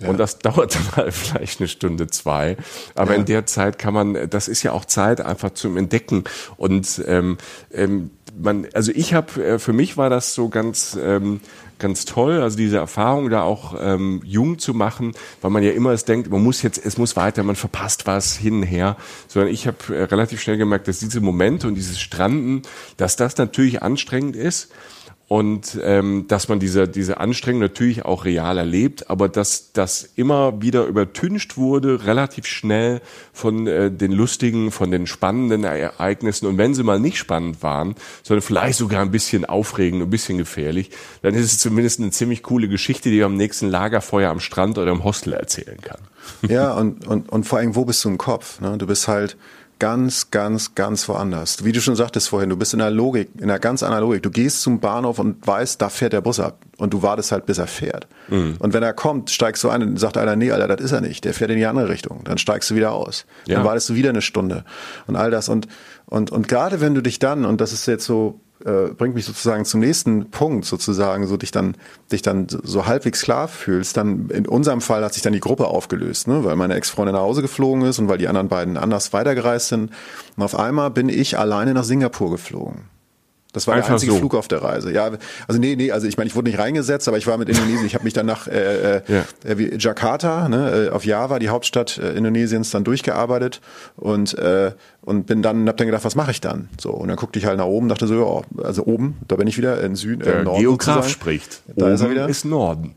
Ja. 0.00 0.08
Und 0.08 0.18
das 0.18 0.38
dauert 0.40 0.74
dann 0.74 0.96
halt 0.96 1.14
vielleicht 1.14 1.60
eine 1.60 1.68
Stunde, 1.68 2.06
zwei. 2.08 2.56
Aber 2.94 3.12
ja. 3.12 3.18
in 3.18 3.24
der 3.24 3.46
Zeit 3.46 3.78
kann 3.78 3.94
man, 3.94 4.30
das 4.30 4.48
ist 4.48 4.62
ja 4.62 4.72
auch 4.72 4.84
Zeit 4.84 5.20
einfach 5.20 5.50
zum 5.50 5.76
Entdecken. 5.76 6.24
Und 6.56 7.02
ähm, 7.06 7.38
ähm, 7.72 8.10
man, 8.40 8.66
also 8.72 8.92
ich 8.94 9.14
habe, 9.14 9.44
äh, 9.44 9.58
für 9.58 9.72
mich 9.72 9.96
war 9.96 10.10
das 10.10 10.34
so 10.34 10.48
ganz, 10.48 10.98
ähm, 11.00 11.40
ganz 11.78 12.04
toll, 12.04 12.42
also 12.42 12.56
diese 12.56 12.76
Erfahrung 12.76 13.30
da 13.30 13.42
auch 13.42 13.74
ähm, 13.78 14.20
jung 14.24 14.58
zu 14.58 14.74
machen, 14.74 15.12
weil 15.40 15.50
man 15.50 15.62
ja 15.62 15.70
immer 15.70 15.92
es 15.92 16.04
denkt, 16.04 16.30
man 16.30 16.42
muss 16.42 16.62
jetzt, 16.62 16.84
es 16.84 16.98
muss 16.98 17.16
weiter, 17.16 17.42
man 17.42 17.56
verpasst 17.56 18.06
was 18.06 18.36
hin 18.36 18.54
und 18.54 18.62
her, 18.64 18.96
sondern 19.28 19.52
ich 19.52 19.66
habe 19.66 19.94
äh, 19.94 20.02
relativ 20.04 20.40
schnell 20.40 20.58
gemerkt, 20.58 20.88
dass 20.88 20.98
diese 20.98 21.20
Momente 21.20 21.68
und 21.68 21.74
dieses 21.74 22.00
Stranden, 22.00 22.62
dass 22.96 23.16
das 23.16 23.36
natürlich 23.36 23.82
anstrengend 23.82 24.36
ist, 24.36 24.70
und 25.28 25.78
ähm, 25.82 26.24
dass 26.26 26.48
man 26.48 26.58
diese, 26.58 26.88
diese 26.88 27.20
Anstrengung 27.20 27.60
natürlich 27.60 28.06
auch 28.06 28.24
real 28.24 28.56
erlebt, 28.56 29.10
aber 29.10 29.28
dass 29.28 29.72
das 29.72 30.08
immer 30.16 30.62
wieder 30.62 30.86
übertüncht 30.86 31.58
wurde, 31.58 32.06
relativ 32.06 32.46
schnell 32.46 33.02
von 33.34 33.66
äh, 33.66 33.90
den 33.90 34.10
lustigen, 34.12 34.70
von 34.70 34.90
den 34.90 35.06
spannenden 35.06 35.64
Ereignissen. 35.64 36.46
Und 36.46 36.56
wenn 36.56 36.74
sie 36.74 36.82
mal 36.82 36.98
nicht 36.98 37.18
spannend 37.18 37.62
waren, 37.62 37.94
sondern 38.22 38.40
vielleicht 38.40 38.78
sogar 38.78 39.02
ein 39.02 39.10
bisschen 39.10 39.44
aufregend, 39.44 40.02
ein 40.02 40.08
bisschen 40.08 40.38
gefährlich, 40.38 40.90
dann 41.20 41.34
ist 41.34 41.52
es 41.52 41.58
zumindest 41.58 42.00
eine 42.00 42.10
ziemlich 42.10 42.42
coole 42.42 42.66
Geschichte, 42.68 43.10
die 43.10 43.18
man 43.18 43.26
am 43.26 43.36
nächsten 43.36 43.68
Lagerfeuer 43.68 44.30
am 44.30 44.40
Strand 44.40 44.78
oder 44.78 44.92
im 44.92 45.04
Hostel 45.04 45.34
erzählen 45.34 45.78
kann. 45.82 46.00
Ja, 46.48 46.72
und, 46.72 47.06
und, 47.06 47.28
und 47.28 47.44
vor 47.44 47.58
allem, 47.58 47.76
wo 47.76 47.84
bist 47.84 48.02
du 48.02 48.08
im 48.08 48.18
Kopf? 48.18 48.60
Ne? 48.60 48.78
Du 48.78 48.86
bist 48.86 49.08
halt 49.08 49.36
ganz, 49.78 50.30
ganz, 50.30 50.74
ganz 50.74 51.08
woanders. 51.08 51.64
Wie 51.64 51.72
du 51.72 51.80
schon 51.80 51.96
sagtest 51.96 52.28
vorhin, 52.28 52.50
du 52.50 52.56
bist 52.56 52.72
in 52.72 52.78
der 52.78 52.90
Logik, 52.90 53.30
in 53.36 53.44
einer 53.44 53.58
ganz 53.58 53.82
anderen 53.82 54.04
Logik. 54.04 54.22
Du 54.22 54.30
gehst 54.30 54.62
zum 54.62 54.80
Bahnhof 54.80 55.18
und 55.18 55.46
weißt, 55.46 55.80
da 55.80 55.88
fährt 55.88 56.12
der 56.12 56.20
Bus 56.20 56.40
ab. 56.40 56.60
Und 56.76 56.94
du 56.94 57.02
wartest 57.02 57.32
halt, 57.32 57.46
bis 57.46 57.58
er 57.58 57.66
fährt. 57.66 58.06
Mhm. 58.28 58.56
Und 58.58 58.72
wenn 58.72 58.82
er 58.82 58.92
kommt, 58.92 59.30
steigst 59.30 59.62
du 59.64 59.68
ein 59.68 59.82
und 59.82 59.98
sagt 59.98 60.16
einer, 60.16 60.36
nee, 60.36 60.50
Alter, 60.50 60.68
das 60.68 60.84
ist 60.84 60.92
er 60.92 61.00
nicht. 61.00 61.24
Der 61.24 61.34
fährt 61.34 61.50
in 61.50 61.56
die 61.56 61.66
andere 61.66 61.88
Richtung. 61.88 62.22
Dann 62.24 62.38
steigst 62.38 62.70
du 62.70 62.74
wieder 62.74 62.92
aus. 62.92 63.26
Ja. 63.46 63.56
Dann 63.56 63.64
wartest 63.64 63.88
du 63.88 63.94
wieder 63.94 64.10
eine 64.10 64.22
Stunde. 64.22 64.64
Und 65.06 65.16
all 65.16 65.30
das. 65.30 65.48
Und, 65.48 65.68
und, 66.06 66.30
und 66.30 66.48
gerade 66.48 66.80
wenn 66.80 66.94
du 66.94 67.00
dich 67.00 67.18
dann, 67.18 67.44
und 67.44 67.60
das 67.60 67.72
ist 67.72 67.86
jetzt 67.86 68.04
so 68.04 68.40
äh, 68.64 68.88
bringt 68.88 69.14
mich 69.14 69.24
sozusagen 69.24 69.64
zum 69.64 69.80
nächsten 69.80 70.30
Punkt, 70.30 70.64
sozusagen, 70.64 71.26
so 71.26 71.36
dich 71.36 71.50
dann, 71.50 71.76
dich 72.10 72.22
dann 72.22 72.46
so 72.48 72.86
halbwegs 72.86 73.22
klar 73.22 73.48
fühlst. 73.48 73.96
Dann 73.96 74.30
in 74.30 74.46
unserem 74.46 74.80
Fall 74.80 75.04
hat 75.04 75.14
sich 75.14 75.22
dann 75.22 75.32
die 75.32 75.40
Gruppe 75.40 75.68
aufgelöst, 75.68 76.28
ne? 76.28 76.44
weil 76.44 76.56
meine 76.56 76.74
Ex-Freundin 76.74 77.14
nach 77.14 77.22
Hause 77.22 77.42
geflogen 77.42 77.82
ist 77.82 77.98
und 77.98 78.08
weil 78.08 78.18
die 78.18 78.28
anderen 78.28 78.48
beiden 78.48 78.76
anders 78.76 79.12
weitergereist 79.12 79.68
sind. 79.68 79.90
Und 80.36 80.42
auf 80.42 80.58
einmal 80.58 80.90
bin 80.90 81.08
ich 81.08 81.38
alleine 81.38 81.74
nach 81.74 81.84
Singapur 81.84 82.30
geflogen. 82.30 82.97
Das 83.52 83.66
war 83.66 83.74
Einfach 83.74 83.88
der 83.88 83.94
einzige 83.94 84.12
so. 84.12 84.18
Flug 84.18 84.34
auf 84.34 84.46
der 84.46 84.62
Reise. 84.62 84.92
Ja, 84.92 85.10
also 85.46 85.58
nee, 85.58 85.74
nee, 85.74 85.90
also 85.90 86.06
ich 86.06 86.18
meine, 86.18 86.28
ich 86.28 86.36
wurde 86.36 86.50
nicht 86.50 86.58
reingesetzt, 86.58 87.08
aber 87.08 87.16
ich 87.16 87.26
war 87.26 87.38
mit 87.38 87.48
Indonesien. 87.48 87.86
Ich 87.86 87.94
habe 87.94 88.04
mich 88.04 88.12
dann 88.12 88.26
nach 88.26 88.46
äh, 88.46 88.96
äh, 88.98 89.02
ja. 89.08 89.24
äh, 89.44 89.76
Jakarta, 89.78 90.50
ne, 90.50 90.88
äh, 90.88 90.90
auf 90.90 91.06
Java, 91.06 91.38
die 91.38 91.48
Hauptstadt 91.48 91.96
äh, 91.96 92.12
Indonesiens, 92.12 92.70
dann 92.70 92.84
durchgearbeitet 92.84 93.62
und 93.96 94.36
äh, 94.38 94.72
und 95.00 95.26
bin 95.26 95.40
dann 95.40 95.66
hab 95.66 95.78
dann 95.78 95.86
gedacht, 95.86 96.04
was 96.04 96.14
mache 96.14 96.30
ich 96.30 96.42
dann? 96.42 96.68
So 96.78 96.90
und 96.90 97.08
dann 97.08 97.16
guckte 97.16 97.38
ich 97.38 97.46
halt 97.46 97.56
nach 97.56 97.64
oben, 97.64 97.88
dachte 97.88 98.06
so, 98.06 98.44
ja, 98.56 98.62
also 98.64 98.84
oben, 98.84 99.16
da 99.28 99.36
bin 99.36 99.48
ich 99.48 99.56
wieder 99.56 99.80
in 99.82 99.96
Süden, 99.96 100.22
äh, 100.22 100.42
Norden. 100.42 100.60
Geograf 100.60 100.96
sozusagen. 100.96 101.08
spricht. 101.08 101.62
Da 101.74 101.86
oben 101.86 101.94
ist 101.94 102.00
er 102.02 102.10
wieder. 102.10 102.28
Ist 102.28 102.44
Norden. 102.44 102.94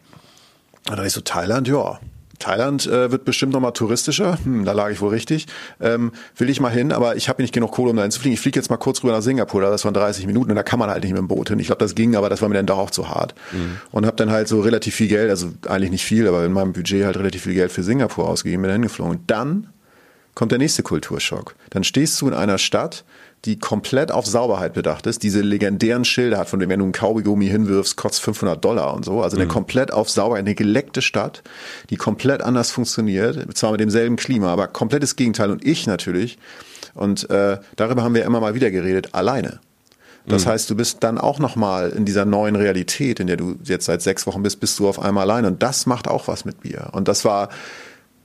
Und 0.90 0.98
da 0.98 1.04
ist 1.04 1.14
so 1.14 1.22
Thailand, 1.22 1.70
ja, 1.70 2.00
Thailand 2.42 2.86
äh, 2.88 3.12
wird 3.12 3.26
bestimmt 3.26 3.54
nochmal 3.54 3.74
touristischer. 3.74 4.38
Hm, 4.44 4.66
da 4.66 4.74
lag 4.74 4.92
ich 4.92 5.02
wohl 5.02 5.10
richtig. 5.10 5.48
Ähm, 5.80 6.12
will 6.36 6.50
ich 6.50 6.60
mal 6.60 6.70
hin, 6.70 6.92
aber 6.92 7.16
ich 7.16 7.30
habe 7.30 7.42
nicht 7.42 7.54
genug 7.54 7.72
Kohle, 7.72 7.92
um 7.92 7.96
da 7.96 8.04
hinzufliegen. 8.04 8.34
Ich 8.34 8.42
fliege 8.42 8.60
jetzt 8.60 8.70
mal 8.70 8.78
kurz 8.78 9.04
rüber 9.04 9.14
nach 9.14 9.22
Singapur, 9.22 9.62
das 9.62 9.86
waren 9.86 9.94
30 9.94 10.28
Minuten 10.28 10.50
und 10.50 10.56
da 10.56 10.64
kann 10.64 10.80
man 10.80 10.90
halt 10.90 11.04
nicht 11.04 11.14
mit 11.14 11.20
dem 11.20 11.28
Boot 11.28 11.50
hin. 11.50 11.60
Ich 11.60 11.68
glaube, 11.68 11.80
das 11.80 11.96
ging, 11.96 12.16
aber 12.16 12.30
das 12.30 12.42
war 12.42 12.50
mir 12.50 12.56
dann 12.56 12.66
doch 12.66 12.78
auch 12.78 12.92
zu 12.92 13.10
hart. 13.10 13.34
Mhm. 13.52 13.78
Und 13.92 14.06
habe 14.06 14.18
dann 14.18 14.32
halt 14.32 14.48
so 14.48 14.62
relativ 14.62 14.96
viel 14.96 15.08
Geld, 15.08 15.30
also 15.30 15.52
eigentlich 15.68 15.92
nicht 15.92 16.06
viel, 16.06 16.28
aber 16.28 16.44
in 16.46 16.54
meinem 16.54 16.74
Budget 16.74 17.06
halt 17.06 17.18
relativ 17.18 17.44
viel 17.44 17.54
Geld 17.54 17.72
für 17.72 17.84
Singapur 17.84 18.28
ausgegeben, 18.28 18.64
bin 18.64 18.70
da 18.70 18.74
hingeflogen. 18.74 19.18
Und 19.18 19.32
dann 19.32 19.68
kommt 20.36 20.52
der 20.52 20.60
nächste 20.60 20.84
Kulturschock. 20.84 21.56
Dann 21.70 21.84
stehst 21.84 22.20
du 22.22 22.28
in 22.28 22.34
einer 22.34 22.58
Stadt, 22.58 23.04
die 23.46 23.58
komplett 23.58 24.12
auf 24.12 24.28
Sauberheit 24.28 24.74
bedacht 24.74 25.08
ist, 25.08 25.24
diese 25.24 25.42
legendären 25.42 26.06
Schilder 26.06 26.38
hat, 26.38 26.50
von 26.50 26.60
denen 26.60 26.70
wenn 26.70 26.80
du 26.80 26.86
einen 26.86 26.92
Kaugummi 26.92 27.48
hinwirfst, 27.48 27.96
kostet 27.96 28.24
500 28.24 28.64
Dollar 28.64 28.94
und 28.94 29.04
so. 29.04 29.24
Also 29.24 29.36
eine 29.36 29.46
mhm. 29.46 29.50
komplett 29.50 29.92
auf 29.92 30.10
Sauberheit, 30.10 30.42
eine 30.42 30.54
geleckte 30.54 31.02
Stadt, 31.02 31.42
die 31.90 31.96
komplett 31.96 32.44
anders 32.44 32.70
funktioniert, 32.70 33.58
zwar 33.58 33.72
mit 33.72 33.80
demselben 33.80 34.16
Klima, 34.16 34.54
aber 34.54 34.68
komplettes 34.68 35.16
Gegenteil. 35.16 35.50
Und 35.50 35.66
ich 35.66 35.88
natürlich, 35.88 36.38
und 36.94 37.30
äh, 37.32 37.58
darüber 37.76 38.04
haben 38.04 38.14
wir 38.14 38.26
immer 38.26 38.40
mal 38.40 38.54
wieder 38.54 38.70
geredet, 38.70 39.10
alleine. 39.14 39.60
Das 40.28 40.46
mhm. 40.46 40.50
heißt, 40.50 40.70
du 40.70 40.76
bist 40.76 40.98
dann 41.04 41.18
auch 41.18 41.40
nochmal 41.40 41.90
in 41.90 42.06
dieser 42.06 42.26
neuen 42.26 42.56
Realität, 42.56 43.20
in 43.20 43.26
der 43.26 43.38
du 43.38 43.56
jetzt 43.64 43.86
seit 43.86 44.04
sechs 44.04 44.28
Wochen 44.28 44.44
bist, 44.44 44.60
bist 44.60 44.78
du 44.78 44.88
auf 44.88 45.00
einmal 45.00 45.24
alleine. 45.24 45.48
Und 45.48 45.64
das 45.64 45.88
macht 45.88 46.08
auch 46.08 46.28
was 46.28 46.46
mit 46.46 46.64
mir. 46.64 46.90
Und 46.92 47.08
das 47.08 47.26
war 47.26 47.50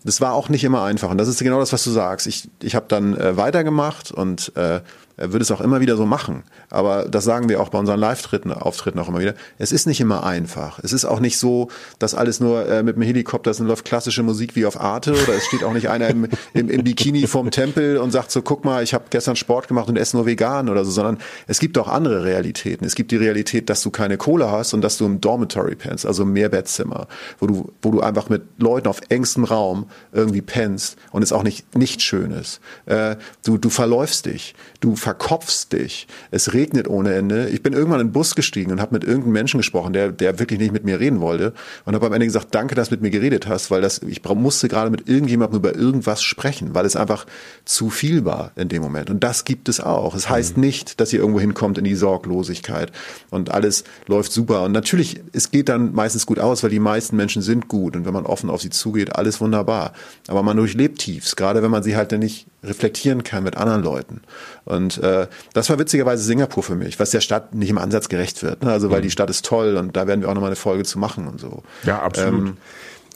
das 0.06 0.20
war 0.20 0.34
auch 0.34 0.48
nicht 0.48 0.62
immer 0.62 0.84
einfach. 0.84 1.10
Und 1.10 1.18
das 1.18 1.26
ist 1.26 1.40
genau 1.40 1.58
das, 1.58 1.72
was 1.72 1.82
du 1.82 1.90
sagst. 1.90 2.28
Ich, 2.28 2.48
ich 2.62 2.76
habe 2.76 2.86
dann 2.88 3.16
äh, 3.16 3.36
weitergemacht 3.36 4.12
und 4.12 4.52
äh, 4.56 4.80
würde 5.16 5.42
es 5.42 5.50
auch 5.50 5.60
immer 5.60 5.80
wieder 5.80 5.96
so 5.96 6.06
machen. 6.06 6.42
Aber 6.70 7.06
das 7.06 7.24
sagen 7.24 7.48
wir 7.48 7.60
auch 7.60 7.70
bei 7.70 7.78
unseren 7.78 7.98
Live-Auftritten 7.98 8.98
auch 8.98 9.08
immer 9.08 9.20
wieder. 9.20 9.34
Es 9.58 9.72
ist 9.72 9.86
nicht 9.86 10.00
immer 10.00 10.24
einfach. 10.24 10.78
Es 10.82 10.92
ist 10.92 11.04
auch 11.04 11.20
nicht 11.20 11.38
so, 11.38 11.68
dass 11.98 12.14
alles 12.14 12.40
nur 12.40 12.68
äh, 12.68 12.82
mit 12.82 12.96
dem 12.96 13.02
Helikopter 13.02 13.52
und 13.58 13.66
läuft 13.66 13.84
klassische 13.84 14.22
Musik 14.22 14.56
wie 14.56 14.66
auf 14.66 14.80
Arte 14.80 15.12
oder 15.12 15.34
es 15.34 15.46
steht 15.46 15.64
auch 15.64 15.72
nicht 15.72 15.88
einer 15.88 16.08
im, 16.08 16.28
im, 16.52 16.68
im 16.68 16.84
Bikini 16.84 17.26
vorm 17.26 17.50
Tempel 17.50 17.96
und 17.98 18.10
sagt 18.10 18.30
so, 18.30 18.42
guck 18.42 18.64
mal, 18.64 18.82
ich 18.82 18.92
habe 18.92 19.04
gestern 19.10 19.36
Sport 19.36 19.68
gemacht 19.68 19.88
und 19.88 19.96
esse 19.96 20.16
nur 20.16 20.26
vegan 20.26 20.68
oder 20.68 20.84
so, 20.84 20.90
sondern 20.90 21.18
es 21.46 21.60
gibt 21.60 21.78
auch 21.78 21.88
andere 21.88 22.24
Realitäten. 22.24 22.84
Es 22.84 22.94
gibt 22.94 23.10
die 23.10 23.16
Realität, 23.16 23.70
dass 23.70 23.82
du 23.82 23.90
keine 23.90 24.16
Kohle 24.18 24.50
hast 24.50 24.74
und 24.74 24.82
dass 24.82 24.98
du 24.98 25.06
im 25.06 25.20
Dormitory 25.20 25.76
pennst, 25.76 26.04
also 26.04 26.24
im 26.24 26.32
Mehrbettzimmer, 26.32 27.08
wo 27.38 27.46
du, 27.46 27.72
wo 27.82 27.90
du 27.90 28.00
einfach 28.00 28.28
mit 28.28 28.42
Leuten 28.58 28.88
auf 28.88 29.00
engstem 29.08 29.44
Raum 29.44 29.86
irgendwie 30.12 30.42
pennst 30.42 30.98
und 31.10 31.22
es 31.22 31.32
auch 31.32 31.42
nicht, 31.42 31.76
nicht 31.76 32.02
schön 32.02 32.32
ist. 32.32 32.60
Äh, 32.86 33.16
du, 33.44 33.58
du 33.58 33.70
verläufst 33.70 34.26
dich, 34.26 34.54
du 34.80 34.96
verkopfst 35.06 35.68
dich. 35.70 36.08
Es 36.32 36.52
regnet 36.52 36.88
ohne 36.88 37.14
Ende. 37.14 37.48
Ich 37.50 37.62
bin 37.62 37.74
irgendwann 37.74 38.00
in 38.00 38.08
den 38.08 38.12
Bus 38.12 38.34
gestiegen 38.34 38.72
und 38.72 38.80
habe 38.80 38.92
mit 38.92 39.04
irgendeinem 39.04 39.34
Menschen 39.34 39.58
gesprochen, 39.58 39.92
der, 39.92 40.10
der 40.10 40.40
wirklich 40.40 40.58
nicht 40.58 40.72
mit 40.72 40.84
mir 40.84 40.98
reden 40.98 41.20
wollte. 41.20 41.52
Und 41.84 41.94
habe 41.94 42.06
am 42.06 42.12
Ende 42.12 42.26
gesagt, 42.26 42.48
danke, 42.50 42.74
dass 42.74 42.88
du 42.88 42.94
mit 42.94 43.02
mir 43.02 43.10
geredet 43.10 43.46
hast, 43.46 43.70
weil 43.70 43.80
das, 43.80 44.00
ich 44.00 44.24
musste 44.24 44.66
gerade 44.66 44.90
mit 44.90 45.08
irgendjemandem 45.08 45.60
über 45.60 45.76
irgendwas 45.76 46.24
sprechen, 46.24 46.74
weil 46.74 46.84
es 46.86 46.96
einfach 46.96 47.24
zu 47.64 47.88
viel 47.88 48.24
war 48.24 48.50
in 48.56 48.68
dem 48.68 48.82
Moment. 48.82 49.08
Und 49.08 49.22
das 49.22 49.44
gibt 49.44 49.68
es 49.68 49.78
auch. 49.78 50.16
Es 50.16 50.28
heißt 50.28 50.56
mhm. 50.56 50.64
nicht, 50.64 50.98
dass 50.98 51.12
ihr 51.12 51.20
irgendwo 51.20 51.38
hinkommt 51.38 51.78
in 51.78 51.84
die 51.84 51.94
Sorglosigkeit 51.94 52.90
und 53.30 53.52
alles 53.52 53.84
läuft 54.08 54.32
super. 54.32 54.64
Und 54.64 54.72
natürlich, 54.72 55.20
es 55.32 55.52
geht 55.52 55.68
dann 55.68 55.94
meistens 55.94 56.26
gut 56.26 56.40
aus, 56.40 56.64
weil 56.64 56.70
die 56.70 56.80
meisten 56.80 57.14
Menschen 57.14 57.42
sind 57.42 57.68
gut. 57.68 57.94
Und 57.94 58.06
wenn 58.06 58.12
man 58.12 58.26
offen 58.26 58.50
auf 58.50 58.60
sie 58.60 58.70
zugeht, 58.70 59.14
alles 59.14 59.40
wunderbar. 59.40 59.92
Aber 60.26 60.42
man 60.42 60.56
durchlebt 60.56 60.98
Tiefs, 60.98 61.36
gerade 61.36 61.62
wenn 61.62 61.70
man 61.70 61.84
sie 61.84 61.94
halt 61.94 62.10
dann 62.10 62.18
nicht 62.18 62.48
reflektieren 62.66 63.22
kann 63.22 63.44
mit 63.44 63.56
anderen 63.56 63.82
Leuten. 63.82 64.22
Und 64.64 64.98
äh, 64.98 65.26
das 65.54 65.70
war 65.70 65.78
witzigerweise 65.78 66.22
Singapur 66.22 66.62
für 66.62 66.74
mich, 66.74 66.98
was 66.98 67.10
der 67.10 67.20
Stadt 67.20 67.54
nicht 67.54 67.70
im 67.70 67.78
Ansatz 67.78 68.08
gerecht 68.08 68.42
wird. 68.42 68.62
Ne? 68.62 68.70
Also 68.70 68.90
weil 68.90 69.00
mhm. 69.00 69.04
die 69.04 69.10
Stadt 69.10 69.30
ist 69.30 69.44
toll 69.44 69.76
und 69.76 69.96
da 69.96 70.06
werden 70.06 70.20
wir 70.20 70.28
auch 70.28 70.34
nochmal 70.34 70.50
eine 70.50 70.56
Folge 70.56 70.84
zu 70.84 70.98
machen 70.98 71.26
und 71.28 71.40
so. 71.40 71.62
Ja, 71.84 72.00
absolut. 72.00 72.48
Ähm, 72.48 72.56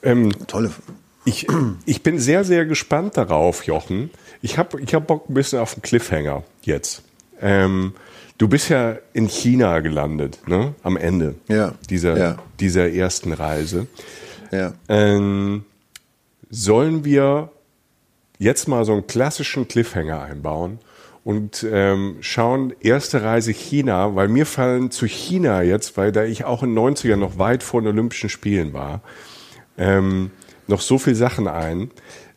ähm, 0.03 0.46
tolle. 0.46 0.70
Ich, 1.24 1.46
ich 1.84 2.03
bin 2.03 2.18
sehr, 2.18 2.44
sehr 2.44 2.64
gespannt 2.64 3.16
darauf, 3.16 3.64
Jochen. 3.64 4.11
Ich 4.42 4.57
habe 4.57 4.80
ich 4.80 4.94
hab 4.94 5.07
Bock 5.07 5.28
ein 5.28 5.34
bisschen 5.34 5.59
auf 5.59 5.74
den 5.74 5.82
Cliffhanger 5.82 6.44
jetzt. 6.62 7.03
Ähm, 7.40 7.94
du 8.38 8.48
bist 8.48 8.68
ja 8.70 8.96
in 9.12 9.28
China 9.28 9.80
gelandet, 9.80 10.38
ne? 10.46 10.74
Am 10.82 10.96
Ende 10.96 11.34
ja. 11.48 11.74
dieser, 11.88 12.16
ja. 12.16 12.36
dieser 12.59 12.90
ersten 12.90 13.32
Reise. 13.32 13.86
Ja. 14.51 14.72
Ähm, 14.88 15.64
sollen 16.51 17.05
wir 17.05 17.51
jetzt 18.41 18.66
mal 18.66 18.84
so 18.84 18.93
einen 18.93 19.07
klassischen 19.07 19.68
Cliffhanger 19.68 20.22
einbauen 20.22 20.78
und 21.22 21.64
ähm, 21.70 22.16
schauen 22.20 22.72
erste 22.80 23.22
Reise 23.22 23.53
China, 23.53 24.16
weil 24.16 24.28
mir 24.28 24.47
fallen 24.47 24.91
zu 24.91 25.07
China 25.07 25.62
jetzt, 25.62 25.97
weil 25.99 26.11
da 26.11 26.24
ich 26.24 26.45
auch 26.45 26.62
in 26.62 26.74
den 26.74 26.97
90ern 26.97 27.16
noch 27.16 27.38
weit 27.38 27.62
vor 27.62 27.82
den 27.82 27.88
Olympischen 27.88 28.30
Spielen 28.30 28.72
war, 28.72 29.03
ähm, 29.76 30.30
noch 30.66 30.80
so 30.80 30.99
viel 30.99 31.14
Sachen 31.14 31.47
ein, 31.49 31.91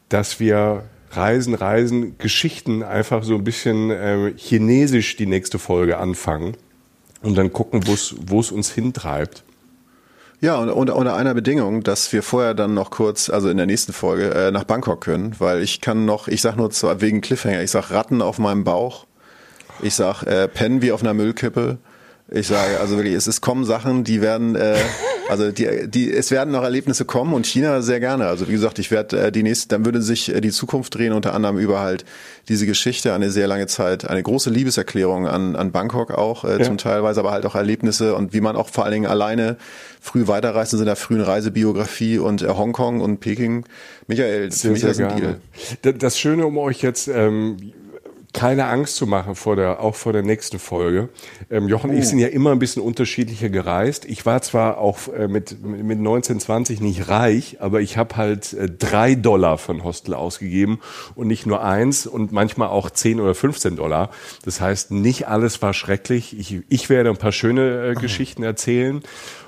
dass 0.09 0.41
wir 0.41 0.83
Reisen, 1.11 1.53
Reisen, 1.53 2.17
Geschichten 2.17 2.83
einfach 2.83 3.23
so 3.23 3.35
ein 3.35 3.45
bisschen 3.45 3.89
äh, 3.89 4.33
chinesisch 4.35 5.15
die 5.15 5.25
nächste 5.25 5.57
Folge 5.57 5.97
anfangen 5.97 6.57
und 7.21 7.35
dann 7.35 7.53
gucken, 7.53 7.81
wo 7.87 8.39
es 8.39 8.51
uns 8.51 8.71
hintreibt. 8.71 9.42
Ja, 10.43 10.57
und 10.57 10.69
unter, 10.69 10.97
unter 10.97 11.15
einer 11.15 11.33
Bedingung, 11.33 11.83
dass 11.83 12.11
wir 12.11 12.21
vorher 12.21 12.53
dann 12.53 12.73
noch 12.73 12.91
kurz, 12.91 13.29
also 13.29 13.47
in 13.47 13.55
der 13.55 13.65
nächsten 13.65 13.93
Folge, 13.93 14.29
äh, 14.31 14.51
nach 14.51 14.65
Bangkok 14.65 14.99
können, 14.99 15.33
weil 15.39 15.61
ich 15.61 15.79
kann 15.79 16.03
noch, 16.03 16.27
ich 16.27 16.41
sag 16.41 16.57
nur 16.57 16.69
zu, 16.69 16.99
wegen 16.99 17.21
Cliffhanger, 17.21 17.63
ich 17.63 17.71
sag 17.71 17.91
Ratten 17.91 18.21
auf 18.21 18.39
meinem 18.39 18.65
Bauch, 18.65 19.05
ich 19.81 19.95
sag 19.95 20.23
äh, 20.23 20.49
Pennen 20.49 20.81
wie 20.81 20.91
auf 20.91 21.01
einer 21.01 21.13
Müllkippe, 21.13 21.77
ich 22.29 22.47
sage, 22.47 22.81
also 22.81 22.97
wirklich, 22.97 23.13
es, 23.13 23.25
es 23.27 23.39
kommen 23.39 23.63
Sachen, 23.63 24.03
die 24.03 24.19
werden, 24.19 24.57
äh, 24.57 24.75
also 25.29 25.51
die, 25.51 25.87
die, 25.87 26.11
es 26.11 26.31
werden 26.31 26.51
noch 26.51 26.63
Erlebnisse 26.63 27.05
kommen 27.05 27.33
und 27.33 27.45
China 27.45 27.81
sehr 27.81 27.99
gerne. 27.99 28.27
Also 28.27 28.47
wie 28.47 28.51
gesagt, 28.51 28.79
ich 28.79 28.91
werde 28.91 29.19
äh, 29.19 29.31
die 29.31 29.43
nächste, 29.43 29.69
dann 29.69 29.85
würde 29.85 30.01
sich 30.01 30.33
äh, 30.33 30.41
die 30.41 30.51
Zukunft 30.51 30.95
drehen, 30.95 31.13
unter 31.13 31.33
anderem 31.33 31.57
über 31.57 31.79
halt 31.79 32.05
diese 32.49 32.65
Geschichte, 32.65 33.13
eine 33.13 33.29
sehr 33.29 33.47
lange 33.47 33.67
Zeit, 33.67 34.09
eine 34.09 34.21
große 34.21 34.49
Liebeserklärung 34.49 35.27
an, 35.27 35.55
an 35.55 35.71
Bangkok 35.71 36.11
auch, 36.11 36.43
äh, 36.43 36.59
ja. 36.59 36.63
zum 36.63 36.77
Teilweise, 36.77 37.19
aber 37.19 37.31
halt 37.31 37.45
auch 37.45 37.55
Erlebnisse 37.55 38.15
und 38.15 38.33
wie 38.33 38.41
man 38.41 38.55
auch 38.55 38.69
vor 38.69 38.83
allen 38.83 38.93
Dingen 38.93 39.05
alleine 39.05 39.57
früh 40.01 40.27
weiterreist 40.27 40.73
in 40.73 40.79
seiner 40.79 40.95
frühen 40.95 41.21
Reisebiografie 41.21 42.17
und 42.19 42.41
äh, 42.41 42.49
Hongkong 42.49 43.01
und 43.01 43.19
Peking. 43.19 43.65
Michael, 44.07 44.51
sehr, 44.51 44.69
für 44.69 44.71
mich 44.73 44.81
sehr 44.81 45.07
das 45.07 45.21
ein 45.21 45.39
Deal. 45.81 45.95
Das 45.97 46.19
Schöne, 46.19 46.45
um 46.45 46.57
euch 46.57 46.81
jetzt 46.81 47.07
ähm, 47.07 47.73
keine 48.33 48.65
Angst 48.65 48.95
zu 48.95 49.05
machen 49.05 49.35
vor 49.35 49.55
der, 49.55 49.79
auch 49.79 49.95
vor 49.95 50.11
der 50.11 50.23
nächsten 50.23 50.59
Folge. 50.59 51.09
Ähm, 51.49 51.67
Jochen 51.67 51.91
und 51.91 51.97
ich 51.97 52.05
oh. 52.05 52.09
sind 52.09 52.19
ja 52.19 52.27
immer 52.27 52.51
ein 52.51 52.59
bisschen 52.59 52.81
unterschiedlicher 52.81 53.49
gereist. 53.49 54.05
Ich 54.05 54.25
war 54.25 54.41
zwar 54.41 54.79
auch 54.79 55.07
äh, 55.07 55.27
mit, 55.27 55.63
mit 55.63 55.99
1920 55.99 56.81
nicht 56.81 57.09
reich, 57.09 57.57
aber 57.61 57.81
ich 57.81 57.95
habe 57.95 58.17
halt 58.17 58.53
äh, 58.53 58.69
drei 58.69 59.15
Dollar 59.15 59.57
von 59.57 59.83
Hostel 59.83 60.15
ausgegeben 60.15 60.79
und 61.15 61.27
nicht 61.27 61.45
nur 61.45 61.63
eins 61.63 62.07
und 62.07 62.31
manchmal 62.31 62.69
auch 62.69 62.89
zehn 62.89 63.19
oder 63.19 63.35
15 63.35 63.75
Dollar. 63.75 64.09
Das 64.43 64.59
heißt, 64.59 64.91
nicht 64.91 65.27
alles 65.27 65.61
war 65.61 65.73
schrecklich. 65.73 66.37
Ich, 66.37 66.61
ich 66.67 66.89
werde 66.89 67.11
ein 67.11 67.17
paar 67.17 67.31
schöne 67.31 67.91
äh, 67.91 67.93
Geschichten 67.93 68.43
erzählen 68.43 69.03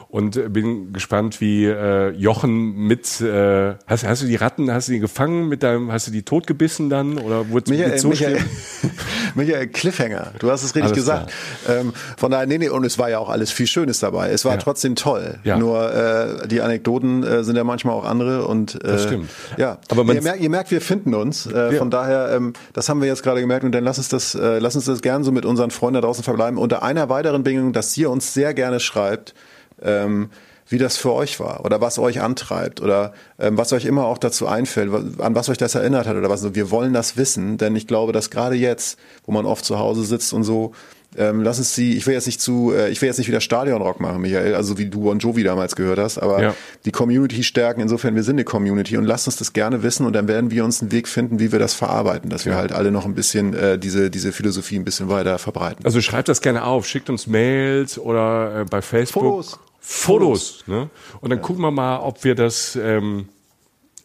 und 0.07 0.37
äh, 0.37 0.49
bin 0.49 0.93
gespannt, 0.93 1.41
wie 1.41 1.65
äh, 1.65 2.11
Jochen 2.11 2.75
mit 2.75 3.21
äh, 3.21 3.75
hast, 3.87 4.07
hast 4.07 4.21
du 4.21 4.27
die 4.27 4.35
Ratten, 4.35 4.71
hast 4.71 4.87
du 4.87 4.93
die 4.93 4.99
gefangen 4.99 5.47
mit 5.47 5.63
deinem, 5.63 5.91
hast 5.91 6.07
du 6.07 6.11
die 6.11 6.23
totgebissen 6.23 6.89
dann 6.89 7.17
oder 7.17 7.49
wurde 7.49 7.71
Michael, 7.71 7.97
so 7.97 8.09
Michael, 8.09 8.39
Michael 9.35 9.67
Cliffhanger, 9.67 10.33
du 10.39 10.51
hast 10.51 10.63
es 10.63 10.75
richtig 10.75 10.83
alles 10.83 10.95
gesagt. 10.95 11.31
Ähm, 11.67 11.93
von 12.17 12.31
daher, 12.31 12.45
nee, 12.45 12.57
nee, 12.57 12.69
und 12.69 12.85
es 12.85 12.97
war 12.97 13.09
ja 13.09 13.19
auch 13.19 13.29
alles 13.29 13.51
viel 13.51 13.67
Schönes 13.67 13.99
dabei. 13.99 14.31
Es 14.31 14.45
war 14.45 14.53
ja. 14.53 14.57
trotzdem 14.57 14.95
toll. 14.95 15.39
Ja. 15.43 15.57
Nur 15.57 15.93
äh, 15.93 16.47
die 16.47 16.61
Anekdoten 16.61 17.23
äh, 17.23 17.43
sind 17.43 17.55
ja 17.55 17.63
manchmal 17.63 17.95
auch 17.95 18.05
andere 18.05 18.47
und 18.47 18.75
äh, 18.75 18.87
das 18.87 19.03
stimmt. 19.03 19.29
Ja, 19.57 19.79
aber 19.89 20.01
ihr 20.13 20.21
merkt, 20.21 20.41
ihr 20.41 20.49
merkt, 20.49 20.71
wir 20.71 20.81
finden 20.81 21.13
uns. 21.13 21.45
Äh, 21.45 21.73
ja. 21.73 21.79
Von 21.79 21.89
daher, 21.89 22.31
ähm, 22.35 22.53
das 22.73 22.89
haben 22.89 23.01
wir 23.01 23.07
jetzt 23.07 23.23
gerade 23.23 23.41
gemerkt 23.41 23.63
und 23.63 23.71
dann 23.71 23.83
lass 23.83 23.97
uns 23.97 24.09
das, 24.09 24.35
äh, 24.35 24.59
lass 24.59 24.75
uns 24.75 24.85
das 24.85 25.01
gern 25.01 25.23
so 25.23 25.31
mit 25.31 25.45
unseren 25.45 25.71
Freunden 25.71 25.95
da 25.95 26.01
draußen 26.01 26.23
verbleiben. 26.23 26.57
Unter 26.57 26.83
einer 26.83 27.09
weiteren 27.09 27.43
Bedingung, 27.43 27.73
dass 27.73 27.95
ihr 27.97 28.09
uns 28.09 28.33
sehr 28.33 28.53
gerne 28.53 28.79
schreibt 28.79 29.33
ähm, 29.81 30.29
wie 30.67 30.77
das 30.77 30.97
für 30.97 31.13
euch 31.13 31.39
war 31.39 31.63
oder 31.63 31.79
was 31.79 31.99
euch 31.99 32.21
antreibt 32.21 32.81
oder 32.81 33.13
ähm, 33.37 33.57
was 33.57 33.71
euch 33.71 33.85
immer 33.85 34.05
auch 34.05 34.17
dazu 34.17 34.47
einfällt, 34.47 34.91
an 35.19 35.35
was 35.35 35.49
euch 35.49 35.57
das 35.57 35.75
erinnert 35.75 36.07
hat 36.07 36.15
oder 36.15 36.29
was. 36.29 36.55
Wir 36.55 36.71
wollen 36.71 36.93
das 36.93 37.17
wissen, 37.17 37.57
denn 37.57 37.75
ich 37.75 37.87
glaube, 37.87 38.11
dass 38.13 38.31
gerade 38.31 38.55
jetzt, 38.55 38.97
wo 39.25 39.31
man 39.31 39.45
oft 39.45 39.63
zu 39.63 39.77
Hause 39.77 40.03
sitzt 40.03 40.33
und 40.33 40.43
so, 40.43 40.73
ähm, 41.17 41.41
lass 41.41 41.59
es 41.59 41.75
sie, 41.75 41.95
ich 41.95 42.05
will 42.07 42.13
jetzt 42.13 42.25
nicht 42.25 42.41
zu, 42.41 42.73
äh, 42.73 42.89
ich 42.89 43.01
will 43.01 43.07
jetzt 43.07 43.17
nicht 43.17 43.27
wieder 43.27 43.41
Stadionrock 43.41 43.99
machen, 43.99 44.21
Michael, 44.21 44.55
also 44.55 44.77
wie 44.77 44.85
du 44.85 45.01
Bon 45.01 45.19
Jovi 45.19 45.43
damals 45.43 45.75
gehört 45.75 45.99
hast, 45.99 46.17
aber 46.17 46.41
ja. 46.41 46.55
die 46.85 46.91
Community 46.91 47.43
stärken, 47.43 47.81
insofern 47.81 48.15
wir 48.15 48.23
sind 48.23 48.35
eine 48.35 48.43
Community 48.43 48.97
und 48.97 49.05
lasst 49.05 49.27
uns 49.27 49.37
das 49.37 49.53
gerne 49.53 49.83
wissen 49.83 50.05
und 50.05 50.13
dann 50.13 50.27
werden 50.27 50.51
wir 50.51 50.65
uns 50.65 50.81
einen 50.81 50.91
Weg 50.91 51.07
finden, 51.07 51.39
wie 51.39 51.51
wir 51.51 51.59
das 51.59 51.73
verarbeiten, 51.73 52.29
dass 52.29 52.45
wir 52.45 52.53
ja. 52.53 52.57
halt 52.57 52.71
alle 52.71 52.91
noch 52.91 53.05
ein 53.05 53.15
bisschen 53.15 53.53
äh, 53.53 53.77
diese, 53.79 54.09
diese 54.09 54.31
Philosophie 54.31 54.77
ein 54.77 54.85
bisschen 54.85 55.09
weiter 55.09 55.37
verbreiten. 55.37 55.85
Also 55.85 56.01
schreibt 56.01 56.27
das 56.27 56.41
gerne 56.41 56.63
auf, 56.63 56.85
schickt 56.85 57.09
uns 57.09 57.27
Mails 57.27 57.97
oder 57.97 58.61
äh, 58.61 58.65
bei 58.65 58.81
Facebook. 58.81 59.23
Fotos. 59.23 59.59
Fotos. 59.79 60.63
Ne? 60.67 60.89
Und 61.21 61.29
dann 61.29 61.39
ja. 61.39 61.45
gucken 61.45 61.61
wir 61.61 61.71
mal, 61.71 61.99
ob 61.99 62.23
wir 62.23 62.33
das 62.33 62.75
ähm, 62.75 63.29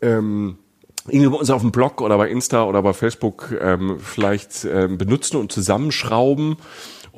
ähm, 0.03 0.59
irgendwie 1.09 1.29
bei 1.29 1.37
uns 1.37 1.51
auf 1.51 1.63
dem 1.63 1.73
Blog 1.73 2.01
oder 2.01 2.17
bei 2.19 2.29
Insta 2.29 2.65
oder 2.65 2.83
bei 2.83 2.93
Facebook 2.93 3.55
ähm, 3.61 3.99
vielleicht 4.01 4.65
ähm, 4.65 4.99
benutzen 4.99 5.37
und 5.37 5.51
zusammenschrauben 5.51 6.57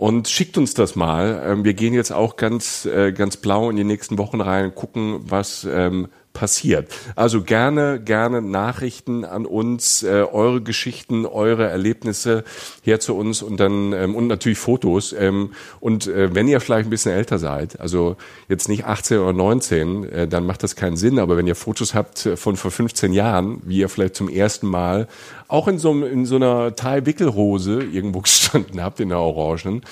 und 0.03 0.27
schickt 0.27 0.59
uns 0.59 0.75
das 0.75 0.97
mal. 0.97 1.45
Ähm, 1.47 1.65
wir 1.65 1.75
gehen 1.75 1.95
jetzt 1.95 2.11
auch 2.11 2.35
ganz 2.35 2.87
äh, 2.87 3.13
ganz 3.13 3.37
blau 3.37 3.71
in 3.71 3.77
die 3.77 3.85
nächsten 3.85 4.19
Wochen 4.19 4.41
rein, 4.41 4.75
gucken, 4.75 5.21
was 5.31 5.63
ähm, 5.63 6.09
passiert. 6.33 6.89
Also 7.17 7.43
gerne, 7.43 8.01
gerne 8.01 8.43
Nachrichten 8.43 9.25
an 9.25 9.47
uns, 9.47 10.03
äh, 10.03 10.25
eure 10.31 10.61
Geschichten, 10.61 11.27
eure 11.27 11.69
Erlebnisse 11.69 12.45
her 12.83 13.01
zu 13.01 13.17
uns 13.17 13.43
und 13.43 13.59
dann 13.59 13.93
ähm, 13.93 14.15
und 14.15 14.27
natürlich 14.27 14.59
Fotos. 14.59 15.13
Ähm, 15.13 15.53
und 15.81 16.07
äh, 16.07 16.35
wenn 16.35 16.49
ihr 16.49 16.61
vielleicht 16.61 16.87
ein 16.87 16.91
bisschen 16.91 17.13
älter 17.13 17.39
seid, 17.39 17.81
also 17.81 18.17
jetzt 18.49 18.69
nicht 18.69 18.85
18 18.85 19.19
oder 19.19 19.33
19, 19.33 20.05
äh, 20.05 20.29
dann 20.29 20.47
macht 20.47 20.63
das 20.63 20.77
keinen 20.77 20.97
Sinn. 20.97 21.19
Aber 21.19 21.37
wenn 21.37 21.47
ihr 21.47 21.57
Fotos 21.57 21.95
habt 21.95 22.29
von 22.37 22.57
vor 22.57 22.71
15 22.71 23.13
Jahren, 23.13 23.61
wie 23.65 23.79
ihr 23.79 23.89
vielleicht 23.89 24.17
zum 24.17 24.29
ersten 24.29 24.67
Mal 24.67 25.09
auch 25.53 25.69
in 25.69 25.79
so, 25.79 25.93
in 26.05 26.25
so 26.25 26.37
einer 26.37 26.75
Thai-Wickelhose 26.75 27.83
irgendwo 27.83 28.21
gestanden 28.23 28.83
habt, 28.83 29.01
in 29.01 29.11
der 29.11 29.19
Orangenen. 29.19 29.83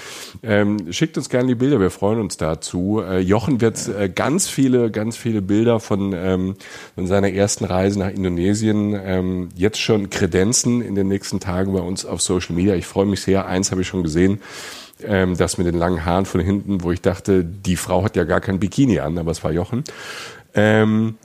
Ähm, 0.42 0.90
schickt 0.90 1.18
uns 1.18 1.28
gerne 1.28 1.48
die 1.48 1.54
Bilder, 1.54 1.80
wir 1.80 1.90
freuen 1.90 2.18
uns 2.18 2.38
dazu. 2.38 3.02
Äh, 3.06 3.18
Jochen 3.18 3.60
wird 3.60 3.86
äh, 3.88 4.08
ganz 4.08 4.48
viele, 4.48 4.90
ganz 4.90 5.18
viele 5.18 5.42
Bilder 5.42 5.78
von, 5.78 6.14
ähm, 6.34 6.56
von 6.94 7.06
seiner 7.06 7.30
ersten 7.32 7.64
Reise 7.64 7.98
nach 7.98 8.10
Indonesien 8.10 8.98
ähm, 9.02 9.48
jetzt 9.54 9.80
schon 9.80 10.10
kredenzen 10.10 10.82
in 10.82 10.94
den 10.94 11.08
nächsten 11.08 11.40
Tagen 11.40 11.72
bei 11.72 11.80
uns 11.80 12.04
auf 12.04 12.20
Social 12.20 12.54
Media. 12.54 12.74
Ich 12.74 12.86
freue 12.86 13.06
mich 13.06 13.22
sehr. 13.22 13.46
Eins 13.46 13.70
habe 13.70 13.82
ich 13.82 13.88
schon 13.88 14.02
gesehen. 14.02 14.40
Ähm, 15.02 15.36
das 15.36 15.58
mit 15.58 15.66
den 15.66 15.78
langen 15.78 16.04
Haaren 16.04 16.26
von 16.26 16.40
hinten, 16.40 16.82
wo 16.82 16.92
ich 16.92 17.00
dachte, 17.00 17.44
die 17.44 17.76
Frau 17.76 18.04
hat 18.04 18.16
ja 18.16 18.24
gar 18.24 18.40
kein 18.40 18.60
Bikini 18.60 19.00
an, 19.00 19.18
aber 19.18 19.30
es 19.30 19.42
war 19.42 19.52
Jochen. 19.52 19.84
Ähm, 20.54 21.16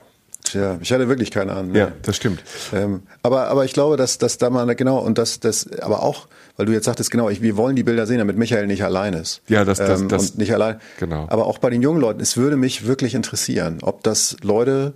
Tja, 0.46 0.78
ich 0.80 0.92
hatte 0.92 1.08
wirklich 1.08 1.32
keine 1.32 1.52
Ahnung. 1.52 1.72
Ne? 1.72 1.78
Ja, 1.78 1.92
das 2.02 2.16
stimmt. 2.16 2.42
Ähm, 2.72 3.02
aber, 3.22 3.48
aber 3.48 3.64
ich 3.64 3.72
glaube, 3.72 3.96
dass, 3.96 4.18
dass 4.18 4.38
da 4.38 4.48
mal, 4.48 4.72
genau, 4.76 4.98
und 4.98 5.18
das, 5.18 5.40
das, 5.40 5.68
aber 5.80 6.02
auch, 6.04 6.28
weil 6.56 6.66
du 6.66 6.72
jetzt 6.72 6.84
sagtest, 6.84 7.10
genau, 7.10 7.28
ich, 7.28 7.42
wir 7.42 7.56
wollen 7.56 7.76
die 7.76 7.82
Bilder 7.82 8.06
sehen, 8.06 8.18
damit 8.18 8.36
Michael 8.36 8.66
nicht 8.66 8.84
allein 8.84 9.14
ist. 9.14 9.42
Ja, 9.48 9.64
das, 9.64 9.78
das, 9.78 10.00
ähm, 10.00 10.08
das. 10.08 10.30
Und 10.30 10.38
nicht 10.38 10.52
allein. 10.52 10.80
Genau. 10.98 11.26
Aber 11.28 11.46
auch 11.46 11.58
bei 11.58 11.70
den 11.70 11.82
jungen 11.82 12.00
Leuten, 12.00 12.20
es 12.20 12.36
würde 12.36 12.56
mich 12.56 12.86
wirklich 12.86 13.14
interessieren, 13.14 13.78
ob 13.82 14.02
das 14.02 14.36
Leute 14.42 14.94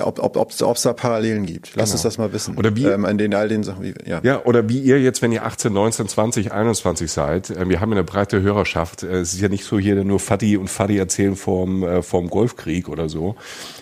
ob 0.00 0.18
ob 0.18 0.36
ob 0.36 0.50
es 0.50 0.82
da 0.82 0.92
Parallelen 0.92 1.46
gibt. 1.46 1.74
Lass 1.74 1.90
genau. 1.90 1.94
uns 1.94 2.02
das 2.02 2.18
mal 2.18 2.32
wissen. 2.32 2.56
Oder 2.56 2.74
wie 2.76 2.84
ähm, 2.84 3.04
an 3.04 3.18
den 3.18 3.34
all 3.34 3.48
den 3.48 3.62
Sachen. 3.62 3.82
Wie, 3.84 3.94
ja. 4.04 4.20
ja, 4.22 4.44
oder 4.44 4.68
wie 4.68 4.78
ihr 4.78 5.00
jetzt, 5.00 5.22
wenn 5.22 5.32
ihr 5.32 5.44
18, 5.44 5.72
19, 5.72 6.08
20, 6.08 6.52
21 6.52 7.10
seid. 7.10 7.50
Äh, 7.50 7.68
wir 7.68 7.80
haben 7.80 7.92
eine 7.92 8.04
breite 8.04 8.42
Hörerschaft. 8.42 9.02
Äh, 9.02 9.20
es 9.20 9.34
ist 9.34 9.40
ja 9.40 9.48
nicht 9.48 9.64
so 9.64 9.78
hier 9.78 10.02
nur 10.04 10.20
Fadi 10.20 10.56
und 10.56 10.68
Fadi 10.68 10.98
erzählen 10.98 11.36
vom 11.36 11.82
äh, 11.82 12.02
vom 12.02 12.28
Golfkrieg 12.30 12.88
oder 12.88 13.08
so, 13.08 13.36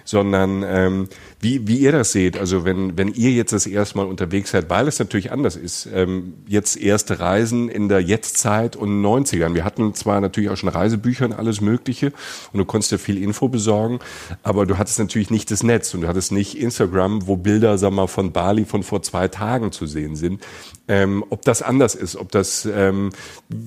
sondern 0.04 0.64
ähm, 0.66 1.08
wie, 1.44 1.68
wie 1.68 1.76
ihr 1.76 1.92
das 1.92 2.12
seht, 2.12 2.38
also 2.38 2.64
wenn, 2.64 2.96
wenn 2.96 3.12
ihr 3.12 3.30
jetzt 3.30 3.52
das 3.52 3.66
erste 3.66 3.98
Mal 3.98 4.06
unterwegs 4.06 4.50
seid, 4.50 4.70
weil 4.70 4.88
es 4.88 4.98
natürlich 4.98 5.30
anders 5.30 5.56
ist, 5.56 5.86
ähm, 5.92 6.32
jetzt 6.48 6.76
erste 6.80 7.20
Reisen 7.20 7.68
in 7.68 7.90
der 7.90 8.00
Jetztzeit 8.00 8.76
und 8.76 9.02
90ern. 9.02 9.54
Wir 9.54 9.64
hatten 9.64 9.94
zwar 9.94 10.22
natürlich 10.22 10.48
auch 10.48 10.56
schon 10.56 10.70
Reisebücher 10.70 11.26
und 11.26 11.34
alles 11.34 11.60
Mögliche 11.60 12.12
und 12.52 12.58
du 12.58 12.64
konntest 12.64 12.92
ja 12.92 12.98
viel 12.98 13.22
Info 13.22 13.48
besorgen, 13.48 13.98
aber 14.42 14.64
du 14.64 14.78
hattest 14.78 14.98
natürlich 14.98 15.30
nicht 15.30 15.50
das 15.50 15.62
Netz 15.62 15.92
und 15.92 16.03
du 16.04 16.08
hattest 16.08 16.32
nicht 16.32 16.58
Instagram, 16.58 17.26
wo 17.26 17.36
Bilder, 17.36 17.78
sag 17.78 17.92
mal, 17.92 18.06
von 18.06 18.30
Bali 18.30 18.66
von 18.66 18.82
vor 18.82 19.02
zwei 19.02 19.28
Tagen 19.28 19.72
zu 19.72 19.86
sehen 19.86 20.16
sind. 20.16 20.42
Ähm, 20.86 21.24
ob 21.30 21.42
das 21.42 21.62
anders 21.62 21.94
ist, 21.94 22.14
ob 22.16 22.30
das, 22.30 22.68
ähm, 22.70 23.10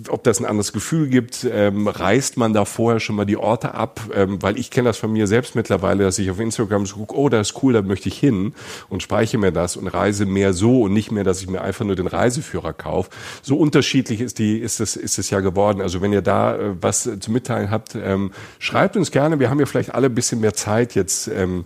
ob 0.09 0.23
das 0.23 0.39
ein 0.39 0.45
anderes 0.45 0.71
Gefühl 0.71 1.09
gibt, 1.09 1.47
ähm, 1.51 1.87
reist 1.87 2.37
man 2.37 2.53
da 2.53 2.63
vorher 2.65 2.99
schon 2.99 3.15
mal 3.15 3.25
die 3.25 3.37
Orte 3.37 3.73
ab, 3.73 4.01
ähm, 4.13 4.39
weil 4.43 4.59
ich 4.59 4.69
kenne 4.69 4.89
das 4.89 4.97
von 4.97 5.11
mir 5.11 5.25
selbst 5.25 5.55
mittlerweile, 5.55 6.03
dass 6.03 6.19
ich 6.19 6.29
auf 6.29 6.39
Instagram 6.39 6.85
so 6.85 6.97
gucke, 6.97 7.17
oh, 7.17 7.27
da 7.27 7.41
ist 7.41 7.63
cool, 7.63 7.73
da 7.73 7.81
möchte 7.81 8.07
ich 8.07 8.19
hin 8.19 8.53
und 8.89 9.01
speichere 9.01 9.41
mir 9.41 9.51
das 9.51 9.77
und 9.77 9.87
reise 9.87 10.27
mehr 10.27 10.53
so 10.53 10.83
und 10.83 10.93
nicht 10.93 11.11
mehr, 11.11 11.23
dass 11.23 11.41
ich 11.41 11.49
mir 11.49 11.61
einfach 11.61 11.85
nur 11.85 11.95
den 11.95 12.05
Reiseführer 12.05 12.73
kaufe. 12.73 13.09
So 13.41 13.57
unterschiedlich 13.57 14.21
ist 14.21 14.37
die, 14.37 14.59
ist 14.59 14.79
es, 14.79 14.95
ist 14.95 15.17
es 15.17 15.31
ja 15.31 15.39
geworden. 15.39 15.81
Also 15.81 16.01
wenn 16.01 16.13
ihr 16.13 16.21
da 16.21 16.55
äh, 16.55 16.75
was 16.79 17.09
zu 17.19 17.31
mitteilen 17.31 17.71
habt, 17.71 17.95
ähm, 17.95 18.31
schreibt 18.59 18.95
uns 18.95 19.09
gerne. 19.09 19.39
Wir 19.39 19.49
haben 19.49 19.59
ja 19.59 19.65
vielleicht 19.65 19.95
alle 19.95 20.05
ein 20.05 20.15
bisschen 20.15 20.39
mehr 20.39 20.53
Zeit 20.53 20.93
jetzt. 20.93 21.27
Ähm, 21.29 21.65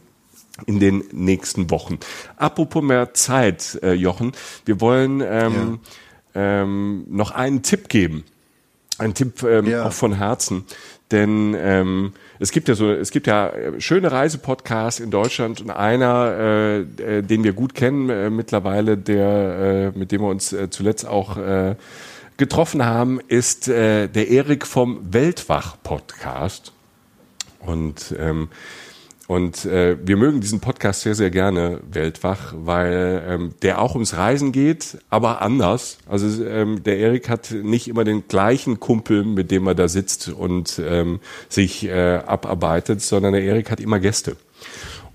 in 0.65 0.79
den 0.79 1.03
nächsten 1.11 1.69
Wochen. 1.69 1.99
Apropos 2.37 2.83
mehr 2.83 3.13
Zeit, 3.13 3.79
äh, 3.83 3.93
Jochen, 3.93 4.33
wir 4.65 4.81
wollen 4.81 5.21
ähm, 5.21 5.79
ja. 6.33 6.61
ähm, 6.63 7.05
noch 7.09 7.31
einen 7.31 7.63
Tipp 7.63 7.89
geben. 7.89 8.23
ein 8.97 9.13
Tipp 9.13 9.43
ähm, 9.43 9.67
ja. 9.67 9.85
auch 9.85 9.93
von 9.93 10.13
Herzen. 10.13 10.65
Denn 11.11 11.55
ähm, 11.59 12.13
es 12.39 12.51
gibt 12.51 12.69
ja 12.69 12.75
so, 12.75 12.89
es 12.89 13.11
gibt 13.11 13.27
ja 13.27 13.51
schöne 13.79 14.11
Reisepodcasts 14.11 14.99
in 15.01 15.11
Deutschland 15.11 15.61
und 15.61 15.69
einer, 15.69 16.35
äh, 16.37 16.79
äh, 17.17 17.21
den 17.21 17.43
wir 17.43 17.53
gut 17.53 17.75
kennen 17.75 18.09
äh, 18.09 18.29
mittlerweile, 18.29 18.97
der, 18.97 19.91
äh, 19.93 19.97
mit 19.97 20.11
dem 20.11 20.21
wir 20.21 20.29
uns 20.29 20.53
äh, 20.53 20.69
zuletzt 20.69 21.05
auch 21.05 21.37
äh, 21.37 21.75
getroffen 22.37 22.85
haben, 22.85 23.19
ist 23.27 23.67
äh, 23.67 24.07
der 24.07 24.29
Erik 24.29 24.65
vom 24.65 24.99
Weltwach-Podcast. 25.11 26.71
Und 27.59 28.15
ähm, 28.17 28.49
und 29.31 29.63
äh, 29.63 29.95
wir 30.03 30.17
mögen 30.17 30.41
diesen 30.41 30.59
Podcast 30.59 31.03
sehr, 31.03 31.15
sehr 31.15 31.31
gerne, 31.31 31.79
Weltwach, 31.89 32.53
weil 32.53 33.23
ähm, 33.25 33.53
der 33.61 33.81
auch 33.81 33.93
ums 33.93 34.17
Reisen 34.17 34.51
geht, 34.51 34.97
aber 35.09 35.41
anders. 35.41 35.99
Also 36.05 36.43
ähm, 36.43 36.83
der 36.83 36.97
Erik 36.97 37.29
hat 37.29 37.49
nicht 37.51 37.87
immer 37.87 38.03
den 38.03 38.27
gleichen 38.27 38.81
Kumpel, 38.81 39.23
mit 39.23 39.49
dem 39.49 39.67
er 39.67 39.73
da 39.73 39.87
sitzt 39.87 40.27
und 40.27 40.81
ähm, 40.85 41.21
sich 41.47 41.85
äh, 41.85 42.17
abarbeitet, 42.17 43.01
sondern 43.01 43.31
der 43.31 43.43
Erik 43.43 43.71
hat 43.71 43.79
immer 43.79 44.01
Gäste. 44.01 44.35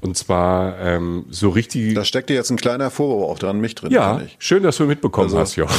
Und 0.06 0.16
zwar 0.16 0.78
ähm, 0.78 1.26
so 1.30 1.50
richtig. 1.50 1.94
Da 1.94 2.04
steckt 2.04 2.30
dir 2.30 2.34
jetzt 2.34 2.50
ein 2.50 2.56
kleiner 2.56 2.90
Vorwurf 2.90 3.30
auch 3.30 3.38
dran, 3.38 3.60
mich 3.60 3.74
drin. 3.74 3.90
Ja, 3.90 4.20
schön, 4.38 4.62
dass 4.62 4.76
du 4.76 4.84
mitbekommen 4.84 5.26
also, 5.26 5.38
hast, 5.38 5.56
Jochen. 5.56 5.76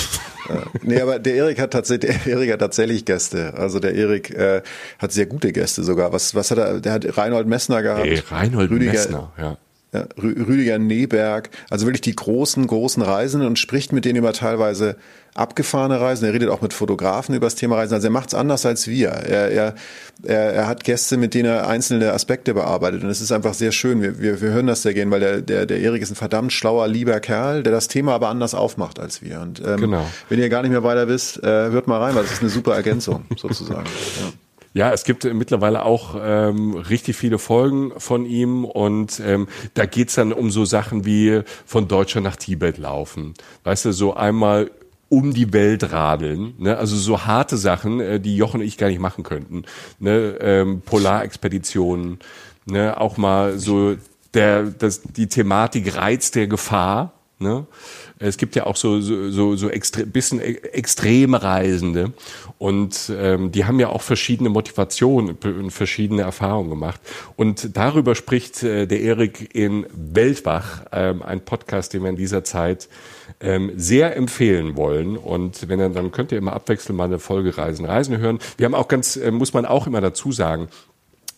Äh, 0.50 0.54
nee, 0.82 1.02
aber 1.02 1.20
der 1.20 1.36
Erik 1.36 1.60
hat 1.60 1.72
tatsächlich, 1.72 2.24
der 2.24 2.34
Erik 2.34 2.52
hat 2.52 2.60
tatsächlich 2.60 3.06
Gäste. 3.06 3.54
Also 3.56 3.80
der 3.80 3.96
Erik 3.96 4.30
äh, 4.32 4.62
hat 5.00 5.12
sehr 5.12 5.26
gute 5.26 5.52
Gäste 5.52 5.84
sogar. 5.84 6.14
Was, 6.14 6.36
was 6.36 6.52
hat 6.52 6.58
er? 6.58 6.80
Der 6.82 6.94
hat 6.94 7.18
Reinhold 7.18 7.48
Messner 7.48 7.82
gehabt. 7.82 8.06
Hey, 8.06 8.22
Reinhold 8.30 8.70
Rüdiger, 8.70 8.92
Messner, 8.92 9.32
ja. 9.38 9.58
Ja, 9.94 10.06
Rüdiger 10.22 10.80
Neberg, 10.80 11.50
also 11.70 11.86
wirklich 11.86 12.02
die 12.02 12.16
großen, 12.16 12.68
großen 12.68 13.02
Reisen 13.02 13.42
und 13.42 13.58
spricht 13.58 13.94
mit 13.94 14.04
denen 14.04 14.18
über 14.18 14.34
teilweise 14.34 14.98
abgefahrene 15.38 16.00
Reisen. 16.00 16.26
Er 16.26 16.34
redet 16.34 16.50
auch 16.50 16.62
mit 16.62 16.74
Fotografen 16.74 17.36
über 17.36 17.46
das 17.46 17.56
Thema 17.56 17.76
Reisen. 17.76 17.94
Also 17.94 18.08
er 18.08 18.12
macht 18.12 18.30
es 18.30 18.34
anders 18.34 18.66
als 18.66 18.88
wir. 18.88 19.10
Er, 19.10 19.52
er, 19.52 19.76
er, 20.24 20.54
er 20.54 20.68
hat 20.68 20.84
Gäste, 20.84 21.18
mit 21.18 21.34
denen 21.34 21.50
er 21.50 21.68
einzelne 21.68 22.14
Aspekte 22.14 22.54
bearbeitet. 22.54 23.04
Und 23.04 23.10
es 23.10 23.22
ist 23.22 23.32
einfach 23.32 23.54
sehr 23.54 23.72
schön. 23.72 24.02
Wir, 24.02 24.20
wir, 24.20 24.42
wir 24.42 24.50
hören 24.50 24.68
das 24.68 24.82
sehr 24.82 24.94
gern, 24.94 25.12
weil 25.12 25.20
der, 25.20 25.42
der, 25.42 25.66
der 25.66 25.80
Erik 25.80 26.02
ist 26.02 26.12
ein 26.12 26.16
verdammt 26.16 26.54
schlauer, 26.54 26.88
lieber 26.88 27.20
Kerl, 27.20 27.64
der 27.64 27.72
das 27.72 27.88
Thema 27.88 28.14
aber 28.14 28.30
anders 28.30 28.54
aufmacht 28.54 29.00
als 29.00 29.22
wir. 29.22 29.42
Und 29.42 29.62
ähm, 29.66 29.78
genau. 29.82 30.06
wenn 30.30 30.40
ihr 30.40 30.50
gar 30.50 30.62
nicht 30.62 30.72
mehr 30.72 30.84
weiter 30.84 31.08
wisst, 31.08 31.44
äh, 31.44 31.48
hört 31.70 31.88
mal 31.88 32.02
rein, 32.02 32.16
weil 32.16 32.24
das 32.24 32.34
ist 32.34 32.42
eine 32.42 32.50
super 32.50 32.76
Ergänzung 32.76 33.26
sozusagen. 33.38 33.86
Ja. 34.20 34.34
Ja, 34.74 34.92
es 34.92 35.06
gibt 35.06 35.24
mittlerweile 35.24 35.84
auch 35.86 36.16
ähm, 36.22 36.76
richtig 36.76 37.16
viele 37.16 37.40
Folgen 37.40 37.94
von 37.98 38.28
ihm 38.28 38.64
und 38.64 39.20
ähm, 39.26 39.48
da 39.74 39.88
geht's 39.88 40.14
dann 40.14 40.32
um 40.32 40.52
so 40.52 40.66
Sachen 40.66 41.04
wie 41.04 41.42
von 41.66 41.88
Deutschland 41.88 42.26
nach 42.26 42.36
Tibet 42.36 42.78
laufen. 42.78 43.34
Weißt 43.64 43.86
du, 43.86 43.92
so 43.92 44.14
einmal 44.14 44.70
um 45.10 45.34
die 45.34 45.54
Welt 45.54 45.92
radeln, 45.92 46.54
ne? 46.58 46.78
also 46.78 46.96
so 46.96 47.26
harte 47.26 47.58
Sachen, 47.58 48.00
äh, 48.00 48.20
die 48.20 48.36
Jochen 48.36 48.62
und 48.62 48.68
ich 48.68 48.78
gar 48.78 48.90
nicht 48.90 49.00
machen 49.00 49.24
könnten. 49.24 49.64
Ne? 50.00 50.38
Ähm, 50.42 50.82
Polarexpeditionen, 50.82 52.20
ne? 52.66 53.00
auch 53.00 53.18
mal 53.18 53.58
so 53.58 53.96
der, 54.34 54.64
das, 54.64 55.02
die 55.02 55.28
Thematik 55.28 55.96
Reiz 55.96 56.32
der 56.32 56.48
Gefahr. 56.48 57.14
Ne? 57.40 57.68
Es 58.18 58.38
gibt 58.38 58.56
ja 58.56 58.66
auch 58.66 58.76
so 58.76 59.00
so 59.00 59.30
so, 59.30 59.56
so 59.56 59.70
extre 59.70 60.08
bisschen 60.08 60.42
e-, 60.42 60.56
extreme 60.74 61.42
Reisende 61.44 62.12
und 62.58 63.12
ähm, 63.16 63.52
die 63.52 63.66
haben 63.66 63.80
ja 63.80 63.90
auch 63.90 64.02
verschiedene 64.02 64.50
Motivationen 64.50 65.38
und 65.38 65.72
verschiedene 65.72 66.24
Erfahrungen 66.24 66.72
gemacht. 66.72 67.00
Und 67.36 67.78
darüber 67.78 68.16
spricht 68.16 68.64
äh, 68.64 68.88
der 68.88 69.02
Erik 69.02 69.54
in 69.54 69.86
Weltwach, 69.94 70.86
ähm, 70.92 71.22
ein 71.22 71.42
Podcast, 71.42 71.94
den 71.94 72.02
wir 72.02 72.10
in 72.10 72.16
dieser 72.16 72.44
Zeit 72.44 72.90
ähm, 73.40 73.72
sehr 73.76 74.16
empfehlen 74.16 74.76
wollen. 74.76 75.18
Und 75.18 75.70
wenn 75.70 75.80
ihr, 75.80 75.90
dann 75.90 76.12
könnt 76.12 76.32
ihr 76.32 76.38
immer 76.38 76.54
abwechselnd 76.54 76.98
mal 76.98 77.06
eine 77.06 77.20
Folge 77.20 77.58
Reisen, 77.58 77.86
Reisen 77.86 78.18
hören. 78.18 78.40
Wir 78.58 78.66
haben 78.66 78.76
auch 78.76 78.88
ganz, 78.88 79.16
äh, 79.16 79.32
muss 79.32 79.54
man 79.54 79.66
auch 79.66 79.88
immer 79.88 80.02
dazu 80.02 80.32
sagen, 80.32 80.70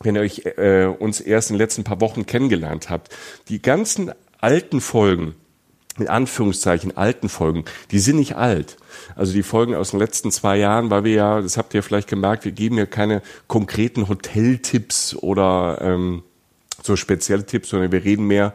wenn 0.02 0.16
ihr 0.16 0.22
euch 0.22 0.46
äh, 0.46 0.86
uns 0.86 1.20
erst 1.20 1.50
in 1.50 1.56
den 1.56 1.60
letzten 1.60 1.84
paar 1.84 2.00
Wochen 2.02 2.26
kennengelernt 2.26 2.90
habt, 2.90 3.16
die 3.50 3.62
ganzen 3.62 4.12
alten 4.40 4.80
Folgen, 4.80 5.36
in 5.98 6.08
Anführungszeichen 6.08 6.96
alten 6.96 7.28
Folgen, 7.28 7.66
die 7.92 8.00
sind 8.00 8.16
nicht 8.16 8.38
alt. 8.38 8.78
Also 9.16 9.34
die 9.34 9.44
Folgen 9.44 9.76
aus 9.76 9.92
den 9.92 10.00
letzten 10.00 10.32
zwei 10.32 10.58
Jahren, 10.58 10.90
weil 10.90 11.04
wir 11.04 11.14
ja, 11.14 11.42
das 11.42 11.58
habt 11.58 11.74
ihr 11.74 11.84
vielleicht 11.84 12.08
gemerkt, 12.08 12.46
wir 12.46 12.54
geben 12.54 12.78
ja 12.78 12.86
keine 12.86 13.22
konkreten 13.48 14.08
Hoteltipps 14.08 15.16
oder 15.16 15.80
ähm, 15.82 16.24
so 16.82 16.96
spezielle 16.96 17.46
Tipps, 17.46 17.70
sondern 17.70 17.92
wir 17.92 18.06
reden 18.06 18.28
mehr 18.28 18.54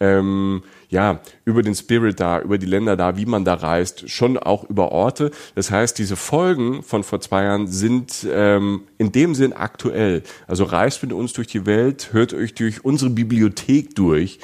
ähm, 0.00 0.62
ja, 0.94 1.18
über 1.44 1.62
den 1.62 1.74
Spirit 1.74 2.20
da, 2.20 2.40
über 2.40 2.56
die 2.56 2.66
Länder 2.66 2.96
da, 2.96 3.16
wie 3.16 3.26
man 3.26 3.44
da 3.44 3.54
reist, 3.54 4.08
schon 4.08 4.38
auch 4.38 4.62
über 4.62 4.92
Orte. 4.92 5.32
Das 5.56 5.72
heißt, 5.72 5.98
diese 5.98 6.14
Folgen 6.14 6.84
von 6.84 7.02
vor 7.02 7.20
zwei 7.20 7.42
Jahren 7.42 7.66
sind 7.66 8.24
ähm, 8.30 8.82
in 8.96 9.10
dem 9.10 9.34
Sinn 9.34 9.52
aktuell. 9.52 10.22
Also 10.46 10.62
reist 10.62 11.02
mit 11.02 11.12
uns 11.12 11.32
durch 11.32 11.48
die 11.48 11.66
Welt, 11.66 12.10
hört 12.12 12.32
euch 12.32 12.54
durch 12.54 12.84
unsere 12.84 13.10
Bibliothek 13.10 13.96
durch. 13.96 14.38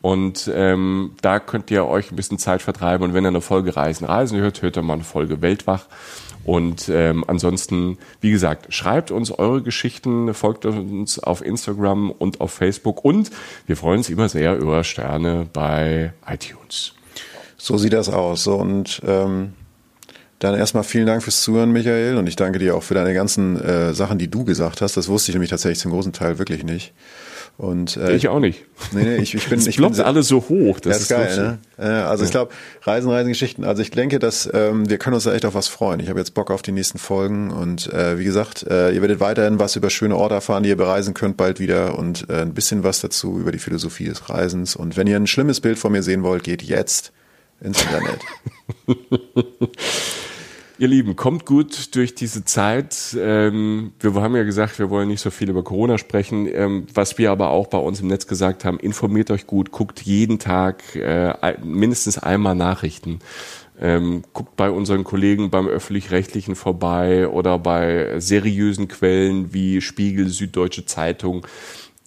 Und 0.00 0.50
ähm, 0.52 1.12
da 1.20 1.38
könnt 1.38 1.70
ihr 1.70 1.84
euch 1.84 2.10
ein 2.10 2.16
bisschen 2.16 2.38
Zeit 2.38 2.62
vertreiben. 2.62 3.06
Und 3.06 3.14
wenn 3.14 3.26
ihr 3.26 3.28
eine 3.28 3.42
Folge 3.42 3.76
Reisen, 3.76 4.06
Reisen 4.06 4.40
hört, 4.40 4.62
hört 4.62 4.78
ihr 4.78 4.82
mal 4.82 4.94
eine 4.94 5.04
Folge 5.04 5.42
Weltwach. 5.42 5.88
Und 6.44 6.88
ähm, 6.88 7.24
ansonsten, 7.26 7.98
wie 8.20 8.30
gesagt, 8.30 8.72
schreibt 8.74 9.10
uns 9.10 9.30
eure 9.30 9.62
Geschichten, 9.62 10.34
folgt 10.34 10.66
uns 10.66 11.18
auf 11.18 11.44
Instagram 11.44 12.10
und 12.10 12.40
auf 12.40 12.52
Facebook. 12.52 13.04
Und 13.04 13.30
wir 13.66 13.76
freuen 13.76 13.98
uns 13.98 14.10
immer 14.10 14.28
sehr 14.28 14.56
über 14.56 14.82
Sterne 14.84 15.46
bei 15.52 16.12
iTunes. 16.26 16.94
So 17.56 17.78
sieht 17.78 17.92
das 17.92 18.08
aus. 18.08 18.46
Und 18.46 19.00
ähm, 19.06 19.52
dann 20.40 20.56
erstmal 20.56 20.82
vielen 20.82 21.06
Dank 21.06 21.22
fürs 21.22 21.42
Zuhören, 21.42 21.70
Michael. 21.70 22.16
Und 22.16 22.26
ich 22.26 22.34
danke 22.34 22.58
dir 22.58 22.74
auch 22.74 22.82
für 22.82 22.94
deine 22.94 23.14
ganzen 23.14 23.60
äh, 23.60 23.94
Sachen, 23.94 24.18
die 24.18 24.28
du 24.28 24.44
gesagt 24.44 24.80
hast. 24.80 24.96
Das 24.96 25.08
wusste 25.08 25.30
ich 25.30 25.34
nämlich 25.34 25.50
tatsächlich 25.50 25.78
zum 25.78 25.92
großen 25.92 26.12
Teil 26.12 26.38
wirklich 26.38 26.64
nicht. 26.64 26.92
Und, 27.58 27.96
äh, 27.96 28.16
ich 28.16 28.28
auch 28.28 28.40
nicht. 28.40 28.64
Nee, 28.92 29.04
nee, 29.04 29.16
ich, 29.16 29.34
ich 29.34 29.48
bin. 29.48 29.58
Es 29.58 29.66
ich 29.66 29.76
bin 29.76 30.00
alles 30.00 30.26
so 30.26 30.48
hoch. 30.48 30.80
Das, 30.80 30.94
das 30.94 31.02
ist 31.02 31.08
geil, 31.08 31.58
ne? 31.78 32.04
Also 32.04 32.24
ja. 32.24 32.26
ich 32.26 32.30
glaube, 32.30 32.52
Reisen, 32.82 33.10
Reisen, 33.10 33.28
Geschichten. 33.28 33.64
Also 33.64 33.82
ich 33.82 33.90
denke, 33.90 34.18
dass 34.18 34.48
ähm, 34.52 34.88
wir 34.88 34.98
können 34.98 35.14
uns 35.14 35.24
da 35.24 35.34
echt 35.34 35.44
auf 35.44 35.54
was 35.54 35.68
freuen. 35.68 36.00
Ich 36.00 36.08
habe 36.08 36.18
jetzt 36.18 36.34
Bock 36.34 36.50
auf 36.50 36.62
die 36.62 36.72
nächsten 36.72 36.98
Folgen 36.98 37.50
und 37.50 37.92
äh, 37.92 38.18
wie 38.18 38.24
gesagt, 38.24 38.64
äh, 38.64 38.90
ihr 38.92 39.00
werdet 39.00 39.20
weiterhin 39.20 39.58
was 39.58 39.76
über 39.76 39.90
schöne 39.90 40.16
Orte 40.16 40.34
erfahren, 40.34 40.62
die 40.62 40.70
ihr 40.70 40.76
bereisen 40.76 41.14
könnt 41.14 41.36
bald 41.36 41.60
wieder 41.60 41.98
und 41.98 42.28
äh, 42.30 42.40
ein 42.40 42.54
bisschen 42.54 42.84
was 42.84 43.00
dazu 43.00 43.38
über 43.38 43.52
die 43.52 43.58
Philosophie 43.58 44.06
des 44.06 44.28
Reisens. 44.28 44.74
Und 44.74 44.96
wenn 44.96 45.06
ihr 45.06 45.16
ein 45.16 45.26
schlimmes 45.26 45.60
Bild 45.60 45.78
von 45.78 45.92
mir 45.92 46.02
sehen 46.02 46.22
wollt, 46.22 46.44
geht 46.44 46.62
jetzt 46.62 47.12
ins 47.60 47.82
Internet. 47.82 48.20
Ihr 50.78 50.88
Lieben, 50.88 51.16
kommt 51.16 51.44
gut 51.44 51.94
durch 51.94 52.14
diese 52.14 52.44
Zeit. 52.44 53.16
Ähm, 53.18 53.92
wir 54.00 54.14
haben 54.14 54.34
ja 54.34 54.42
gesagt, 54.42 54.78
wir 54.78 54.88
wollen 54.90 55.08
nicht 55.08 55.20
so 55.20 55.30
viel 55.30 55.50
über 55.50 55.62
Corona 55.62 55.98
sprechen. 55.98 56.48
Ähm, 56.50 56.86
was 56.94 57.18
wir 57.18 57.30
aber 57.30 57.50
auch 57.50 57.66
bei 57.66 57.78
uns 57.78 58.00
im 58.00 58.08
Netz 58.08 58.26
gesagt 58.26 58.64
haben, 58.64 58.78
informiert 58.80 59.30
euch 59.30 59.46
gut, 59.46 59.70
guckt 59.70 60.00
jeden 60.00 60.38
Tag 60.38 60.96
äh, 60.96 61.56
mindestens 61.62 62.18
einmal 62.18 62.54
Nachrichten. 62.54 63.20
Ähm, 63.80 64.22
guckt 64.32 64.56
bei 64.56 64.70
unseren 64.70 65.04
Kollegen 65.04 65.50
beim 65.50 65.66
öffentlich-rechtlichen 65.66 66.54
vorbei 66.54 67.28
oder 67.28 67.58
bei 67.58 68.18
seriösen 68.20 68.88
Quellen 68.88 69.52
wie 69.52 69.80
Spiegel, 69.80 70.28
Süddeutsche 70.28 70.86
Zeitung 70.86 71.46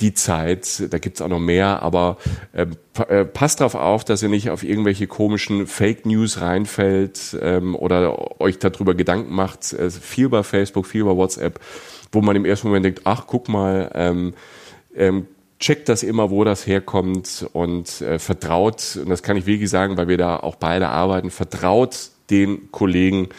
die 0.01 0.13
Zeit, 0.13 0.91
da 0.91 0.97
gibt's 0.97 1.21
auch 1.21 1.29
noch 1.29 1.39
mehr, 1.39 1.81
aber 1.81 2.17
ähm, 2.53 2.71
äh, 3.07 3.23
passt 3.23 3.61
darauf 3.61 3.75
auf, 3.75 4.03
dass 4.03 4.21
ihr 4.23 4.29
nicht 4.29 4.49
auf 4.49 4.63
irgendwelche 4.63 5.07
komischen 5.07 5.67
Fake 5.67 6.05
News 6.05 6.41
reinfällt 6.41 7.37
ähm, 7.41 7.75
oder 7.75 8.41
euch 8.41 8.59
darüber 8.59 8.93
Gedanken 8.93 9.33
macht. 9.33 9.71
Äh, 9.73 9.89
viel 9.89 10.29
bei 10.29 10.43
Facebook, 10.43 10.85
viel 10.85 11.05
bei 11.05 11.15
WhatsApp, 11.15 11.59
wo 12.11 12.21
man 12.21 12.35
im 12.35 12.45
ersten 12.45 12.67
Moment 12.67 12.85
denkt, 12.85 13.01
ach, 13.05 13.25
guck 13.27 13.47
mal, 13.47 13.89
ähm, 13.93 14.33
ähm, 14.95 15.27
checkt 15.59 15.87
das 15.87 16.03
immer, 16.03 16.29
wo 16.29 16.43
das 16.43 16.67
herkommt 16.67 17.47
und 17.53 18.01
äh, 18.01 18.19
vertraut, 18.19 18.99
und 19.01 19.09
das 19.09 19.23
kann 19.23 19.37
ich 19.37 19.45
wirklich 19.45 19.69
sagen, 19.69 19.95
weil 19.97 20.09
wir 20.09 20.17
da 20.17 20.37
auch 20.37 20.55
beide 20.55 20.89
arbeiten, 20.89 21.29
vertraut 21.29 22.09
den 22.29 22.71
Kollegen, 22.71 23.29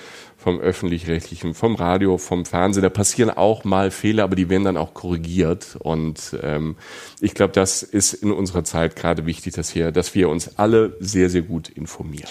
vom 0.46 0.60
öffentlich-rechtlichen, 0.60 1.54
vom 1.54 1.74
Radio, 1.74 2.18
vom 2.18 2.44
Fernsehen. 2.44 2.84
Da 2.84 2.88
passieren 2.88 3.30
auch 3.30 3.64
mal 3.64 3.90
Fehler, 3.90 4.22
aber 4.22 4.36
die 4.36 4.48
werden 4.48 4.62
dann 4.62 4.76
auch 4.76 4.94
korrigiert. 4.94 5.76
Und 5.80 6.38
ähm, 6.40 6.76
ich 7.20 7.34
glaube, 7.34 7.52
das 7.52 7.82
ist 7.82 8.12
in 8.12 8.30
unserer 8.30 8.62
Zeit 8.62 8.94
gerade 8.94 9.26
wichtig, 9.26 9.54
dass 9.54 9.74
wir, 9.74 9.90
dass 9.90 10.14
wir 10.14 10.28
uns 10.28 10.56
alle 10.56 10.96
sehr, 11.00 11.30
sehr 11.30 11.42
gut 11.42 11.68
informieren. 11.68 12.28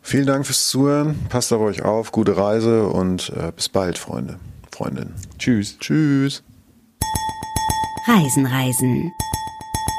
Vielen 0.00 0.26
Dank 0.26 0.46
fürs 0.46 0.68
Zuhören. 0.68 1.26
Passt 1.28 1.52
auf 1.52 1.60
euch 1.60 1.82
auf. 1.82 2.12
Gute 2.12 2.36
Reise 2.36 2.86
und 2.86 3.32
äh, 3.36 3.50
bis 3.50 3.68
bald, 3.68 3.98
Freunde, 3.98 4.38
Freundinnen. 4.70 5.14
Tschüss. 5.36 5.76
Tschüss. 5.80 6.44
Reisen, 8.06 8.46
Reisen. 8.46 9.10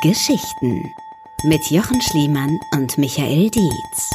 Geschichten 0.02 0.86
mit 1.44 1.70
Jochen 1.70 2.02
Schliemann 2.02 2.57
und 2.72 2.98
Michael 2.98 3.49
Dietz. 3.49 4.10